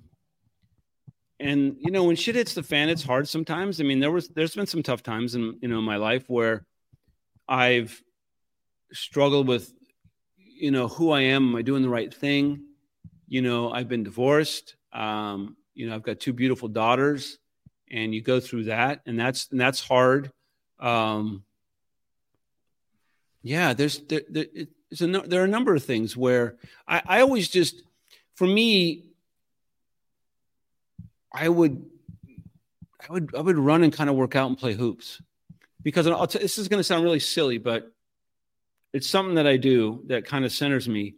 and 1.40 1.76
you 1.80 1.90
know, 1.90 2.04
when 2.04 2.16
shit 2.16 2.34
hits 2.34 2.54
the 2.54 2.62
fan, 2.62 2.88
it's 2.88 3.02
hard 3.02 3.26
sometimes. 3.26 3.80
I 3.80 3.84
mean, 3.84 3.98
there 3.98 4.12
was 4.12 4.28
there's 4.28 4.54
been 4.54 4.66
some 4.66 4.82
tough 4.82 5.02
times 5.02 5.34
in 5.34 5.58
you 5.60 5.68
know 5.68 5.80
my 5.80 5.96
life 5.96 6.24
where 6.28 6.64
I've 7.48 8.00
struggled 8.92 9.48
with 9.48 9.72
you 10.36 10.70
know 10.70 10.86
who 10.88 11.10
I 11.10 11.22
am. 11.22 11.48
Am 11.48 11.56
I 11.56 11.62
doing 11.62 11.82
the 11.82 11.88
right 11.88 12.12
thing? 12.12 12.62
You 13.30 13.40
know, 13.40 13.70
I've 13.70 13.88
been 13.88 14.02
divorced. 14.02 14.74
Um, 14.92 15.56
you 15.72 15.88
know, 15.88 15.94
I've 15.94 16.02
got 16.02 16.20
two 16.20 16.34
beautiful 16.34 16.68
daughters, 16.68 17.38
and 17.90 18.12
you 18.12 18.20
go 18.20 18.40
through 18.40 18.64
that, 18.64 19.00
and 19.06 19.18
that's 19.18 19.48
and 19.50 19.58
that's 19.58 19.80
hard. 19.80 20.32
Um, 20.80 21.44
yeah, 23.42 23.72
there's 23.72 24.00
there, 24.00 24.22
there, 24.28 24.46
a, 25.00 25.06
there 25.28 25.40
are 25.40 25.44
a 25.44 25.48
number 25.48 25.74
of 25.74 25.84
things 25.84 26.16
where 26.16 26.56
I, 26.88 27.02
I 27.06 27.20
always 27.20 27.48
just, 27.48 27.82
for 28.34 28.46
me, 28.46 29.04
I 31.32 31.48
would, 31.48 31.86
I 33.08 33.12
would, 33.12 33.34
I 33.36 33.40
would 33.40 33.58
run 33.58 33.84
and 33.84 33.92
kind 33.92 34.10
of 34.10 34.16
work 34.16 34.34
out 34.34 34.48
and 34.48 34.58
play 34.58 34.74
hoops, 34.74 35.22
because 35.82 36.06
t- 36.06 36.38
this 36.38 36.58
is 36.58 36.68
going 36.68 36.80
to 36.80 36.84
sound 36.84 37.04
really 37.04 37.20
silly, 37.20 37.58
but 37.58 37.92
it's 38.92 39.08
something 39.08 39.36
that 39.36 39.46
I 39.46 39.56
do 39.56 40.02
that 40.06 40.24
kind 40.26 40.44
of 40.44 40.50
centers 40.50 40.88
me. 40.88 41.14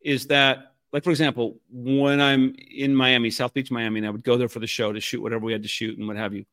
Is 0.00 0.28
that 0.28 0.75
like 0.92 1.04
for 1.04 1.10
example, 1.10 1.60
when 1.70 2.20
I'm 2.20 2.54
in 2.70 2.94
Miami, 2.94 3.30
South 3.30 3.52
Beach, 3.52 3.70
Miami, 3.70 4.00
and 4.00 4.06
I 4.06 4.10
would 4.10 4.24
go 4.24 4.36
there 4.36 4.48
for 4.48 4.60
the 4.60 4.66
show 4.66 4.92
to 4.92 5.00
shoot 5.00 5.20
whatever 5.20 5.44
we 5.44 5.52
had 5.52 5.62
to 5.62 5.68
shoot 5.68 5.98
and 5.98 6.06
what 6.06 6.16
have 6.16 6.32
you. 6.32 6.44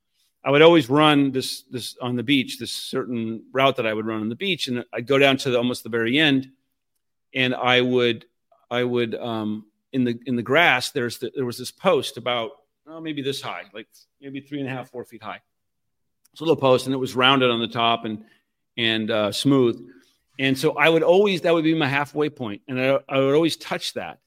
I 0.44 0.52
would 0.52 0.62
always 0.62 0.90
run 0.90 1.32
this 1.32 1.64
this 1.64 1.96
on 2.02 2.16
the 2.16 2.24
beach, 2.24 2.60
this 2.60 2.72
certain 2.72 3.46
route 3.54 3.78
that 3.78 3.86
I 3.86 3.94
would 3.94 4.06
run 4.06 4.22
on 4.22 4.30
the 4.30 4.36
beach, 4.36 4.68
and 4.68 4.84
I'd 4.92 5.08
go 5.08 5.18
down 5.18 5.38
to 5.38 5.52
the, 5.52 5.58
almost 5.58 5.84
the 5.84 5.90
very 5.90 6.20
end, 6.20 6.50
and 7.34 7.56
I 7.56 7.80
would 7.80 8.26
I 8.70 8.84
would 8.84 9.16
um, 9.16 9.66
in 9.94 10.04
the 10.04 10.20
in 10.26 10.36
the 10.36 10.42
grass. 10.42 10.92
There's 10.92 11.20
the, 11.20 11.32
there 11.34 11.46
was 11.46 11.58
this 11.58 11.72
post 11.72 12.18
about 12.18 12.52
oh, 12.88 13.00
maybe 13.00 13.22
this 13.22 13.42
high, 13.42 13.64
like 13.74 13.88
maybe 14.20 14.42
three 14.42 14.60
and 14.60 14.68
a 14.68 14.72
half, 14.72 14.90
four 14.90 15.06
feet 15.06 15.24
high. 15.24 15.40
It's 16.34 16.42
a 16.42 16.44
little 16.44 16.58
post, 16.58 16.88
and 16.88 16.94
it 16.94 16.98
was 16.98 17.16
rounded 17.16 17.50
on 17.50 17.62
the 17.62 17.68
top 17.68 18.04
and 18.04 18.26
and 18.76 19.10
uh, 19.12 19.32
smooth. 19.32 19.80
And 20.40 20.58
so 20.58 20.76
I 20.76 20.90
would 20.90 21.04
always 21.04 21.42
that 21.42 21.54
would 21.54 21.64
be 21.64 21.76
my 21.76 21.88
halfway 21.88 22.30
point, 22.30 22.64
and 22.68 22.82
I, 22.82 23.00
I 23.08 23.20
would 23.20 23.36
always 23.36 23.56
touch 23.56 23.94
that. 23.94 24.20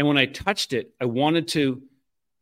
And 0.00 0.08
when 0.08 0.16
I 0.16 0.24
touched 0.24 0.72
it, 0.72 0.94
I 0.98 1.04
wanted 1.04 1.46
to 1.48 1.82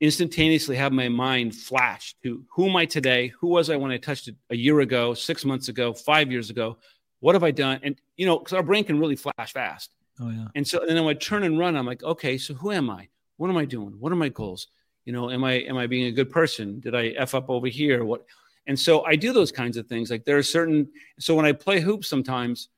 instantaneously 0.00 0.76
have 0.76 0.92
my 0.92 1.08
mind 1.08 1.56
flash 1.56 2.14
to 2.22 2.44
who 2.54 2.68
am 2.68 2.76
I 2.76 2.86
today? 2.86 3.32
Who 3.40 3.48
was 3.48 3.68
I 3.68 3.74
when 3.74 3.90
I 3.90 3.96
touched 3.96 4.28
it 4.28 4.36
a 4.50 4.54
year 4.54 4.78
ago, 4.78 5.12
six 5.12 5.44
months 5.44 5.66
ago, 5.66 5.92
five 5.92 6.30
years 6.30 6.50
ago? 6.50 6.78
What 7.18 7.34
have 7.34 7.42
I 7.42 7.50
done? 7.50 7.80
And 7.82 8.00
you 8.16 8.26
know, 8.26 8.38
because 8.38 8.52
our 8.52 8.62
brain 8.62 8.84
can 8.84 9.00
really 9.00 9.16
flash 9.16 9.52
fast. 9.52 9.90
Oh 10.20 10.30
yeah. 10.30 10.46
And 10.54 10.64
so 10.64 10.82
and 10.82 10.90
then 10.90 11.04
when 11.04 11.16
I 11.16 11.18
turn 11.18 11.42
and 11.42 11.58
run, 11.58 11.76
I'm 11.76 11.84
like, 11.84 12.04
okay, 12.04 12.38
so 12.38 12.54
who 12.54 12.70
am 12.70 12.88
I? 12.90 13.08
What 13.38 13.50
am 13.50 13.56
I 13.56 13.64
doing? 13.64 13.96
What 13.98 14.12
are 14.12 14.14
my 14.14 14.28
goals? 14.28 14.68
You 15.04 15.12
know, 15.12 15.28
am 15.28 15.42
I 15.42 15.54
am 15.54 15.76
I 15.76 15.88
being 15.88 16.06
a 16.06 16.12
good 16.12 16.30
person? 16.30 16.78
Did 16.78 16.94
I 16.94 17.08
f 17.16 17.34
up 17.34 17.50
over 17.50 17.66
here? 17.66 18.04
What? 18.04 18.24
And 18.68 18.78
so 18.78 19.04
I 19.04 19.16
do 19.16 19.32
those 19.32 19.50
kinds 19.50 19.76
of 19.76 19.88
things. 19.88 20.12
Like 20.12 20.24
there 20.24 20.38
are 20.38 20.44
certain. 20.44 20.88
So 21.18 21.34
when 21.34 21.44
I 21.44 21.50
play 21.50 21.80
hoops, 21.80 22.06
sometimes, 22.06 22.68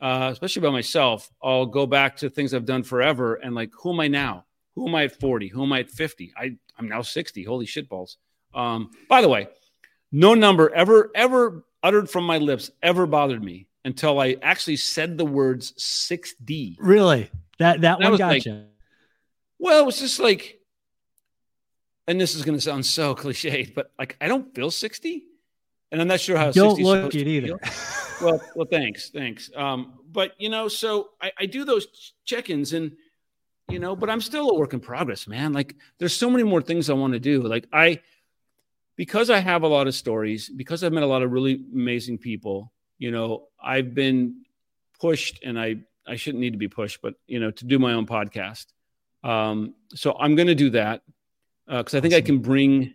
uh, 0.00 0.30
especially 0.32 0.62
by 0.62 0.70
myself, 0.70 1.30
I'll 1.42 1.66
go 1.66 1.86
back 1.86 2.16
to 2.18 2.30
things 2.30 2.54
I've 2.54 2.64
done 2.64 2.82
forever 2.82 3.34
and 3.34 3.54
like, 3.54 3.70
who 3.78 3.92
am 3.92 4.00
I 4.00 4.08
now? 4.08 4.46
Who 4.74 4.88
am 4.88 4.94
I 4.94 5.04
at 5.04 5.18
40? 5.20 5.48
Who 5.48 5.62
am 5.62 5.72
I 5.72 5.80
at 5.80 5.90
50? 5.90 6.32
I, 6.36 6.56
I'm 6.78 6.88
now 6.88 7.02
60. 7.02 7.44
Holy 7.44 7.66
shitballs. 7.66 8.16
Um, 8.54 8.90
by 9.08 9.20
the 9.20 9.28
way, 9.28 9.48
no 10.10 10.34
number 10.34 10.72
ever, 10.74 11.10
ever 11.14 11.64
uttered 11.82 12.08
from 12.08 12.24
my 12.24 12.38
lips 12.38 12.70
ever 12.82 13.06
bothered 13.06 13.42
me 13.42 13.66
until 13.84 14.18
I 14.20 14.36
actually 14.42 14.76
said 14.76 15.18
the 15.18 15.24
words 15.24 15.72
6D. 15.78 16.76
Really? 16.78 17.30
That 17.58 17.82
that 17.82 18.00
one 18.00 18.16
got 18.16 18.28
like. 18.28 18.46
Well, 19.58 19.82
it 19.82 19.86
was 19.86 20.00
just 20.00 20.18
like, 20.18 20.58
and 22.06 22.18
this 22.18 22.34
is 22.34 22.42
going 22.42 22.56
to 22.56 22.60
sound 22.60 22.86
so 22.86 23.14
cliched, 23.14 23.74
but 23.74 23.92
like 23.98 24.16
I 24.20 24.28
don't 24.28 24.54
feel 24.54 24.70
60. 24.70 25.24
And 25.92 26.00
I'm 26.00 26.08
not 26.08 26.20
sure 26.20 26.36
how 26.36 26.52
don't 26.52 26.80
look 26.80 27.14
it 27.14 27.26
either. 27.26 27.58
well, 28.22 28.40
well, 28.54 28.66
thanks, 28.70 29.10
thanks. 29.10 29.50
Um, 29.56 29.98
but 30.10 30.32
you 30.38 30.48
know, 30.48 30.68
so 30.68 31.10
I, 31.20 31.32
I 31.38 31.46
do 31.46 31.64
those 31.64 31.86
check-ins 32.24 32.72
and– 32.72 32.92
you 33.70 33.78
know, 33.78 33.94
but 33.94 34.10
I'm 34.10 34.20
still 34.20 34.50
a 34.50 34.54
work 34.58 34.72
in 34.74 34.80
progress, 34.80 35.28
man. 35.28 35.52
Like 35.52 35.76
there's 35.98 36.12
so 36.12 36.28
many 36.28 36.42
more 36.42 36.60
things 36.60 36.90
I 36.90 36.94
want 36.94 37.12
to 37.12 37.20
do. 37.20 37.42
Like 37.42 37.66
I, 37.72 38.00
because 38.96 39.30
I 39.30 39.38
have 39.38 39.62
a 39.62 39.68
lot 39.68 39.86
of 39.86 39.94
stories, 39.94 40.48
because 40.48 40.84
I've 40.84 40.92
met 40.92 41.02
a 41.02 41.06
lot 41.06 41.22
of 41.22 41.30
really 41.30 41.64
amazing 41.72 42.18
people, 42.18 42.72
you 42.98 43.10
know, 43.10 43.46
I've 43.62 43.94
been 43.94 44.42
pushed 45.00 45.42
and 45.44 45.58
I, 45.58 45.76
I 46.06 46.16
shouldn't 46.16 46.40
need 46.40 46.52
to 46.52 46.58
be 46.58 46.68
pushed, 46.68 47.00
but 47.00 47.14
you 47.26 47.40
know, 47.40 47.50
to 47.50 47.64
do 47.64 47.78
my 47.78 47.92
own 47.92 48.06
podcast. 48.06 48.66
Um, 49.22 49.74
so 49.94 50.16
I'm 50.18 50.34
going 50.34 50.48
to 50.48 50.54
do 50.54 50.70
that 50.70 51.02
because 51.66 51.94
uh, 51.94 51.98
I 51.98 52.00
think 52.00 52.14
awesome. 52.14 52.24
I 52.24 52.26
can 52.26 52.38
bring 52.38 52.94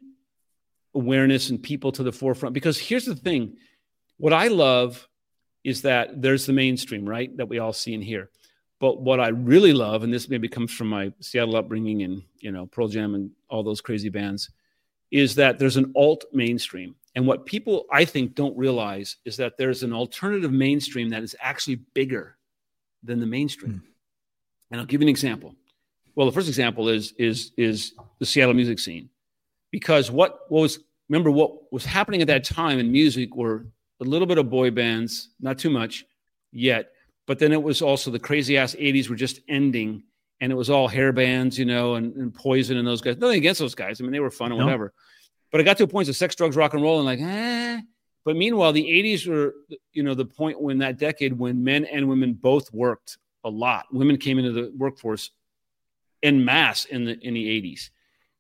awareness 0.94 1.50
and 1.50 1.62
people 1.62 1.92
to 1.94 2.04
the 2.04 2.12
forefront. 2.12 2.54
Because 2.54 2.78
here's 2.78 3.06
the 3.06 3.16
thing 3.16 3.58
what 4.18 4.34
I 4.34 4.48
love 4.48 5.08
is 5.66 5.82
that 5.82 6.22
there's 6.22 6.46
the 6.46 6.54
mainstream, 6.54 7.10
right? 7.10 7.36
That 7.36 7.50
we 7.50 7.58
all 7.58 7.74
see 7.74 7.96
and 7.96 8.04
hear. 8.04 8.30
But 8.80 9.02
what 9.02 9.20
I 9.20 9.30
really 9.30 9.74
love, 9.74 10.04
and 10.04 10.14
this 10.14 10.30
maybe 10.30 10.48
comes 10.48 10.72
from 10.72 10.88
my 10.88 11.12
Seattle 11.20 11.56
upbringing 11.56 12.04
and 12.04 12.22
you 12.40 12.52
know 12.52 12.68
Pearl 12.68 12.88
Jam 12.88 13.16
and 13.16 13.32
all 13.50 13.64
those 13.64 13.82
crazy 13.82 14.10
bands, 14.10 14.52
is 15.12 15.36
that 15.36 15.58
there's 15.58 15.78
an 15.78 15.92
alt 15.96 16.24
mainstream. 16.32 16.96
And 17.16 17.26
what 17.26 17.46
people 17.46 17.86
I 17.92 18.06
think 18.06 18.36
don't 18.36 18.56
realize 18.56 19.18
is 19.26 19.38
that 19.38 19.58
there's 19.58 19.82
an 19.82 19.92
alternative 19.92 20.52
mainstream 20.52 21.10
that 21.10 21.24
is 21.24 21.36
actually 21.40 21.78
bigger 21.94 22.38
than 23.04 23.20
the 23.20 23.26
mainstream. 23.26 23.74
Mm. 23.74 23.82
And 24.72 24.82
I'll 24.82 24.88
give 24.88 25.02
you 25.02 25.06
an 25.06 25.10
example. 25.10 25.56
Well, 26.16 26.28
the 26.28 26.34
first 26.34 26.48
example 26.48 26.90
is 26.90 27.14
is 27.18 27.54
is 27.58 27.94
the 28.20 28.26
Seattle 28.26 28.54
music 28.54 28.78
scene, 28.78 29.10
because 29.72 30.12
what, 30.12 30.42
what 30.50 30.62
was 30.62 30.80
remember 31.10 31.32
what 31.32 31.74
was 31.74 31.86
happening 31.86 32.22
at 32.22 32.28
that 32.28 32.44
time 32.44 32.78
in 32.78 32.92
music 32.92 33.36
were 33.36 33.66
a 34.02 34.04
little 34.04 34.28
bit 34.28 34.38
of 34.38 34.50
boy 34.50 34.72
bands, 34.72 35.30
not 35.40 35.58
too 35.58 35.70
much 35.70 36.06
yet, 36.52 36.92
but 37.28 37.40
then 37.40 37.52
it 37.52 37.62
was 37.62 37.82
also 37.82 38.12
the 38.12 38.20
crazy 38.20 38.58
ass 38.58 38.76
80s 38.76 39.10
were 39.10 39.16
just 39.16 39.40
ending 39.48 40.04
and 40.42 40.52
it 40.52 40.56
was 40.56 40.70
all 40.70 40.88
hair 40.88 41.14
bands, 41.14 41.58
you 41.58 41.66
know, 41.66 41.96
and, 41.96 42.16
and 42.16 42.34
poison 42.34 42.78
and 42.78 42.88
those 42.88 43.02
guys. 43.02 43.18
Nothing 43.18 43.38
against 43.38 43.60
those 43.60 43.76
guys. 43.76 44.00
I 44.00 44.04
mean, 44.04 44.12
they 44.12 44.20
were 44.20 44.32
fun 44.32 44.52
and 44.52 44.60
no. 44.60 44.66
whatever. 44.66 44.94
But 45.52 45.62
it 45.62 45.64
got 45.64 45.78
to 45.78 45.86
a 45.86 45.88
point 45.88 46.10
of 46.10 46.16
sex, 46.16 46.36
drugs, 46.36 46.58
rock 46.58 46.74
and 46.74 46.84
roll, 46.84 46.98
and 46.98 47.06
like, 47.06 47.20
eh. 47.22 47.82
But 48.26 48.36
meanwhile, 48.36 48.74
the 48.74 48.84
80s 48.84 49.28
were, 49.28 49.54
you 49.94 50.04
know, 50.04 50.14
the 50.14 50.26
point 50.26 50.60
when 50.60 50.80
that 50.80 50.98
decade 50.98 51.38
when 51.38 51.64
men 51.64 51.86
and 51.86 52.10
women 52.10 52.34
both 52.34 52.74
worked 52.74 53.18
a 53.44 53.50
lot. 53.50 53.86
Women 53.92 54.18
came 54.18 54.40
into 54.40 54.52
the 54.52 54.74
workforce 54.76 55.32
in 56.22 56.44
mass 56.44 56.86
in 56.86 57.06
the 57.06 57.18
in 57.20 57.36
the 57.36 57.46
80s. 57.62 57.92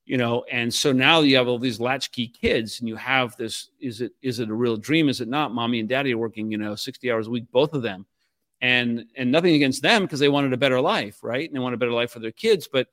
You 0.05 0.17
know, 0.17 0.45
and 0.51 0.71
so 0.71 0.91
now 0.91 1.21
you 1.21 1.35
have 1.37 1.47
all 1.47 1.57
these 1.57 1.79
latchkey 1.79 2.27
kids, 2.27 2.79
and 2.79 2.87
you 2.87 2.95
have 2.95 3.35
this: 3.37 3.69
is 3.79 4.01
it 4.01 4.13
is 4.21 4.39
it 4.39 4.49
a 4.49 4.53
real 4.53 4.77
dream? 4.77 5.09
Is 5.09 5.19
it 5.19 5.27
not? 5.27 5.51
Mommy 5.51 5.79
and 5.79 5.89
daddy 5.89 6.13
are 6.13 6.17
working, 6.17 6.51
you 6.51 6.59
know, 6.59 6.75
60 6.75 7.11
hours 7.11 7.25
a 7.25 7.31
week, 7.31 7.45
both 7.51 7.73
of 7.73 7.81
them. 7.81 8.05
And 8.61 9.05
and 9.17 9.31
nothing 9.31 9.55
against 9.55 9.81
them 9.81 10.03
because 10.03 10.19
they 10.19 10.29
wanted 10.29 10.53
a 10.53 10.57
better 10.57 10.79
life 10.79 11.19
right? 11.21 11.47
And 11.47 11.55
they 11.55 11.59
want 11.59 11.75
a 11.75 11.77
better 11.77 11.91
life 11.91 12.11
for 12.11 12.19
their 12.19 12.31
kids 12.31 12.67
but 12.71 12.87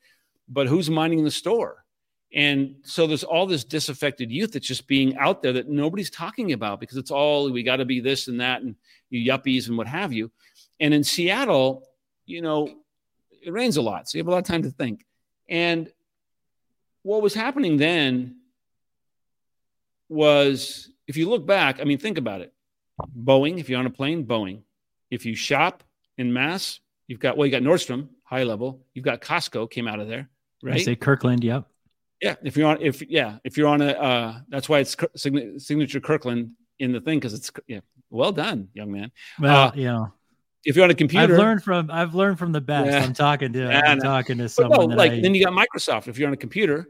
but 0.49 0.67
who's 0.67 0.91
minding 0.91 1.23
the 1.23 1.31
store? 1.31 1.85
And 2.35 2.77
so 2.83 3.07
there's 3.07 3.25
all 3.25 3.47
this 3.47 3.63
disaffected 3.63 4.31
youth 4.33 4.53
that's 4.53 4.67
just 4.67 4.87
being 4.87 5.17
out 5.19 5.43
there 5.43 5.53
that 5.53 5.69
nobody's 5.69 6.11
talking 6.11 6.53
about 6.53 6.81
because 6.81 6.97
it's 6.97 7.11
all 7.11 7.51
we 7.51 7.63
got 7.63 7.77
to 7.77 7.85
be 7.85 8.01
this 8.01 8.27
and 8.27 8.41
that 8.41 8.63
and 8.63 8.75
you 9.11 9.31
yuppies 9.31 9.69
and 9.69 9.77
what 9.77 9.87
have 9.87 10.13
you. 10.13 10.31
And 10.81 10.93
in 10.93 11.05
seattle 11.05 11.87
you 12.27 12.43
know 12.43 12.69
it 13.31 13.53
rains 13.53 13.77
a 13.77 13.83
lot 13.83 14.09
so 14.09 14.17
you 14.17 14.21
have 14.21 14.29
a 14.29 14.31
lot 14.31 14.39
of 14.39 14.47
time 14.47 14.63
to 14.63 14.71
think. 14.71 15.05
And 15.49 15.91
what 17.03 17.23
was 17.23 17.35
happening 17.35 17.77
then 17.77 18.37
was 20.09 20.91
if 21.07 21.17
you 21.17 21.29
look 21.29 21.47
back 21.47 21.81
i 21.81 21.85
mean 21.85 21.99
think 21.99 22.19
about 22.19 22.41
it 22.41 22.53
boeing 23.17 23.59
if 23.59 23.69
you're 23.69 23.79
on 23.79 23.87
a 23.87 23.91
plane 23.91 24.27
boeing 24.27 24.63
if 25.13 25.27
you 25.27 25.37
shop 25.37 25.85
in 26.19 26.33
mass, 26.33 26.81
you've 27.07 27.21
got 27.21 27.37
well, 27.37 27.47
you 27.47 27.53
got 27.53 27.63
Nordstrom, 27.63 28.09
high 28.25 28.45
level. 28.45 28.81
You've 28.95 29.05
got 29.05 29.21
Costco 29.21 29.71
came 29.71 29.87
out 29.87 30.01
of 30.01 30.09
there, 30.09 30.29
right? 30.63 30.77
I 30.77 30.83
say 30.83 30.97
Kirkland, 30.97 31.45
yep. 31.45 31.67
Yeah, 32.21 32.37
if 32.43 32.57
you're 32.57 32.69
on, 32.69 32.81
if 32.81 33.03
yeah, 33.03 33.39
if 33.45 33.57
you're 33.57 33.69
on 33.69 33.83
a, 33.83 33.91
uh, 33.91 34.39
that's 34.49 34.69
why 34.69 34.79
it's 34.79 34.97
signature 35.17 36.01
Kirkland 36.01 36.53
in 36.79 36.93
the 36.93 37.01
thing 37.01 37.19
because 37.19 37.35
it's 37.35 37.51
yeah, 37.67 37.81
well 38.11 38.33
done, 38.33 38.69
young 38.73 38.91
man. 38.91 39.13
Well, 39.39 39.69
uh, 39.69 39.73
yeah. 39.75 40.07
If 40.65 40.77
you're 40.77 40.85
on 40.85 40.91
a 40.91 40.95
computer, 40.95 41.35
I've 41.35 41.39
learned 41.39 41.63
from 41.63 41.91
I've 41.91 42.15
learned 42.15 42.39
from 42.39 42.53
the 42.53 42.61
best. 42.61 42.91
Yeah. 42.91 43.03
I'm 43.03 43.15
talking 43.15 43.53
to 43.55 43.69
I'm 43.69 43.99
talking 43.99 44.39
to 44.39 44.49
someone. 44.49 44.91
No, 44.91 44.97
like 44.97 45.13
I, 45.13 45.21
then 45.21 45.35
you 45.35 45.45
got 45.45 45.53
Microsoft. 45.53 46.09
If 46.09 46.19
you're 46.19 46.29
on 46.29 46.35
a 46.35 46.39
computer, 46.39 46.89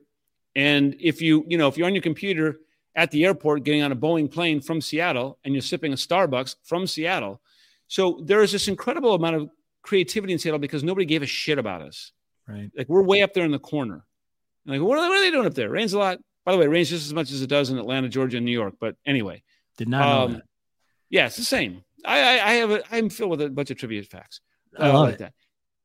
and 0.55 0.95
if 1.01 1.23
you 1.23 1.45
you 1.49 1.57
know 1.57 1.69
if 1.69 1.77
you're 1.77 1.87
on 1.87 1.95
your 1.95 2.03
computer 2.03 2.61
at 2.95 3.11
the 3.11 3.25
airport 3.25 3.65
getting 3.65 3.83
on 3.83 3.91
a 3.91 3.97
Boeing 3.97 4.31
plane 4.31 4.61
from 4.61 4.81
Seattle 4.83 5.39
and 5.45 5.55
you're 5.55 5.63
sipping 5.63 5.93
a 5.93 5.97
Starbucks 5.97 6.57
from 6.65 6.87
Seattle, 6.87 7.41
so 7.89 8.21
there 8.25 8.43
is 8.43 8.53
this 8.53 8.69
incredible 8.69 9.15
amount 9.15 9.37
of 9.37 9.51
creativity 9.83 10.33
in 10.33 10.39
Seattle 10.39 10.59
because 10.59 10.85
nobody 10.85 11.07
gave 11.07 11.23
a 11.23 11.27
shit 11.27 11.59
about 11.59 11.83
us. 11.83 12.13
Right. 12.47 12.71
Like 12.77 12.89
we're 12.89 13.03
way 13.03 13.23
up 13.23 13.33
there 13.33 13.45
in 13.45 13.51
the 13.53 13.59
corner. 13.59 14.05
Like, 14.67 14.81
what 14.81 14.99
are, 14.99 15.09
what 15.09 15.19
are 15.19 15.21
they 15.21 15.31
doing 15.31 15.47
up 15.47 15.55
there? 15.55 15.67
It 15.67 15.73
Rains 15.73 15.93
a 15.93 15.99
lot. 15.99 16.19
By 16.45 16.53
the 16.53 16.59
way, 16.59 16.67
it 16.67 16.69
rains 16.69 16.91
just 16.91 17.07
as 17.07 17.15
much 17.15 17.31
as 17.31 17.43
it 17.43 17.49
does 17.49 17.71
in 17.71 17.79
Atlanta, 17.79 18.09
Georgia, 18.09 18.37
and 18.37 18.47
New 18.47 18.53
York. 18.53 18.75
But 18.81 18.97
anyway, 19.07 19.43
did 19.77 19.89
not 19.89 20.01
know 20.01 20.25
um, 20.25 20.33
that. 20.35 20.43
Yeah, 21.11 21.27
it's 21.27 21.37
the 21.37 21.45
same. 21.45 21.83
I, 22.05 22.39
I, 22.39 22.51
I 22.51 22.53
have 22.55 22.71
a, 22.71 22.83
I'm 22.91 23.11
filled 23.11 23.31
with 23.31 23.43
a 23.43 23.51
bunch 23.51 23.71
of 23.71 23.79
trivia 23.79 24.03
facts. 24.03 24.41
I 24.79 24.91
uh, 24.91 25.01
like 25.01 25.15
it. 25.15 25.19
that. 25.21 25.35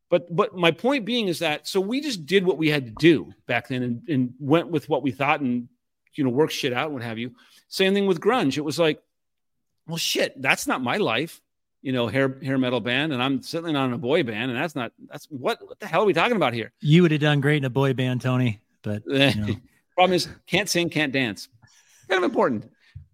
But 0.10 0.34
but 0.34 0.56
my 0.56 0.72
point 0.72 1.06
being 1.06 1.27
is 1.27 1.39
that 1.39 1.68
so 1.68 1.81
we 1.81 1.99
just 1.99 2.26
did 2.26 2.45
what 2.45 2.57
we 2.57 2.69
had 2.69 2.85
to 2.85 2.91
do 2.91 3.34
back 3.45 3.68
then 3.68 3.84
and, 3.84 4.02
and 4.07 4.34
went 4.39 4.69
with 4.69 4.88
what 4.88 5.03
we 5.03 5.11
thought 5.11 5.41
and 5.41 5.68
you 6.14 6.23
know 6.23 6.30
worked 6.30 6.53
shit 6.53 6.72
out 6.72 6.85
and 6.85 6.94
what 6.94 7.03
have 7.03 7.18
you. 7.18 7.31
Same 7.68 7.94
thing 7.94 8.07
with 8.07 8.22
grunge. 8.22 8.57
It 8.57 8.61
was 8.61 8.80
like, 8.80 9.02
well, 9.85 9.98
shit, 9.98 10.41
that's 10.41 10.65
not 10.65 10.81
my 10.81 10.98
life 10.98 11.41
you 11.81 11.94
know, 11.94 12.07
hair 12.07 12.38
hair 12.44 12.57
metal 12.57 12.80
band, 12.80 13.14
and 13.14 13.22
I'm 13.22 13.41
certainly 13.41 13.72
not 13.72 13.85
in 13.85 13.94
a 13.94 13.98
boy 13.98 14.23
band, 14.23 14.52
and 14.52 14.60
that's 14.60 14.76
not 14.76 14.91
that's 15.10 15.26
what 15.27 15.65
what 15.65 15.80
the 15.80 15.88
hell 15.88 16.02
are 16.03 16.06
we 16.06 16.14
talking 16.14 16.35
about 16.35 16.53
here? 16.53 16.72
You 16.81 17.02
would 17.03 17.11
have 17.11 17.22
done 17.22 17.39
great 17.39 17.57
in 17.57 17.65
a 17.65 17.69
boy 17.69 17.94
band, 17.94 18.22
Tony, 18.22 18.60
but 18.81 19.03
you 19.06 19.14
know. 19.35 19.56
problem 19.95 20.14
is 20.14 20.27
can't 20.48 20.68
sing, 20.68 20.89
can't 20.89 21.14
dance. 21.14 21.48
Kind 22.10 22.23
of 22.23 22.30
important. 22.30 22.69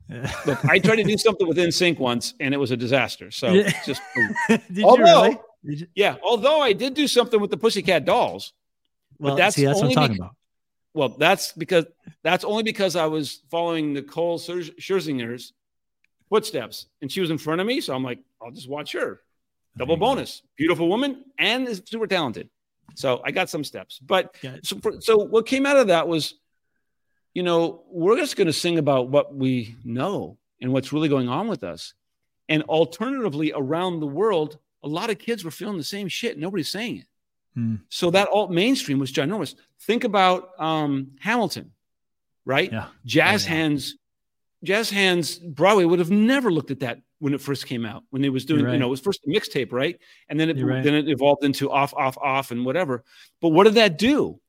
Look, 0.46 0.64
I 0.66 0.80
tried 0.80 0.98
to 0.98 1.04
do 1.04 1.18
something 1.18 1.48
with 1.48 1.58
NSYNC 1.58 2.00
once, 2.00 2.34
and 2.40 2.54
it 2.54 2.58
was 2.58 2.72
a 2.72 2.78
disaster. 2.78 3.32
So 3.32 3.64
just 3.86 4.02
did 4.72 4.84
although, 4.84 4.98
you 4.98 5.04
really? 5.04 5.40
You? 5.64 5.88
Yeah, 5.96 6.16
although 6.24 6.60
I 6.60 6.74
did 6.74 6.94
do 6.94 7.08
something 7.08 7.40
with 7.40 7.52
the 7.52 7.58
Pussycat 7.58 8.06
Dolls. 8.06 8.54
Well, 9.18 9.36
that's, 9.36 9.56
see, 9.56 9.66
that's 9.66 9.80
what 9.82 9.90
I'm 9.90 9.94
talking 9.94 10.18
about. 10.18 10.36
Well, 10.94 11.10
that's 11.10 11.54
because 11.54 11.86
that's 12.22 12.44
only 12.44 12.64
because 12.64 12.96
I 12.96 13.06
was 13.06 13.42
following 13.50 13.94
Nicole 13.94 14.38
Scherzinger's 14.40 15.54
footsteps, 16.30 16.88
and 17.02 17.12
she 17.12 17.22
was 17.22 17.32
in 17.32 17.38
front 17.38 17.62
of 17.62 17.68
me. 17.68 17.82
So 17.82 17.96
I'm 17.96 18.04
like, 18.04 18.20
I'll 18.42 18.52
just 18.52 18.70
watch 18.70 18.92
her. 18.94 19.22
Double 19.78 19.98
bonus. 19.98 20.44
Beautiful 20.56 20.88
woman 20.88 21.26
and 21.40 21.68
is 21.68 21.82
super 21.86 22.08
talented. 22.08 22.50
So 22.96 23.22
I 23.26 23.32
got 23.32 23.50
some 23.50 23.64
steps, 23.64 23.98
but 24.00 24.36
so, 24.62 24.78
for, 24.80 25.02
so 25.02 25.18
what 25.18 25.48
came 25.48 25.66
out 25.66 25.78
of 25.78 25.88
that 25.88 26.08
was, 26.08 26.36
you 27.34 27.44
know, 27.44 27.84
we're 27.90 28.18
just 28.18 28.36
going 28.36 28.48
to 28.48 28.54
sing 28.54 28.78
about 28.78 29.10
what 29.10 29.36
we 29.36 29.76
know 29.84 30.38
and 30.62 30.72
what's 30.72 30.94
really 30.94 31.10
going 31.10 31.30
on 31.30 31.48
with 31.48 31.64
us. 31.64 31.94
And 32.50 32.64
alternatively, 32.64 33.52
around 33.56 34.00
the 34.00 34.08
world, 34.08 34.60
a 34.84 34.88
lot 34.88 35.10
of 35.10 35.18
kids 35.18 35.44
were 35.44 35.52
feeling 35.52 35.78
the 35.78 35.84
same 35.84 36.08
shit. 36.08 36.38
Nobody's 36.38 36.70
saying 36.70 36.98
it. 36.98 37.08
Hmm. 37.56 37.76
So 37.90 38.12
that 38.12 38.28
alt 38.30 38.52
mainstream 38.52 39.00
was 39.00 39.12
ginormous. 39.12 39.56
Think 39.82 40.04
about 40.04 40.60
um, 40.60 41.12
Hamilton, 41.20 41.72
right? 42.46 42.72
Yeah. 42.72 42.88
Jazz 43.06 43.46
yeah. 43.46 43.54
hands, 43.54 43.96
jazz 44.64 44.90
hands. 44.90 45.38
Broadway 45.38 45.86
would 45.86 46.00
have 46.00 46.12
never 46.12 46.52
looked 46.52 46.72
at 46.72 46.82
that 46.82 47.02
when 47.20 47.34
it 47.34 47.42
first 47.42 47.68
came 47.68 47.86
out. 47.86 48.04
When 48.10 48.26
it 48.26 48.30
was 48.30 48.46
doing, 48.46 48.66
right. 48.66 48.74
you 48.74 48.80
know, 48.80 48.88
it 48.88 48.90
was 48.90 49.02
first 49.02 49.22
a 49.26 49.30
mixtape, 49.30 49.72
right? 49.72 49.98
And 50.30 50.40
then 50.40 50.50
it 50.50 50.62
right. 50.64 50.84
then 50.84 50.96
it 50.96 51.08
evolved 51.08 51.44
into 51.44 51.72
off, 51.72 51.94
off, 51.94 52.18
off, 52.18 52.52
and 52.52 52.66
whatever. 52.66 53.04
But 53.40 53.50
what 53.50 53.66
did 53.66 53.76
that 53.76 53.98
do? 53.98 54.40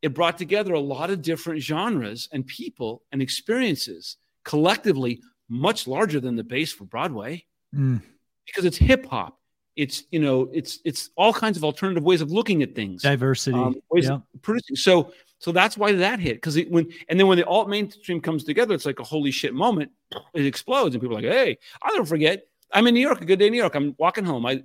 It 0.00 0.14
brought 0.14 0.38
together 0.38 0.74
a 0.74 0.80
lot 0.80 1.10
of 1.10 1.22
different 1.22 1.60
genres 1.60 2.28
and 2.32 2.46
people 2.46 3.02
and 3.10 3.20
experiences 3.20 4.16
collectively, 4.44 5.20
much 5.48 5.86
larger 5.86 6.20
than 6.20 6.36
the 6.36 6.44
base 6.44 6.72
for 6.72 6.84
Broadway, 6.84 7.44
mm. 7.74 8.00
because 8.46 8.64
it's 8.64 8.76
hip 8.76 9.06
hop. 9.06 9.38
It's 9.76 10.04
you 10.10 10.18
know 10.18 10.48
it's 10.52 10.80
it's 10.84 11.10
all 11.16 11.32
kinds 11.32 11.56
of 11.56 11.64
alternative 11.64 12.02
ways 12.02 12.20
of 12.20 12.30
looking 12.30 12.62
at 12.62 12.74
things. 12.74 13.02
Diversity. 13.02 13.56
Um, 13.56 13.76
ways 13.90 14.06
yeah. 14.06 14.14
of 14.14 14.22
producing. 14.42 14.76
So 14.76 15.12
so 15.38 15.52
that's 15.52 15.76
why 15.76 15.92
that 15.92 16.18
hit. 16.18 16.36
Because 16.36 16.58
when 16.68 16.90
and 17.08 17.18
then 17.18 17.26
when 17.28 17.38
the 17.38 17.46
alt 17.46 17.68
mainstream 17.68 18.20
comes 18.20 18.42
together 18.42 18.74
it's 18.74 18.86
like 18.86 18.98
a 18.98 19.04
holy 19.04 19.30
shit 19.30 19.54
moment. 19.54 19.92
It 20.34 20.46
explodes 20.46 20.94
and 20.94 21.02
people 21.02 21.16
are 21.16 21.22
like 21.22 21.30
hey 21.30 21.58
I 21.82 21.90
don't 21.90 22.08
forget. 22.08 22.46
I'm 22.72 22.86
in 22.86 22.94
new 22.94 23.00
york 23.00 23.20
a 23.20 23.24
good 23.24 23.38
day 23.38 23.46
in 23.46 23.52
new 23.52 23.58
york. 23.58 23.74
I'm 23.74 23.94
walking 23.98 24.24
home. 24.24 24.46
I 24.46 24.62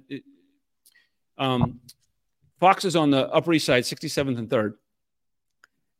um 1.38 1.80
fox 2.60 2.85
is 2.85 2.95
on 2.95 3.11
the 3.11 3.30
upper 3.30 3.53
east 3.53 3.65
side 3.65 3.84
67th 3.84 4.38
and 4.38 4.49
3rd 4.49 4.73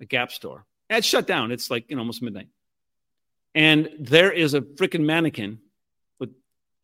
a 0.00 0.06
Gap 0.06 0.32
store. 0.32 0.64
And 0.88 0.96
it's 0.98 1.06
shut 1.06 1.26
down. 1.26 1.52
It's 1.52 1.70
like, 1.70 1.90
you 1.90 1.96
know, 1.96 2.00
almost 2.00 2.22
midnight. 2.22 2.48
And 3.54 3.90
there 4.00 4.32
is 4.32 4.54
a 4.54 4.62
freaking 4.62 5.04
mannequin 5.04 5.58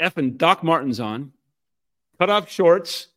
effing 0.04 0.36
Doc 0.36 0.62
Martens 0.62 1.00
on, 1.00 1.32
cut 2.18 2.30
off 2.30 2.50
shorts 2.50 3.08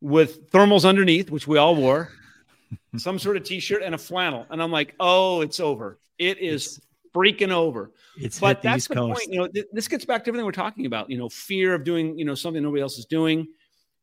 with 0.00 0.50
thermals 0.50 0.84
underneath, 0.84 1.30
which 1.30 1.46
we 1.46 1.58
all 1.58 1.76
wore, 1.76 2.10
some 2.96 3.18
sort 3.18 3.36
of 3.36 3.44
t 3.44 3.60
shirt 3.60 3.82
and 3.82 3.94
a 3.94 3.98
flannel. 3.98 4.46
And 4.50 4.62
I'm 4.62 4.72
like, 4.72 4.94
oh, 5.00 5.40
it's 5.40 5.60
over. 5.60 5.98
It 6.18 6.38
is 6.38 6.78
it's, 6.78 6.86
freaking 7.14 7.50
over. 7.50 7.92
It's 8.16 8.40
but 8.40 8.62
that's 8.62 8.88
the, 8.88 8.94
the 8.94 9.00
point. 9.00 9.28
You 9.28 9.38
know, 9.38 9.48
th- 9.48 9.66
this 9.72 9.88
gets 9.88 10.04
back 10.04 10.24
to 10.24 10.30
everything 10.30 10.44
we're 10.44 10.52
talking 10.52 10.86
about. 10.86 11.08
You 11.08 11.18
know, 11.18 11.28
fear 11.28 11.74
of 11.74 11.84
doing 11.84 12.18
you 12.18 12.24
know 12.24 12.34
something 12.34 12.62
nobody 12.62 12.82
else 12.82 12.98
is 12.98 13.06
doing. 13.06 13.46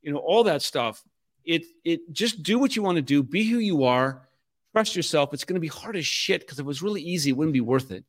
You 0.02 0.14
know, 0.14 0.20
all 0.20 0.44
that 0.46 0.62
stuff. 0.62 1.04
It 1.46 1.66
it 1.84 2.12
just 2.12 2.44
do 2.44 2.58
what 2.58 2.76
you 2.76 2.84
want 2.84 2.96
to 2.96 3.02
do. 3.02 3.22
Be 3.22 3.44
who 3.44 3.58
you 3.58 3.84
are. 3.84 4.28
Trust 4.74 4.96
yourself. 4.96 5.34
It's 5.34 5.46
going 5.46 5.56
to 5.56 5.62
be 5.62 5.68
hard 5.68 5.96
as 5.96 6.06
shit 6.06 6.42
because 6.42 6.60
if 6.60 6.64
it 6.64 6.68
was 6.68 6.82
really 6.82 7.02
easy, 7.02 7.32
it 7.32 7.38
wouldn't 7.38 7.54
be 7.54 7.62
worth 7.62 7.92
it. 7.92 8.06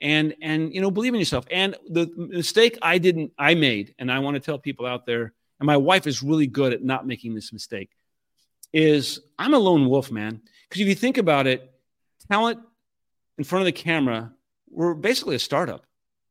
And 0.00 0.34
and 0.42 0.74
you 0.74 0.80
know, 0.80 0.90
believe 0.90 1.14
in 1.14 1.20
yourself. 1.20 1.46
And 1.50 1.76
the 1.88 2.10
mistake 2.16 2.78
I 2.82 2.98
didn't 2.98 3.32
I 3.38 3.54
made, 3.54 3.94
and 3.98 4.10
I 4.10 4.18
want 4.18 4.34
to 4.34 4.40
tell 4.40 4.58
people 4.58 4.86
out 4.86 5.06
there, 5.06 5.32
and 5.60 5.66
my 5.66 5.76
wife 5.76 6.06
is 6.06 6.22
really 6.22 6.46
good 6.46 6.72
at 6.72 6.82
not 6.82 7.06
making 7.06 7.34
this 7.34 7.52
mistake. 7.52 7.90
Is 8.72 9.20
I'm 9.38 9.54
a 9.54 9.58
lone 9.58 9.88
wolf, 9.88 10.10
man. 10.10 10.42
Because 10.68 10.82
if 10.82 10.88
you 10.88 10.94
think 10.94 11.16
about 11.16 11.46
it, 11.46 11.70
talent 12.28 12.58
in 13.38 13.44
front 13.44 13.62
of 13.62 13.66
the 13.66 13.72
camera, 13.72 14.32
we're 14.68 14.94
basically 14.94 15.36
a 15.36 15.38
startup. 15.38 15.86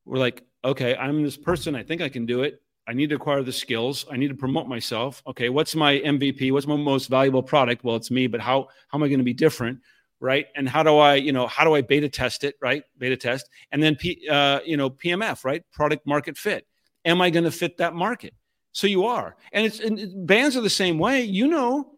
We're 0.06 0.18
like, 0.18 0.44
okay, 0.64 0.96
I'm 0.96 1.24
this 1.24 1.38
person. 1.38 1.76
I 1.76 1.84
think 1.84 2.02
I 2.02 2.10
can 2.10 2.26
do 2.26 2.44
it. 2.44 2.62
I 2.88 2.94
need 2.94 3.10
to 3.10 3.16
acquire 3.16 3.44
the 3.44 3.54
skills. 3.54 4.06
I 4.12 4.18
need 4.18 4.28
to 4.28 4.36
promote 4.36 4.68
myself. 4.68 5.24
Okay, 5.26 5.50
what's 5.50 5.74
my 5.74 6.00
MVP? 6.00 6.52
What's 6.52 6.68
my 6.68 6.76
most 6.76 7.10
valuable 7.10 7.44
product? 7.44 7.84
Well, 7.84 7.96
it's 7.96 8.12
me, 8.12 8.28
but 8.28 8.42
how 8.42 8.68
how 8.90 8.98
am 8.98 9.04
I 9.04 9.08
going 9.08 9.20
to 9.20 9.24
be 9.24 9.34
different? 9.34 9.80
Right? 10.24 10.46
And 10.56 10.70
how 10.70 10.84
do 10.84 11.00
I, 11.00 11.16
you 11.16 11.34
know, 11.34 11.48
how 11.48 11.66
do 11.66 11.76
I 11.76 11.82
beta 11.82 12.08
test 12.08 12.46
it? 12.46 12.56
Right? 12.62 12.84
Beta 12.98 13.18
test, 13.18 13.50
and 13.74 13.84
then 13.84 13.98
P, 13.98 14.26
uh, 14.32 14.62
you 14.66 14.78
know, 14.78 14.90
PMF, 14.90 15.44
right? 15.44 15.64
Product 15.74 16.08
market 16.08 16.38
fit. 16.38 16.66
Am 17.04 17.22
I 17.22 17.30
going 17.30 17.44
to 17.44 17.52
fit 17.52 17.76
that 17.80 17.94
market? 17.94 18.34
So 18.72 18.88
you 18.88 19.06
are, 19.06 19.36
and 19.52 19.66
it's 19.66 19.82
and 19.82 20.26
bands 20.26 20.56
are 20.56 20.62
the 20.62 20.70
same 20.70 20.98
way. 20.98 21.24
You 21.24 21.48
know, 21.48 21.98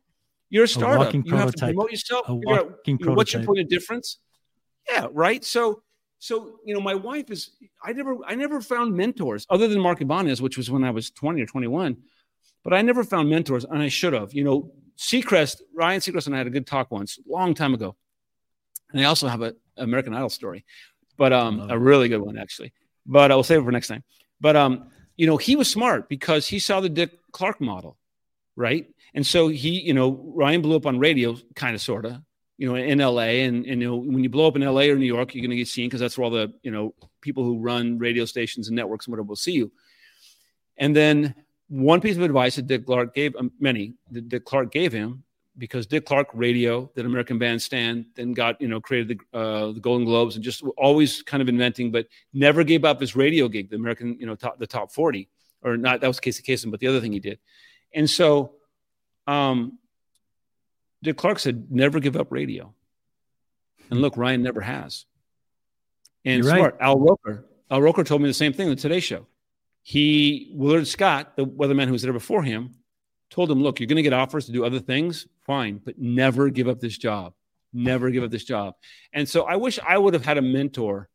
you're 0.50 0.64
a 0.64 0.68
startup. 0.68 1.14
A 1.14 1.18
you 1.24 1.36
have 1.36 1.54
to 1.54 1.66
promote 1.68 1.92
yourself. 1.92 2.28
Out, 2.28 2.42
you 2.88 2.98
know, 3.00 3.14
what's 3.14 3.32
your 3.32 3.44
point 3.44 3.60
of 3.60 3.70
difference? 3.70 4.18
Yeah, 4.90 5.08
right. 5.12 5.46
So, 5.46 5.84
so 6.18 6.58
you 6.66 6.74
know, 6.74 6.82
my 6.82 6.96
wife 6.96 7.30
is. 7.30 7.52
I 7.84 7.94
never, 7.94 8.18
I 8.26 8.34
never 8.34 8.60
found 8.60 8.96
mentors 8.96 9.46
other 9.52 9.68
than 9.68 9.80
Mark 9.80 10.02
Ibanez, 10.02 10.42
which 10.42 10.58
was 10.58 10.72
when 10.72 10.84
I 10.84 10.90
was 10.90 11.12
twenty 11.12 11.42
or 11.42 11.46
twenty-one. 11.46 11.98
But 12.64 12.74
I 12.74 12.82
never 12.82 13.04
found 13.04 13.30
mentors, 13.30 13.66
and 13.66 13.82
I 13.84 13.88
should 13.88 14.14
have. 14.14 14.34
You 14.34 14.44
know, 14.44 14.72
Seacrest, 14.98 15.62
Ryan 15.76 16.02
Seacrest, 16.02 16.26
and 16.26 16.34
I 16.34 16.40
had 16.40 16.48
a 16.48 16.50
good 16.50 16.66
talk 16.66 16.90
once, 16.90 17.20
long 17.28 17.54
time 17.54 17.76
ago. 17.76 17.96
And 18.96 19.04
I 19.04 19.10
also 19.10 19.28
have 19.28 19.42
an 19.42 19.56
American 19.76 20.14
Idol 20.14 20.30
story, 20.30 20.64
but 21.18 21.34
um, 21.34 21.70
a 21.70 21.78
really 21.78 22.08
good 22.08 22.22
one 22.22 22.38
actually. 22.38 22.72
But 23.06 23.32
I 23.32 23.36
will 23.36 23.44
save 23.44 23.60
it 23.60 23.66
for 23.66 23.72
next 23.72 23.90
time. 23.90 24.04
But 24.40 24.56
um, 24.56 24.90
you 25.18 25.28
know, 25.28 25.38
he 25.38 25.56
was 25.56 25.70
smart 25.70 26.08
because 26.08 26.48
he 26.48 26.60
saw 26.60 26.80
the 26.80 26.90
Dick 26.90 27.12
Clark 27.32 27.60
model, 27.60 27.98
right? 28.56 28.88
And 29.14 29.26
so 29.26 29.50
he, 29.50 29.82
you 29.82 29.94
know, 29.94 30.32
Ryan 30.36 30.62
blew 30.62 30.76
up 30.76 30.86
on 30.86 30.98
radio, 30.98 31.38
kind 31.56 31.76
of, 31.76 31.82
sort 31.82 32.06
of, 32.06 32.22
you 32.58 32.68
know, 32.68 32.76
in 32.76 33.00
LA. 33.00 33.44
And, 33.44 33.66
and, 33.66 33.82
you 33.82 33.88
know, 33.88 33.96
when 33.96 34.24
you 34.24 34.30
blow 34.30 34.48
up 34.48 34.56
in 34.56 34.62
LA 34.62 34.84
or 34.84 34.96
New 34.96 35.06
York, 35.06 35.34
you're 35.34 35.42
going 35.42 35.52
to 35.52 35.58
get 35.58 35.68
seen 35.68 35.88
because 35.88 36.02
that's 36.02 36.18
where 36.18 36.26
all 36.26 36.32
the, 36.32 36.54
you 36.64 36.72
know, 36.72 36.94
people 37.22 37.44
who 37.44 37.60
run 37.60 37.98
radio 37.98 38.26
stations 38.26 38.68
and 38.68 38.76
networks 38.76 39.06
and 39.06 39.12
whatever 39.12 39.28
will 39.28 39.36
see 39.36 39.54
you. 39.54 39.72
And 40.78 40.96
then 40.96 41.36
one 41.68 42.02
piece 42.02 42.18
of 42.18 42.24
advice 42.24 42.58
that 42.58 42.68
Dick 42.68 42.86
Clark 42.86 43.14
gave, 43.14 43.36
um, 43.36 43.52
many 43.60 43.94
that 44.12 44.28
Dick 44.28 44.46
Clark 44.46 44.72
gave 44.72 44.92
him, 44.92 45.24
because 45.58 45.88
Dick 45.88 46.06
Clark 46.06 46.28
Radio, 46.34 46.92
that 46.96 47.06
American 47.06 47.38
Bandstand, 47.38 48.06
then 48.16 48.34
got, 48.34 48.60
you 48.60 48.68
know, 48.68 48.82
created 48.82 49.20
the, 49.32 49.38
uh, 49.38 49.72
the 49.72 49.80
Golden 49.80 50.06
Globes 50.06 50.36
and 50.36 50.44
just 50.44 50.64
always 50.78 51.22
kind 51.22 51.42
of 51.42 51.50
inventing, 51.50 51.92
but 51.92 52.08
never 52.34 52.64
gave 52.64 52.84
up 52.84 53.00
his 53.00 53.16
radio 53.16 53.48
gig, 53.48 53.70
the 53.70 53.76
American, 53.76 54.18
you 54.20 54.26
know, 54.26 54.36
top, 54.36 54.60
the 54.60 54.68
top 54.68 54.92
40, 54.92 55.30
or 55.62 55.78
not, 55.78 56.02
that 56.02 56.08
was 56.08 56.20
Casey 56.20 56.44
Kasem, 56.44 56.72
but 56.72 56.80
the 56.80 56.88
other 56.88 57.00
thing 57.00 57.14
he 57.14 57.20
did. 57.20 57.40
And 57.94 58.10
so, 58.10 58.56
um, 59.28 59.80
Dick 61.04 61.18
Clark 61.18 61.40
said, 61.40 61.72
never 61.72 62.00
give 62.00 62.16
up 62.16 62.32
radio. 62.32 62.74
And 63.90 64.02
look, 64.02 64.18
Ryan 64.18 64.44
never 64.44 64.62
has. 64.62 65.06
And 66.26 66.44
You're 66.44 66.56
smart. 66.56 66.74
Right. 66.80 66.88
Al 66.88 67.00
Roker. 67.00 67.46
Al 67.70 67.82
Roker 67.82 68.04
told 68.04 68.22
me 68.22 68.28
the 68.28 68.34
same 68.34 68.54
thing 68.54 68.68
on 68.68 68.76
the 68.76 68.82
Today 68.82 69.00
Show. 69.00 69.28
He, 69.84 70.52
Willard 70.56 70.88
Scott, 70.88 71.36
the 71.38 71.46
weatherman 71.46 71.86
who 71.86 71.92
was 71.92 72.02
there 72.02 72.14
before 72.14 72.42
him, 72.42 72.76
told 73.30 73.52
him, 73.52 73.62
look, 73.62 73.80
you're 73.80 73.88
going 73.88 73.98
to 73.98 74.02
get 74.02 74.14
offers 74.14 74.48
to 74.48 74.52
do 74.52 74.66
other 74.66 74.80
things. 74.80 75.28
Fine, 75.46 75.82
but 75.84 76.00
never 76.00 76.50
give 76.50 76.68
up 76.68 76.80
this 76.80 76.98
job. 76.98 77.34
Never 77.72 78.10
give 78.10 78.24
up 78.24 78.32
this 78.32 78.46
job. 78.46 78.76
And 79.14 79.28
so 79.28 79.44
I 79.44 79.58
wish 79.58 79.80
I 79.80 79.98
would 79.98 80.14
have 80.14 80.26
had 80.26 80.38
a 80.38 80.42
mentor 80.42 81.10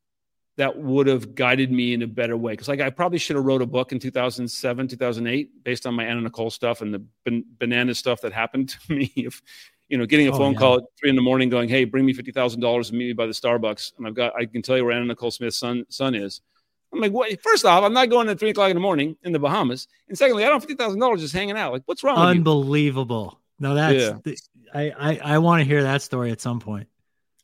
that 0.57 0.77
would 0.77 1.07
have 1.07 1.35
guided 1.35 1.73
me 1.73 1.94
in 1.94 2.02
a 2.02 2.07
better 2.07 2.36
way. 2.36 2.52
Because 2.52 2.69
like 2.69 2.81
I 2.81 2.90
probably 2.90 3.19
should 3.19 3.36
have 3.36 3.44
wrote 3.44 3.62
a 3.62 3.66
book 3.66 3.93
in 3.93 3.98
2007, 3.98 4.89
2008, 4.89 5.65
based 5.65 5.86
on 5.86 5.94
my 5.94 6.05
Anna 6.05 6.20
Nicole 6.20 6.51
stuff 6.51 6.82
and 6.82 6.93
the 6.93 7.02
ban- 7.24 7.47
banana 7.59 7.94
stuff 7.94 8.20
that 8.20 8.32
happened 8.32 8.69
to 8.69 8.93
me. 8.93 9.12
If 9.16 9.43
you 9.89 9.98
know, 9.98 10.07
getting 10.07 10.28
a 10.28 10.31
oh, 10.31 10.39
phone 10.39 10.52
yeah. 10.52 10.59
call 10.61 10.77
at 10.77 10.85
three 11.01 11.11
in 11.11 11.16
the 11.16 11.23
morning, 11.23 11.48
going, 11.48 11.69
"Hey, 11.69 11.85
bring 11.85 12.07
me 12.07 12.12
fifty 12.12 12.31
thousand 12.31 12.61
dollars 12.61 12.90
and 12.90 12.98
meet 12.98 13.07
me 13.07 13.12
by 13.12 13.27
the 13.27 13.32
Starbucks," 13.32 13.98
and 13.98 14.07
I've 14.07 14.15
got, 14.15 14.36
I 14.36 14.47
can 14.47 14.62
tell 14.62 14.77
you 14.77 14.85
where 14.85 14.93
Anna 14.93 15.07
Nicole 15.07 15.32
Smith's 15.32 15.57
son 15.57 15.85
son 15.89 16.15
is. 16.15 16.43
I'm 16.93 17.01
like, 17.01 17.11
what? 17.11 17.40
First 17.43 17.65
off, 17.65 17.82
I'm 17.82 17.93
not 17.93 18.09
going 18.09 18.28
at 18.28 18.39
three 18.39 18.51
o'clock 18.51 18.70
in 18.70 18.77
the 18.77 18.81
morning 18.81 19.16
in 19.24 19.32
the 19.32 19.40
Bahamas, 19.40 19.89
and 20.09 20.16
secondly, 20.16 20.44
I 20.44 20.47
don't 20.47 20.61
have 20.61 20.62
fifty 20.62 20.77
thousand 20.77 21.01
dollars 21.01 21.23
just 21.23 21.35
hanging 21.35 21.57
out. 21.57 21.73
Like, 21.73 21.82
what's 21.86 22.05
wrong? 22.05 22.19
Unbelievable. 22.19 23.40
No, 23.61 23.74
that's 23.74 23.95
yeah. 23.95 24.19
the, 24.24 24.39
I 24.74 24.91
I, 24.91 25.20
I 25.35 25.39
want 25.39 25.61
to 25.61 25.65
hear 25.65 25.82
that 25.82 26.03
story 26.03 26.32
at 26.32 26.41
some 26.41 26.59
point. 26.59 26.89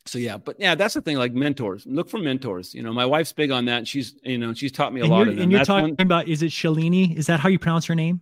So 0.05 0.19
yeah, 0.19 0.37
but 0.37 0.59
yeah, 0.59 0.75
that's 0.75 0.93
the 0.93 1.01
thing. 1.01 1.17
Like 1.17 1.33
mentors, 1.33 1.85
look 1.85 2.09
for 2.09 2.17
mentors. 2.17 2.73
You 2.73 2.81
know, 2.81 2.93
my 2.93 3.05
wife's 3.05 3.33
big 3.33 3.51
on 3.51 3.65
that. 3.65 3.87
She's 3.87 4.15
you 4.23 4.37
know 4.37 4.53
she's 4.53 4.71
taught 4.71 4.93
me 4.93 5.01
a 5.01 5.03
and 5.03 5.11
lot. 5.11 5.27
You're, 5.27 5.41
and 5.41 5.51
you're 5.51 5.59
that's 5.59 5.67
talking 5.67 5.95
one... 5.95 5.95
about 5.99 6.27
is 6.27 6.41
it 6.41 6.51
Shalini? 6.51 7.15
Is 7.15 7.27
that 7.27 7.39
how 7.39 7.49
you 7.49 7.59
pronounce 7.59 7.85
her 7.85 7.95
name? 7.95 8.21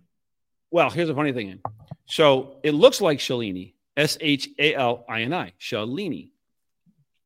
Well, 0.70 0.90
here's 0.90 1.08
the 1.08 1.14
funny 1.14 1.32
thing. 1.32 1.60
So 2.06 2.58
it 2.62 2.72
looks 2.72 3.00
like 3.00 3.18
Shalini, 3.18 3.74
S 3.96 4.18
H 4.20 4.48
A 4.58 4.74
L 4.74 5.04
I 5.08 5.22
N 5.22 5.32
I, 5.32 5.52
Shalini, 5.60 6.32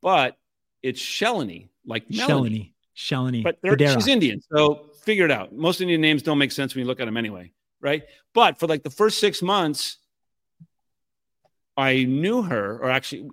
but 0.03 0.37
it's 0.83 1.01
Shalini, 1.01 1.69
like 1.87 2.07
Shalini, 2.09 2.73
Shalini. 2.97 3.43
But 3.43 3.59
she's 3.81 4.07
Indian, 4.07 4.41
so 4.53 4.91
figure 5.03 5.25
it 5.25 5.31
out. 5.31 5.55
Most 5.55 5.81
Indian 5.81 6.01
names 6.01 6.23
don't 6.23 6.39
make 6.39 6.53
sense 6.53 6.75
when 6.75 6.83
you 6.83 6.87
look 6.87 7.01
at 7.01 7.07
them 7.07 7.17
anyway, 7.17 7.53
right? 7.81 8.03
But 8.35 8.59
for 8.59 8.67
like 8.67 8.83
the 8.83 8.91
first 8.91 9.19
six 9.19 9.41
months, 9.41 9.97
I 11.81 12.05
knew 12.05 12.43
her, 12.43 12.79
or 12.79 12.91
actually 12.91 13.29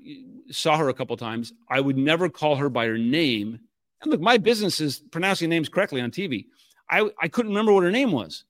saw 0.49 0.77
her 0.77 0.89
a 0.89 0.93
couple 0.93 1.15
times. 1.17 1.53
I 1.69 1.79
would 1.79 1.97
never 1.97 2.29
call 2.29 2.55
her 2.55 2.69
by 2.69 2.85
her 2.87 2.97
name 2.97 3.59
And 4.01 4.11
look, 4.11 4.21
my 4.21 4.37
business 4.37 4.79
is 4.79 4.99
pronouncing 5.11 5.49
names 5.49 5.69
correctly 5.69 6.01
on 6.01 6.11
TV. 6.11 6.45
I, 6.89 7.09
I 7.19 7.27
couldn't 7.27 7.51
remember 7.51 7.73
what 7.73 7.83
her 7.83 7.91
name 7.91 8.11
was. 8.11 8.45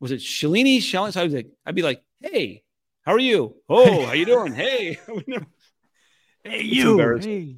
Was 0.00 0.12
it 0.12 0.20
Shalini? 0.20 0.78
Shalini? 0.78 1.12
So 1.12 1.20
I 1.20 1.24
was 1.24 1.34
like, 1.34 1.48
I'd 1.64 1.74
be 1.74 1.82
like, 1.82 2.02
hey, 2.20 2.62
how 3.02 3.12
are 3.12 3.18
you? 3.18 3.56
Oh, 3.68 4.06
how 4.06 4.12
you 4.12 4.26
doing? 4.26 4.54
hey. 4.54 4.98
hey, 6.44 6.62
you. 6.62 7.18
Hey. 7.18 7.56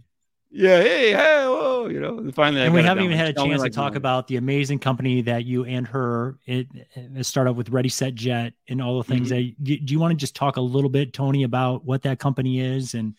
Yeah, 0.52 0.82
hey, 0.82 1.12
hey, 1.12 1.44
whoa, 1.47 1.86
you 1.86 2.01
know. 2.01 2.31
Finally, 2.32 2.62
and 2.62 2.74
we 2.74 2.82
haven't 2.82 3.05
even 3.05 3.16
had 3.16 3.28
a 3.28 3.32
chance 3.32 3.60
like 3.60 3.70
to 3.70 3.77
talk 3.77 3.94
about 3.94 4.27
the 4.27 4.36
amazing 4.36 4.81
company 4.81 5.22
that 5.22 5.44
you 5.44 5.64
and 5.64 5.86
her 5.86 6.39
it, 6.44 6.66
it 6.94 7.24
started 7.24 7.52
with 7.52 7.68
Ready 7.68 7.89
Set 7.89 8.16
Jet 8.16 8.55
and 8.68 8.82
all 8.82 8.98
the 8.98 9.05
things 9.05 9.31
mm-hmm. 9.31 9.64
that. 9.64 9.86
Do 9.86 9.93
you 9.93 10.01
want 10.01 10.10
to 10.10 10.16
just 10.16 10.35
talk 10.35 10.56
a 10.56 10.60
little 10.60 10.90
bit, 10.90 11.12
Tony, 11.12 11.44
about 11.44 11.85
what 11.85 12.02
that 12.02 12.18
company 12.18 12.60
is, 12.60 12.94
and 12.94 13.14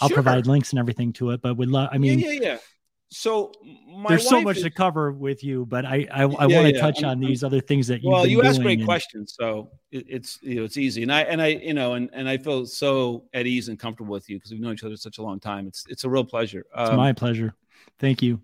I'll 0.00 0.08
sure. 0.08 0.16
provide 0.16 0.46
links 0.46 0.70
and 0.70 0.78
everything 0.78 1.12
to 1.14 1.30
it. 1.30 1.42
But 1.42 1.56
would 1.56 1.70
love, 1.70 1.88
I 1.90 1.98
mean, 1.98 2.20
yeah, 2.20 2.30
yeah, 2.30 2.40
yeah 2.40 2.58
so 3.08 3.52
there's 4.08 4.28
so 4.28 4.40
much 4.40 4.56
is, 4.56 4.64
to 4.64 4.70
cover 4.70 5.12
with 5.12 5.44
you, 5.44 5.64
but 5.66 5.84
I 5.84 6.06
I, 6.12 6.22
I 6.22 6.24
yeah, 6.24 6.26
want 6.26 6.50
to 6.50 6.74
yeah. 6.74 6.80
touch 6.80 7.04
on 7.04 7.20
these 7.20 7.44
other 7.44 7.60
things 7.60 7.86
that 7.86 8.02
you. 8.02 8.10
Well, 8.10 8.26
you 8.26 8.42
ask 8.42 8.60
great 8.60 8.80
and, 8.80 8.86
questions, 8.86 9.34
so 9.38 9.70
it, 9.92 10.06
it's 10.08 10.38
you 10.42 10.56
know 10.56 10.64
it's 10.64 10.76
easy, 10.76 11.02
and 11.02 11.12
I 11.12 11.22
and 11.22 11.40
I 11.40 11.48
you 11.48 11.72
know 11.72 11.94
and 11.94 12.10
and 12.12 12.28
I 12.28 12.36
feel 12.36 12.66
so 12.66 13.24
at 13.32 13.46
ease 13.46 13.68
and 13.68 13.78
comfortable 13.78 14.12
with 14.12 14.28
you 14.28 14.36
because 14.36 14.50
we've 14.50 14.60
known 14.60 14.72
each 14.72 14.82
other 14.82 14.96
such 14.96 15.18
a 15.18 15.22
long 15.22 15.38
time. 15.38 15.68
It's 15.68 15.84
it's 15.88 16.02
a 16.02 16.10
real 16.10 16.24
pleasure. 16.24 16.66
It's 16.76 16.90
um, 16.90 16.96
my 16.96 17.12
pleasure. 17.12 17.54
Thank 18.00 18.22
you. 18.22 18.40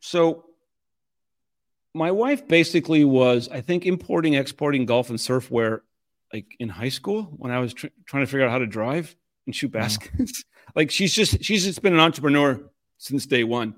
So, 0.00 0.46
my 1.94 2.10
wife 2.10 2.48
basically 2.48 3.04
was, 3.04 3.48
I 3.48 3.60
think, 3.60 3.86
importing, 3.86 4.34
exporting 4.34 4.84
golf 4.84 5.10
and 5.10 5.20
surf 5.20 5.48
wear, 5.48 5.84
like 6.32 6.56
in 6.58 6.68
high 6.68 6.88
school 6.88 7.22
when 7.36 7.52
I 7.52 7.60
was 7.60 7.72
tr- 7.72 7.86
trying 8.04 8.24
to 8.24 8.26
figure 8.26 8.44
out 8.44 8.50
how 8.50 8.58
to 8.58 8.66
drive 8.66 9.14
and 9.46 9.54
shoot 9.54 9.70
baskets. 9.70 10.44
Wow. 10.44 10.72
like 10.74 10.90
she's 10.90 11.12
just 11.12 11.44
she's 11.44 11.64
just 11.64 11.82
been 11.82 11.94
an 11.94 12.00
entrepreneur 12.00 12.60
since 12.98 13.26
day 13.26 13.44
one 13.44 13.76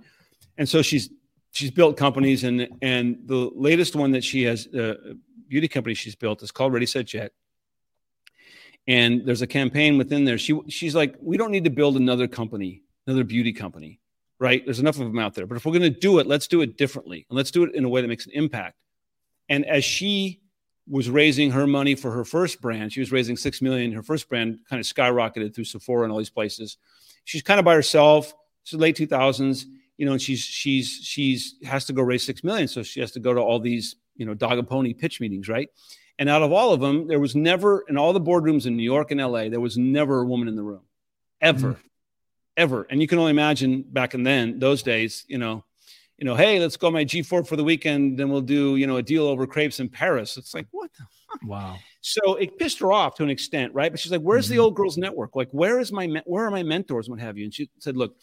and 0.59 0.69
so 0.69 0.83
she's 0.83 1.11
she's 1.55 1.71
built 1.71 1.97
companies 1.97 2.45
and 2.45 2.69
and 2.83 3.19
the 3.27 3.51
latest 3.55 3.97
one 3.97 4.11
that 4.11 4.23
she 4.23 4.43
has 4.43 4.67
uh, 4.69 5.15
beauty 5.49 5.69
company 5.69 5.95
she's 5.95 6.15
built 6.15 6.43
is 6.43 6.51
called 6.51 6.73
ready 6.73 6.87
set 6.87 7.07
jet. 7.07 7.33
And 8.87 9.25
there's 9.25 9.41
a 9.41 9.47
campaign 9.47 9.97
within 9.97 10.25
there. 10.25 10.37
She 10.37 10.61
she's 10.69 10.95
like 10.95 11.17
we 11.21 11.37
don't 11.37 11.51
need 11.51 11.65
to 11.65 11.71
build 11.71 11.97
another 11.97 12.29
company 12.29 12.83
another 13.07 13.25
beauty 13.25 13.53
company 13.53 14.01
right? 14.41 14.65
There's 14.65 14.81
enough 14.81 14.99
of 14.99 15.07
them 15.07 15.19
out 15.19 15.35
there. 15.35 15.47
But 15.47 15.57
if 15.57 15.65
we're 15.65 15.73
going 15.73 15.83
to 15.83 15.91
do 15.91 16.19
it 16.19 16.27
let's 16.27 16.49
do 16.49 16.61
it 16.61 16.77
differently. 16.77 17.25
And 17.31 17.37
let's 17.37 17.51
do 17.51 17.63
it 17.63 17.75
in 17.75 17.85
a 17.85 17.89
way 17.89 18.03
that 18.03 18.09
makes 18.09 18.27
an 18.27 18.33
impact. 18.35 18.77
And 19.49 19.65
as 19.65 19.85
she 19.85 20.41
was 20.89 21.09
raising 21.09 21.53
her 21.53 21.67
money 21.67 21.95
for 21.95 22.11
her 22.11 22.27
first 22.27 22.61
brand 22.61 22.93
she 22.93 23.01
was 23.01 23.11
raising 23.11 23.39
six 23.39 23.63
million 23.63 23.91
her 23.93 24.03
first 24.03 24.29
brand 24.29 24.59
kind 24.69 24.79
of 24.79 24.87
skyrocketed 24.87 25.55
through 25.55 25.65
sephora 25.65 26.03
and 26.03 26.13
all 26.13 26.19
these 26.19 26.31
places. 26.31 26.77
She's 27.25 27.43
kind 27.43 27.59
of 27.59 27.65
by 27.65 27.75
herself. 27.75 28.35
It's 28.63 28.73
the 28.73 28.79
late 28.79 28.97
2000s 28.97 29.65
you 29.97 30.07
know, 30.07 30.13
and 30.13 30.23
she's 30.23 30.41
she's 30.41 31.01
she's 31.03 31.55
has 31.65 31.85
to 31.87 31.93
go 31.93 32.03
raise 32.03 32.25
six 32.25 32.43
million, 32.43 32.69
so 32.69 32.83
she 32.83 33.01
has 33.01 33.13
to 33.13 33.21
go 33.21 33.33
to 33.33 33.41
all 33.41 33.61
these 33.61 33.97
you 34.17 34.27
know 34.27 34.35
dog 34.35 34.59
and 34.59 34.69
pony 34.69 34.93
pitch 34.93 35.21
meetings, 35.21 35.49
right? 35.49 35.69
And 36.19 36.29
out 36.29 36.43
of 36.43 36.53
all 36.53 36.73
of 36.73 36.81
them, 36.81 37.09
there 37.09 37.21
was 37.21 37.35
never 37.35 37.85
in 37.89 37.97
all 37.97 38.13
the 38.13 38.21
boardrooms 38.21 38.67
in 38.67 38.77
New 38.77 38.85
York 38.85 39.11
and 39.11 39.21
LA, 39.21 39.49
there 39.49 39.61
was 39.61 39.77
never 39.77 40.21
a 40.21 40.25
woman 40.25 40.49
in 40.49 40.57
the 40.57 40.63
room, 40.63 40.83
ever, 41.41 41.73
mm-hmm. 41.73 41.81
ever. 42.57 42.87
And 42.89 43.01
you 43.01 43.09
can 43.09 43.19
only 43.19 43.31
imagine 43.31 43.83
back 43.83 44.15
in 44.15 44.23
then 44.23 44.59
those 44.59 44.83
days, 44.83 45.25
you 45.27 45.39
know, 45.39 45.65
you 46.19 46.25
know, 46.25 46.37
hey, 46.37 46.61
let's 46.61 46.77
go 46.77 46.91
my 46.91 47.05
G4 47.05 47.47
for 47.47 47.57
the 47.57 47.65
weekend, 47.65 48.19
then 48.19 48.29
we'll 48.29 48.41
do 48.41 48.77
you 48.77 48.87
know 48.87 48.97
a 48.97 49.03
deal 49.03 49.27
over 49.27 49.47
crepes 49.47 49.81
in 49.81 49.89
Paris. 49.89 50.37
It's 50.37 50.55
like 50.55 50.67
what 50.71 50.91
the 50.97 51.05
fuck? 51.29 51.41
Wow. 51.45 51.77
So 52.01 52.35
it 52.35 52.59
pissed 52.59 52.79
her 52.81 52.93
off 52.93 53.15
to 53.17 53.25
an 53.25 53.31
extent, 53.31 53.75
right? 53.75 53.91
But 53.91 53.99
she's 53.99 54.13
like, 54.13 54.21
"Where's 54.21 54.47
mm-hmm. 54.47 54.55
the 54.55 54.59
old 54.61 54.77
girls 54.77 54.97
network? 54.97 55.35
Like, 55.35 55.49
where 55.51 55.81
is 55.81 55.91
my 55.91 56.23
where 56.27 56.45
are 56.45 56.51
my 56.51 56.63
mentors? 56.63 57.09
What 57.09 57.19
have 57.19 57.37
you?" 57.37 57.45
And 57.45 57.55
she 57.55 57.69
said, 57.81 57.97
"Look, 57.97 58.15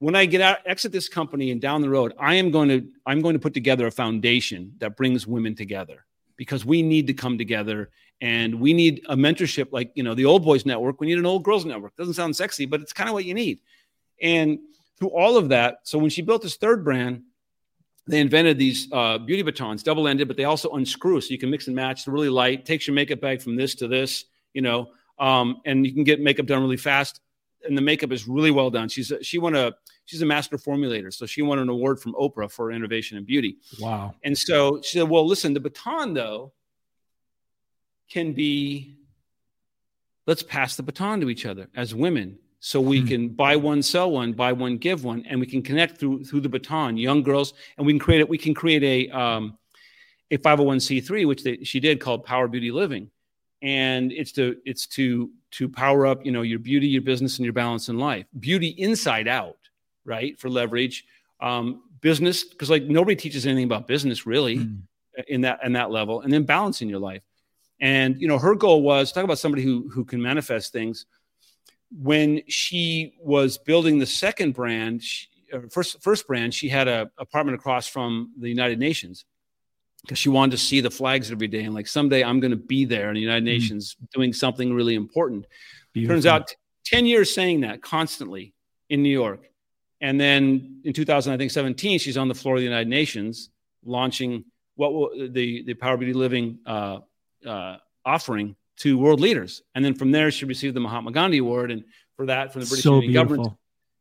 when 0.00 0.14
I 0.14 0.26
get 0.26 0.40
out, 0.40 0.58
exit 0.64 0.92
this 0.92 1.08
company 1.08 1.50
and 1.50 1.60
down 1.60 1.82
the 1.82 1.90
road, 1.90 2.12
I 2.18 2.34
am 2.34 2.50
going 2.50 2.68
to 2.68 2.86
I'm 3.06 3.20
going 3.20 3.34
to 3.34 3.40
put 3.40 3.54
together 3.54 3.86
a 3.86 3.90
foundation 3.90 4.74
that 4.78 4.96
brings 4.96 5.26
women 5.26 5.54
together 5.54 6.04
because 6.36 6.64
we 6.64 6.82
need 6.82 7.06
to 7.08 7.14
come 7.14 7.36
together 7.36 7.90
and 8.20 8.60
we 8.60 8.72
need 8.72 9.04
a 9.08 9.16
mentorship 9.16 9.68
like 9.72 9.90
you 9.94 10.02
know 10.02 10.14
the 10.14 10.24
old 10.24 10.44
boys 10.44 10.64
network. 10.64 11.00
We 11.00 11.08
need 11.08 11.18
an 11.18 11.26
old 11.26 11.42
girls 11.42 11.64
network. 11.64 11.96
Doesn't 11.96 12.14
sound 12.14 12.36
sexy, 12.36 12.66
but 12.66 12.80
it's 12.80 12.92
kind 12.92 13.08
of 13.08 13.14
what 13.14 13.24
you 13.24 13.34
need. 13.34 13.58
And 14.22 14.58
through 14.98 15.10
all 15.10 15.36
of 15.36 15.48
that, 15.50 15.80
so 15.82 15.98
when 15.98 16.10
she 16.10 16.22
built 16.22 16.42
this 16.42 16.56
third 16.56 16.84
brand, 16.84 17.22
they 18.06 18.20
invented 18.20 18.58
these 18.58 18.88
uh, 18.92 19.18
beauty 19.18 19.42
batons, 19.42 19.82
double 19.82 20.08
ended, 20.08 20.28
but 20.28 20.36
they 20.36 20.44
also 20.44 20.70
unscrew 20.70 21.20
so 21.20 21.30
you 21.30 21.38
can 21.38 21.50
mix 21.50 21.66
and 21.66 21.76
match. 21.76 22.04
They're 22.04 22.14
really 22.14 22.30
light, 22.30 22.64
takes 22.64 22.86
your 22.86 22.94
makeup 22.94 23.20
bag 23.20 23.42
from 23.42 23.54
this 23.54 23.74
to 23.76 23.86
this, 23.86 24.24
you 24.54 24.62
know, 24.62 24.88
um, 25.18 25.60
and 25.66 25.86
you 25.86 25.92
can 25.92 26.04
get 26.04 26.20
makeup 26.20 26.46
done 26.46 26.62
really 26.62 26.76
fast 26.76 27.20
and 27.64 27.76
the 27.76 27.82
makeup 27.82 28.12
is 28.12 28.28
really 28.28 28.50
well 28.50 28.70
done. 28.70 28.88
She's 28.88 29.10
a, 29.10 29.22
she 29.22 29.38
won 29.38 29.54
a 29.54 29.72
she's 30.04 30.22
a 30.22 30.26
master 30.26 30.56
formulator, 30.56 31.12
so 31.12 31.26
she 31.26 31.42
won 31.42 31.58
an 31.58 31.68
award 31.68 32.00
from 32.00 32.14
Oprah 32.14 32.50
for 32.50 32.72
innovation 32.72 33.18
in 33.18 33.24
beauty. 33.24 33.58
Wow! 33.80 34.14
And 34.22 34.36
so 34.36 34.80
she 34.82 34.98
said, 34.98 35.08
"Well, 35.08 35.26
listen, 35.26 35.54
the 35.54 35.60
baton 35.60 36.14
though 36.14 36.52
can 38.10 38.32
be 38.32 38.96
let's 40.26 40.42
pass 40.42 40.76
the 40.76 40.82
baton 40.82 41.20
to 41.20 41.30
each 41.30 41.46
other 41.46 41.68
as 41.74 41.94
women." 41.94 42.38
So 42.60 42.80
we 42.80 43.00
hmm. 43.00 43.06
can 43.06 43.28
buy 43.28 43.54
one, 43.54 43.82
sell 43.82 44.10
one, 44.10 44.32
buy 44.32 44.52
one, 44.52 44.78
give 44.78 45.04
one, 45.04 45.24
and 45.28 45.38
we 45.38 45.46
can 45.46 45.62
connect 45.62 45.98
through 45.98 46.24
through 46.24 46.40
the 46.40 46.48
baton, 46.48 46.96
young 46.96 47.22
girls, 47.22 47.54
and 47.76 47.86
we 47.86 47.92
can 47.92 48.00
create 48.00 48.20
it. 48.20 48.28
We 48.28 48.38
can 48.38 48.54
create 48.54 48.82
a 48.82 49.16
um, 49.16 49.58
a 50.30 50.38
501c3, 50.38 51.26
which 51.26 51.42
they, 51.42 51.58
she 51.62 51.80
did 51.80 52.00
called 52.00 52.24
Power 52.24 52.48
Beauty 52.48 52.70
Living, 52.70 53.10
and 53.62 54.12
it's 54.12 54.32
to 54.32 54.56
it's 54.64 54.86
to 54.86 55.30
to 55.52 55.68
power 55.68 56.06
up 56.06 56.24
you 56.24 56.32
know 56.32 56.42
your 56.42 56.58
beauty 56.58 56.86
your 56.86 57.02
business 57.02 57.38
and 57.38 57.44
your 57.44 57.52
balance 57.52 57.88
in 57.88 57.98
life. 57.98 58.26
Beauty 58.38 58.68
inside 58.68 59.28
out 59.28 59.56
right 60.04 60.38
for 60.38 60.48
leverage. 60.48 61.04
Um, 61.40 61.82
business 62.00 62.44
because 62.44 62.70
like 62.70 62.84
nobody 62.84 63.16
teaches 63.16 63.46
anything 63.46 63.64
about 63.64 63.86
business 63.86 64.26
really 64.26 64.58
mm. 64.58 64.80
in 65.26 65.40
that 65.42 65.60
in 65.64 65.72
that 65.72 65.90
level 65.90 66.20
and 66.20 66.32
then 66.32 66.44
balance 66.44 66.82
in 66.82 66.88
your 66.88 67.00
life. 67.00 67.22
And 67.80 68.20
you 68.20 68.28
know 68.28 68.38
her 68.38 68.54
goal 68.54 68.82
was 68.82 69.12
talk 69.12 69.24
about 69.24 69.38
somebody 69.38 69.62
who 69.62 69.88
who 69.88 70.04
can 70.04 70.22
manifest 70.22 70.72
things. 70.72 71.06
When 71.90 72.42
she 72.48 73.14
was 73.20 73.56
building 73.56 73.98
the 73.98 74.06
second 74.06 74.52
brand 74.52 75.02
she, 75.02 75.26
first 75.70 76.02
first 76.02 76.26
brand 76.26 76.52
she 76.52 76.68
had 76.68 76.86
a 76.86 77.10
apartment 77.18 77.54
across 77.54 77.86
from 77.86 78.32
the 78.38 78.48
united 78.48 78.78
nations 78.78 79.24
because 80.02 80.18
she 80.18 80.28
wanted 80.28 80.52
to 80.52 80.58
see 80.58 80.80
the 80.80 80.90
flags 80.90 81.30
every 81.30 81.48
day 81.48 81.64
and 81.64 81.74
like 81.74 81.86
someday 81.86 82.22
I'm 82.22 82.40
going 82.40 82.50
to 82.50 82.56
be 82.56 82.84
there 82.84 83.08
in 83.08 83.14
the 83.14 83.20
United 83.20 83.42
mm. 83.42 83.52
Nations 83.52 83.96
doing 84.14 84.32
something 84.32 84.72
really 84.72 84.94
important. 84.94 85.46
Beautiful. 85.92 86.14
Turns 86.14 86.26
out 86.26 86.54
10 86.86 87.06
years 87.06 87.32
saying 87.34 87.60
that 87.62 87.82
constantly 87.82 88.54
in 88.88 89.02
New 89.02 89.10
York. 89.10 89.48
And 90.00 90.20
then 90.20 90.80
in 90.84 90.92
2000, 90.92 91.32
I 91.32 91.36
think 91.36 91.50
17, 91.50 91.98
she's 91.98 92.16
on 92.16 92.28
the 92.28 92.34
floor 92.34 92.54
of 92.54 92.60
the 92.60 92.64
United 92.64 92.88
Nations 92.88 93.50
launching 93.84 94.44
what 94.76 94.94
will, 94.94 95.10
the, 95.30 95.64
the 95.64 95.74
Power 95.74 95.96
Beauty 95.96 96.12
Living 96.12 96.58
uh, 96.64 97.00
uh, 97.44 97.76
offering 98.04 98.54
to 98.78 98.96
world 98.96 99.20
leaders. 99.20 99.62
And 99.74 99.84
then 99.84 99.94
from 99.94 100.12
there, 100.12 100.30
she 100.30 100.44
received 100.44 100.74
the 100.76 100.80
Mahatma 100.80 101.10
Gandhi 101.10 101.38
Award. 101.38 101.72
And 101.72 101.84
for 102.16 102.26
that, 102.26 102.52
from 102.52 102.62
the 102.62 102.68
British 102.68 102.84
so 102.84 103.00
government, 103.12 103.54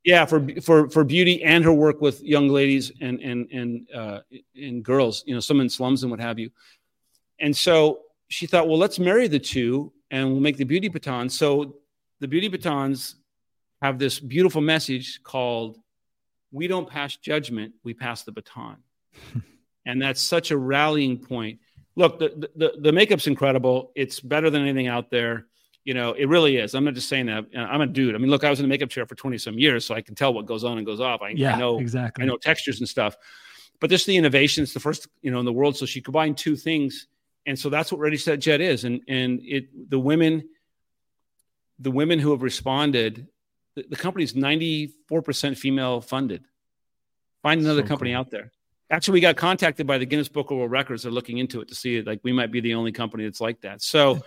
yeah 0.08 0.24
for 0.26 0.48
for 0.62 0.90
for 0.90 1.04
beauty 1.04 1.44
and 1.44 1.66
her 1.66 1.74
work 1.74 2.00
with 2.00 2.24
young 2.24 2.48
ladies 2.48 2.94
and 3.02 3.20
and 3.20 3.52
and 3.52 3.88
uh, 3.94 4.20
and 4.56 4.82
girls 4.84 5.22
you 5.28 5.34
know 5.34 5.42
some 5.42 5.60
in 5.60 5.70
slums 5.70 6.02
and 6.02 6.10
what 6.10 6.22
have 6.22 6.40
you. 6.40 6.50
And 7.42 7.56
so 7.56 8.00
she 8.30 8.48
thought 8.48 8.70
well 8.70 8.78
let's 8.78 9.00
marry 9.00 9.28
the 9.28 9.38
two 9.38 9.92
and 10.10 10.32
we'll 10.32 10.40
make 10.40 10.56
the 10.56 10.64
beauty 10.64 10.88
batons. 10.88 11.38
So 11.38 11.76
the 12.22 12.28
beauty 12.28 12.48
batons 12.48 13.18
have 13.82 14.00
this 14.00 14.18
beautiful 14.18 14.62
message 14.62 15.22
called 15.24 15.78
we 16.52 16.68
don't 16.68 16.90
pass 16.90 17.18
judgment 17.18 17.74
we 17.84 17.94
pass 17.94 18.24
the 18.24 18.32
baton. 18.32 18.78
And 19.90 20.02
that's 20.02 20.20
such 20.20 20.52
a 20.52 20.58
rallying 20.58 21.18
point. 21.18 21.60
Look 21.96 22.20
the, 22.20 22.50
the 22.58 22.74
the 22.78 22.92
makeup's 22.92 23.26
incredible. 23.26 23.94
It's 23.96 24.20
better 24.20 24.50
than 24.50 24.64
anything 24.64 24.88
out 24.88 25.10
there 25.10 25.46
you 25.88 25.94
know, 25.94 26.12
it 26.12 26.26
really 26.28 26.58
is. 26.58 26.76
I'm 26.76 26.84
not 26.84 26.96
just 26.96 27.08
saying 27.08 27.28
that. 27.28 27.46
I'm 27.56 27.80
a 27.80 27.88
dude. 27.88 28.14
I 28.14 28.18
mean, 28.18 28.30
look, 28.30 28.44
I 28.44 28.50
was 28.50 28.60
in 28.60 28.64
the 28.64 28.68
makeup 28.68 28.90
chair 28.90 29.06
for 29.06 29.16
20 29.16 29.38
some 29.38 29.58
years, 29.58 29.86
so 29.86 29.96
I 29.96 30.02
can 30.02 30.16
tell 30.16 30.34
what 30.34 30.46
goes 30.46 30.66
on 30.66 30.78
and 30.78 30.86
goes 30.86 31.00
off. 31.00 31.22
I, 31.22 31.30
yeah, 31.30 31.56
I 31.56 31.60
know 31.60 31.80
exactly. 31.80 32.26
I 32.26 32.28
know 32.28 32.36
textures 32.36 32.80
and 32.82 32.90
stuff. 32.90 33.16
But 33.80 33.90
this 33.90 34.02
is 34.02 34.08
the 34.08 34.18
innovation. 34.18 34.64
It's 34.64 34.74
the 34.74 34.82
first, 34.82 35.08
you 35.22 35.32
know, 35.32 35.40
in 35.40 35.46
the 35.46 35.54
world. 35.54 35.78
So 35.78 35.86
she 35.86 36.02
combined 36.02 36.38
two 36.38 36.58
things, 36.58 37.08
and 37.46 37.58
so 37.58 37.70
that's 37.70 37.90
what 37.90 38.02
Ready 38.02 38.18
Set 38.18 38.40
Jet 38.40 38.60
is. 38.60 38.84
And 38.84 39.00
and 39.08 39.40
it 39.46 39.90
the 39.90 39.98
women, 39.98 40.50
the 41.80 41.92
women 41.92 42.20
who 42.20 42.32
have 42.32 42.42
responded, 42.42 43.26
the, 43.76 43.86
the 43.90 43.96
company's 43.96 44.36
94 44.36 45.22
percent 45.22 45.58
female 45.58 46.02
funded. 46.02 46.44
Find 47.44 47.62
another 47.62 47.84
so 47.84 47.88
company 47.88 48.12
cool. 48.12 48.20
out 48.20 48.30
there. 48.30 48.52
Actually, 48.90 49.14
we 49.14 49.22
got 49.22 49.36
contacted 49.36 49.86
by 49.86 49.98
the 49.98 50.06
Guinness 50.06 50.30
Book 50.30 50.50
of 50.50 50.58
World 50.58 50.72
Records. 50.72 51.04
They're 51.04 51.12
looking 51.12 51.40
into 51.40 51.60
it 51.60 51.68
to 51.68 51.76
see 51.76 51.98
it. 51.98 52.08
Like 52.08 52.22
we 52.24 52.32
might 52.32 52.52
be 52.52 52.62
the 52.62 52.74
only 52.74 52.94
company 52.94 53.26
that's 53.26 53.42
like 53.42 53.60
that. 53.62 53.82
So, 53.82 54.22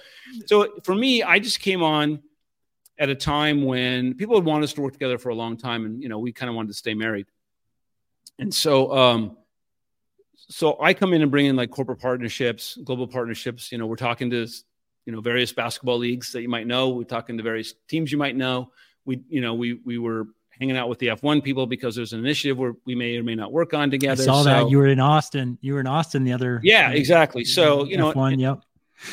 so 0.46 0.68
for 0.84 0.94
me, 0.94 1.22
I 1.22 1.38
just 1.38 1.60
came 1.60 1.82
on 1.82 2.20
at 2.98 3.08
a 3.08 3.14
time 3.14 3.64
when 3.64 4.14
people 4.14 4.36
had 4.36 4.44
wanted 4.44 4.64
us 4.64 4.74
to 4.74 4.82
work 4.82 4.92
together 4.92 5.16
for 5.16 5.30
a 5.30 5.34
long 5.34 5.56
time, 5.56 5.86
and 5.86 6.02
you 6.02 6.10
know, 6.10 6.18
we 6.18 6.32
kind 6.32 6.50
of 6.50 6.56
wanted 6.56 6.68
to 6.68 6.74
stay 6.74 6.92
married. 6.92 7.26
And 8.38 8.52
so, 8.54 8.94
um, 8.94 9.36
so 10.36 10.76
I 10.80 10.92
come 10.92 11.14
in 11.14 11.22
and 11.22 11.30
bring 11.30 11.46
in 11.46 11.56
like 11.56 11.70
corporate 11.70 12.00
partnerships, 12.00 12.76
global 12.84 13.06
partnerships. 13.06 13.72
You 13.72 13.78
know, 13.78 13.86
we're 13.86 13.96
talking 13.96 14.30
to 14.30 14.46
you 15.06 15.12
know 15.12 15.22
various 15.22 15.52
basketball 15.52 15.96
leagues 15.96 16.32
that 16.32 16.42
you 16.42 16.50
might 16.50 16.66
know. 16.66 16.90
We're 16.90 17.04
talking 17.04 17.38
to 17.38 17.42
various 17.42 17.74
teams 17.88 18.12
you 18.12 18.18
might 18.18 18.36
know. 18.36 18.72
We, 19.06 19.22
you 19.28 19.40
know, 19.40 19.54
we 19.54 19.80
we 19.84 19.96
were 19.96 20.26
hanging 20.60 20.76
out 20.76 20.88
with 20.88 20.98
the 20.98 21.08
F1 21.08 21.42
people 21.42 21.66
because 21.66 21.96
there's 21.96 22.12
an 22.12 22.20
initiative 22.20 22.58
where 22.58 22.74
we 22.84 22.94
may 22.94 23.16
or 23.16 23.22
may 23.22 23.34
not 23.34 23.50
work 23.50 23.72
on 23.72 23.90
together. 23.90 24.22
I 24.22 24.26
saw 24.26 24.42
so, 24.42 24.44
that 24.44 24.70
you 24.70 24.78
were 24.78 24.86
in 24.86 25.00
Austin. 25.00 25.58
You 25.62 25.74
were 25.74 25.80
in 25.80 25.86
Austin 25.86 26.22
the 26.22 26.32
other. 26.32 26.60
Yeah, 26.62 26.90
exactly. 26.90 27.44
So 27.44 27.84
you 27.84 27.96
know, 27.96 28.12
F1. 28.12 28.38
Yep. 28.38 28.60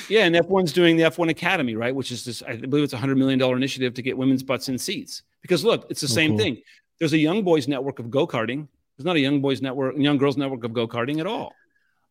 Yeah, 0.09 0.25
and 0.25 0.35
F1's 0.35 0.73
doing 0.73 0.97
the 0.97 1.03
F1 1.03 1.29
Academy, 1.29 1.75
right? 1.75 1.95
Which 1.95 2.11
is 2.11 2.25
this, 2.25 2.43
I 2.43 2.57
believe 2.57 2.83
it's 2.83 2.91
a 2.91 2.97
hundred 2.97 3.17
million 3.17 3.39
dollar 3.39 3.55
initiative 3.55 3.93
to 3.93 4.01
get 4.01 4.17
women's 4.17 4.43
butts 4.43 4.67
in 4.67 4.77
seats. 4.77 5.23
Because 5.41 5.63
look, 5.63 5.87
it's 5.89 6.01
the 6.01 6.07
oh, 6.11 6.13
same 6.13 6.31
cool. 6.31 6.39
thing. 6.39 6.61
There's 6.99 7.13
a 7.13 7.17
young 7.17 7.43
boys 7.43 7.69
network 7.69 7.99
of 7.99 8.11
go 8.11 8.27
karting. 8.27 8.67
There's 8.97 9.05
not 9.05 9.15
a 9.15 9.19
young 9.19 9.41
boys 9.41 9.61
network, 9.61 9.95
young 9.97 10.17
girls 10.17 10.35
network 10.35 10.63
of 10.65 10.73
go 10.73 10.87
karting 10.87 11.19
at 11.19 11.27
all. 11.27 11.53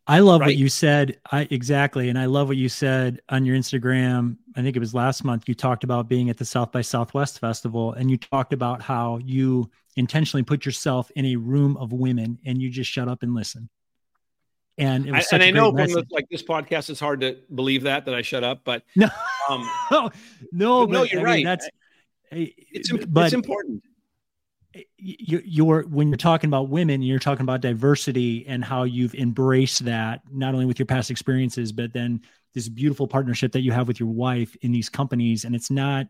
I 0.08 0.20
love 0.20 0.40
right? 0.40 0.48
what 0.48 0.56
you 0.56 0.68
said. 0.68 1.18
I 1.30 1.48
exactly, 1.50 2.08
and 2.08 2.18
I 2.18 2.26
love 2.26 2.48
what 2.48 2.56
you 2.56 2.68
said 2.68 3.20
on 3.28 3.44
your 3.44 3.56
Instagram. 3.56 4.36
I 4.54 4.62
think 4.62 4.76
it 4.76 4.80
was 4.80 4.94
last 4.94 5.24
month. 5.24 5.48
You 5.48 5.54
talked 5.54 5.84
about 5.84 6.08
being 6.08 6.30
at 6.30 6.36
the 6.36 6.44
South 6.44 6.70
by 6.70 6.82
Southwest 6.82 7.40
festival, 7.40 7.92
and 7.92 8.10
you 8.10 8.16
talked 8.16 8.52
about 8.52 8.82
how 8.82 9.18
you 9.24 9.68
intentionally 9.96 10.44
put 10.44 10.64
yourself 10.64 11.10
in 11.16 11.26
a 11.26 11.36
room 11.36 11.76
of 11.76 11.92
women, 11.92 12.38
and 12.44 12.62
you 12.62 12.70
just 12.70 12.90
shut 12.90 13.08
up 13.08 13.22
and 13.22 13.34
listen. 13.34 13.68
And 14.78 15.06
it 15.06 15.12
was 15.12 15.26
I, 15.32 15.36
and 15.36 15.42
I 15.42 15.50
know 15.50 15.72
from 15.72 16.04
like 16.10 16.28
this 16.30 16.42
podcast, 16.42 16.90
it's 16.90 17.00
hard 17.00 17.22
to 17.22 17.38
believe 17.54 17.82
that 17.84 18.04
that 18.04 18.14
I 18.14 18.22
shut 18.22 18.44
up, 18.44 18.60
but 18.62 18.84
no, 18.94 19.08
um, 19.48 19.68
no, 19.90 20.10
no, 20.52 20.84
no, 20.84 21.02
you're 21.02 21.22
I 21.22 21.24
right. 21.24 21.36
Mean, 21.36 21.46
that's 21.46 21.68
it's, 22.30 22.92
but, 23.06 23.24
it's 23.24 23.34
important 23.34 23.82
you, 24.98 25.42
you're 25.44 25.82
when 25.82 26.08
you're 26.08 26.16
talking 26.16 26.48
about 26.48 26.68
women 26.68 27.02
you're 27.02 27.18
talking 27.18 27.42
about 27.42 27.60
diversity 27.60 28.44
and 28.46 28.64
how 28.64 28.82
you've 28.82 29.14
embraced 29.14 29.84
that 29.84 30.20
not 30.30 30.54
only 30.54 30.66
with 30.66 30.78
your 30.78 30.86
past 30.86 31.10
experiences 31.10 31.72
but 31.72 31.92
then 31.92 32.20
this 32.56 32.68
beautiful 32.70 33.06
partnership 33.06 33.52
that 33.52 33.60
you 33.60 33.70
have 33.70 33.86
with 33.86 34.00
your 34.00 34.08
wife 34.08 34.56
in 34.62 34.72
these 34.72 34.88
companies. 34.88 35.44
And 35.44 35.54
it's 35.54 35.70
not 35.70 36.08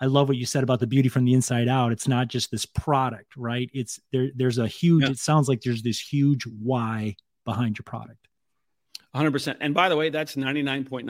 i 0.00 0.06
love 0.06 0.28
what 0.28 0.36
you 0.36 0.46
said 0.46 0.62
about 0.62 0.78
the 0.78 0.86
beauty 0.86 1.08
from 1.08 1.24
the 1.24 1.34
inside 1.34 1.66
out. 1.66 1.92
It's 1.92 2.06
not 2.06 2.28
just 2.28 2.50
this 2.50 2.66
product 2.66 3.36
right? 3.36 3.70
It's 3.72 3.98
there 4.12 4.28
there's 4.36 4.58
a 4.58 4.68
huge 4.68 5.04
yeah. 5.04 5.10
it 5.10 5.18
sounds 5.18 5.48
like 5.48 5.62
there's 5.62 5.82
this 5.82 5.98
huge 5.98 6.44
why 6.46 7.16
behind 7.44 7.78
your 7.78 7.84
product. 7.84 8.28
100% 9.14 9.56
and 9.60 9.74
by 9.74 9.88
the 9.88 9.96
way 9.96 10.10
that's 10.10 10.36
99.9% 10.36 11.04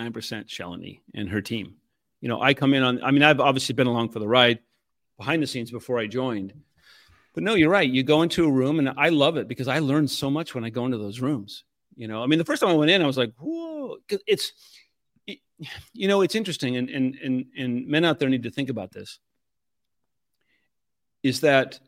shalini 0.47 1.01
and 1.13 1.29
her 1.29 1.43
team. 1.43 1.75
You 2.21 2.29
know 2.29 2.41
i 2.41 2.55
come 2.55 2.73
in 2.73 2.83
on 2.83 3.03
i 3.03 3.11
mean 3.11 3.23
i've 3.25 3.41
obviously 3.41 3.75
been 3.75 3.89
along 3.89 4.11
for 4.11 4.21
the 4.21 4.29
ride 4.29 4.61
behind 5.19 5.43
the 5.43 5.47
scenes 5.47 5.71
before 5.71 5.99
i 5.99 6.07
joined 6.07 6.55
but 7.39 7.45
no, 7.45 7.55
you're 7.55 7.71
right. 7.71 7.89
You 7.89 8.03
go 8.03 8.23
into 8.23 8.45
a 8.45 8.51
room, 8.51 8.81
and 8.81 8.91
I 8.97 9.11
love 9.11 9.37
it 9.37 9.47
because 9.47 9.69
I 9.69 9.79
learn 9.79 10.09
so 10.09 10.29
much 10.29 10.57
when 10.57 10.65
I 10.65 10.71
go 10.71 10.85
into 10.87 10.99
those 10.99 11.21
rooms. 11.21 11.63
You 11.95 12.09
know, 12.09 12.21
I 12.21 12.27
mean, 12.27 12.41
the 12.41 12.45
first 12.45 12.61
time 12.61 12.71
I 12.71 12.75
went 12.75 12.91
in, 12.91 13.01
I 13.01 13.07
was 13.07 13.17
like, 13.17 13.33
whoa, 13.39 13.99
it's, 14.27 14.53
it, 15.25 15.39
you 15.93 16.09
know, 16.09 16.23
it's 16.23 16.35
interesting, 16.35 16.77
and 16.77 16.91
and 16.91 17.15
and 17.15 17.45
and 17.57 17.87
men 17.87 18.05
out 18.05 18.19
there 18.19 18.29
need 18.29 18.43
to 18.43 18.51
think 18.51 18.71
about 18.71 18.91
this. 18.91 19.21
Is 21.23 21.43
that 21.43 21.79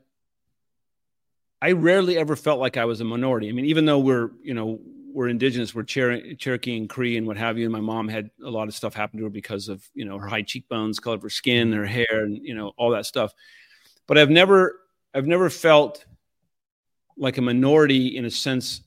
I 1.61 1.73
rarely 1.73 2.17
ever 2.17 2.37
felt 2.37 2.61
like 2.61 2.77
I 2.77 2.85
was 2.85 3.01
a 3.01 3.05
minority. 3.05 3.49
I 3.49 3.53
mean, 3.53 3.65
even 3.65 3.87
though 3.87 3.99
we're, 3.99 4.31
you 4.45 4.55
know, 4.55 4.79
we're 5.13 5.27
indigenous, 5.27 5.75
we're 5.75 5.83
Cherokee 5.83 6.77
and 6.77 6.89
Cree 6.89 7.17
and 7.17 7.27
what 7.27 7.39
have 7.39 7.59
you. 7.59 7.65
And 7.65 7.73
my 7.73 7.81
mom 7.81 8.07
had 8.07 8.31
a 8.41 8.51
lot 8.51 8.69
of 8.69 8.75
stuff 8.77 8.95
happen 8.95 9.19
to 9.19 9.25
her 9.25 9.31
because 9.31 9.69
of, 9.69 9.83
you 9.95 10.05
know, 10.05 10.17
her 10.17 10.29
high 10.29 10.43
cheekbones, 10.43 11.01
color 11.01 11.17
of 11.17 11.23
her 11.23 11.29
skin, 11.29 11.73
her 11.73 11.87
hair, 11.87 12.07
and, 12.23 12.39
you 12.41 12.55
know, 12.55 12.71
all 12.77 12.91
that 12.91 13.05
stuff. 13.05 13.35
But 14.07 14.17
I've 14.17 14.31
never 14.31 14.77
I've 15.15 15.27
never 15.27 15.51
felt 15.51 16.05
like 17.17 17.39
a 17.39 17.43
minority 17.43 18.17
in 18.17 18.25
a 18.25 18.31
sense 18.31 18.83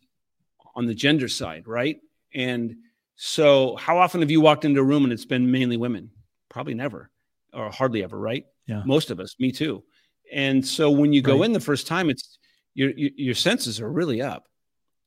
on 0.75 0.85
the 0.85 0.93
gender 0.93 1.27
side, 1.27 1.67
right? 1.67 1.99
And 2.33 2.75
so, 3.15 3.75
how 3.75 3.97
often 3.97 4.21
have 4.21 4.31
you 4.31 4.41
walked 4.41 4.65
into 4.65 4.79
a 4.79 4.83
room 4.83 5.03
and 5.03 5.13
it's 5.13 5.25
been 5.25 5.51
mainly 5.51 5.77
women? 5.77 6.09
Probably 6.49 6.73
never, 6.73 7.11
or 7.53 7.69
hardly 7.69 8.03
ever, 8.03 8.17
right? 8.17 8.45
Yeah. 8.67 8.81
Most 8.85 9.11
of 9.11 9.19
us, 9.19 9.35
me 9.39 9.51
too. 9.51 9.83
And 10.31 10.65
so, 10.65 10.89
when 10.89 11.13
you 11.13 11.21
go 11.21 11.39
right. 11.39 11.45
in 11.45 11.53
the 11.53 11.59
first 11.59 11.85
time, 11.85 12.09
it's 12.09 12.39
your 12.73 12.91
your 12.95 13.35
senses 13.35 13.79
are 13.79 13.91
really 13.91 14.21
up 14.21 14.47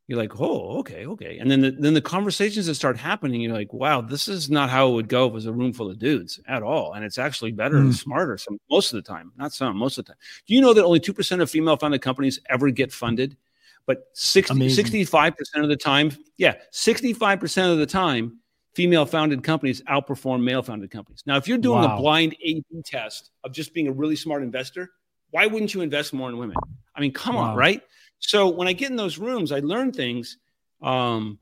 you're 0.08 0.18
like, 0.18 0.40
oh, 0.40 0.78
okay, 0.78 1.04
okay. 1.04 1.38
And 1.38 1.50
then 1.50 1.62
the, 1.62 1.70
then 1.72 1.94
the 1.94 2.00
conversations 2.00 2.66
that 2.66 2.76
start 2.76 2.96
happening, 2.96 3.40
you're 3.40 3.52
like, 3.52 3.72
wow, 3.72 4.00
this 4.00 4.28
is 4.28 4.48
not 4.48 4.70
how 4.70 4.88
it 4.88 4.92
would 4.92 5.08
go 5.08 5.26
if 5.26 5.30
it 5.30 5.34
was 5.34 5.46
a 5.46 5.52
room 5.52 5.72
full 5.72 5.90
of 5.90 5.98
dudes 5.98 6.38
at 6.46 6.62
all. 6.62 6.92
And 6.92 7.04
it's 7.04 7.18
actually 7.18 7.50
better 7.50 7.76
mm. 7.76 7.80
and 7.80 7.94
smarter 7.94 8.38
some 8.38 8.58
most 8.70 8.92
of 8.92 9.02
the 9.02 9.08
time, 9.08 9.32
not 9.36 9.52
some, 9.52 9.76
most 9.76 9.98
of 9.98 10.04
the 10.04 10.12
time. 10.12 10.18
Do 10.46 10.54
you 10.54 10.60
know 10.60 10.72
that 10.74 10.84
only 10.84 11.00
2% 11.00 11.40
of 11.40 11.50
female 11.50 11.76
founded 11.76 12.02
companies 12.02 12.38
ever 12.48 12.70
get 12.70 12.92
funded? 12.92 13.36
But 13.84 14.08
60, 14.14 14.54
65% 14.54 15.34
of 15.56 15.68
the 15.68 15.76
time, 15.76 16.10
yeah, 16.38 16.54
65% 16.72 17.72
of 17.72 17.78
the 17.78 17.86
time, 17.86 18.40
female 18.74 19.06
founded 19.06 19.42
companies 19.42 19.80
outperform 19.82 20.42
male 20.42 20.62
founded 20.62 20.90
companies. 20.90 21.22
Now, 21.24 21.36
if 21.36 21.48
you're 21.48 21.58
doing 21.58 21.82
wow. 21.82 21.96
a 21.96 22.00
blind 22.00 22.36
A 22.44 22.54
B 22.54 22.82
test 22.84 23.30
of 23.42 23.52
just 23.52 23.72
being 23.72 23.88
a 23.88 23.92
really 23.92 24.16
smart 24.16 24.42
investor, 24.42 24.90
why 25.30 25.46
wouldn't 25.46 25.72
you 25.72 25.80
invest 25.80 26.12
more 26.12 26.28
in 26.28 26.36
women? 26.36 26.56
I 26.94 27.00
mean, 27.00 27.12
come 27.12 27.36
wow. 27.36 27.50
on, 27.50 27.56
right? 27.56 27.82
So 28.18 28.48
when 28.48 28.68
I 28.68 28.72
get 28.72 28.90
in 28.90 28.96
those 28.96 29.18
rooms, 29.18 29.52
I 29.52 29.60
learn 29.60 29.92
things 29.92 30.38
um, 30.82 31.38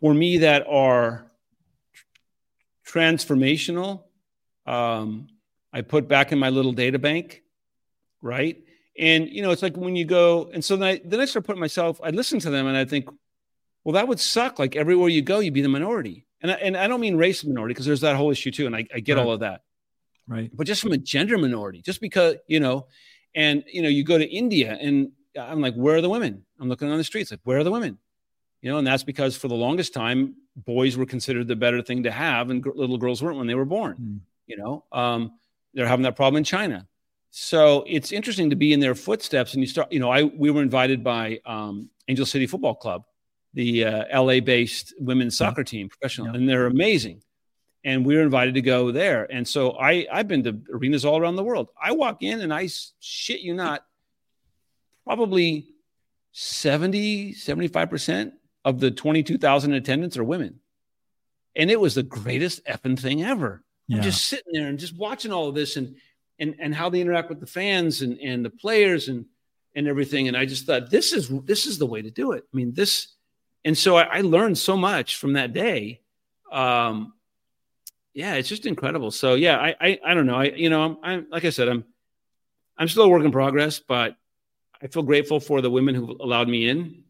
for 0.00 0.14
me 0.14 0.38
that 0.38 0.66
are 0.68 1.30
transformational. 2.86 4.04
Um, 4.66 5.28
I 5.72 5.82
put 5.82 6.08
back 6.08 6.32
in 6.32 6.38
my 6.38 6.50
little 6.50 6.72
data 6.72 6.98
bank, 6.98 7.42
right? 8.22 8.58
And 8.98 9.28
you 9.28 9.42
know, 9.42 9.50
it's 9.50 9.62
like 9.62 9.76
when 9.76 9.96
you 9.96 10.04
go, 10.04 10.50
and 10.52 10.64
so 10.64 10.76
then 10.76 10.88
I, 10.88 11.00
then 11.04 11.20
I 11.20 11.24
start 11.24 11.46
putting 11.46 11.60
myself. 11.60 12.00
I 12.02 12.10
listen 12.10 12.38
to 12.40 12.50
them, 12.50 12.66
and 12.66 12.76
I 12.76 12.84
think, 12.84 13.08
well, 13.84 13.92
that 13.94 14.08
would 14.08 14.18
suck. 14.18 14.58
Like 14.58 14.76
everywhere 14.76 15.08
you 15.08 15.22
go, 15.22 15.38
you'd 15.38 15.54
be 15.54 15.62
the 15.62 15.68
minority, 15.68 16.26
and 16.42 16.50
I, 16.50 16.54
and 16.54 16.76
I 16.76 16.88
don't 16.88 17.00
mean 17.00 17.16
race 17.16 17.44
minority 17.44 17.74
because 17.74 17.86
there's 17.86 18.00
that 18.00 18.16
whole 18.16 18.30
issue 18.30 18.50
too, 18.50 18.66
and 18.66 18.74
I, 18.74 18.86
I 18.92 19.00
get 19.00 19.16
right. 19.16 19.24
all 19.24 19.32
of 19.32 19.40
that, 19.40 19.62
right? 20.26 20.50
But 20.52 20.66
just 20.66 20.82
from 20.82 20.92
a 20.92 20.98
gender 20.98 21.38
minority, 21.38 21.80
just 21.80 22.00
because 22.00 22.36
you 22.48 22.60
know, 22.60 22.86
and 23.34 23.62
you 23.72 23.82
know, 23.82 23.88
you 23.88 24.02
go 24.02 24.18
to 24.18 24.26
India, 24.26 24.76
and 24.80 25.12
I'm 25.38 25.60
like, 25.60 25.74
where 25.74 25.96
are 25.96 26.00
the 26.00 26.08
women? 26.08 26.44
I'm 26.60 26.68
looking 26.68 26.90
on 26.90 26.98
the 26.98 27.04
streets, 27.04 27.30
like, 27.30 27.40
where 27.44 27.58
are 27.58 27.64
the 27.64 27.70
women? 27.70 27.98
You 28.62 28.70
know, 28.70 28.78
and 28.78 28.86
that's 28.86 29.04
because 29.04 29.36
for 29.36 29.48
the 29.48 29.54
longest 29.54 29.94
time, 29.94 30.34
boys 30.56 30.96
were 30.96 31.06
considered 31.06 31.46
the 31.46 31.56
better 31.56 31.80
thing 31.82 32.02
to 32.04 32.10
have, 32.10 32.50
and 32.50 32.64
little 32.74 32.98
girls 32.98 33.22
weren't 33.22 33.38
when 33.38 33.46
they 33.46 33.54
were 33.54 33.64
born. 33.64 33.96
Mm. 34.00 34.20
You 34.46 34.56
know, 34.56 34.84
um, 34.92 35.32
they're 35.74 35.86
having 35.86 36.02
that 36.04 36.16
problem 36.16 36.38
in 36.38 36.44
China. 36.44 36.86
So 37.30 37.84
it's 37.86 38.10
interesting 38.12 38.50
to 38.50 38.56
be 38.56 38.72
in 38.72 38.80
their 38.80 38.94
footsteps. 38.94 39.54
And 39.54 39.62
you 39.62 39.66
start, 39.66 39.92
you 39.92 40.00
know, 40.00 40.10
I 40.10 40.24
we 40.24 40.50
were 40.50 40.62
invited 40.62 41.04
by 41.04 41.40
um, 41.44 41.90
Angel 42.08 42.26
City 42.26 42.46
Football 42.46 42.74
Club, 42.74 43.04
the 43.54 43.84
uh, 43.84 44.22
LA-based 44.22 44.94
women's 44.98 45.36
soccer 45.36 45.64
team, 45.64 45.88
professional, 45.88 46.28
yeah. 46.28 46.34
and 46.34 46.48
they're 46.48 46.66
amazing. 46.66 47.22
And 47.84 48.04
we 48.04 48.16
were 48.16 48.22
invited 48.22 48.54
to 48.54 48.60
go 48.60 48.90
there. 48.90 49.30
And 49.30 49.46
so 49.46 49.78
I 49.78 50.06
I've 50.10 50.26
been 50.26 50.42
to 50.44 50.60
arenas 50.72 51.04
all 51.04 51.18
around 51.18 51.36
the 51.36 51.44
world. 51.44 51.68
I 51.80 51.92
walk 51.92 52.22
in 52.22 52.40
and 52.40 52.52
I 52.52 52.68
shit 52.98 53.40
you 53.40 53.54
not, 53.54 53.84
probably 55.08 55.66
70, 56.32 57.32
75% 57.32 58.32
of 58.66 58.78
the 58.78 58.90
22,000 58.90 59.72
attendants 59.72 60.18
are 60.18 60.24
women. 60.24 60.60
And 61.56 61.70
it 61.70 61.80
was 61.80 61.94
the 61.94 62.02
greatest 62.02 62.62
effing 62.66 62.98
thing 62.98 63.22
ever. 63.22 63.64
Yeah. 63.86 63.96
I'm 63.96 64.02
just 64.02 64.26
sitting 64.26 64.52
there 64.52 64.68
and 64.68 64.78
just 64.78 64.98
watching 64.98 65.32
all 65.32 65.48
of 65.48 65.54
this 65.54 65.76
and 65.78 65.96
and 66.38 66.54
and 66.60 66.74
how 66.74 66.90
they 66.90 67.00
interact 67.00 67.30
with 67.30 67.40
the 67.40 67.46
fans 67.46 68.02
and 68.02 68.18
and 68.18 68.44
the 68.44 68.50
players 68.50 69.08
and 69.08 69.24
and 69.74 69.88
everything. 69.88 70.28
And 70.28 70.36
I 70.36 70.44
just 70.44 70.66
thought 70.66 70.90
this 70.90 71.14
is 71.14 71.30
this 71.46 71.66
is 71.66 71.78
the 71.78 71.86
way 71.86 72.02
to 72.02 72.10
do 72.10 72.32
it. 72.32 72.44
I 72.52 72.56
mean, 72.56 72.74
this 72.74 73.08
and 73.64 73.76
so 73.76 73.96
I, 73.96 74.18
I 74.18 74.20
learned 74.20 74.58
so 74.58 74.76
much 74.76 75.16
from 75.16 75.32
that 75.32 75.54
day. 75.54 76.02
Um 76.52 77.14
yeah, 78.12 78.34
it's 78.34 78.48
just 78.48 78.66
incredible. 78.66 79.10
So 79.10 79.34
yeah, 79.34 79.56
I 79.56 79.74
I, 79.80 79.98
I 80.04 80.14
don't 80.14 80.26
know. 80.26 80.36
I 80.36 80.44
you 80.44 80.68
know, 80.68 80.82
I'm, 80.82 80.98
I'm 81.02 81.26
like 81.30 81.46
I 81.46 81.50
said, 81.50 81.68
I'm 81.68 81.84
I'm 82.76 82.88
still 82.88 83.04
a 83.04 83.08
work 83.08 83.24
in 83.24 83.32
progress, 83.32 83.80
but 83.80 84.14
I 84.82 84.86
feel 84.86 85.02
grateful 85.02 85.40
for 85.40 85.60
the 85.60 85.70
women 85.70 85.94
who 85.94 86.16
allowed 86.20 86.48
me 86.48 86.68
in, 86.68 87.02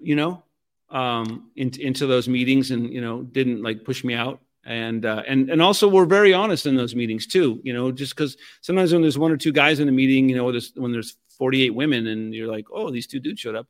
you 0.00 0.16
know, 0.16 0.42
um, 0.90 1.50
in, 1.56 1.70
into 1.80 2.06
those 2.06 2.28
meetings 2.28 2.70
and, 2.70 2.92
you 2.92 3.00
know, 3.00 3.22
didn't 3.22 3.62
like 3.62 3.84
push 3.84 4.04
me 4.04 4.14
out. 4.14 4.40
And, 4.64 5.06
uh, 5.06 5.22
and, 5.26 5.48
and 5.48 5.62
also 5.62 5.88
we're 5.88 6.04
very 6.04 6.34
honest 6.34 6.66
in 6.66 6.76
those 6.76 6.94
meetings 6.94 7.26
too, 7.26 7.60
you 7.64 7.72
know, 7.72 7.90
just 7.90 8.16
cause 8.16 8.36
sometimes 8.60 8.92
when 8.92 9.00
there's 9.00 9.18
one 9.18 9.32
or 9.32 9.38
two 9.38 9.52
guys 9.52 9.80
in 9.80 9.88
a 9.88 9.92
meeting, 9.92 10.28
you 10.28 10.36
know, 10.36 10.50
there's, 10.50 10.72
when 10.74 10.92
there's 10.92 11.16
48 11.38 11.70
women 11.70 12.06
and 12.06 12.34
you're 12.34 12.50
like, 12.50 12.66
oh, 12.72 12.90
these 12.90 13.06
two 13.06 13.20
dudes 13.20 13.40
showed 13.40 13.54
up. 13.54 13.66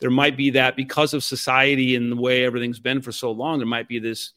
There 0.00 0.10
might 0.10 0.36
be 0.36 0.50
that 0.50 0.74
because 0.74 1.14
of 1.14 1.22
society 1.22 1.94
and 1.94 2.10
the 2.10 2.16
way 2.16 2.44
everything's 2.44 2.80
been 2.80 3.00
for 3.00 3.12
so 3.12 3.30
long, 3.30 3.58
there 3.58 3.66
might 3.66 3.86
be 3.86 4.00
this, 4.00 4.32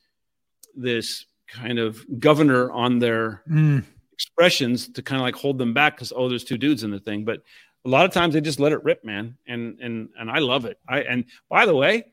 this 0.76 1.26
kind 1.47 1.80
of 1.80 2.05
governor 2.19 2.69
on 2.72 2.99
their 2.99 3.41
mm. 3.49 3.84
expressions 4.14 4.89
to 4.89 5.01
kind 5.01 5.19
of 5.19 5.26
like 5.26 5.35
hold 5.35 5.57
them 5.57 5.73
back 5.73 5.95
because, 5.95 6.14
oh, 6.15 6.30
there's 6.30 6.43
two 6.43 6.57
dudes 6.57 6.84
in 6.84 6.91
the 6.91 6.99
thing. 6.99 7.26
But 7.26 7.41
a 7.88 7.89
lot 7.89 8.05
of 8.05 8.11
times 8.11 8.34
they 8.34 8.41
just 8.41 8.59
let 8.59 8.73
it 8.73 8.84
rip, 8.84 9.05
man. 9.05 9.38
And 9.47 9.80
and 9.80 10.09
and 10.19 10.30
I 10.30 10.39
love 10.39 10.65
it. 10.65 10.77
I 10.88 10.99
and 11.01 11.23
by 11.49 11.65
the 11.65 11.73
way, 11.73 12.05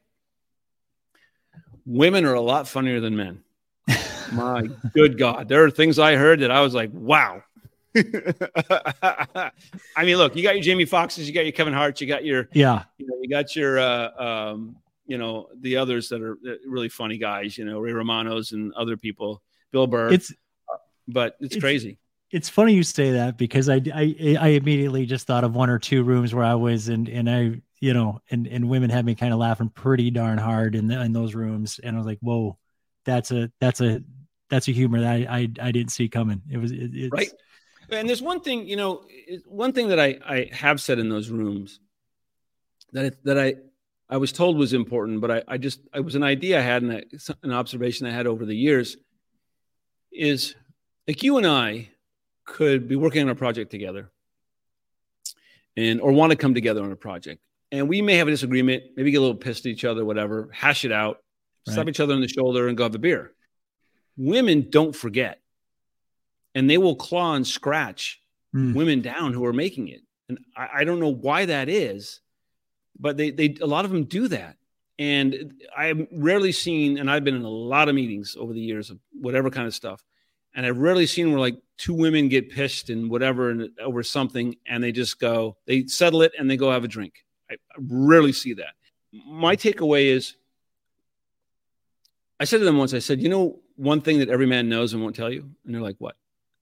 women 1.85 2.25
are 2.25 2.35
a 2.35 2.41
lot 2.41 2.69
funnier 2.69 3.01
than 3.01 3.17
men. 3.17 3.43
My 4.33 4.69
good 4.95 5.19
God. 5.19 5.49
There 5.49 5.65
are 5.65 5.71
things 5.71 5.99
I 5.99 6.15
heard 6.15 6.41
that 6.41 6.53
I 6.53 6.61
was 6.61 6.75
like, 6.75 6.91
wow. 6.93 7.43
I 7.97 9.51
mean, 10.05 10.17
look, 10.17 10.37
you 10.37 10.43
got 10.43 10.55
your 10.55 10.63
Jamie 10.63 10.87
Foxxes, 10.87 11.27
you 11.27 11.33
got 11.33 11.45
your 11.45 11.53
Kevin 11.53 11.75
Hart, 11.75 12.01
you 12.01 12.07
got 12.07 12.25
your 12.25 12.49
yeah, 12.53 12.85
you 12.99 13.07
know, 13.07 13.15
you 13.21 13.29
got 13.29 13.57
your 13.57 13.79
uh 13.81 14.11
um, 14.23 14.77
you 15.07 15.19
know, 15.19 15.49
the 15.61 15.77
others 15.77 16.09
that 16.11 16.23
are 16.23 16.39
really 16.67 16.89
funny 16.89 17.19
guys, 17.19 17.59
you 17.59 17.65
know, 17.65 17.81
Ray 17.81 17.93
Romano's 17.93 18.53
and 18.53 18.73
other 18.75 18.97
people, 18.97 19.43
Bill 19.73 19.89
Burr. 19.89 20.13
It's 20.13 20.33
but 21.09 21.37
it's, 21.41 21.57
it's 21.57 21.61
crazy 21.61 21.99
it's 22.35 22.49
funny 22.49 22.75
you 22.75 22.83
say 22.83 23.13
that 23.13 23.39
because 23.39 23.69
I, 23.69 23.81
I 23.95 24.37
I 24.41 24.49
immediately 24.49 25.07
just 25.07 25.25
thought 25.25 25.45
of 25.45 25.55
one 25.55 25.71
or 25.71 25.79
two 25.79 26.03
rooms 26.03 26.35
where 26.35 26.45
I 26.45 26.57
was 26.57 26.89
and 26.89 27.09
and 27.09 27.31
I 27.31 27.63
you 27.79 27.95
know 27.95 28.21
and 28.29 28.49
and 28.49 28.69
women 28.69 28.91
had 28.91 29.07
me 29.07 29.15
kind 29.15 29.33
of 29.33 29.39
laughing 29.39 29.69
pretty 29.69 30.11
darn 30.11 30.39
hard 30.39 30.75
in 30.75 30.89
the, 30.89 31.01
in 31.01 31.13
those 31.13 31.37
rooms. 31.37 31.79
And 31.81 31.95
I 31.95 31.99
was 31.99 32.07
like 32.07 32.19
whoa 32.21 32.59
that's 33.05 33.31
a 33.31 33.53
that's 33.61 33.81
a 33.81 34.03
that's 34.51 34.67
a 34.67 34.73
humor 34.73 35.01
that 35.01 35.13
I 35.13 35.27
I, 35.31 35.49
I 35.63 35.71
didn't 35.71 35.93
see 35.93 36.09
coming. 36.09 36.43
It 36.51 36.59
was 36.59 36.73
it, 36.73 37.13
right. 37.13 37.31
And 37.89 38.09
there's 38.09 38.23
one 38.23 38.41
thing 38.41 38.67
you 38.67 38.77
know 38.77 39.05
one 39.47 39.73
thing 39.73 39.89
that 39.89 40.01
I 40.01 40.19
I 40.27 40.51
have 40.53 40.81
said 40.81 40.99
in 40.99 41.09
those 41.09 41.31
rooms 41.31 41.79
that 42.93 43.23
that 43.23 43.39
I 43.39 43.55
I 44.11 44.17
was 44.17 44.33
told 44.33 44.59
was 44.59 44.73
important 44.73 45.21
but 45.21 45.31
I 45.31 45.43
I 45.47 45.59
just 45.59 45.83
it 45.95 46.05
was 46.05 46.17
an 46.17 46.25
idea 46.25 46.59
I 46.59 46.63
had 46.63 46.83
and 46.83 47.05
an 47.45 47.53
observation 47.53 48.09
I 48.09 48.11
had 48.11 48.27
over 48.27 48.45
the 48.45 48.57
years 48.57 48.97
is 50.11 50.57
like 51.07 51.23
you 51.23 51.37
and 51.37 51.47
I 51.47 51.91
could 52.45 52.89
be 52.89 52.97
working 52.97 53.23
on 53.23 53.29
a 53.29 53.35
project 53.35 53.71
together 53.71 54.11
and 55.77 56.01
or 56.01 56.13
want 56.13 56.31
to 56.31 56.37
come 56.37 56.55
together 56.55 56.83
on 56.83 56.93
a 56.93 56.97
project. 56.97 57.43
And 57.73 57.89
we 57.89 58.03
may 58.03 58.17
have 58.17 58.29
a 58.29 58.31
disagreement 58.31 58.85
maybe 58.97 59.11
get 59.11 59.19
a 59.19 59.21
little 59.21 59.37
pissed 59.37 59.67
at 59.67 59.71
each 59.71 59.85
other 59.85 60.05
whatever 60.05 60.49
hash 60.53 60.85
it 60.85 60.93
out 60.93 61.19
right. 61.67 61.75
slap 61.75 61.89
each 61.89 62.01
other 62.01 62.15
on 62.15 62.21
the 62.21 62.29
shoulder 62.29 62.69
and 62.69 62.77
go 62.77 62.85
have 62.85 62.95
a 62.95 62.99
beer. 62.99 63.33
Women 64.17 64.69
don't 64.71 64.95
forget. 64.95 65.41
And 66.55 66.71
they 66.71 66.79
will 66.79 66.95
claw 66.95 67.35
and 67.35 67.47
scratch 67.47 68.21
mm. 68.55 68.75
women 68.75 69.01
down 69.01 69.33
who 69.33 69.45
are 69.45 69.53
making 69.53 69.89
it. 69.89 70.03
And 70.29 70.39
I, 70.57 70.69
I 70.77 70.85
don't 70.85 71.01
know 71.01 71.13
why 71.13 71.47
that 71.47 71.69
is 71.69 72.21
but 72.99 73.17
they 73.17 73.31
they 73.31 73.57
a 73.61 73.67
lot 73.67 73.85
of 73.85 73.91
them 73.91 74.05
do 74.05 74.29
that. 74.29 74.57
And 74.97 75.55
i've 75.77 76.07
rarely 76.13 76.53
seen 76.53 76.99
and 76.99 77.11
i've 77.11 77.25
been 77.25 77.35
in 77.35 77.43
a 77.43 77.49
lot 77.49 77.89
of 77.89 77.97
meetings 77.97 78.37
over 78.39 78.53
the 78.53 78.61
years 78.61 78.91
of 78.91 79.01
whatever 79.21 79.51
kind 79.51 79.67
of 79.67 79.75
stuff 79.75 80.01
and 80.55 80.65
I've 80.65 80.79
rarely 80.79 81.07
seen 81.07 81.31
where 81.31 81.41
like 81.41 81.59
two 81.77 81.95
women 81.95 82.29
get 82.29 82.51
pissed 82.51 82.91
and 82.91 83.11
whatever 83.11 83.51
and 83.51 83.71
over 83.81 84.03
something, 84.03 84.57
and 84.67 84.83
they 84.83 84.93
just 84.93 85.19
go, 85.19 85.57
they 85.67 85.87
settle 85.87 86.23
it 86.23 86.33
and 86.39 86.51
they 86.51 86.57
go 86.57 86.71
have 86.71 86.85
a 86.85 86.89
drink. 86.89 87.25
I, 87.51 87.57
rarely 87.79 88.33
see 88.33 88.55
that. 88.55 88.75
My 89.13 89.57
takeaway 89.57 90.07
is, 90.07 90.37
I 92.39 92.45
said 92.45 92.59
to 92.59 92.65
them 92.65 92.79
once, 92.79 92.95
I 92.95 92.99
said, 92.99 93.21
you 93.21 93.29
know, 93.29 93.61
one 93.77 94.01
thing 94.01 94.19
that 94.19 94.29
every 94.29 94.47
man 94.47 94.69
knows 94.69 94.93
and 94.93 95.03
won't 95.03 95.17
tell 95.17 95.33
you, 95.33 95.51
and 95.65 95.75
they're 95.75 95.83
like, 95.83 95.97
what? 95.99 96.17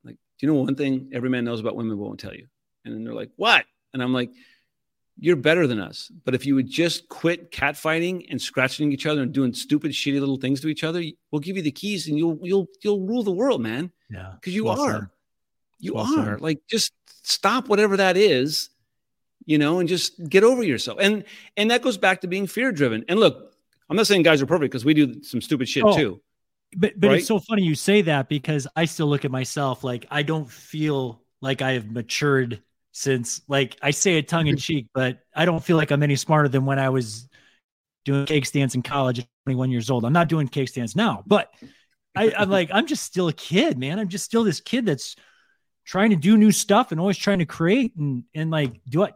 Like, 0.05 0.15
do 0.15 0.47
you 0.47 0.53
know 0.53 0.61
one 0.61 0.75
thing 0.75 1.11
every 1.13 1.31
man 1.31 1.45
knows 1.45 1.61
about 1.61 1.77
women 1.77 1.97
but 1.97 2.05
won't 2.05 2.21
tell 2.21 2.35
you? 2.35 2.47
And 2.85 2.95
then 2.95 3.05
they're 3.05 3.15
like, 3.15 3.31
what? 3.37 3.65
And 3.93 4.03
I'm 4.03 4.13
like, 4.13 4.31
you're 5.23 5.37
better 5.37 5.69
than 5.69 5.79
us. 5.79 6.11
But 6.25 6.35
if 6.35 6.45
you 6.45 6.57
would 6.57 6.69
just 6.69 7.09
quit 7.09 7.53
catfighting 7.53 8.27
and 8.29 8.43
scratching 8.43 8.91
each 8.91 9.07
other 9.07 9.23
and 9.23 9.33
doing 9.33 9.55
stupid, 9.55 9.93
shitty 9.93 10.19
little 10.19 10.37
things 10.37 10.61
to 10.63 10.69
each 10.69 10.83
other, 10.83 11.01
we'll 11.31 11.39
give 11.39 11.57
you 11.57 11.63
the 11.63 11.71
keys 11.71 12.09
and 12.09 12.19
you'll 12.19 12.41
you'll 12.43 12.67
you'll 12.83 13.07
rule 13.07 13.23
the 13.23 13.31
world, 13.31 13.63
man. 13.63 13.93
Yeah, 14.11 14.33
because 14.35 14.53
you 14.53 14.65
well 14.65 14.81
are, 14.81 14.93
said. 14.93 15.09
you 15.79 15.95
well 15.95 16.19
are. 16.19 16.33
Said. 16.33 16.41
Like, 16.41 16.63
just 16.69 16.93
stop 17.23 17.69
whatever 17.69 17.97
that 17.99 18.17
is, 18.17 18.71
you 19.45 19.59
know, 19.59 19.79
and 19.79 19.89
just 19.89 20.29
get 20.29 20.43
over 20.43 20.65
yourself. 20.65 20.99
And 21.01 21.23
and 21.57 21.71
that 21.71 21.83
goes 21.83 21.97
back 21.97 22.23
to 22.23 22.27
being 22.27 22.49
fear 22.49 22.73
driven. 22.73 23.05
And 23.09 23.21
look, 23.21 23.55
I'm 23.89 23.97
not 23.97 24.09
saying 24.09 24.25
guys 24.25 24.43
are 24.43 24.47
perfect 24.47 24.73
because 24.73 24.85
we 24.85 24.93
do 24.93 25.23
some 25.23 25.41
stupid 25.41 25.69
shit 25.69 25.85
oh, 25.85 25.97
too. 25.97 26.21
But 26.77 26.99
but 26.99 27.11
right? 27.11 27.19
it's 27.19 27.29
so 27.29 27.39
funny 27.39 27.63
you 27.63 27.77
say 27.77 28.03
that 28.03 28.29
because 28.29 28.67
I 28.75 28.87
still 28.87 29.07
look 29.07 29.25
at 29.25 29.31
myself 29.31 29.85
like 29.85 30.05
I 30.11 30.25
don't 30.25 30.51
feel 30.51 31.23
like 31.41 31.63
I 31.63 31.75
have 31.75 31.89
matured 31.89 32.61
since 32.93 33.41
like 33.49 33.77
I 33.83 33.91
say 33.91 34.19
it 34.19 34.29
tongue 34.29 34.47
in 34.47 34.57
cheek, 34.59 34.87
but 34.95 35.19
I 35.35 35.45
don't 35.45 35.65
feel 35.65 35.77
like 35.77 35.91
I'm 35.91 36.03
any 36.03 36.17
smarter 36.17 36.49
than 36.49 36.65
when 36.65 36.79
I 36.79 36.91
was 36.91 37.29
doing 38.05 38.27
cake 38.27 38.47
stands 38.47 38.75
in 38.75 38.83
college 38.83 39.21
at 39.21 39.27
21 39.47 39.71
years 39.71 39.91
old. 39.91 40.05
I'm 40.05 40.13
not 40.13 40.29
doing 40.29 40.49
cake 40.49 40.69
stands 40.69 40.95
now, 40.95 41.23
but 41.27 41.53
I, 42.15 42.33
I'm 42.37 42.51
like, 42.51 42.71
I'm 42.73 42.87
just 42.87 43.05
still 43.05 43.29
a 43.29 43.33
kid, 43.33 43.79
man. 43.79 43.99
I'm 43.99 44.09
just 44.09 44.25
still 44.25 44.45
this 44.45 44.61
kid 44.61 44.87
that's 44.87 45.17
trying 45.85 46.11
to 46.11 46.17
do 46.17 46.37
new 46.37 46.53
stuff 46.53 46.93
and 46.93 47.01
always 47.01 47.17
trying 47.17 47.39
to 47.39 47.47
create. 47.47 47.95
And, 47.97 48.25
and 48.35 48.51
like, 48.51 48.81
do 48.89 49.05
I 49.05 49.13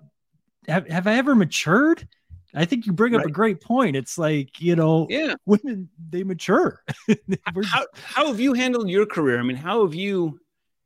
have, 0.68 0.88
have 0.88 1.06
I 1.06 1.16
ever 1.16 1.34
matured? 1.34 2.08
I 2.54 2.64
think 2.64 2.86
you 2.86 2.92
bring 2.92 3.14
up 3.14 3.18
right. 3.18 3.26
a 3.26 3.32
great 3.32 3.60
point. 3.60 3.96
It's 3.96 4.16
like, 4.16 4.60
you 4.60 4.76
know, 4.76 5.06
yeah, 5.10 5.34
women, 5.44 5.90
they 6.08 6.24
mature. 6.24 6.82
how, 7.66 7.86
how 7.92 8.26
have 8.28 8.40
you 8.40 8.54
handled 8.54 8.88
your 8.88 9.04
career? 9.04 9.38
I 9.38 9.42
mean, 9.42 9.58
how 9.58 9.84
have 9.84 9.94
you, 9.94 10.40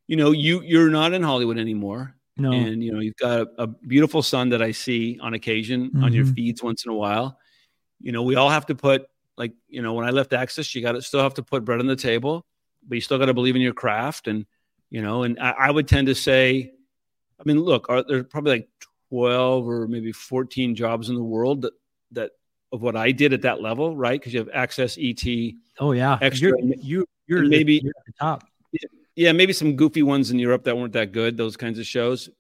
you 0.09 0.17
know, 0.17 0.33
you, 0.33 0.62
you're 0.62 0.91
not 0.91 1.12
in 1.12 1.23
Hollywood 1.23 1.59
anymore 1.59 2.17
no. 2.41 2.53
And 2.53 2.83
you 2.83 2.93
know, 2.93 3.01
you've 3.01 3.17
got 3.17 3.41
a, 3.41 3.49
a 3.59 3.67
beautiful 3.67 4.23
son 4.23 4.49
that 4.51 4.62
I 4.62 4.73
see 4.73 5.19
on 5.21 5.35
occasion 5.35 5.89
mm-hmm. 5.89 6.05
on 6.05 6.12
your 6.12 6.25
mm-hmm. 6.25 6.35
feeds 6.35 6.62
once 6.62 6.85
in 6.85 6.91
a 6.91 6.95
while. 6.95 7.39
You 8.01 8.12
know, 8.12 8.23
we 8.23 8.37
all 8.37 8.51
have 8.51 8.67
to 8.67 8.75
put 8.75 9.07
like, 9.37 9.53
you 9.69 9.83
know, 9.83 9.95
when 9.95 10.07
I 10.07 10.11
left 10.11 10.33
Access, 10.33 10.75
you 10.75 10.83
got 10.83 10.93
to 10.93 11.03
still 11.03 11.21
have 11.21 11.35
to 11.35 11.43
put 11.43 11.65
bread 11.65 11.81
on 11.81 11.87
the 11.87 11.97
table, 11.97 12.45
but 12.87 12.95
you 12.95 13.01
still 13.01 13.19
got 13.19 13.27
to 13.27 13.35
believe 13.35 13.57
in 13.57 13.62
your 13.62 13.73
craft. 13.73 14.29
And, 14.29 14.47
you 14.91 15.03
know, 15.03 15.23
and 15.23 15.39
I, 15.41 15.51
I 15.51 15.71
would 15.71 15.89
tend 15.89 16.09
to 16.09 16.15
say, 16.15 16.73
I 17.39 17.43
mean, 17.45 17.59
look, 17.59 17.89
are, 17.89 18.03
there's 18.03 18.27
probably 18.27 18.53
like 18.53 18.69
12 19.09 19.67
or 19.67 19.89
maybe 19.89 20.12
14 20.12 20.75
jobs 20.75 21.09
in 21.09 21.15
the 21.15 21.23
world 21.23 21.62
that, 21.62 21.73
that 22.12 22.33
of 22.73 22.83
what 22.83 22.97
I 22.97 23.12
did 23.12 23.33
at 23.33 23.43
that 23.43 23.62
level, 23.62 23.97
right? 23.97 24.21
Because 24.21 24.33
you 24.33 24.41
have 24.41 24.51
Access, 24.53 24.99
ET. 25.01 25.25
Oh 25.79 25.93
yeah, 25.93 26.19
extra. 26.21 26.53
You're, 26.59 26.77
you, 26.77 27.07
you're 27.27 27.47
maybe 27.47 27.79
the, 27.79 27.85
you're 27.85 27.95
at 27.99 28.07
the 28.07 28.12
top 28.12 28.45
yeah, 29.20 29.32
maybe 29.32 29.52
some 29.52 29.76
goofy 29.76 30.02
ones 30.02 30.30
in 30.30 30.38
Europe 30.38 30.64
that 30.64 30.78
weren't 30.78 30.94
that 30.94 31.12
good, 31.12 31.36
those 31.36 31.55
kinds 31.55 31.78
of 31.78 31.84
shows. 31.84 32.30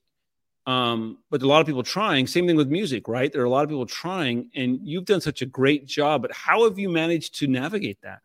Um, 0.64 1.18
but 1.30 1.42
a 1.42 1.46
lot 1.46 1.60
of 1.60 1.66
people 1.66 1.82
trying. 1.82 2.26
Same 2.26 2.46
thing 2.46 2.56
with 2.56 2.70
music, 2.70 3.06
right? 3.06 3.30
There 3.30 3.42
are 3.42 3.44
a 3.44 3.50
lot 3.50 3.64
of 3.64 3.68
people 3.68 3.84
trying, 3.84 4.48
and 4.54 4.78
you've 4.82 5.04
done 5.04 5.20
such 5.20 5.42
a 5.42 5.46
great 5.46 5.84
job. 5.84 6.22
But 6.22 6.32
how 6.32 6.64
have 6.64 6.78
you 6.78 6.88
managed 6.88 7.34
to 7.40 7.46
navigate 7.46 7.98
that? 8.02 8.20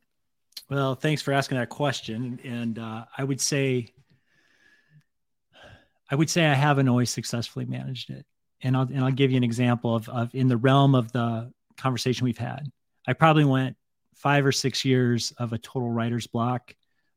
Well, 0.69 0.95
thanks 0.95 1.21
for 1.21 1.33
asking 1.33 1.57
that 1.57 1.67
question. 1.67 2.39
And 2.45 2.79
uh, 2.79 3.03
I 3.17 3.25
would 3.25 3.41
say, 3.41 3.93
I 6.09 6.15
would 6.15 6.29
say 6.29 6.45
I 6.45 6.53
haven't 6.53 6.87
always 6.87 7.09
successfully 7.09 7.65
managed 7.65 8.09
it. 8.09 8.25
And 8.61 8.77
I'll 8.77 8.83
and 8.83 9.03
I'll 9.03 9.11
give 9.11 9.31
you 9.31 9.37
an 9.37 9.43
example 9.43 9.93
of 9.93 10.07
of 10.07 10.33
in 10.33 10.47
the 10.47 10.55
realm 10.55 10.95
of 10.95 11.11
the 11.11 11.51
conversation 11.77 12.23
we've 12.23 12.37
had. 12.37 12.71
I 13.05 13.11
probably 13.11 13.43
went 13.43 13.75
five 14.13 14.45
or 14.45 14.53
six 14.53 14.85
years 14.85 15.33
of 15.39 15.51
a 15.51 15.57
total 15.57 15.89
writer's 15.89 16.25
block 16.25 16.73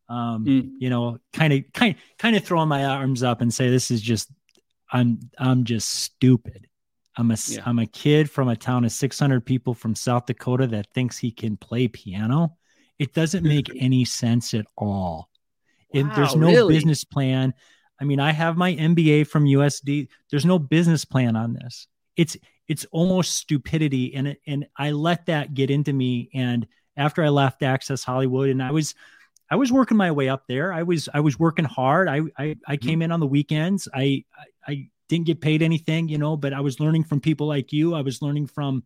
um, 0.09 0.45
mm. 0.45 0.71
you 0.79 0.91
know, 0.91 1.19
kind 1.33 1.53
of, 1.53 1.65
kind, 1.73 1.97
kind 2.19 2.37
of 2.37 2.45
throwing 2.45 2.69
my 2.69 2.85
arms 2.85 3.23
up 3.23 3.41
and 3.41 3.53
say, 3.53 3.71
this 3.71 3.91
is 3.91 4.01
just, 4.01 4.31
I'm, 4.91 5.21
I'm 5.39 5.65
just 5.65 5.89
stupid. 5.89 6.67
I'm 7.17 7.31
a, 7.31 7.37
yeah. 7.49 7.63
I'm 7.67 7.79
a 7.79 7.87
kid 7.87 8.31
from 8.31 8.49
a 8.49 8.57
town 8.57 8.85
of 8.85 8.93
600 8.93 9.45
people 9.45 9.75
from 9.75 9.95
South 9.95 10.27
Dakota 10.27 10.67
that 10.69 10.93
thinks 10.95 11.19
he 11.19 11.31
can 11.31 11.57
play 11.57 11.89
piano. 11.89 12.57
It 12.99 13.13
doesn't 13.13 13.45
make 13.45 13.71
any 13.77 14.05
sense 14.05 14.55
at 14.55 14.67
all. 14.77 15.29
Wow, 15.93 16.01
it, 16.01 16.15
there's 16.15 16.37
no 16.37 16.49
really? 16.49 16.75
business 16.75 17.05
plan. 17.05 17.55
I 18.01 18.05
mean, 18.05 18.21
I 18.21 18.33
have 18.33 18.57
my 18.57 18.75
MBA 18.75 19.27
from 19.27 19.45
USD. 19.45 20.09
There's 20.31 20.47
no 20.47 20.59
business 20.59 21.05
plan 21.05 21.37
on 21.37 21.55
this. 21.55 21.89
It's 22.17 22.37
it's 22.69 22.85
almost 22.93 23.35
stupidity, 23.35 24.15
and 24.15 24.37
and 24.47 24.67
I 24.77 24.91
let 24.91 25.27
that 25.27 25.55
get 25.55 25.71
into 25.71 25.93
me. 25.93 26.31
And 26.35 26.67
after 26.97 27.23
I 27.23 27.29
left 27.31 27.63
Access 27.63 28.05
Hollywood, 28.05 28.51
and 28.51 28.63
I 28.63 28.71
was 28.71 28.95
I 29.51 29.57
was 29.57 29.73
working 29.73 29.97
my 29.97 30.11
way 30.11 30.29
up 30.29 30.47
there. 30.47 30.73
I 30.73 30.83
was 30.83 31.09
I 31.12 31.20
was 31.20 31.39
working 31.39 31.65
hard. 31.65 32.09
I 32.09 32.16
I, 32.16 32.23
I 32.39 32.77
mm-hmm. 32.77 32.89
came 32.89 33.03
in 33.03 33.12
on 33.12 33.20
the 33.20 33.27
weekends. 33.27 33.89
I, 33.93 34.25
I, 34.37 34.45
I 34.66 34.89
didn't 35.09 35.27
get 35.27 35.41
paid 35.41 35.62
anything, 35.62 36.09
you 36.09 36.19
know, 36.19 36.37
but 36.37 36.53
I 36.53 36.61
was 36.61 36.81
learning 36.81 37.05
from 37.05 37.20
people 37.20 37.47
like 37.47 37.73
you. 37.73 37.95
I 37.95 38.03
was 38.03 38.20
learning 38.23 38.49
from 38.49 38.85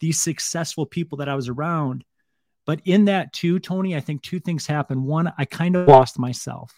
these 0.00 0.22
successful 0.22 0.86
people 0.86 1.18
that 1.18 1.28
I 1.28 1.34
was 1.34 1.48
around. 1.48 2.04
But 2.66 2.80
in 2.84 3.06
that 3.06 3.32
too, 3.32 3.58
Tony, 3.58 3.96
I 3.96 4.00
think 4.00 4.22
two 4.22 4.40
things 4.40 4.66
happened. 4.66 5.04
One, 5.04 5.32
I 5.38 5.44
kind 5.44 5.76
of 5.76 5.88
lost 5.88 6.18
myself. 6.18 6.72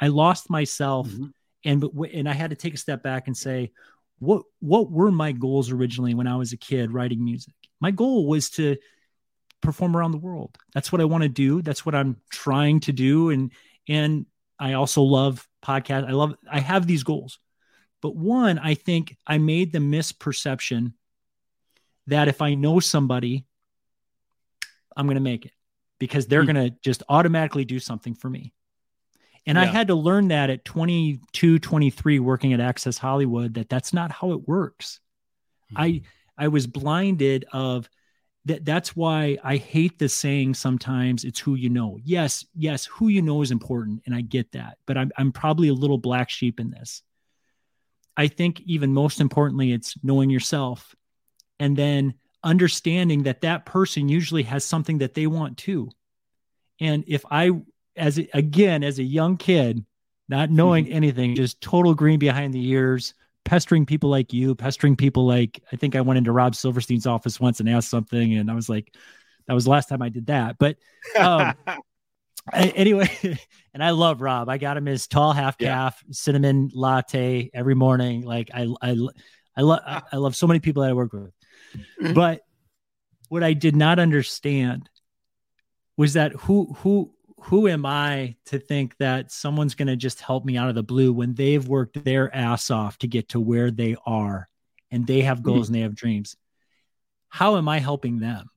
I 0.00 0.08
lost 0.08 0.50
myself, 0.50 1.08
mm-hmm. 1.08 1.26
and 1.64 1.84
and 2.12 2.28
I 2.28 2.32
had 2.32 2.50
to 2.50 2.56
take 2.56 2.74
a 2.74 2.78
step 2.78 3.02
back 3.02 3.26
and 3.26 3.36
say, 3.36 3.70
what 4.18 4.42
what 4.60 4.90
were 4.90 5.10
my 5.10 5.32
goals 5.32 5.70
originally 5.70 6.14
when 6.14 6.26
I 6.26 6.36
was 6.36 6.52
a 6.52 6.56
kid 6.56 6.92
writing 6.92 7.24
music? 7.24 7.54
My 7.80 7.90
goal 7.90 8.26
was 8.26 8.50
to 8.50 8.76
perform 9.60 9.96
around 9.96 10.12
the 10.12 10.18
world. 10.18 10.56
That's 10.74 10.92
what 10.92 11.00
I 11.00 11.04
want 11.04 11.22
to 11.22 11.28
do. 11.28 11.62
That's 11.62 11.84
what 11.84 11.94
I'm 11.94 12.16
trying 12.30 12.80
to 12.80 12.92
do. 12.92 13.30
And 13.30 13.52
and 13.88 14.26
I 14.58 14.74
also 14.74 15.02
love 15.02 15.46
podcast. 15.64 16.06
I 16.06 16.12
love 16.12 16.34
I 16.50 16.60
have 16.60 16.86
these 16.86 17.02
goals. 17.02 17.38
But 18.02 18.16
one, 18.16 18.58
I 18.58 18.74
think 18.74 19.16
I 19.26 19.38
made 19.38 19.72
the 19.72 19.78
misperception 19.78 20.94
that 22.06 22.28
if 22.28 22.40
I 22.40 22.54
know 22.54 22.80
somebody, 22.80 23.46
I'm 24.96 25.06
going 25.06 25.16
to 25.16 25.20
make 25.20 25.44
it 25.44 25.52
because 25.98 26.26
they're 26.26 26.42
mm-hmm. 26.42 26.52
going 26.56 26.70
to 26.70 26.76
just 26.82 27.02
automatically 27.08 27.64
do 27.64 27.78
something 27.78 28.14
for 28.14 28.30
me. 28.30 28.52
And 29.46 29.56
yeah. 29.56 29.62
I 29.62 29.66
had 29.66 29.88
to 29.88 29.94
learn 29.94 30.28
that 30.28 30.50
at 30.50 30.64
22, 30.64 31.58
23 31.58 32.18
working 32.18 32.52
at 32.52 32.60
Access 32.60 32.98
Hollywood 32.98 33.54
that 33.54 33.68
that's 33.68 33.92
not 33.92 34.10
how 34.10 34.32
it 34.32 34.48
works. 34.48 35.00
Mm-hmm. 35.72 35.82
I 35.82 36.02
I 36.38 36.48
was 36.48 36.66
blinded 36.66 37.44
of 37.52 37.88
that 38.46 38.64
that's 38.64 38.96
why 38.96 39.36
I 39.44 39.56
hate 39.56 39.98
the 39.98 40.08
saying 40.08 40.54
sometimes 40.54 41.24
it's 41.24 41.38
who 41.38 41.54
you 41.54 41.68
know. 41.68 41.98
Yes, 42.02 42.46
yes, 42.56 42.86
who 42.86 43.08
you 43.08 43.22
know 43.22 43.42
is 43.42 43.50
important 43.50 44.02
and 44.06 44.14
I 44.14 44.22
get 44.22 44.52
that, 44.52 44.78
but 44.86 44.96
I'm 44.96 45.10
I'm 45.16 45.32
probably 45.32 45.68
a 45.68 45.74
little 45.74 45.98
black 45.98 46.30
sheep 46.30 46.58
in 46.58 46.70
this. 46.70 47.02
I 48.16 48.28
think 48.28 48.60
even 48.62 48.92
most 48.92 49.20
importantly 49.20 49.72
it's 49.72 49.94
knowing 50.02 50.30
yourself 50.30 50.94
and 51.58 51.76
then 51.76 52.14
understanding 52.42 53.24
that 53.24 53.42
that 53.42 53.66
person 53.66 54.08
usually 54.08 54.42
has 54.44 54.64
something 54.64 54.98
that 54.98 55.14
they 55.14 55.26
want 55.26 55.58
too. 55.58 55.90
And 56.80 57.04
if 57.06 57.24
I 57.30 57.50
as 57.96 58.18
again 58.32 58.82
as 58.82 58.98
a 58.98 59.04
young 59.04 59.36
kid 59.36 59.84
not 60.28 60.48
knowing 60.48 60.84
mm-hmm. 60.86 60.94
anything, 60.94 61.34
just 61.34 61.60
total 61.60 61.92
green 61.92 62.18
behind 62.18 62.54
the 62.54 62.66
ears, 62.68 63.14
pestering 63.44 63.86
people 63.86 64.10
like 64.10 64.32
you, 64.32 64.54
pestering 64.54 64.96
people 64.96 65.26
like 65.26 65.62
I 65.72 65.76
think 65.76 65.96
I 65.96 66.00
went 66.00 66.18
into 66.18 66.32
Rob 66.32 66.54
Silverstein's 66.54 67.06
office 67.06 67.40
once 67.40 67.60
and 67.60 67.68
asked 67.68 67.90
something, 67.90 68.34
and 68.34 68.50
I 68.50 68.54
was 68.54 68.68
like, 68.68 68.94
that 69.46 69.54
was 69.54 69.64
the 69.64 69.70
last 69.70 69.88
time 69.88 70.02
I 70.02 70.08
did 70.08 70.26
that. 70.26 70.56
But 70.58 70.76
um, 71.18 71.54
anyway, 72.52 73.10
and 73.74 73.82
I 73.82 73.90
love 73.90 74.20
Rob. 74.20 74.48
I 74.48 74.58
got 74.58 74.76
him 74.76 74.86
his 74.86 75.06
tall 75.06 75.32
half 75.32 75.58
caf 75.58 76.02
yeah. 76.06 76.12
cinnamon 76.12 76.70
latte 76.74 77.50
every 77.52 77.74
morning. 77.74 78.22
Like 78.22 78.50
I, 78.54 78.68
I, 78.80 78.96
I 79.56 79.62
love, 79.62 80.02
I 80.12 80.16
love 80.16 80.36
so 80.36 80.46
many 80.46 80.60
people 80.60 80.82
that 80.82 80.90
I 80.90 80.94
work 80.94 81.12
with. 81.12 81.32
Mm-hmm. 82.00 82.12
But 82.14 82.42
what 83.28 83.42
I 83.42 83.52
did 83.52 83.76
not 83.76 83.98
understand 83.98 84.88
was 85.96 86.14
that 86.14 86.32
who, 86.32 86.74
who, 86.78 87.12
who 87.42 87.68
am 87.68 87.86
I 87.86 88.36
to 88.46 88.58
think 88.58 88.96
that 88.98 89.32
someone's 89.32 89.74
going 89.74 89.88
to 89.88 89.96
just 89.96 90.20
help 90.20 90.44
me 90.44 90.56
out 90.56 90.68
of 90.68 90.74
the 90.74 90.82
blue 90.82 91.12
when 91.12 91.34
they've 91.34 91.66
worked 91.66 92.04
their 92.04 92.34
ass 92.34 92.70
off 92.70 92.98
to 92.98 93.08
get 93.08 93.30
to 93.30 93.40
where 93.40 93.70
they 93.70 93.96
are 94.06 94.48
and 94.90 95.06
they 95.06 95.22
have 95.22 95.42
goals 95.42 95.66
mm-hmm. 95.66 95.74
and 95.74 95.74
they 95.74 95.82
have 95.82 95.94
dreams? 95.94 96.36
How 97.28 97.56
am 97.56 97.68
I 97.68 97.78
helping 97.78 98.18
them? 98.18 98.50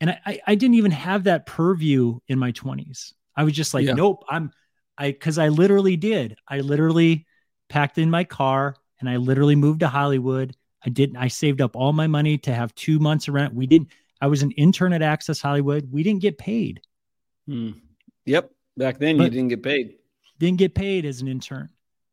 And 0.00 0.10
I, 0.10 0.40
I, 0.46 0.54
didn't 0.56 0.74
even 0.74 0.90
have 0.90 1.24
that 1.24 1.46
purview 1.46 2.18
in 2.28 2.38
my 2.38 2.52
20s. 2.52 3.12
I 3.34 3.44
was 3.44 3.54
just 3.54 3.72
like, 3.72 3.86
yeah. 3.86 3.94
nope, 3.94 4.24
I'm 4.28 4.50
I 4.98 5.10
because 5.10 5.38
I 5.38 5.48
literally 5.48 5.96
did. 5.96 6.36
I 6.48 6.60
literally 6.60 7.26
packed 7.68 7.98
in 7.98 8.10
my 8.10 8.24
car 8.24 8.76
and 9.00 9.08
I 9.08 9.16
literally 9.16 9.56
moved 9.56 9.80
to 9.80 9.88
Hollywood. 9.88 10.54
I 10.84 10.90
didn't 10.90 11.16
I 11.16 11.28
saved 11.28 11.60
up 11.60 11.76
all 11.76 11.92
my 11.92 12.06
money 12.06 12.38
to 12.38 12.54
have 12.54 12.74
two 12.74 12.98
months 12.98 13.28
of 13.28 13.34
rent. 13.34 13.54
We 13.54 13.66
didn't 13.66 13.88
I 14.20 14.26
was 14.26 14.42
an 14.42 14.50
intern 14.52 14.92
at 14.92 15.02
Access 15.02 15.40
Hollywood. 15.40 15.90
We 15.90 16.02
didn't 16.02 16.22
get 16.22 16.38
paid. 16.38 16.80
Hmm. 17.46 17.70
Yep. 18.24 18.50
Back 18.76 18.98
then 18.98 19.16
but 19.18 19.24
you 19.24 19.30
didn't 19.30 19.48
get 19.48 19.62
paid. 19.62 19.94
Didn't 20.38 20.58
get 20.58 20.74
paid 20.74 21.04
as 21.04 21.20
an 21.20 21.28
intern. 21.28 21.70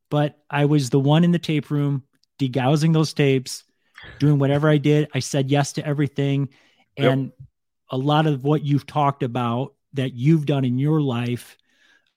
But 0.09 0.39
I 0.49 0.65
was 0.65 0.89
the 0.89 0.99
one 0.99 1.23
in 1.23 1.31
the 1.31 1.39
tape 1.39 1.71
room 1.71 2.03
degaussing 2.39 2.93
those 2.93 3.13
tapes, 3.13 3.63
doing 4.19 4.39
whatever 4.39 4.69
I 4.69 4.77
did. 4.77 5.09
I 5.13 5.19
said 5.19 5.49
yes 5.49 5.73
to 5.73 5.85
everything. 5.85 6.49
And 6.97 7.25
yep 7.25 7.33
a 7.93 7.97
lot 7.97 8.25
of 8.25 8.43
what 8.43 8.63
you've 8.63 8.87
talked 8.87 9.21
about 9.21 9.75
that 9.93 10.13
you've 10.13 10.47
done 10.47 10.65
in 10.65 10.79
your 10.79 10.99
life. 10.99 11.55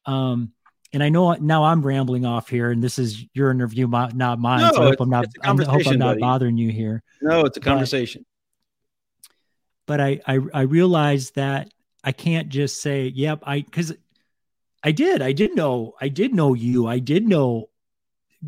Um, 0.06 0.52
and 0.92 1.02
I 1.02 1.10
know 1.10 1.32
now 1.34 1.64
I'm 1.64 1.84
rambling 1.84 2.24
off 2.24 2.48
here, 2.48 2.70
and 2.70 2.82
this 2.82 2.98
is 2.98 3.22
your 3.34 3.50
interview, 3.50 3.86
not 3.86 4.38
mine. 4.38 4.60
No, 4.60 4.72
so 4.72 4.82
I 4.82 4.84
hope 4.86 5.00
I'm 5.00 5.10
not. 5.10 5.26
I 5.42 5.48
hope 5.48 5.86
I'm 5.86 5.98
not 5.98 6.12
buddy. 6.12 6.20
bothering 6.20 6.56
you 6.56 6.70
here. 6.70 7.02
No, 7.20 7.44
it's 7.44 7.58
a 7.58 7.60
conversation. 7.60 8.24
But, 9.84 9.98
but 9.98 10.00
I, 10.00 10.20
I 10.26 10.38
I 10.54 10.60
realized 10.62 11.34
that 11.34 11.70
I 12.06 12.12
can't 12.12 12.48
just 12.48 12.80
say, 12.80 13.08
"Yep," 13.08 13.42
I 13.42 13.60
because 13.60 13.92
I 14.82 14.92
did. 14.92 15.20
I 15.20 15.32
did 15.32 15.54
know. 15.54 15.94
I 16.00 16.08
did 16.08 16.32
know 16.32 16.54
you. 16.54 16.86
I 16.86 17.00
did 17.00 17.28
know 17.28 17.68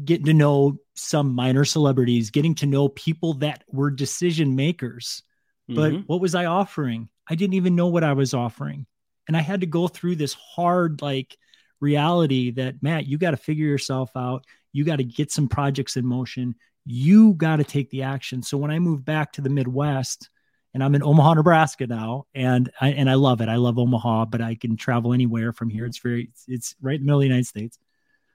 getting 0.04 0.26
to 0.26 0.34
know 0.34 0.78
some 0.94 1.34
minor 1.34 1.64
celebrities, 1.64 2.30
getting 2.30 2.54
to 2.56 2.66
know 2.66 2.88
people 2.88 3.34
that 3.34 3.64
were 3.68 3.90
decision 3.90 4.54
makers. 4.56 5.22
But 5.66 5.92
mm-hmm. 5.92 6.02
what 6.02 6.20
was 6.20 6.34
I 6.34 6.46
offering? 6.46 7.08
I 7.28 7.34
didn't 7.34 7.54
even 7.54 7.76
know 7.76 7.88
what 7.88 8.04
I 8.04 8.14
was 8.14 8.32
offering. 8.32 8.86
And 9.26 9.36
I 9.36 9.40
had 9.40 9.60
to 9.60 9.66
go 9.66 9.88
through 9.88 10.16
this 10.16 10.34
hard, 10.34 11.02
like, 11.02 11.36
reality 11.80 12.52
that, 12.52 12.82
Matt, 12.82 13.06
you 13.06 13.18
got 13.18 13.32
to 13.32 13.36
figure 13.36 13.66
yourself 13.66 14.10
out. 14.16 14.44
You 14.72 14.84
got 14.84 14.96
to 14.96 15.04
get 15.04 15.30
some 15.30 15.48
projects 15.48 15.96
in 15.96 16.06
motion. 16.06 16.54
You 16.86 17.34
got 17.34 17.56
to 17.56 17.64
take 17.64 17.90
the 17.90 18.04
action. 18.04 18.42
So 18.42 18.56
when 18.56 18.70
I 18.70 18.78
moved 18.78 19.04
back 19.04 19.32
to 19.32 19.42
the 19.42 19.50
Midwest, 19.50 20.30
and 20.78 20.84
I'm 20.84 20.94
in 20.94 21.02
Omaha, 21.02 21.34
Nebraska 21.34 21.88
now, 21.88 22.26
and 22.36 22.70
I 22.80 22.90
and 22.90 23.10
I 23.10 23.14
love 23.14 23.40
it. 23.40 23.48
I 23.48 23.56
love 23.56 23.80
Omaha, 23.80 24.26
but 24.26 24.40
I 24.40 24.54
can 24.54 24.76
travel 24.76 25.12
anywhere 25.12 25.52
from 25.52 25.70
here. 25.70 25.84
It's 25.84 25.98
very 25.98 26.28
it's, 26.30 26.44
it's 26.46 26.76
right 26.80 26.94
in 26.94 27.00
the 27.00 27.06
middle 27.06 27.18
of 27.18 27.22
the 27.22 27.26
United 27.26 27.48
States. 27.48 27.80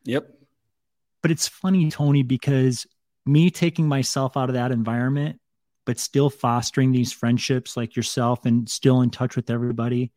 Yep. 0.04 0.28
But 1.22 1.32
it's 1.32 1.48
funny, 1.48 1.90
Tony, 1.90 2.22
because 2.22 2.86
me 3.26 3.50
taking 3.50 3.88
myself 3.88 4.36
out 4.36 4.50
of 4.50 4.56
that 4.56 4.74
environment 4.74 5.40
but 5.86 6.00
still 6.00 6.30
fostering 6.30 6.92
these 6.92 7.14
friendships 7.14 7.78
like 7.78 7.96
yourself 7.96 8.46
and 8.46 8.70
still 8.70 9.02
in 9.02 9.10
touch 9.10 9.38
with 9.38 9.50
everybody, 9.50 10.12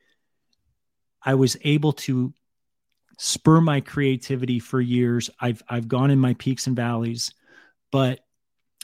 I 1.23 1.35
was 1.35 1.57
able 1.63 1.93
to 1.93 2.35
spur 3.19 3.61
my 3.61 3.81
creativity 3.81 4.59
for 4.59 4.81
years. 4.81 5.31
I've 5.39 5.63
I've 5.69 5.87
gone 5.87 6.11
in 6.11 6.19
my 6.19 6.35
peaks 6.35 6.67
and 6.67 6.75
valleys, 6.75 7.33
but 7.93 8.19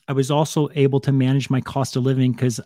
I 0.06 0.12
was 0.12 0.30
also 0.30 0.68
able 0.76 1.00
to 1.00 1.10
manage 1.10 1.50
my 1.50 1.60
cost 1.60 1.96
of 1.96 2.04
living 2.04 2.30
because 2.30 2.60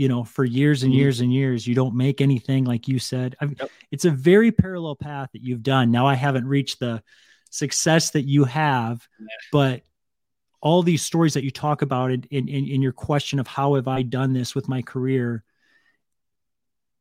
you 0.00 0.08
know 0.08 0.24
for 0.24 0.46
years 0.46 0.82
and 0.82 0.92
mm-hmm. 0.92 1.00
years 1.00 1.20
and 1.20 1.30
years 1.30 1.66
you 1.66 1.74
don't 1.74 1.94
make 1.94 2.22
anything 2.22 2.64
like 2.64 2.88
you 2.88 2.98
said. 2.98 3.36
Yep. 3.38 3.70
It's 3.90 4.06
a 4.06 4.10
very 4.10 4.50
parallel 4.50 4.96
path 4.96 5.28
that 5.34 5.42
you've 5.42 5.62
done. 5.62 5.90
Now 5.90 6.06
I 6.06 6.14
haven't 6.14 6.46
reached 6.46 6.80
the 6.80 7.02
success 7.50 8.12
that 8.12 8.22
you 8.22 8.44
have, 8.44 9.06
but 9.52 9.82
all 10.62 10.82
these 10.82 11.04
stories 11.04 11.34
that 11.34 11.44
you 11.44 11.50
talk 11.50 11.82
about 11.82 12.12
in, 12.12 12.24
in, 12.30 12.48
in 12.48 12.80
your 12.80 12.92
question 12.92 13.38
of 13.38 13.46
how 13.46 13.74
have 13.74 13.88
I 13.88 14.00
done 14.00 14.32
this 14.32 14.54
with 14.54 14.68
my 14.68 14.80
career, 14.80 15.44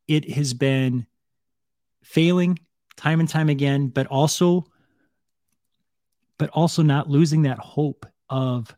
it 0.09 0.29
has 0.31 0.53
been 0.53 1.07
failing 2.03 2.59
time 2.97 3.21
and 3.21 3.29
time 3.29 3.47
again, 3.47 3.87
but 3.87 4.07
also, 4.07 4.65
but 6.37 6.49
also 6.49 6.81
not 6.81 7.09
losing 7.09 7.43
that 7.43 7.59
hope 7.59 8.05
of 8.29 8.75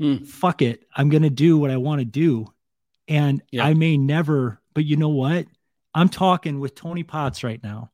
mm. 0.00 0.26
fuck 0.26 0.62
it, 0.62 0.86
I'm 0.96 1.10
gonna 1.10 1.28
do 1.28 1.58
what 1.58 1.70
I 1.70 1.76
want 1.76 1.98
to 1.98 2.06
do. 2.06 2.46
And 3.08 3.42
yeah. 3.50 3.64
I 3.64 3.74
may 3.74 3.96
never, 3.96 4.60
but 4.74 4.84
you 4.84 4.96
know 4.96 5.10
what? 5.10 5.46
I'm 5.94 6.08
talking 6.08 6.60
with 6.60 6.74
Tony 6.74 7.02
Potts 7.02 7.44
right 7.44 7.62
now. 7.62 7.90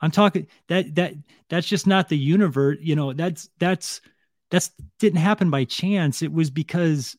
I'm 0.00 0.10
talking 0.10 0.46
that 0.68 0.94
that 0.94 1.14
that's 1.48 1.66
just 1.66 1.86
not 1.86 2.08
the 2.08 2.18
universe, 2.18 2.78
you 2.80 2.94
know, 2.94 3.12
that's 3.12 3.48
that's 3.58 4.00
that's 4.50 4.70
didn't 4.98 5.18
happen 5.18 5.50
by 5.50 5.64
chance. 5.64 6.22
It 6.22 6.32
was 6.32 6.50
because 6.50 7.16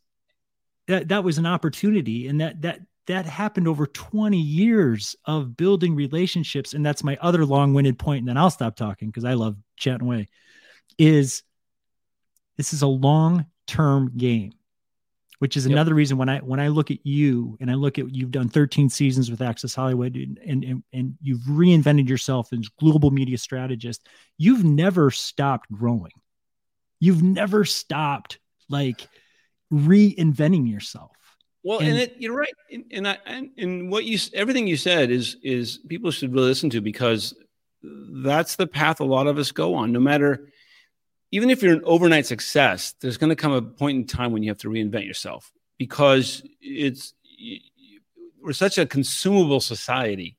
that 0.88 1.10
that 1.10 1.24
was 1.24 1.38
an 1.38 1.46
opportunity, 1.46 2.28
and 2.28 2.42
that 2.42 2.62
that 2.62 2.82
that 3.08 3.26
happened 3.26 3.68
over 3.68 3.88
20 3.88 4.38
years 4.38 5.16
of 5.26 5.58
building 5.58 5.96
relationships. 5.96 6.76
And 6.76 6.86
that's 6.86 7.04
my 7.04 7.18
other 7.22 7.44
long-winded 7.44 7.98
point, 7.98 8.20
and 8.20 8.28
then 8.28 8.38
I'll 8.38 8.52
stop 8.52 8.76
talking 8.76 9.10
because 9.10 9.26
I 9.26 9.34
love 9.34 9.58
chatting 9.78 10.06
away. 10.06 10.28
Is 10.98 11.44
this 12.56 12.72
is 12.72 12.82
a 12.82 12.88
long-term 12.88 14.12
game, 14.16 14.54
which 15.40 15.58
is 15.58 15.66
yep. 15.66 15.74
another 15.74 15.94
reason 15.94 16.18
when 16.18 16.30
I 16.30 16.40
when 16.40 16.60
I 16.60 16.68
look 16.68 16.92
at 16.92 17.00
you 17.04 17.58
and 17.60 17.72
I 17.72 17.74
look 17.74 17.98
at 18.00 18.14
you've 18.14 18.32
done 18.32 18.50
13 18.50 18.90
seasons 18.90 19.32
with 19.32 19.42
Access 19.42 19.74
Hollywood 19.74 20.16
and 20.16 20.64
and, 20.64 20.84
and 20.94 21.16
you've 21.22 21.42
reinvented 21.42 22.08
yourself 22.08 22.54
as 22.54 22.70
global 22.80 23.12
media 23.12 23.38
strategist, 23.38 24.08
you've 24.38 24.64
never 24.64 25.12
stopped 25.12 25.72
growing 25.72 26.12
You've 27.00 27.24
never 27.24 27.64
stopped 27.66 28.40
like 28.70 29.08
reinventing 29.72 30.70
yourself. 30.70 31.12
Well, 31.64 31.80
and, 31.80 31.90
and 31.90 31.98
it, 32.00 32.16
you're 32.20 32.36
right, 32.36 32.54
and, 32.72 32.86
and 32.92 33.08
I 33.08 33.18
and, 33.26 33.50
and 33.58 33.92
what 33.92 34.06
you 34.06 34.18
everything 34.34 34.68
you 34.68 34.78
said 34.78 35.12
is 35.12 35.38
is 35.44 35.80
people 35.90 36.12
should 36.12 36.34
really 36.34 36.48
listen 36.48 36.70
to 36.72 36.82
because 36.82 37.34
that's 37.82 38.56
the 38.56 38.68
path 38.68 39.00
a 39.00 39.06
lot 39.06 39.28
of 39.28 39.38
us 39.38 39.52
go 39.52 39.76
on. 39.76 39.92
No 39.92 40.00
matter, 40.00 40.50
even 41.32 41.50
if 41.50 41.62
you're 41.62 41.74
an 41.74 41.82
overnight 41.84 42.26
success, 42.26 42.96
there's 43.02 43.18
going 43.18 43.30
to 43.30 43.36
come 43.36 43.52
a 43.52 43.62
point 43.62 43.98
in 43.98 44.08
time 44.08 44.32
when 44.32 44.44
you 44.44 44.50
have 44.50 44.58
to 44.60 44.70
reinvent 44.70 45.06
yourself 45.06 45.52
because 45.78 46.44
it's 46.62 47.14
we're 48.42 48.54
such 48.54 48.78
a 48.78 48.86
consumable 48.86 49.60
society 49.60 50.38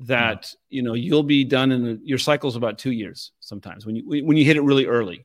that 0.00 0.54
you 0.68 0.82
know 0.82 0.94
you'll 0.94 1.22
be 1.22 1.44
done 1.44 1.72
in 1.72 1.86
a, 1.86 1.94
your 2.02 2.18
cycle's 2.18 2.54
about 2.54 2.76
two 2.76 2.92
years 2.92 3.32
sometimes 3.40 3.86
when 3.86 3.96
you 3.96 4.24
when 4.24 4.36
you 4.36 4.44
hit 4.44 4.56
it 4.56 4.62
really 4.62 4.84
early 4.84 5.24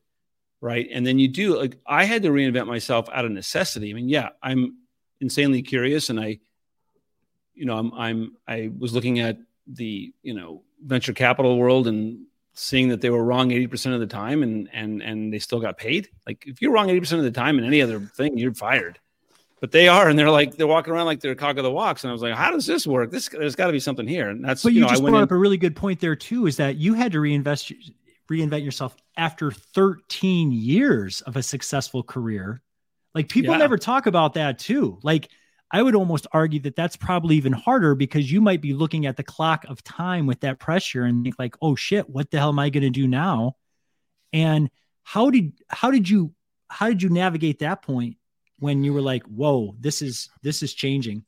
right? 0.61 0.87
And 0.91 1.05
then 1.05 1.19
you 1.19 1.27
do 1.27 1.57
like 1.57 1.77
I 1.85 2.05
had 2.05 2.23
to 2.23 2.29
reinvent 2.29 2.67
myself 2.67 3.09
out 3.11 3.25
of 3.25 3.31
necessity. 3.31 3.89
I 3.89 3.93
mean, 3.93 4.07
yeah, 4.07 4.29
I'm 4.41 4.77
insanely 5.19 5.63
curious, 5.63 6.09
and 6.09 6.19
I, 6.19 6.39
you 7.53 7.65
know, 7.65 7.77
I'm 7.77 7.93
I'm 7.93 8.37
I 8.47 8.71
was 8.77 8.93
looking 8.93 9.19
at 9.19 9.37
the 9.67 10.13
you 10.21 10.33
know 10.33 10.63
venture 10.83 11.13
capital 11.13 11.57
world 11.57 11.87
and 11.87 12.25
seeing 12.53 12.89
that 12.89 13.01
they 13.01 13.09
were 13.09 13.23
wrong 13.23 13.49
80% 13.49 13.93
of 13.93 13.99
the 13.99 14.07
time 14.07 14.43
and 14.43 14.69
and 14.73 15.01
and 15.01 15.33
they 15.33 15.39
still 15.39 15.59
got 15.59 15.77
paid 15.77 16.09
like 16.27 16.43
if 16.45 16.61
you're 16.61 16.71
wrong 16.71 16.87
80% 16.87 17.19
of 17.19 17.23
the 17.23 17.31
time 17.31 17.57
in 17.57 17.65
any 17.65 17.81
other 17.81 17.99
thing 17.99 18.37
you're 18.37 18.53
fired 18.53 18.99
but 19.61 19.71
they 19.71 19.87
are 19.87 20.09
and 20.09 20.19
they're 20.19 20.29
like 20.29 20.55
they're 20.55 20.67
walking 20.67 20.93
around 20.93 21.05
like 21.05 21.21
they're 21.21 21.35
cock 21.35 21.57
of 21.57 21.63
the 21.63 21.71
walks 21.71 22.03
and 22.03 22.09
i 22.09 22.13
was 22.13 22.21
like 22.21 22.33
how 22.33 22.51
does 22.51 22.65
this 22.65 22.85
work 22.85 23.09
this 23.09 23.29
there's 23.29 23.55
got 23.55 23.67
to 23.67 23.71
be 23.71 23.79
something 23.79 24.07
here 24.07 24.29
and 24.29 24.43
that's 24.43 24.63
but 24.63 24.73
you, 24.73 24.79
you 24.79 24.81
know, 24.81 24.89
just 24.89 25.01
brought 25.01 25.17
in, 25.17 25.23
up 25.23 25.31
a 25.31 25.35
really 25.35 25.57
good 25.57 25.75
point 25.75 25.99
there 25.99 26.15
too 26.15 26.45
is 26.45 26.57
that 26.57 26.75
you 26.75 26.93
had 26.93 27.13
to 27.13 27.19
reinvest 27.19 27.71
reinvent 28.31 28.63
yourself 28.63 28.95
after 29.17 29.51
13 29.51 30.51
years 30.51 31.21
of 31.21 31.35
a 31.35 31.43
successful 31.43 32.01
career. 32.01 32.61
Like 33.13 33.27
people 33.27 33.53
yeah. 33.53 33.59
never 33.59 33.77
talk 33.77 34.05
about 34.05 34.35
that 34.35 34.57
too. 34.57 34.97
Like 35.03 35.29
I 35.71 35.81
would 35.81 35.95
almost 35.95 36.27
argue 36.33 36.59
that 36.61 36.75
that's 36.75 36.97
probably 36.97 37.37
even 37.37 37.53
harder 37.53 37.95
because 37.95 38.29
you 38.31 38.41
might 38.41 38.61
be 38.61 38.73
looking 38.73 39.05
at 39.05 39.15
the 39.15 39.23
clock 39.23 39.65
of 39.69 39.83
time 39.83 40.27
with 40.27 40.41
that 40.41 40.59
pressure 40.59 41.03
and 41.03 41.23
think 41.23 41.39
like, 41.39 41.55
"Oh 41.61 41.75
shit, 41.75 42.09
what 42.09 42.29
the 42.29 42.39
hell 42.39 42.49
am 42.49 42.59
I 42.59 42.69
going 42.69 42.83
to 42.83 42.89
do 42.89 43.07
now?" 43.07 43.55
And 44.33 44.69
how 45.03 45.29
did 45.29 45.53
how 45.69 45.91
did 45.91 46.09
you 46.09 46.33
how 46.69 46.89
did 46.89 47.01
you 47.01 47.09
navigate 47.09 47.59
that 47.59 47.81
point 47.81 48.17
when 48.59 48.83
you 48.83 48.93
were 48.93 49.01
like, 49.01 49.23
"Whoa, 49.23 49.75
this 49.79 50.01
is 50.01 50.29
this 50.43 50.61
is 50.61 50.73
changing?" 50.73 51.23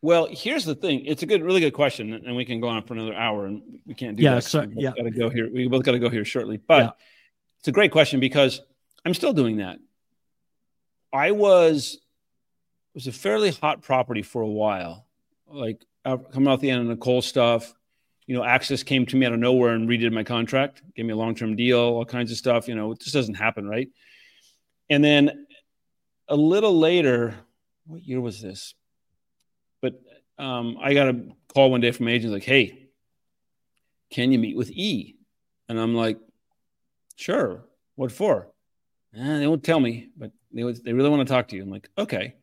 Well, 0.00 0.28
here's 0.30 0.64
the 0.64 0.76
thing. 0.76 1.06
It's 1.06 1.24
a 1.24 1.26
good, 1.26 1.42
really 1.42 1.60
good 1.60 1.72
question, 1.72 2.12
and 2.12 2.36
we 2.36 2.44
can 2.44 2.60
go 2.60 2.68
on 2.68 2.84
for 2.84 2.94
another 2.94 3.14
hour, 3.14 3.46
and 3.46 3.80
we 3.84 3.94
can't 3.94 4.16
do 4.16 4.22
yeah, 4.22 4.36
that. 4.36 4.44
So, 4.44 4.64
yeah, 4.76 4.92
got 4.96 5.02
to 5.02 5.10
go 5.10 5.28
here. 5.28 5.50
We 5.52 5.66
both 5.66 5.82
got 5.82 5.92
to 5.92 5.98
go 5.98 6.08
here 6.08 6.24
shortly, 6.24 6.56
but 6.56 6.84
yeah. 6.84 6.90
it's 7.58 7.68
a 7.68 7.72
great 7.72 7.90
question 7.90 8.20
because 8.20 8.60
I'm 9.04 9.14
still 9.14 9.32
doing 9.32 9.56
that. 9.56 9.78
I 11.12 11.32
was 11.32 11.98
was 12.94 13.06
a 13.06 13.12
fairly 13.12 13.50
hot 13.50 13.82
property 13.82 14.22
for 14.22 14.42
a 14.42 14.48
while, 14.48 15.06
like 15.46 15.84
coming 16.04 16.48
off 16.48 16.60
the 16.60 16.70
end 16.70 16.82
of 16.82 16.86
Nicole 16.88 17.22
stuff. 17.22 17.74
You 18.26 18.36
know, 18.36 18.44
Access 18.44 18.82
came 18.82 19.06
to 19.06 19.16
me 19.16 19.24
out 19.24 19.32
of 19.32 19.38
nowhere 19.38 19.74
and 19.74 19.88
redid 19.88 20.12
my 20.12 20.24
contract, 20.24 20.82
gave 20.94 21.06
me 21.06 21.12
a 21.12 21.16
long 21.16 21.34
term 21.34 21.56
deal, 21.56 21.78
all 21.78 22.04
kinds 22.04 22.30
of 22.30 22.36
stuff. 22.36 22.68
You 22.68 22.74
know, 22.74 22.92
it 22.92 23.00
just 23.00 23.14
doesn't 23.14 23.34
happen, 23.34 23.66
right? 23.66 23.88
And 24.90 25.02
then 25.02 25.46
a 26.28 26.36
little 26.36 26.78
later, 26.78 27.34
what 27.86 28.04
year 28.04 28.20
was 28.20 28.40
this? 28.40 28.74
But 29.80 29.94
um, 30.38 30.76
I 30.80 30.94
got 30.94 31.08
a 31.08 31.26
call 31.52 31.70
one 31.70 31.80
day 31.80 31.90
from 31.90 32.08
agents 32.08 32.32
like, 32.32 32.44
"Hey, 32.44 32.88
can 34.10 34.32
you 34.32 34.38
meet 34.38 34.56
with 34.56 34.70
E?" 34.70 35.16
And 35.68 35.78
I'm 35.78 35.94
like, 35.94 36.18
"Sure. 37.16 37.64
What 37.96 38.12
for?" 38.12 38.48
Eh, 39.16 39.38
they 39.38 39.46
won't 39.46 39.64
tell 39.64 39.80
me, 39.80 40.10
but 40.16 40.32
they 40.52 40.62
they 40.72 40.92
really 40.92 41.10
want 41.10 41.26
to 41.26 41.32
talk 41.32 41.48
to 41.48 41.56
you. 41.56 41.62
I'm 41.62 41.70
like, 41.70 41.88
"Okay." 41.96 42.34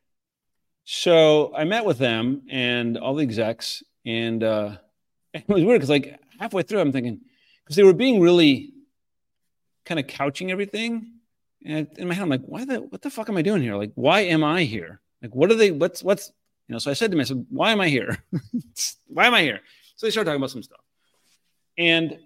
So 0.86 1.54
I 1.56 1.64
met 1.64 1.84
with 1.84 1.98
them 1.98 2.44
and 2.50 2.98
all 2.98 3.16
the 3.16 3.24
execs, 3.24 3.84
and 4.06 4.44
uh, 4.44 4.78
it 5.34 5.48
was 5.48 5.64
weird 5.64 5.80
because 5.80 5.90
like 5.90 6.20
halfway 6.40 6.64
through, 6.64 6.80
I'm 6.80 6.92
thinking 6.92 7.22
because 7.64 7.76
they 7.76 7.84
were 7.84 7.94
being 7.94 8.22
really 8.22 8.74
kind 9.86 10.00
of 10.00 10.08
couching 10.08 10.52
everything, 10.52 11.12
and 11.66 11.88
in 11.98 12.08
my 12.08 12.14
head, 12.14 12.24
I'm 12.24 12.30
like, 12.30 12.46
"Why 12.46 12.66
the 12.66 12.82
what 12.82 13.02
the 13.02 13.10
fuck 13.10 13.30
am 13.30 13.38
I 13.38 13.42
doing 13.42 13.62
here? 13.62 13.76
Like, 13.76 13.92
why 13.96 14.22
am 14.22 14.44
I 14.44 14.64
here? 14.64 15.02
Like, 15.22 15.34
what 15.36 15.52
are 15.52 15.56
they? 15.56 15.72
What's 15.72 16.04
what's 16.04 16.32
you 16.68 16.74
know, 16.74 16.80
so 16.80 16.90
I 16.90 16.94
said 16.94 17.12
to 17.12 17.18
myself, 17.18 17.42
why 17.50 17.72
am 17.72 17.82
I 17.82 17.90
here? 17.90 18.18
why 19.08 19.28
am 19.28 19.34
I 19.34 19.42
here? 19.42 19.60
So 19.96 20.08
they 20.08 20.12
started 20.12 20.30
talking 20.30 20.42
about 20.42 20.50
some 20.50 20.64
stuff. 20.64 20.80
And 21.78 22.18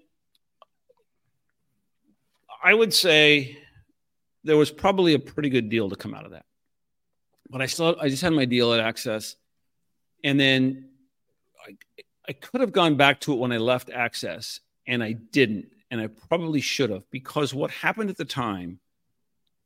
I 2.64 2.74
would 2.74 2.94
say 2.94 3.58
there 4.44 4.58
was 4.58 4.72
probably 4.72 5.14
a 5.14 5.20
pretty 5.20 5.50
good 5.50 5.70
deal 5.70 5.90
to 5.90 5.96
come 5.96 6.14
out 6.14 6.26
of 6.26 6.32
that. 6.32 6.46
But 7.50 7.62
I 7.62 7.66
still, 7.66 7.96
I 8.00 8.10
just 8.10 8.22
had 8.22 8.34
my 8.34 8.46
deal 8.46 8.74
at 8.74 8.80
Access. 8.80 9.36
And 10.24 10.40
then 10.40 10.90
I, 11.66 11.76
I 12.28 12.34
could 12.34 12.62
have 12.62 12.72
gone 12.72 12.96
back 12.96 13.22
to 13.22 13.34
it 13.34 13.40
when 13.40 13.52
I 13.52 13.58
left 13.58 13.90
Access, 13.90 14.60
and 14.86 15.04
I 15.04 15.14
didn't. 15.14 15.68
And 15.92 16.00
I 16.00 16.08
probably 16.08 16.62
should 16.62 16.92
have, 16.92 17.10
because 17.10 17.54
what 17.54 17.72
happened 17.72 18.10
at 18.10 18.18
the 18.18 18.26
time, 18.26 18.80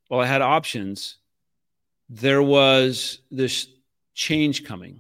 while 0.08 0.22
I 0.22 0.26
had 0.26 0.42
options, 0.42 1.18
there 2.10 2.42
was 2.42 3.20
this 3.32 3.68
change 4.14 4.64
coming. 4.64 5.00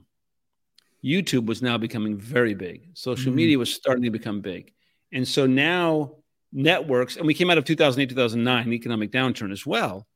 YouTube 1.03 1.45
was 1.45 1.61
now 1.61 1.77
becoming 1.77 2.17
very 2.17 2.53
big. 2.53 2.89
Social 2.93 3.27
mm-hmm. 3.27 3.35
media 3.35 3.59
was 3.59 3.73
starting 3.73 4.03
to 4.03 4.09
become 4.09 4.41
big. 4.41 4.73
And 5.11 5.27
so 5.27 5.45
now 5.45 6.15
networks, 6.51 7.17
and 7.17 7.25
we 7.25 7.33
came 7.33 7.49
out 7.49 7.57
of 7.57 7.65
2008, 7.65 8.09
2009, 8.09 8.73
economic 8.73 9.11
downturn 9.11 9.51
as 9.51 9.65
well. 9.65 10.07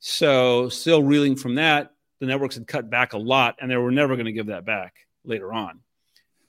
So 0.00 0.68
still 0.68 1.02
reeling 1.02 1.36
from 1.36 1.54
that, 1.56 1.92
the 2.22 2.28
networks 2.28 2.54
had 2.54 2.68
cut 2.68 2.88
back 2.88 3.14
a 3.14 3.18
lot 3.18 3.56
and 3.60 3.68
they 3.68 3.76
were 3.76 3.90
never 3.90 4.14
going 4.14 4.26
to 4.26 4.32
give 4.32 4.46
that 4.46 4.64
back 4.64 4.94
later 5.24 5.52
on. 5.52 5.80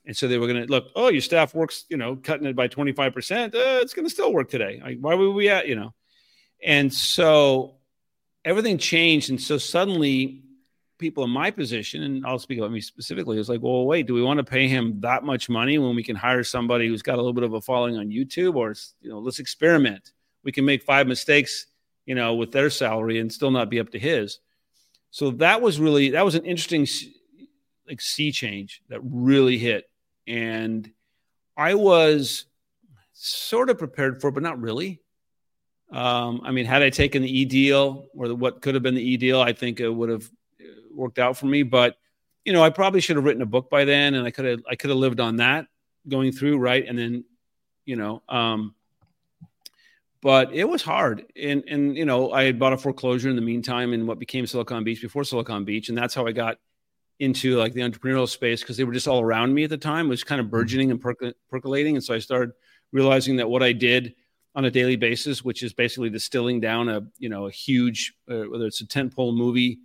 And 0.06 0.16
so 0.16 0.28
they 0.28 0.38
were 0.38 0.46
going 0.46 0.68
to 0.68 0.72
look, 0.72 0.90
oh, 0.96 1.10
your 1.10 1.20
staff 1.20 1.56
works, 1.56 1.86
you 1.90 1.98
know, 1.98 2.16
cutting 2.16 2.46
it 2.46 2.56
by 2.56 2.68
25%. 2.68 3.56
Uh, 3.56 3.80
it's 3.82 3.96
going 3.96 4.06
to 4.06 4.10
still 4.12 4.32
work 4.32 4.52
today. 4.52 4.80
Like, 4.84 5.00
why 5.02 5.16
were 5.16 5.32
we 5.32 5.50
at, 5.50 5.68
you 5.68 5.74
know? 5.74 5.96
And 6.64 6.94
so 6.94 7.78
everything 8.46 8.78
changed. 8.78 9.32
And 9.32 9.42
so 9.42 9.58
suddenly 9.58 10.44
people 11.00 11.24
in 11.24 11.32
my 11.32 11.50
position, 11.50 12.04
and 12.04 12.24
I'll 12.24 12.38
speak 12.38 12.60
about 12.60 12.72
me 12.72 12.80
specifically, 12.80 13.40
is 13.40 13.50
like, 13.50 13.64
well, 13.64 13.88
wait, 13.88 14.06
do 14.06 14.14
we 14.14 14.22
want 14.22 14.38
to 14.38 14.44
pay 14.44 14.68
him 14.68 15.00
that 15.00 15.24
much 15.24 15.50
money 15.50 15.80
when 15.80 15.96
we 15.96 16.04
can 16.04 16.16
hire 16.16 16.44
somebody 16.44 16.88
who's 16.88 17.02
got 17.02 17.16
a 17.16 17.18
little 17.18 17.34
bit 17.34 17.46
of 17.46 17.54
a 17.54 17.62
following 17.62 17.98
on 17.98 18.10
YouTube, 18.10 18.58
or 18.58 18.76
you 19.02 19.10
know, 19.10 19.18
let's 19.18 19.40
experiment. 19.40 20.12
We 20.44 20.52
can 20.52 20.66
make 20.66 20.84
five 20.84 21.08
mistakes, 21.08 21.66
you 22.06 22.14
know, 22.14 22.36
with 22.36 22.52
their 22.52 22.70
salary 22.70 23.18
and 23.18 23.34
still 23.34 23.50
not 23.50 23.72
be 23.72 23.80
up 23.80 23.90
to 23.90 23.98
his. 23.98 24.38
So 25.14 25.30
that 25.30 25.62
was 25.62 25.80
really 25.80 26.10
that 26.10 26.26
was 26.26 26.34
an 26.34 26.44
interesting 26.44 26.88
like 27.88 28.02
sea 28.02 28.32
change 28.32 28.82
that 28.90 29.00
really 29.04 29.60
hit, 29.60 29.88
and 30.26 30.92
I 31.56 31.76
was 31.76 32.46
sort 33.12 33.70
of 33.70 33.78
prepared 33.78 34.20
for, 34.20 34.30
it, 34.30 34.32
but 34.32 34.42
not 34.42 34.60
really. 34.60 35.02
Um, 35.92 36.42
I 36.44 36.50
mean, 36.50 36.66
had 36.66 36.82
I 36.82 36.90
taken 36.90 37.22
the 37.22 37.30
E 37.30 37.46
deal 37.46 38.08
or 38.16 38.28
the, 38.28 38.34
what 38.34 38.64
could 38.64 38.74
have 38.74 38.82
been 38.82 38.96
the 38.96 39.08
E 39.08 39.18
deal, 39.18 39.40
I 39.40 39.54
think 39.54 39.80
it 39.80 39.88
would 39.88 40.10
have 40.10 40.28
worked 40.92 41.20
out 41.20 41.38
for 41.38 41.46
me. 41.46 41.62
But 41.62 41.96
you 42.44 42.52
know, 42.52 42.64
I 42.64 42.72
probably 42.72 43.00
should 43.00 43.16
have 43.16 43.24
written 43.24 43.44
a 43.44 43.46
book 43.46 43.70
by 43.70 43.86
then, 43.86 44.16
and 44.16 44.26
I 44.26 44.32
could 44.32 44.46
have 44.46 44.64
I 44.68 44.76
could 44.76 44.90
have 44.90 44.98
lived 44.98 45.20
on 45.20 45.36
that 45.36 45.68
going 46.08 46.32
through 46.32 46.58
right, 46.58 46.84
and 46.88 46.98
then 46.98 47.24
you 47.86 47.98
know, 47.98 48.24
um, 48.30 48.74
but 50.24 50.54
it 50.54 50.64
was 50.64 50.82
hard, 50.82 51.26
and 51.36 51.64
and 51.68 51.98
you 51.98 52.06
know, 52.06 52.32
I 52.32 52.46
had 52.46 52.58
bought 52.58 52.72
a 52.72 52.78
foreclosure 52.78 53.30
in 53.30 53.36
the 53.36 53.42
meantime, 53.42 53.92
in 53.94 54.08
what 54.08 54.20
became 54.20 54.48
Silicon 54.48 54.86
Beach 54.86 55.02
before 55.02 55.26
Silicon 55.26 55.66
Beach, 55.66 55.90
and 55.90 55.98
that's 55.98 56.16
how 56.16 56.26
I 56.26 56.32
got 56.32 56.58
into 57.20 57.58
like 57.58 57.74
the 57.74 57.82
entrepreneurial 57.82 58.28
space 58.28 58.62
because 58.62 58.78
they 58.78 58.86
were 58.86 58.94
just 58.94 59.08
all 59.08 59.22
around 59.22 59.54
me 59.54 59.66
at 59.66 59.70
the 59.70 59.78
time. 59.78 60.06
It 60.06 60.10
was 60.10 60.24
kind 60.24 60.40
of 60.40 60.46
mm-hmm. 60.46 60.52
burgeoning 60.52 60.92
and 60.92 61.02
perc- 61.02 61.34
percolating, 61.50 61.98
and 61.98 62.04
so 62.04 62.14
I 62.14 62.20
started 62.20 62.54
realizing 62.94 63.36
that 63.36 63.50
what 63.50 63.62
I 63.62 63.74
did 63.74 64.16
on 64.56 64.64
a 64.64 64.72
daily 64.72 64.96
basis, 64.96 65.44
which 65.44 65.62
is 65.62 65.74
basically 65.74 66.10
distilling 66.10 66.62
down 66.62 66.88
a 66.88 67.06
you 67.20 67.28
know 67.28 67.48
a 67.48 67.52
huge 67.52 68.14
uh, 68.32 68.44
whether 68.44 68.66
it's 68.66 68.80
a 68.80 68.88
tentpole 68.88 69.36
movie 69.36 69.80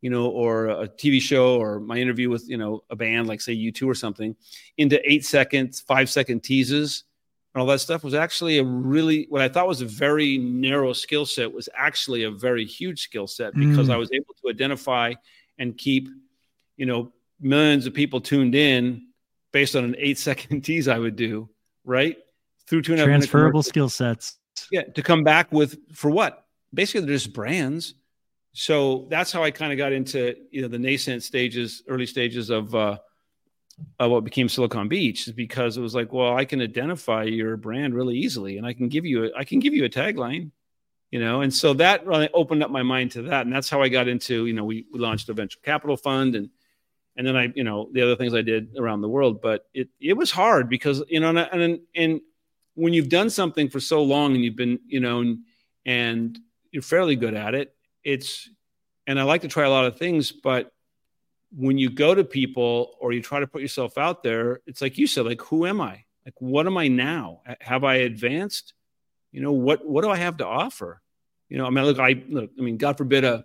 you 0.00 0.10
know, 0.10 0.26
or 0.26 0.66
a 0.66 0.86
TV 0.86 1.18
show 1.18 1.58
or 1.58 1.80
my 1.80 1.96
interview 1.96 2.28
with, 2.28 2.46
you 2.46 2.58
know, 2.58 2.84
a 2.90 2.94
band 2.94 3.26
like 3.26 3.40
say 3.40 3.56
U2 3.56 3.86
or 3.86 3.94
something 3.94 4.36
into 4.76 5.00
eight 5.10 5.24
seconds, 5.24 5.80
five 5.80 6.10
second 6.10 6.42
teases 6.42 7.04
and 7.54 7.60
all 7.60 7.66
that 7.66 7.80
stuff 7.80 8.02
was 8.02 8.14
actually 8.14 8.58
a 8.58 8.64
really, 8.64 9.26
what 9.28 9.40
I 9.40 9.48
thought 9.48 9.68
was 9.68 9.80
a 9.80 9.86
very 9.86 10.38
narrow 10.38 10.92
skill 10.92 11.24
set 11.24 11.52
was 11.52 11.68
actually 11.76 12.24
a 12.24 12.30
very 12.30 12.66
huge 12.66 13.02
skill 13.02 13.26
set 13.26 13.54
because 13.54 13.88
mm. 13.88 13.94
I 13.94 13.96
was 13.96 14.10
able 14.12 14.34
to 14.42 14.50
identify 14.50 15.14
and 15.58 15.76
keep, 15.78 16.08
you 16.76 16.86
know, 16.86 17.12
millions 17.40 17.86
of 17.86 17.94
people 17.94 18.20
tuned 18.20 18.54
in 18.54 19.06
based 19.52 19.76
on 19.76 19.84
an 19.84 19.94
eight 19.98 20.18
second 20.18 20.62
tease 20.62 20.88
I 20.88 20.98
would 20.98 21.16
do, 21.16 21.48
right? 21.84 22.16
Through 22.66 22.82
two 22.82 22.92
and 22.92 23.00
a 23.00 23.04
half 23.04 23.10
transferable 23.10 23.62
skill 23.62 23.88
sets. 23.88 24.38
Yeah. 24.70 24.82
To 24.82 25.02
come 25.02 25.22
back 25.22 25.52
with, 25.52 25.78
for 25.94 26.10
what? 26.10 26.46
Basically, 26.72 27.06
they're 27.06 27.14
just 27.14 27.32
brands 27.32 27.94
so 28.54 29.06
that's 29.10 29.32
how 29.32 29.42
I 29.42 29.50
kind 29.50 29.72
of 29.72 29.78
got 29.78 29.92
into 29.92 30.34
you 30.50 30.62
know 30.62 30.68
the 30.68 30.78
nascent 30.78 31.22
stages, 31.24 31.82
early 31.88 32.06
stages 32.06 32.50
of 32.50 32.74
uh, 32.74 32.98
of 33.98 34.10
what 34.10 34.24
became 34.24 34.48
Silicon 34.48 34.88
Beach, 34.88 35.26
is 35.26 35.32
because 35.32 35.76
it 35.76 35.80
was 35.80 35.94
like, 35.94 36.12
well, 36.12 36.36
I 36.36 36.44
can 36.44 36.60
identify 36.60 37.24
your 37.24 37.56
brand 37.56 37.94
really 37.94 38.16
easily, 38.16 38.58
and 38.58 38.66
I 38.66 38.72
can 38.72 38.88
give 38.88 39.04
you 39.04 39.24
a, 39.24 39.30
I 39.36 39.44
can 39.44 39.60
give 39.60 39.74
you 39.74 39.84
a 39.84 39.88
tagline, 39.88 40.50
you 41.10 41.20
know, 41.20 41.40
and 41.40 41.52
so 41.52 41.74
that 41.74 42.06
really 42.06 42.28
opened 42.34 42.62
up 42.62 42.70
my 42.70 42.82
mind 42.82 43.12
to 43.12 43.22
that, 43.22 43.46
and 43.46 43.54
that's 43.54 43.70
how 43.70 43.82
I 43.82 43.88
got 43.88 44.08
into 44.08 44.46
you 44.46 44.52
know 44.52 44.64
we, 44.64 44.86
we 44.92 44.98
launched 44.98 45.28
a 45.28 45.32
venture 45.32 45.58
capital 45.62 45.96
fund 45.96 46.34
and 46.34 46.50
and 47.16 47.26
then 47.26 47.36
I 47.36 47.52
you 47.54 47.64
know 47.64 47.88
the 47.92 48.02
other 48.02 48.16
things 48.16 48.34
I 48.34 48.42
did 48.42 48.76
around 48.78 49.00
the 49.00 49.08
world, 49.08 49.40
but 49.40 49.66
it 49.74 49.88
it 50.00 50.14
was 50.14 50.30
hard 50.30 50.68
because 50.68 51.02
you 51.08 51.20
know 51.20 51.30
and 51.30 51.38
and, 51.38 51.80
and 51.94 52.20
when 52.74 52.92
you've 52.92 53.08
done 53.08 53.30
something 53.30 53.68
for 53.68 53.80
so 53.80 54.02
long 54.02 54.34
and 54.34 54.44
you've 54.44 54.56
been 54.56 54.80
you 54.86 55.00
know 55.00 55.20
and, 55.20 55.38
and 55.86 56.38
you're 56.72 56.82
fairly 56.82 57.14
good 57.14 57.34
at 57.34 57.54
it 57.54 57.74
it's 58.04 58.48
and 59.06 59.18
I 59.18 59.24
like 59.24 59.42
to 59.42 59.48
try 59.48 59.64
a 59.64 59.70
lot 59.70 59.86
of 59.86 59.98
things, 59.98 60.32
but 60.32 60.72
when 61.56 61.78
you 61.78 61.90
go 61.90 62.14
to 62.14 62.24
people 62.24 62.96
or 63.00 63.12
you 63.12 63.22
try 63.22 63.40
to 63.40 63.46
put 63.46 63.62
yourself 63.62 63.98
out 63.98 64.22
there, 64.22 64.60
it's 64.66 64.80
like 64.80 64.98
you 64.98 65.06
said, 65.06 65.26
like 65.26 65.40
who 65.42 65.66
am 65.66 65.80
I? 65.80 66.04
Like 66.24 66.34
what 66.38 66.66
am 66.66 66.76
I 66.76 66.88
now? 66.88 67.42
Have 67.60 67.84
I 67.84 67.96
advanced? 67.96 68.74
You 69.32 69.40
know 69.40 69.52
what? 69.52 69.86
What 69.86 70.02
do 70.02 70.10
I 70.10 70.16
have 70.16 70.38
to 70.38 70.46
offer? 70.46 71.00
You 71.48 71.58
know, 71.58 71.66
I 71.66 71.70
mean, 71.70 71.84
look, 71.84 71.98
I 71.98 72.22
look. 72.28 72.50
I 72.58 72.62
mean, 72.62 72.76
God 72.76 72.96
forbid 72.96 73.24
a 73.24 73.44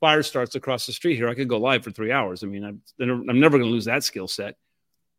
fire 0.00 0.22
starts 0.22 0.54
across 0.54 0.86
the 0.86 0.92
street 0.92 1.16
here. 1.16 1.28
I 1.28 1.34
could 1.34 1.48
go 1.48 1.58
live 1.58 1.84
for 1.84 1.90
three 1.90 2.12
hours. 2.12 2.42
I 2.42 2.46
mean, 2.46 2.64
I'm, 2.64 2.80
I'm 3.00 3.40
never 3.40 3.58
going 3.58 3.68
to 3.68 3.72
lose 3.72 3.86
that 3.86 4.04
skill 4.04 4.28
set. 4.28 4.56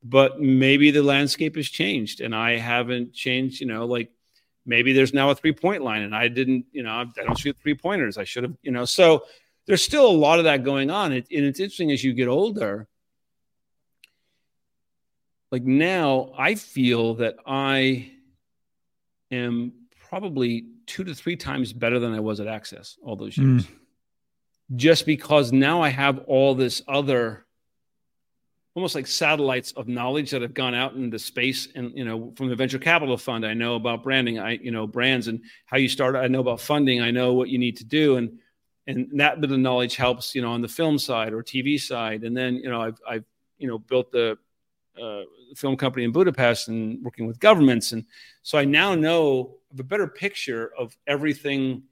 But 0.04 0.40
maybe 0.40 0.92
the 0.92 1.02
landscape 1.02 1.56
has 1.56 1.68
changed, 1.68 2.22
and 2.22 2.36
I 2.36 2.58
haven't 2.58 3.14
changed. 3.14 3.62
You 3.62 3.68
know, 3.68 3.86
like 3.86 4.12
maybe 4.66 4.94
there's 4.94 5.14
now 5.14 5.30
a 5.30 5.36
three 5.36 5.54
point 5.54 5.84
line 5.84 6.02
and 6.02 6.16
I 6.16 6.28
didn't, 6.28 6.66
you 6.72 6.84
know, 6.84 6.92
I 6.92 7.06
don't 7.16 7.38
shoot 7.38 7.56
three 7.62 7.76
pointers. 7.76 8.18
I 8.18 8.24
should 8.24 8.44
have, 8.44 8.54
you 8.64 8.72
know, 8.72 8.86
so 8.86 9.26
there's 9.68 9.84
still 9.84 10.08
a 10.08 10.12
lot 10.12 10.40
of 10.40 10.46
that 10.46 10.64
going 10.64 10.90
on. 10.90 11.12
It, 11.12 11.28
and 11.32 11.46
it's 11.46 11.60
interesting 11.60 11.92
as 11.92 12.04
you 12.04 12.14
get 12.14 12.28
older. 12.28 12.88
Like 15.52 15.64
now, 15.64 16.32
I 16.38 16.56
feel 16.56 17.16
that 17.16 17.38
I 17.46 18.12
am 19.32 19.74
probably 20.10 20.66
two 20.86 21.04
to 21.04 21.16
three 21.16 21.36
times 21.36 21.74
better 21.74 22.00
than 22.00 22.14
I 22.14 22.20
was 22.20 22.40
at 22.40 22.48
Access 22.48 22.98
all 23.02 23.16
those 23.16 23.38
years. 23.38 23.64
Mm. 23.64 23.72
Just 24.76 25.06
because 25.06 25.52
now 25.52 25.82
I 25.82 25.90
have 25.90 26.20
all 26.28 26.56
this 26.56 26.82
other 26.88 27.46
almost 28.76 28.94
like 28.94 29.08
satellites 29.08 29.72
of 29.74 29.88
knowledge 29.88 30.32
that 30.32 30.42
have 30.42 30.54
gone 30.54 30.76
out 30.76 30.96
into 30.96 31.18
space 31.18 31.70
and 31.76 31.98
you 31.98 32.04
know 32.04 32.34
from 32.36 32.50
the 32.50 32.56
venture 32.56 32.78
capital 32.78 33.18
fund 33.18 33.46
i 33.46 33.54
know 33.54 33.76
about 33.76 34.04
branding 34.04 34.38
i 34.38 34.52
you 34.52 34.70
know 34.70 34.86
brands 34.86 35.30
and 35.30 35.42
how 35.66 35.78
you 35.78 35.88
start 35.88 36.14
i 36.16 36.28
know 36.28 36.42
about 36.42 36.60
funding 36.60 37.02
i 37.02 37.10
know 37.10 37.32
what 37.34 37.48
you 37.48 37.58
need 37.58 37.78
to 37.78 37.86
do 37.86 38.18
and 38.18 38.38
and 38.88 39.20
that 39.20 39.42
bit 39.42 39.52
of 39.52 39.60
knowledge 39.60 39.96
helps 39.96 40.36
you 40.36 40.42
know 40.42 40.52
on 40.52 40.62
the 40.62 40.68
film 40.68 40.98
side 40.98 41.34
or 41.34 41.42
tv 41.42 41.80
side 41.80 42.24
and 42.24 42.36
then 42.36 42.56
you 42.56 42.70
know 42.70 42.82
i've 42.82 43.00
i've 43.08 43.26
you 43.58 43.68
know 43.68 43.78
built 43.78 44.12
the 44.12 44.38
uh, 45.02 45.22
film 45.56 45.76
company 45.76 46.06
in 46.06 46.12
Budapest 46.12 46.68
and 46.68 47.04
working 47.04 47.28
with 47.28 47.40
governments, 47.40 47.92
and 47.92 48.06
so 48.44 48.58
I 48.58 48.66
now 48.66 48.96
know 48.96 49.58
a 49.78 49.84
better 49.84 50.08
picture 50.08 50.72
of 50.78 50.96
everything 51.08 51.84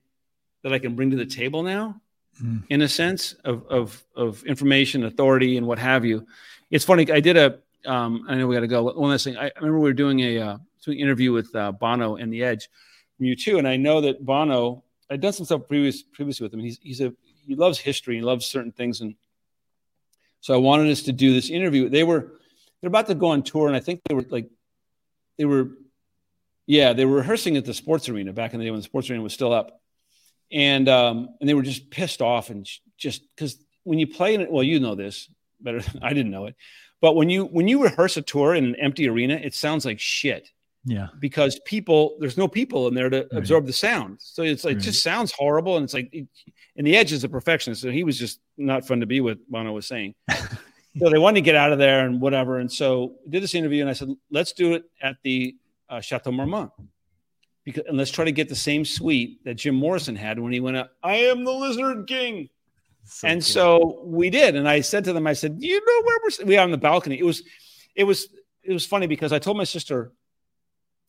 that 0.63 0.73
I 0.73 0.79
can 0.79 0.95
bring 0.95 1.11
to 1.11 1.17
the 1.17 1.25
table 1.25 1.63
now, 1.63 2.01
mm. 2.41 2.63
in 2.69 2.81
a 2.81 2.87
sense 2.87 3.33
of 3.43 3.65
of 3.67 4.03
of 4.15 4.43
information, 4.45 5.03
authority, 5.05 5.57
and 5.57 5.67
what 5.67 5.79
have 5.79 6.05
you. 6.05 6.25
It's 6.71 6.85
funny. 6.85 7.09
I 7.11 7.19
did 7.19 7.37
a. 7.37 7.59
Um, 7.85 8.25
I 8.29 8.35
know 8.35 8.47
we 8.47 8.55
got 8.55 8.61
to 8.61 8.67
go. 8.67 8.83
One 8.83 9.09
last 9.09 9.25
thing. 9.25 9.35
I, 9.37 9.47
I 9.47 9.51
remember 9.57 9.79
we 9.79 9.89
were 9.89 9.93
doing 9.93 10.19
a 10.21 10.39
uh, 10.39 10.57
doing 10.83 10.97
an 10.97 11.03
interview 11.03 11.33
with 11.33 11.53
uh, 11.55 11.73
Bono 11.73 12.15
and 12.15 12.31
The 12.31 12.43
Edge 12.43 12.69
from 13.17 13.25
U2, 13.25 13.59
and 13.59 13.67
I 13.67 13.77
know 13.77 14.01
that 14.01 14.25
Bono. 14.25 14.83
I'd 15.13 15.21
done 15.21 15.33
some 15.33 15.45
stuff 15.45 15.67
previous 15.67 16.01
previously 16.01 16.45
with 16.45 16.53
him. 16.53 16.59
He's 16.59 16.79
he's 16.81 17.01
a 17.01 17.13
he 17.45 17.55
loves 17.55 17.77
history. 17.77 18.15
He 18.15 18.21
loves 18.21 18.47
certain 18.47 18.71
things, 18.71 19.01
and 19.01 19.13
so 20.41 20.55
I 20.55 20.57
wanted 20.57 20.91
us 20.91 21.03
to 21.03 21.11
do 21.11 21.33
this 21.33 21.51
interview. 21.51 21.87
They 21.87 22.03
were 22.03 22.33
they're 22.81 22.87
about 22.87 23.07
to 23.07 23.15
go 23.15 23.27
on 23.27 23.43
tour, 23.43 23.67
and 23.67 23.75
I 23.75 23.79
think 23.79 24.01
they 24.05 24.15
were 24.15 24.25
like 24.27 24.49
they 25.37 25.45
were 25.45 25.69
yeah 26.65 26.93
they 26.93 27.05
were 27.05 27.17
rehearsing 27.17 27.57
at 27.57 27.65
the 27.65 27.75
sports 27.75 28.09
arena 28.09 28.33
back 28.33 28.53
in 28.53 28.59
the 28.59 28.65
day 28.65 28.71
when 28.71 28.79
the 28.79 28.85
sports 28.85 29.07
arena 29.07 29.21
was 29.21 29.33
still 29.33 29.53
up, 29.53 29.79
and 30.51 30.89
um, 30.89 31.29
and 31.39 31.47
they 31.47 31.53
were 31.53 31.61
just 31.61 31.91
pissed 31.91 32.23
off 32.23 32.49
and 32.49 32.67
just 32.97 33.21
because 33.35 33.57
when 33.83 33.99
you 33.99 34.07
play 34.07 34.33
in 34.33 34.41
it, 34.41 34.51
well, 34.51 34.63
you 34.63 34.79
know 34.79 34.95
this 34.95 35.29
better. 35.61 35.81
I 36.01 36.13
didn't 36.13 36.31
know 36.31 36.47
it, 36.47 36.55
but 37.01 37.15
when 37.15 37.29
you 37.29 37.45
when 37.45 37.67
you 37.67 37.83
rehearse 37.83 38.17
a 38.17 38.23
tour 38.23 38.55
in 38.55 38.65
an 38.65 38.75
empty 38.77 39.07
arena, 39.07 39.35
it 39.35 39.53
sounds 39.53 39.85
like 39.85 39.99
shit. 39.99 40.49
Yeah. 40.85 41.07
Because 41.19 41.59
people, 41.65 42.17
there's 42.19 42.37
no 42.37 42.47
people 42.47 42.87
in 42.87 42.93
there 42.93 43.09
to 43.09 43.19
right. 43.19 43.27
absorb 43.31 43.65
the 43.65 43.73
sound. 43.73 44.17
So 44.19 44.43
it's 44.43 44.65
like, 44.65 44.75
right. 44.75 44.83
just 44.83 45.01
sounds 45.01 45.31
horrible. 45.31 45.77
And 45.77 45.83
it's 45.83 45.93
like, 45.93 46.09
it, 46.11 46.27
and 46.75 46.85
the 46.85 46.95
edge 46.95 47.11
is 47.11 47.23
a 47.23 47.29
perfectionist. 47.29 47.81
So 47.81 47.89
he 47.89 48.03
was 48.03 48.17
just 48.17 48.39
not 48.57 48.85
fun 48.85 48.99
to 48.99 49.05
be 49.05 49.21
with, 49.21 49.37
Bono 49.49 49.71
was 49.71 49.87
saying. 49.87 50.15
so 50.29 51.09
they 51.09 51.17
wanted 51.17 51.35
to 51.35 51.41
get 51.41 51.55
out 51.55 51.71
of 51.71 51.79
there 51.79 52.05
and 52.05 52.19
whatever. 52.19 52.59
And 52.59 52.71
so 52.71 53.15
we 53.25 53.31
did 53.31 53.43
this 53.43 53.55
interview 53.55 53.81
and 53.81 53.89
I 53.89 53.93
said, 53.93 54.09
let's 54.29 54.51
do 54.51 54.73
it 54.73 54.83
at 55.01 55.15
the 55.23 55.55
uh, 55.89 56.01
Chateau 56.01 56.31
Marmont 56.31 56.71
because 57.63 57.83
and 57.87 57.97
let's 57.97 58.11
try 58.11 58.25
to 58.25 58.31
get 58.31 58.49
the 58.49 58.55
same 58.55 58.85
suite 58.85 59.43
that 59.45 59.55
Jim 59.55 59.75
Morrison 59.75 60.15
had 60.15 60.39
when 60.39 60.51
he 60.51 60.59
went 60.59 60.77
up. 60.77 60.91
I 61.01 61.15
am 61.15 61.43
the 61.43 61.51
Lizard 61.51 62.07
King. 62.07 62.49
So 63.05 63.27
and 63.27 63.41
cool. 63.41 63.41
so 63.41 64.01
we 64.05 64.29
did, 64.29 64.55
and 64.55 64.67
I 64.67 64.81
said 64.81 65.03
to 65.05 65.13
them, 65.13 65.27
I 65.27 65.33
said, 65.33 65.57
"You 65.59 65.79
know 65.85 66.05
where 66.05 66.19
we're 66.23 66.45
we 66.45 66.57
are 66.57 66.63
on 66.63 66.71
the 66.71 66.77
balcony." 66.77 67.19
It 67.19 67.25
was, 67.25 67.43
it 67.95 68.05
was, 68.05 68.29
it 68.63 68.71
was 68.71 68.85
funny 68.85 69.07
because 69.07 69.33
I 69.33 69.39
told 69.39 69.57
my 69.57 69.65
sister 69.65 70.13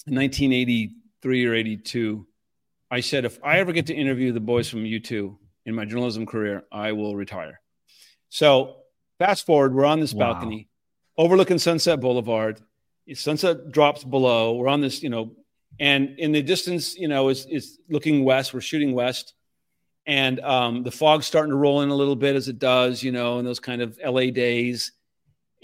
1983 0.07 1.47
or 1.47 1.55
82, 1.55 2.27
I 2.91 3.01
said, 3.01 3.25
if 3.25 3.39
I 3.43 3.59
ever 3.59 3.73
get 3.73 3.87
to 3.87 3.95
interview 3.95 4.33
the 4.33 4.41
boys 4.41 4.69
from 4.69 4.85
U2 4.85 5.37
in 5.67 5.75
my 5.75 5.85
journalism 5.85 6.27
career, 6.27 6.65
I 6.71 6.93
will 6.93 7.17
retire. 7.17 7.61
So 8.29 8.77
fast 9.19 9.47
forward, 9.47 9.75
we're 9.75 9.87
on 9.87 10.01
this 10.01 10.15
wow. 10.15 10.33
balcony 10.33 10.69
overlooking 11.17 11.59
Sunset 11.59 12.01
Boulevard. 12.01 12.61
Sunset 13.15 13.71
drops 13.71 14.05
below. 14.05 14.55
We're 14.55 14.69
on 14.69 14.81
this, 14.81 15.03
you 15.03 15.11
know, 15.11 15.37
and 15.79 16.19
in 16.19 16.33
the 16.33 16.43
distance, 16.43 16.97
you 16.97 17.09
know, 17.09 17.29
is 17.29 17.47
is 17.47 17.79
looking 17.89 18.25
west. 18.25 18.55
We're 18.55 18.61
shooting 18.61 18.93
west, 18.93 19.35
and 20.07 20.41
um, 20.41 20.83
the 20.85 20.91
fog's 20.91 21.27
starting 21.27 21.51
to 21.51 21.57
roll 21.57 21.83
in 21.83 21.91
a 21.91 21.95
little 21.95 22.17
bit 22.17 22.37
as 22.37 22.49
it 22.49 22.59
does, 22.59 23.03
you 23.03 23.13
know, 23.13 23.39
in 23.39 23.45
those 23.45 23.61
kind 23.61 23.83
of 23.83 23.99
LA 24.05 24.31
days. 24.31 24.93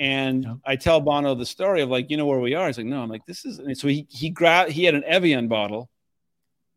And 0.01 0.45
yeah. 0.45 0.55
I 0.65 0.77
tell 0.77 0.99
Bono 0.99 1.35
the 1.35 1.45
story 1.45 1.83
of 1.83 1.91
like, 1.91 2.11
you 2.11 2.17
know 2.17 2.25
where 2.25 2.41
we 2.41 2.55
are. 2.55 2.67
He's 2.67 2.79
like, 2.79 2.87
no. 2.87 3.03
I'm 3.03 3.11
like, 3.11 3.27
this 3.27 3.45
is. 3.45 3.59
And 3.59 3.77
so 3.77 3.87
he 3.87 4.07
he 4.09 4.31
grabbed. 4.31 4.73
He 4.73 4.85
had 4.85 4.95
an 4.95 5.05
Evian 5.05 5.47
bottle, 5.47 5.91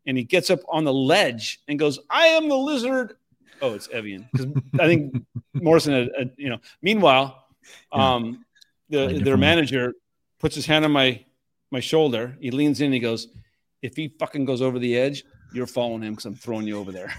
and 0.06 0.16
he 0.16 0.24
gets 0.24 0.50
up 0.50 0.60
on 0.68 0.84
the 0.84 0.92
ledge 0.92 1.60
and 1.66 1.78
goes, 1.78 1.98
"I 2.10 2.26
am 2.26 2.50
the 2.50 2.56
lizard." 2.56 3.16
Oh, 3.62 3.72
it's 3.72 3.88
Evian 3.88 4.28
because 4.30 4.48
I 4.78 4.86
think 4.86 5.24
Morrison 5.54 5.94
had, 5.94 6.10
had, 6.16 6.30
you 6.36 6.50
know. 6.50 6.58
Meanwhile, 6.82 7.46
yeah. 7.94 8.14
um, 8.14 8.44
the 8.90 9.20
their 9.24 9.38
manager 9.38 9.94
puts 10.38 10.54
his 10.54 10.66
hand 10.66 10.84
on 10.84 10.92
my 10.92 11.24
my 11.70 11.80
shoulder. 11.80 12.36
He 12.40 12.50
leans 12.50 12.80
in. 12.80 12.86
and 12.86 12.94
he 12.94 13.00
goes, 13.00 13.28
"If 13.80 13.96
he 13.96 14.08
fucking 14.18 14.44
goes 14.44 14.60
over 14.60 14.78
the 14.78 14.98
edge, 14.98 15.24
you're 15.54 15.66
following 15.66 16.02
him 16.02 16.12
because 16.12 16.26
I'm 16.26 16.34
throwing 16.34 16.66
you 16.66 16.78
over 16.78 16.92
there." 16.92 17.14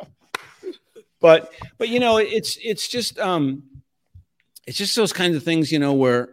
but 1.20 1.50
but 1.78 1.88
you 1.88 1.98
know, 1.98 2.18
it's 2.18 2.58
it's 2.62 2.88
just 2.88 3.18
um, 3.18 3.62
it's 4.66 4.78
just 4.78 4.96
those 4.96 5.12
kinds 5.12 5.36
of 5.36 5.42
things, 5.42 5.72
you 5.72 5.78
know, 5.78 5.92
where 5.92 6.30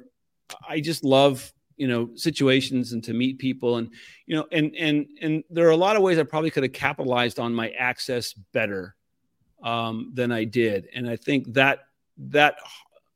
I 0.68 0.80
just 0.80 1.03
love 1.03 1.51
you 1.77 1.88
know 1.88 2.10
situations 2.15 2.91
and 2.91 3.01
to 3.06 3.14
meet 3.14 3.39
people 3.39 3.77
and 3.77 3.89
you 4.26 4.35
know 4.35 4.45
and 4.51 4.76
and 4.76 5.07
and 5.22 5.45
there 5.49 5.65
are 5.65 5.72
a 5.72 5.77
lot 5.77 5.95
of 5.95 6.01
ways 6.01 6.19
i 6.19 6.23
probably 6.23 6.51
could 6.51 6.64
have 6.64 6.73
capitalized 6.73 7.39
on 7.39 7.53
my 7.53 7.69
access 7.69 8.34
better 8.34 8.97
um, 9.64 10.11
than 10.14 10.30
i 10.30 10.43
did 10.43 10.89
and 10.93 11.10
i 11.10 11.15
think 11.15 11.53
that 11.53 11.85
that 12.18 12.57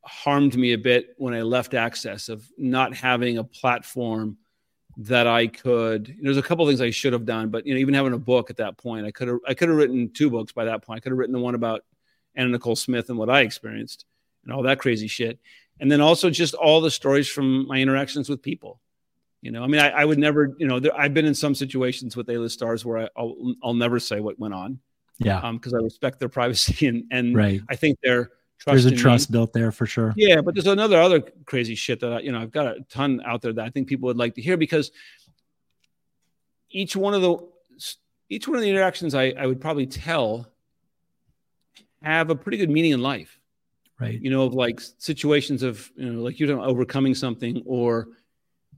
harmed 0.04 0.56
me 0.56 0.72
a 0.72 0.78
bit 0.78 1.14
when 1.16 1.34
I 1.34 1.42
left 1.42 1.74
Access 1.74 2.28
of 2.28 2.46
not 2.58 2.94
having 2.94 3.38
a 3.38 3.44
platform 3.44 4.36
that 4.98 5.26
I 5.26 5.46
could. 5.46 6.14
There's 6.20 6.36
a 6.36 6.42
couple 6.42 6.66
things 6.66 6.80
I 6.80 6.90
should 6.90 7.12
have 7.12 7.24
done, 7.24 7.48
but 7.48 7.66
you 7.66 7.74
know, 7.74 7.80
even 7.80 7.94
having 7.94 8.12
a 8.12 8.18
book 8.18 8.50
at 8.50 8.58
that 8.58 8.76
point, 8.76 9.06
I 9.06 9.10
could 9.10 9.28
have 9.28 9.38
I 9.46 9.54
could 9.54 9.68
have 9.68 9.76
written 9.76 10.10
two 10.10 10.30
books 10.30 10.52
by 10.52 10.66
that 10.66 10.82
point. 10.82 10.98
I 10.98 11.00
could 11.00 11.12
have 11.12 11.18
written 11.18 11.32
the 11.32 11.40
one 11.40 11.54
about 11.54 11.84
Anna 12.34 12.50
Nicole 12.50 12.76
Smith 12.76 13.08
and 13.08 13.18
what 13.18 13.30
I 13.30 13.40
experienced 13.40 14.04
and 14.44 14.52
all 14.52 14.62
that 14.62 14.78
crazy 14.78 15.08
shit, 15.08 15.38
and 15.80 15.90
then 15.90 16.00
also 16.00 16.30
just 16.30 16.54
all 16.54 16.80
the 16.80 16.90
stories 16.90 17.28
from 17.28 17.66
my 17.66 17.78
interactions 17.78 18.28
with 18.28 18.42
people. 18.42 18.80
You 19.40 19.50
know, 19.50 19.62
I 19.62 19.66
mean, 19.66 19.80
I, 19.80 19.90
I 19.90 20.04
would 20.06 20.18
never, 20.18 20.54
you 20.58 20.66
know, 20.66 20.80
there, 20.80 20.98
I've 20.98 21.12
been 21.12 21.26
in 21.26 21.34
some 21.34 21.54
situations 21.54 22.16
with 22.16 22.30
A-list 22.30 22.54
stars 22.54 22.82
where 22.82 23.10
I, 23.16 23.22
will 23.22 23.54
I'll 23.62 23.74
never 23.74 24.00
say 24.00 24.20
what 24.20 24.38
went 24.38 24.54
on. 24.54 24.78
Yeah. 25.18 25.38
Um, 25.38 25.58
because 25.58 25.74
I 25.74 25.78
respect 25.78 26.18
their 26.18 26.28
privacy 26.28 26.86
and 26.88 27.04
and 27.10 27.36
right. 27.36 27.60
I 27.68 27.76
think 27.76 27.98
they're 28.02 28.30
there's 28.66 28.86
a 28.86 28.90
trust 28.96 29.30
me. 29.30 29.34
built 29.34 29.52
there 29.52 29.70
for 29.72 29.86
sure. 29.86 30.14
Yeah, 30.16 30.40
but 30.40 30.54
there's 30.54 30.66
another 30.66 31.00
other 31.00 31.20
crazy 31.44 31.74
shit 31.74 32.00
that 32.00 32.12
I, 32.12 32.20
you 32.20 32.32
know 32.32 32.40
I've 32.40 32.50
got 32.50 32.66
a 32.66 32.80
ton 32.88 33.20
out 33.24 33.42
there 33.42 33.52
that 33.52 33.64
I 33.64 33.70
think 33.70 33.88
people 33.88 34.06
would 34.06 34.16
like 34.16 34.34
to 34.36 34.42
hear 34.42 34.56
because 34.56 34.90
each 36.70 36.96
one 36.96 37.14
of 37.14 37.22
the 37.22 37.38
each 38.30 38.48
one 38.48 38.56
of 38.56 38.62
the 38.62 38.70
interactions 38.70 39.14
I, 39.14 39.34
I 39.38 39.46
would 39.46 39.60
probably 39.60 39.86
tell 39.86 40.48
have 42.02 42.30
a 42.30 42.34
pretty 42.34 42.58
good 42.58 42.70
meaning 42.70 42.92
in 42.92 43.02
life. 43.02 43.38
Right. 44.00 44.20
You 44.20 44.30
know, 44.30 44.42
of 44.42 44.54
like 44.54 44.80
situations 44.98 45.62
of, 45.62 45.90
you 45.96 46.10
know, 46.10 46.22
like 46.22 46.40
you're 46.40 46.58
overcoming 46.60 47.14
something 47.14 47.62
or 47.64 48.08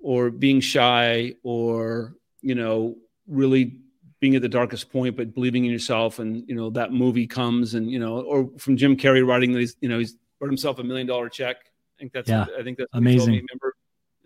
or 0.01 0.31
being 0.31 0.61
shy 0.61 1.35
or, 1.43 2.15
you 2.43 2.55
know, 2.55 2.97
really 3.27 3.79
being 4.21 4.37
at 4.37 4.43
the 4.43 4.49
darkest 4.49 4.93
point, 4.93 5.17
but 5.17 5.35
believing 5.35 5.65
in 5.65 5.71
yourself. 5.71 6.19
And, 6.19 6.47
you 6.47 6.55
know, 6.55 6.71
that 6.71 6.93
movie 6.93 7.27
comes 7.27 7.75
and, 7.75 7.91
you 7.91 7.99
know, 7.99 8.21
or 8.21 8.51
from 8.59 8.77
Jim 8.77 8.97
Carrey 8.97 9.27
writing 9.27 9.53
that 9.53 9.61
he's, 9.61 9.77
you 9.81 9.89
know, 9.89 9.99
he's 9.99 10.17
wrote 10.39 10.49
himself 10.49 10.79
a 10.79 10.85
million 10.85 11.07
dollar 11.07 11.31
check. 11.31 11.57
I 11.57 11.99
think 11.99 12.13
that's, 12.13 12.29
yeah. 12.29 12.45
I 12.59 12.63
think 12.63 12.77
that's 12.77 12.91
amazing. 12.93 13.33
Me, 13.33 13.43
remember 13.51 13.75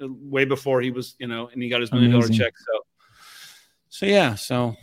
uh, 0.03 0.09
way 0.29 0.45
before 0.45 0.81
he 0.81 0.91
was, 0.91 1.15
you 1.21 1.29
know, 1.29 1.49
and 1.53 1.62
he 1.62 1.69
got 1.69 1.81
his 1.81 1.93
million 1.93 2.11
dollar 2.11 2.29
check. 2.29 2.53
So, 2.59 2.81
so 3.91 4.07
yeah. 4.07 4.35
So, 4.35 4.75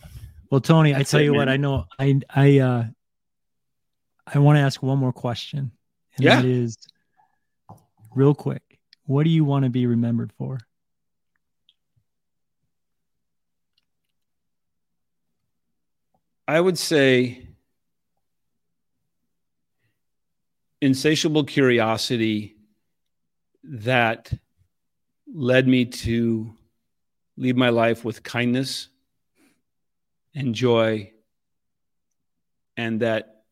well, 0.50 0.62
Tony, 0.62 0.96
I 0.96 1.04
tell 1.04 1.20
it, 1.20 1.26
you 1.26 1.32
man. 1.32 1.38
what, 1.40 1.50
I 1.50 1.58
know 1.58 1.86
I, 2.00 2.20
I, 2.34 2.60
uh, 2.60 2.86
I 4.26 4.40
want 4.40 4.56
to 4.56 4.62
ask 4.62 4.82
one 4.82 4.98
more 4.98 5.14
question. 5.14 5.72
And 6.18 6.26
yeah. 6.26 6.36
that 6.38 6.46
is 6.46 6.78
real 8.16 8.34
quick. 8.34 8.80
What 9.06 9.24
do 9.24 9.30
you 9.30 9.46
want 9.46 9.64
to 9.64 9.70
be 9.70 9.86
remembered 9.86 10.34
for? 10.38 10.60
I 16.48 16.60
would 16.60 16.78
say 16.78 17.48
insatiable 20.82 21.44
curiosity 21.44 22.56
that 23.64 24.32
led 25.32 25.68
me 25.68 25.86
to 25.86 26.54
lead 27.36 27.58
my 27.58 27.70
life 27.70 28.06
with 28.06 28.24
kindness 28.24 28.88
and 30.34 30.56
joy, 30.56 31.12
and 32.78 33.02
that 33.02 33.44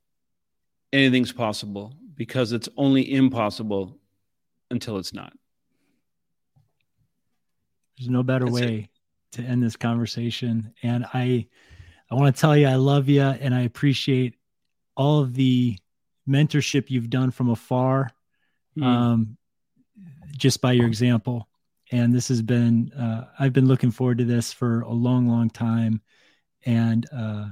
anything's 0.94 1.32
possible 1.32 1.94
because 2.16 2.52
it's 2.52 2.70
only 2.78 3.14
impossible 3.14 3.98
until 4.72 4.98
it's 4.98 5.14
not. 5.14 5.34
There's 7.98 8.10
no 8.10 8.24
better 8.24 8.46
That's 8.46 8.56
way 8.56 8.90
it. 9.34 9.38
to 9.38 9.44
end 9.44 9.64
this 9.64 9.76
conversation. 9.76 10.74
And 10.84 11.06
I, 11.14 11.48
I 12.12 12.16
want 12.16 12.36
to 12.36 12.40
tell 12.40 12.56
you 12.56 12.68
I 12.68 12.76
love 12.76 13.08
you 13.10 13.22
and 13.22 13.54
I 13.54 13.62
appreciate 13.62 14.36
all 14.98 15.22
of 15.22 15.34
the 15.34 15.78
mentorship 16.28 16.90
you've 16.90 17.10
done 17.10 17.32
from 17.32 17.50
afar, 17.50 18.10
mm. 18.78 18.84
um, 18.84 19.38
just 20.38 20.62
by 20.62 20.74
your 20.74 20.88
example. 20.88 21.48
And 21.92 22.14
this 22.14 22.28
has 22.30 22.42
been, 22.42 22.92
uh, 22.94 23.28
I've 23.40 23.54
been 23.54 23.68
looking 23.68 23.92
forward 23.92 24.18
to 24.18 24.26
this 24.26 24.52
for 24.52 24.82
a 24.82 24.92
long, 24.92 25.28
long 25.28 25.50
time. 25.50 26.02
And 26.66 27.06
uh, 27.16 27.50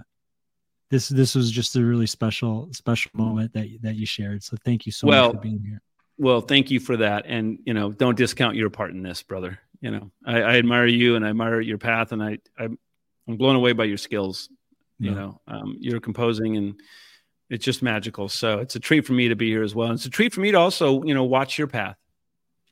this 0.94 1.10
this 1.10 1.34
was 1.34 1.50
just 1.50 1.76
a 1.76 1.84
really 1.84 2.06
special, 2.06 2.70
special 2.72 3.12
moment 3.16 3.52
that 3.54 3.68
that 3.82 3.96
you 3.96 4.06
shared. 4.06 4.44
So 4.44 4.56
thank 4.64 4.86
you 4.86 4.92
so 4.92 5.08
well, 5.08 5.28
much 5.28 5.38
for 5.38 5.42
being 5.42 5.60
here. 5.60 5.82
Well, 6.20 6.42
thank 6.42 6.70
you 6.70 6.80
for 6.80 6.98
that. 6.98 7.26
And 7.26 7.58
you 7.66 7.74
know, 7.74 7.92
don't 7.92 8.16
discount 8.16 8.56
your 8.56 8.70
part 8.70 8.92
in 8.92 9.02
this, 9.02 9.24
brother. 9.24 9.60
You 9.82 9.92
know, 9.92 10.12
I, 10.26 10.42
I 10.42 10.58
admire 10.58 10.86
you 10.86 11.16
and 11.16 11.26
I 11.26 11.30
admire 11.30 11.60
your 11.62 11.80
path, 11.80 12.12
and 12.12 12.22
I, 12.22 12.38
I 12.58 12.66
I'm 12.66 13.38
blown 13.38 13.56
away 13.56 13.74
by 13.74 13.86
your 13.86 13.98
skills. 13.98 14.50
You 15.00 15.10
yeah. 15.10 15.18
know, 15.18 15.42
um, 15.48 15.76
you're 15.80 16.00
composing 16.00 16.56
and 16.56 16.80
it's 17.50 17.66
just 17.66 17.82
magical. 17.82 18.30
So 18.30 18.60
it's 18.60 18.76
a 18.76 18.80
treat 18.80 19.06
for 19.06 19.14
me 19.14 19.30
to 19.30 19.36
be 19.36 19.50
here 19.50 19.64
as 19.64 19.74
well. 19.76 19.90
And 19.90 19.98
it's 19.98 20.06
a 20.06 20.10
treat 20.10 20.34
for 20.34 20.42
me 20.42 20.52
to 20.52 20.58
also, 20.60 21.04
you 21.04 21.14
know, 21.14 21.24
watch 21.24 21.58
your 21.58 21.68
path. 21.68 21.98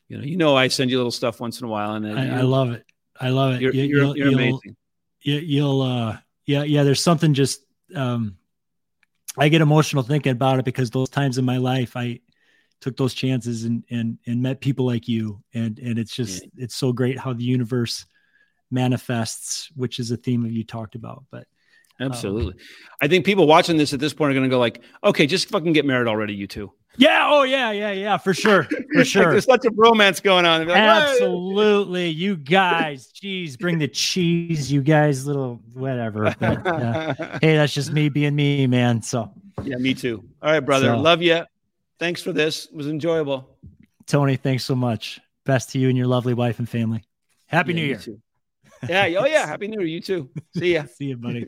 You 0.08 0.18
know, 0.18 0.24
you 0.24 0.38
know, 0.38 0.56
I 0.56 0.68
send 0.70 0.92
you 0.92 0.98
little 0.98 1.12
stuff 1.12 1.40
once 1.40 1.60
in 1.60 1.66
a 1.66 1.70
while, 1.70 1.96
and 1.96 2.08
I, 2.08 2.38
I 2.38 2.42
love 2.42 2.72
it. 2.72 2.86
I 3.20 3.30
love 3.30 3.54
it. 3.54 3.62
You're, 3.62 3.74
you, 3.74 3.84
you're, 3.84 4.16
you're 4.16 4.28
amazing. 4.30 4.76
You, 5.22 5.36
you'll, 5.40 5.82
uh, 5.82 6.18
yeah, 6.46 6.64
yeah. 6.64 6.84
There's 6.84 7.02
something 7.02 7.34
just, 7.34 7.66
um, 7.96 8.38
I 9.38 9.50
get 9.50 9.62
emotional 9.62 10.04
thinking 10.04 10.32
about 10.32 10.60
it 10.60 10.66
because 10.66 10.90
those 10.90 11.10
times 11.10 11.38
in 11.38 11.46
my 11.46 11.58
life, 11.58 11.96
I 11.96 12.20
took 12.82 12.98
those 12.98 13.14
chances 13.14 13.64
and 13.64 13.84
and 13.90 14.18
and 14.26 14.42
met 14.42 14.62
people 14.62 14.86
like 14.86 15.08
you, 15.08 15.42
and 15.54 15.78
and 15.80 15.98
it's 15.98 16.16
just, 16.16 16.44
yeah. 16.44 16.64
it's 16.64 16.76
so 16.76 16.92
great 16.92 17.18
how 17.18 17.34
the 17.34 17.44
universe 17.44 18.06
manifests, 18.72 19.70
which 19.76 20.00
is 20.00 20.12
a 20.12 20.18
theme 20.18 20.46
of 20.46 20.52
you 20.52 20.64
talked 20.64 20.96
about. 20.96 21.24
But 21.32 21.48
Absolutely. 22.02 22.54
Um, 22.54 22.60
I 23.02 23.08
think 23.08 23.26
people 23.26 23.48
watching 23.48 23.78
this 23.78 23.94
at 23.94 24.00
this 24.00 24.14
point 24.14 24.32
are 24.32 24.34
going 24.34 24.50
to 24.50 24.54
go 24.54 24.60
like, 24.60 24.82
okay, 25.04 25.26
just 25.26 25.50
fucking 25.50 25.74
get 25.74 25.86
married 25.86 26.08
already, 26.08 26.34
you 26.34 26.48
two. 26.48 26.72
Yeah. 26.98 27.28
Oh, 27.30 27.44
yeah. 27.44 27.72
Yeah. 27.72 27.92
Yeah. 27.92 28.18
For 28.18 28.34
sure. 28.34 28.64
For 28.94 29.06
sure. 29.06 29.24
like 29.24 29.32
there's 29.32 29.46
such 29.46 29.66
a 29.66 29.72
romance 29.72 30.20
going 30.20 30.46
on. 30.46 30.68
Like, 30.68 30.78
Absolutely. 30.78 32.10
You 32.10 32.36
guys, 32.36 33.08
geez, 33.08 33.58
bring 33.58 33.80
the 33.80 33.88
cheese, 33.88 34.72
you 34.72 34.82
guys, 34.82 35.26
little 35.26 35.62
whatever. 35.74 36.36
But, 36.40 36.68
uh, 36.68 37.14
hey, 37.42 37.56
that's 37.56 37.74
just 37.74 37.92
me 37.94 38.10
being 38.10 38.36
me, 38.36 38.68
man. 38.68 39.02
So, 39.02 39.32
yeah, 39.64 39.78
me 39.78 39.94
too. 39.94 40.24
All 40.42 40.52
right, 40.52 40.60
brother. 40.60 40.88
So, 40.88 41.00
Love 41.00 41.22
you. 41.22 41.44
Thanks 42.00 42.22
for 42.22 42.34
this. 42.34 42.66
It 42.66 42.76
was 42.76 42.88
enjoyable. 42.88 43.58
Tony, 44.08 44.36
thanks 44.36 44.66
so 44.66 44.76
much. 44.76 45.22
Best 45.46 45.72
to 45.72 45.80
you 45.80 45.88
and 45.88 45.98
your 45.98 46.08
lovely 46.08 46.34
wife 46.34 46.60
and 46.60 46.68
family. 46.68 47.04
Happy 47.46 47.74
yeah, 47.74 47.76
New 47.76 47.86
Year. 47.86 48.00
Yeah. 48.88 49.20
Oh, 49.20 49.26
yeah. 49.26 49.46
Happy 49.46 49.68
New 49.68 49.80
Year. 49.80 49.88
You 49.88 50.02
too. 50.02 50.30
See 50.58 50.74
ya. 50.74 50.84
See 50.96 51.06
you, 51.06 51.18
buddy. 51.18 51.46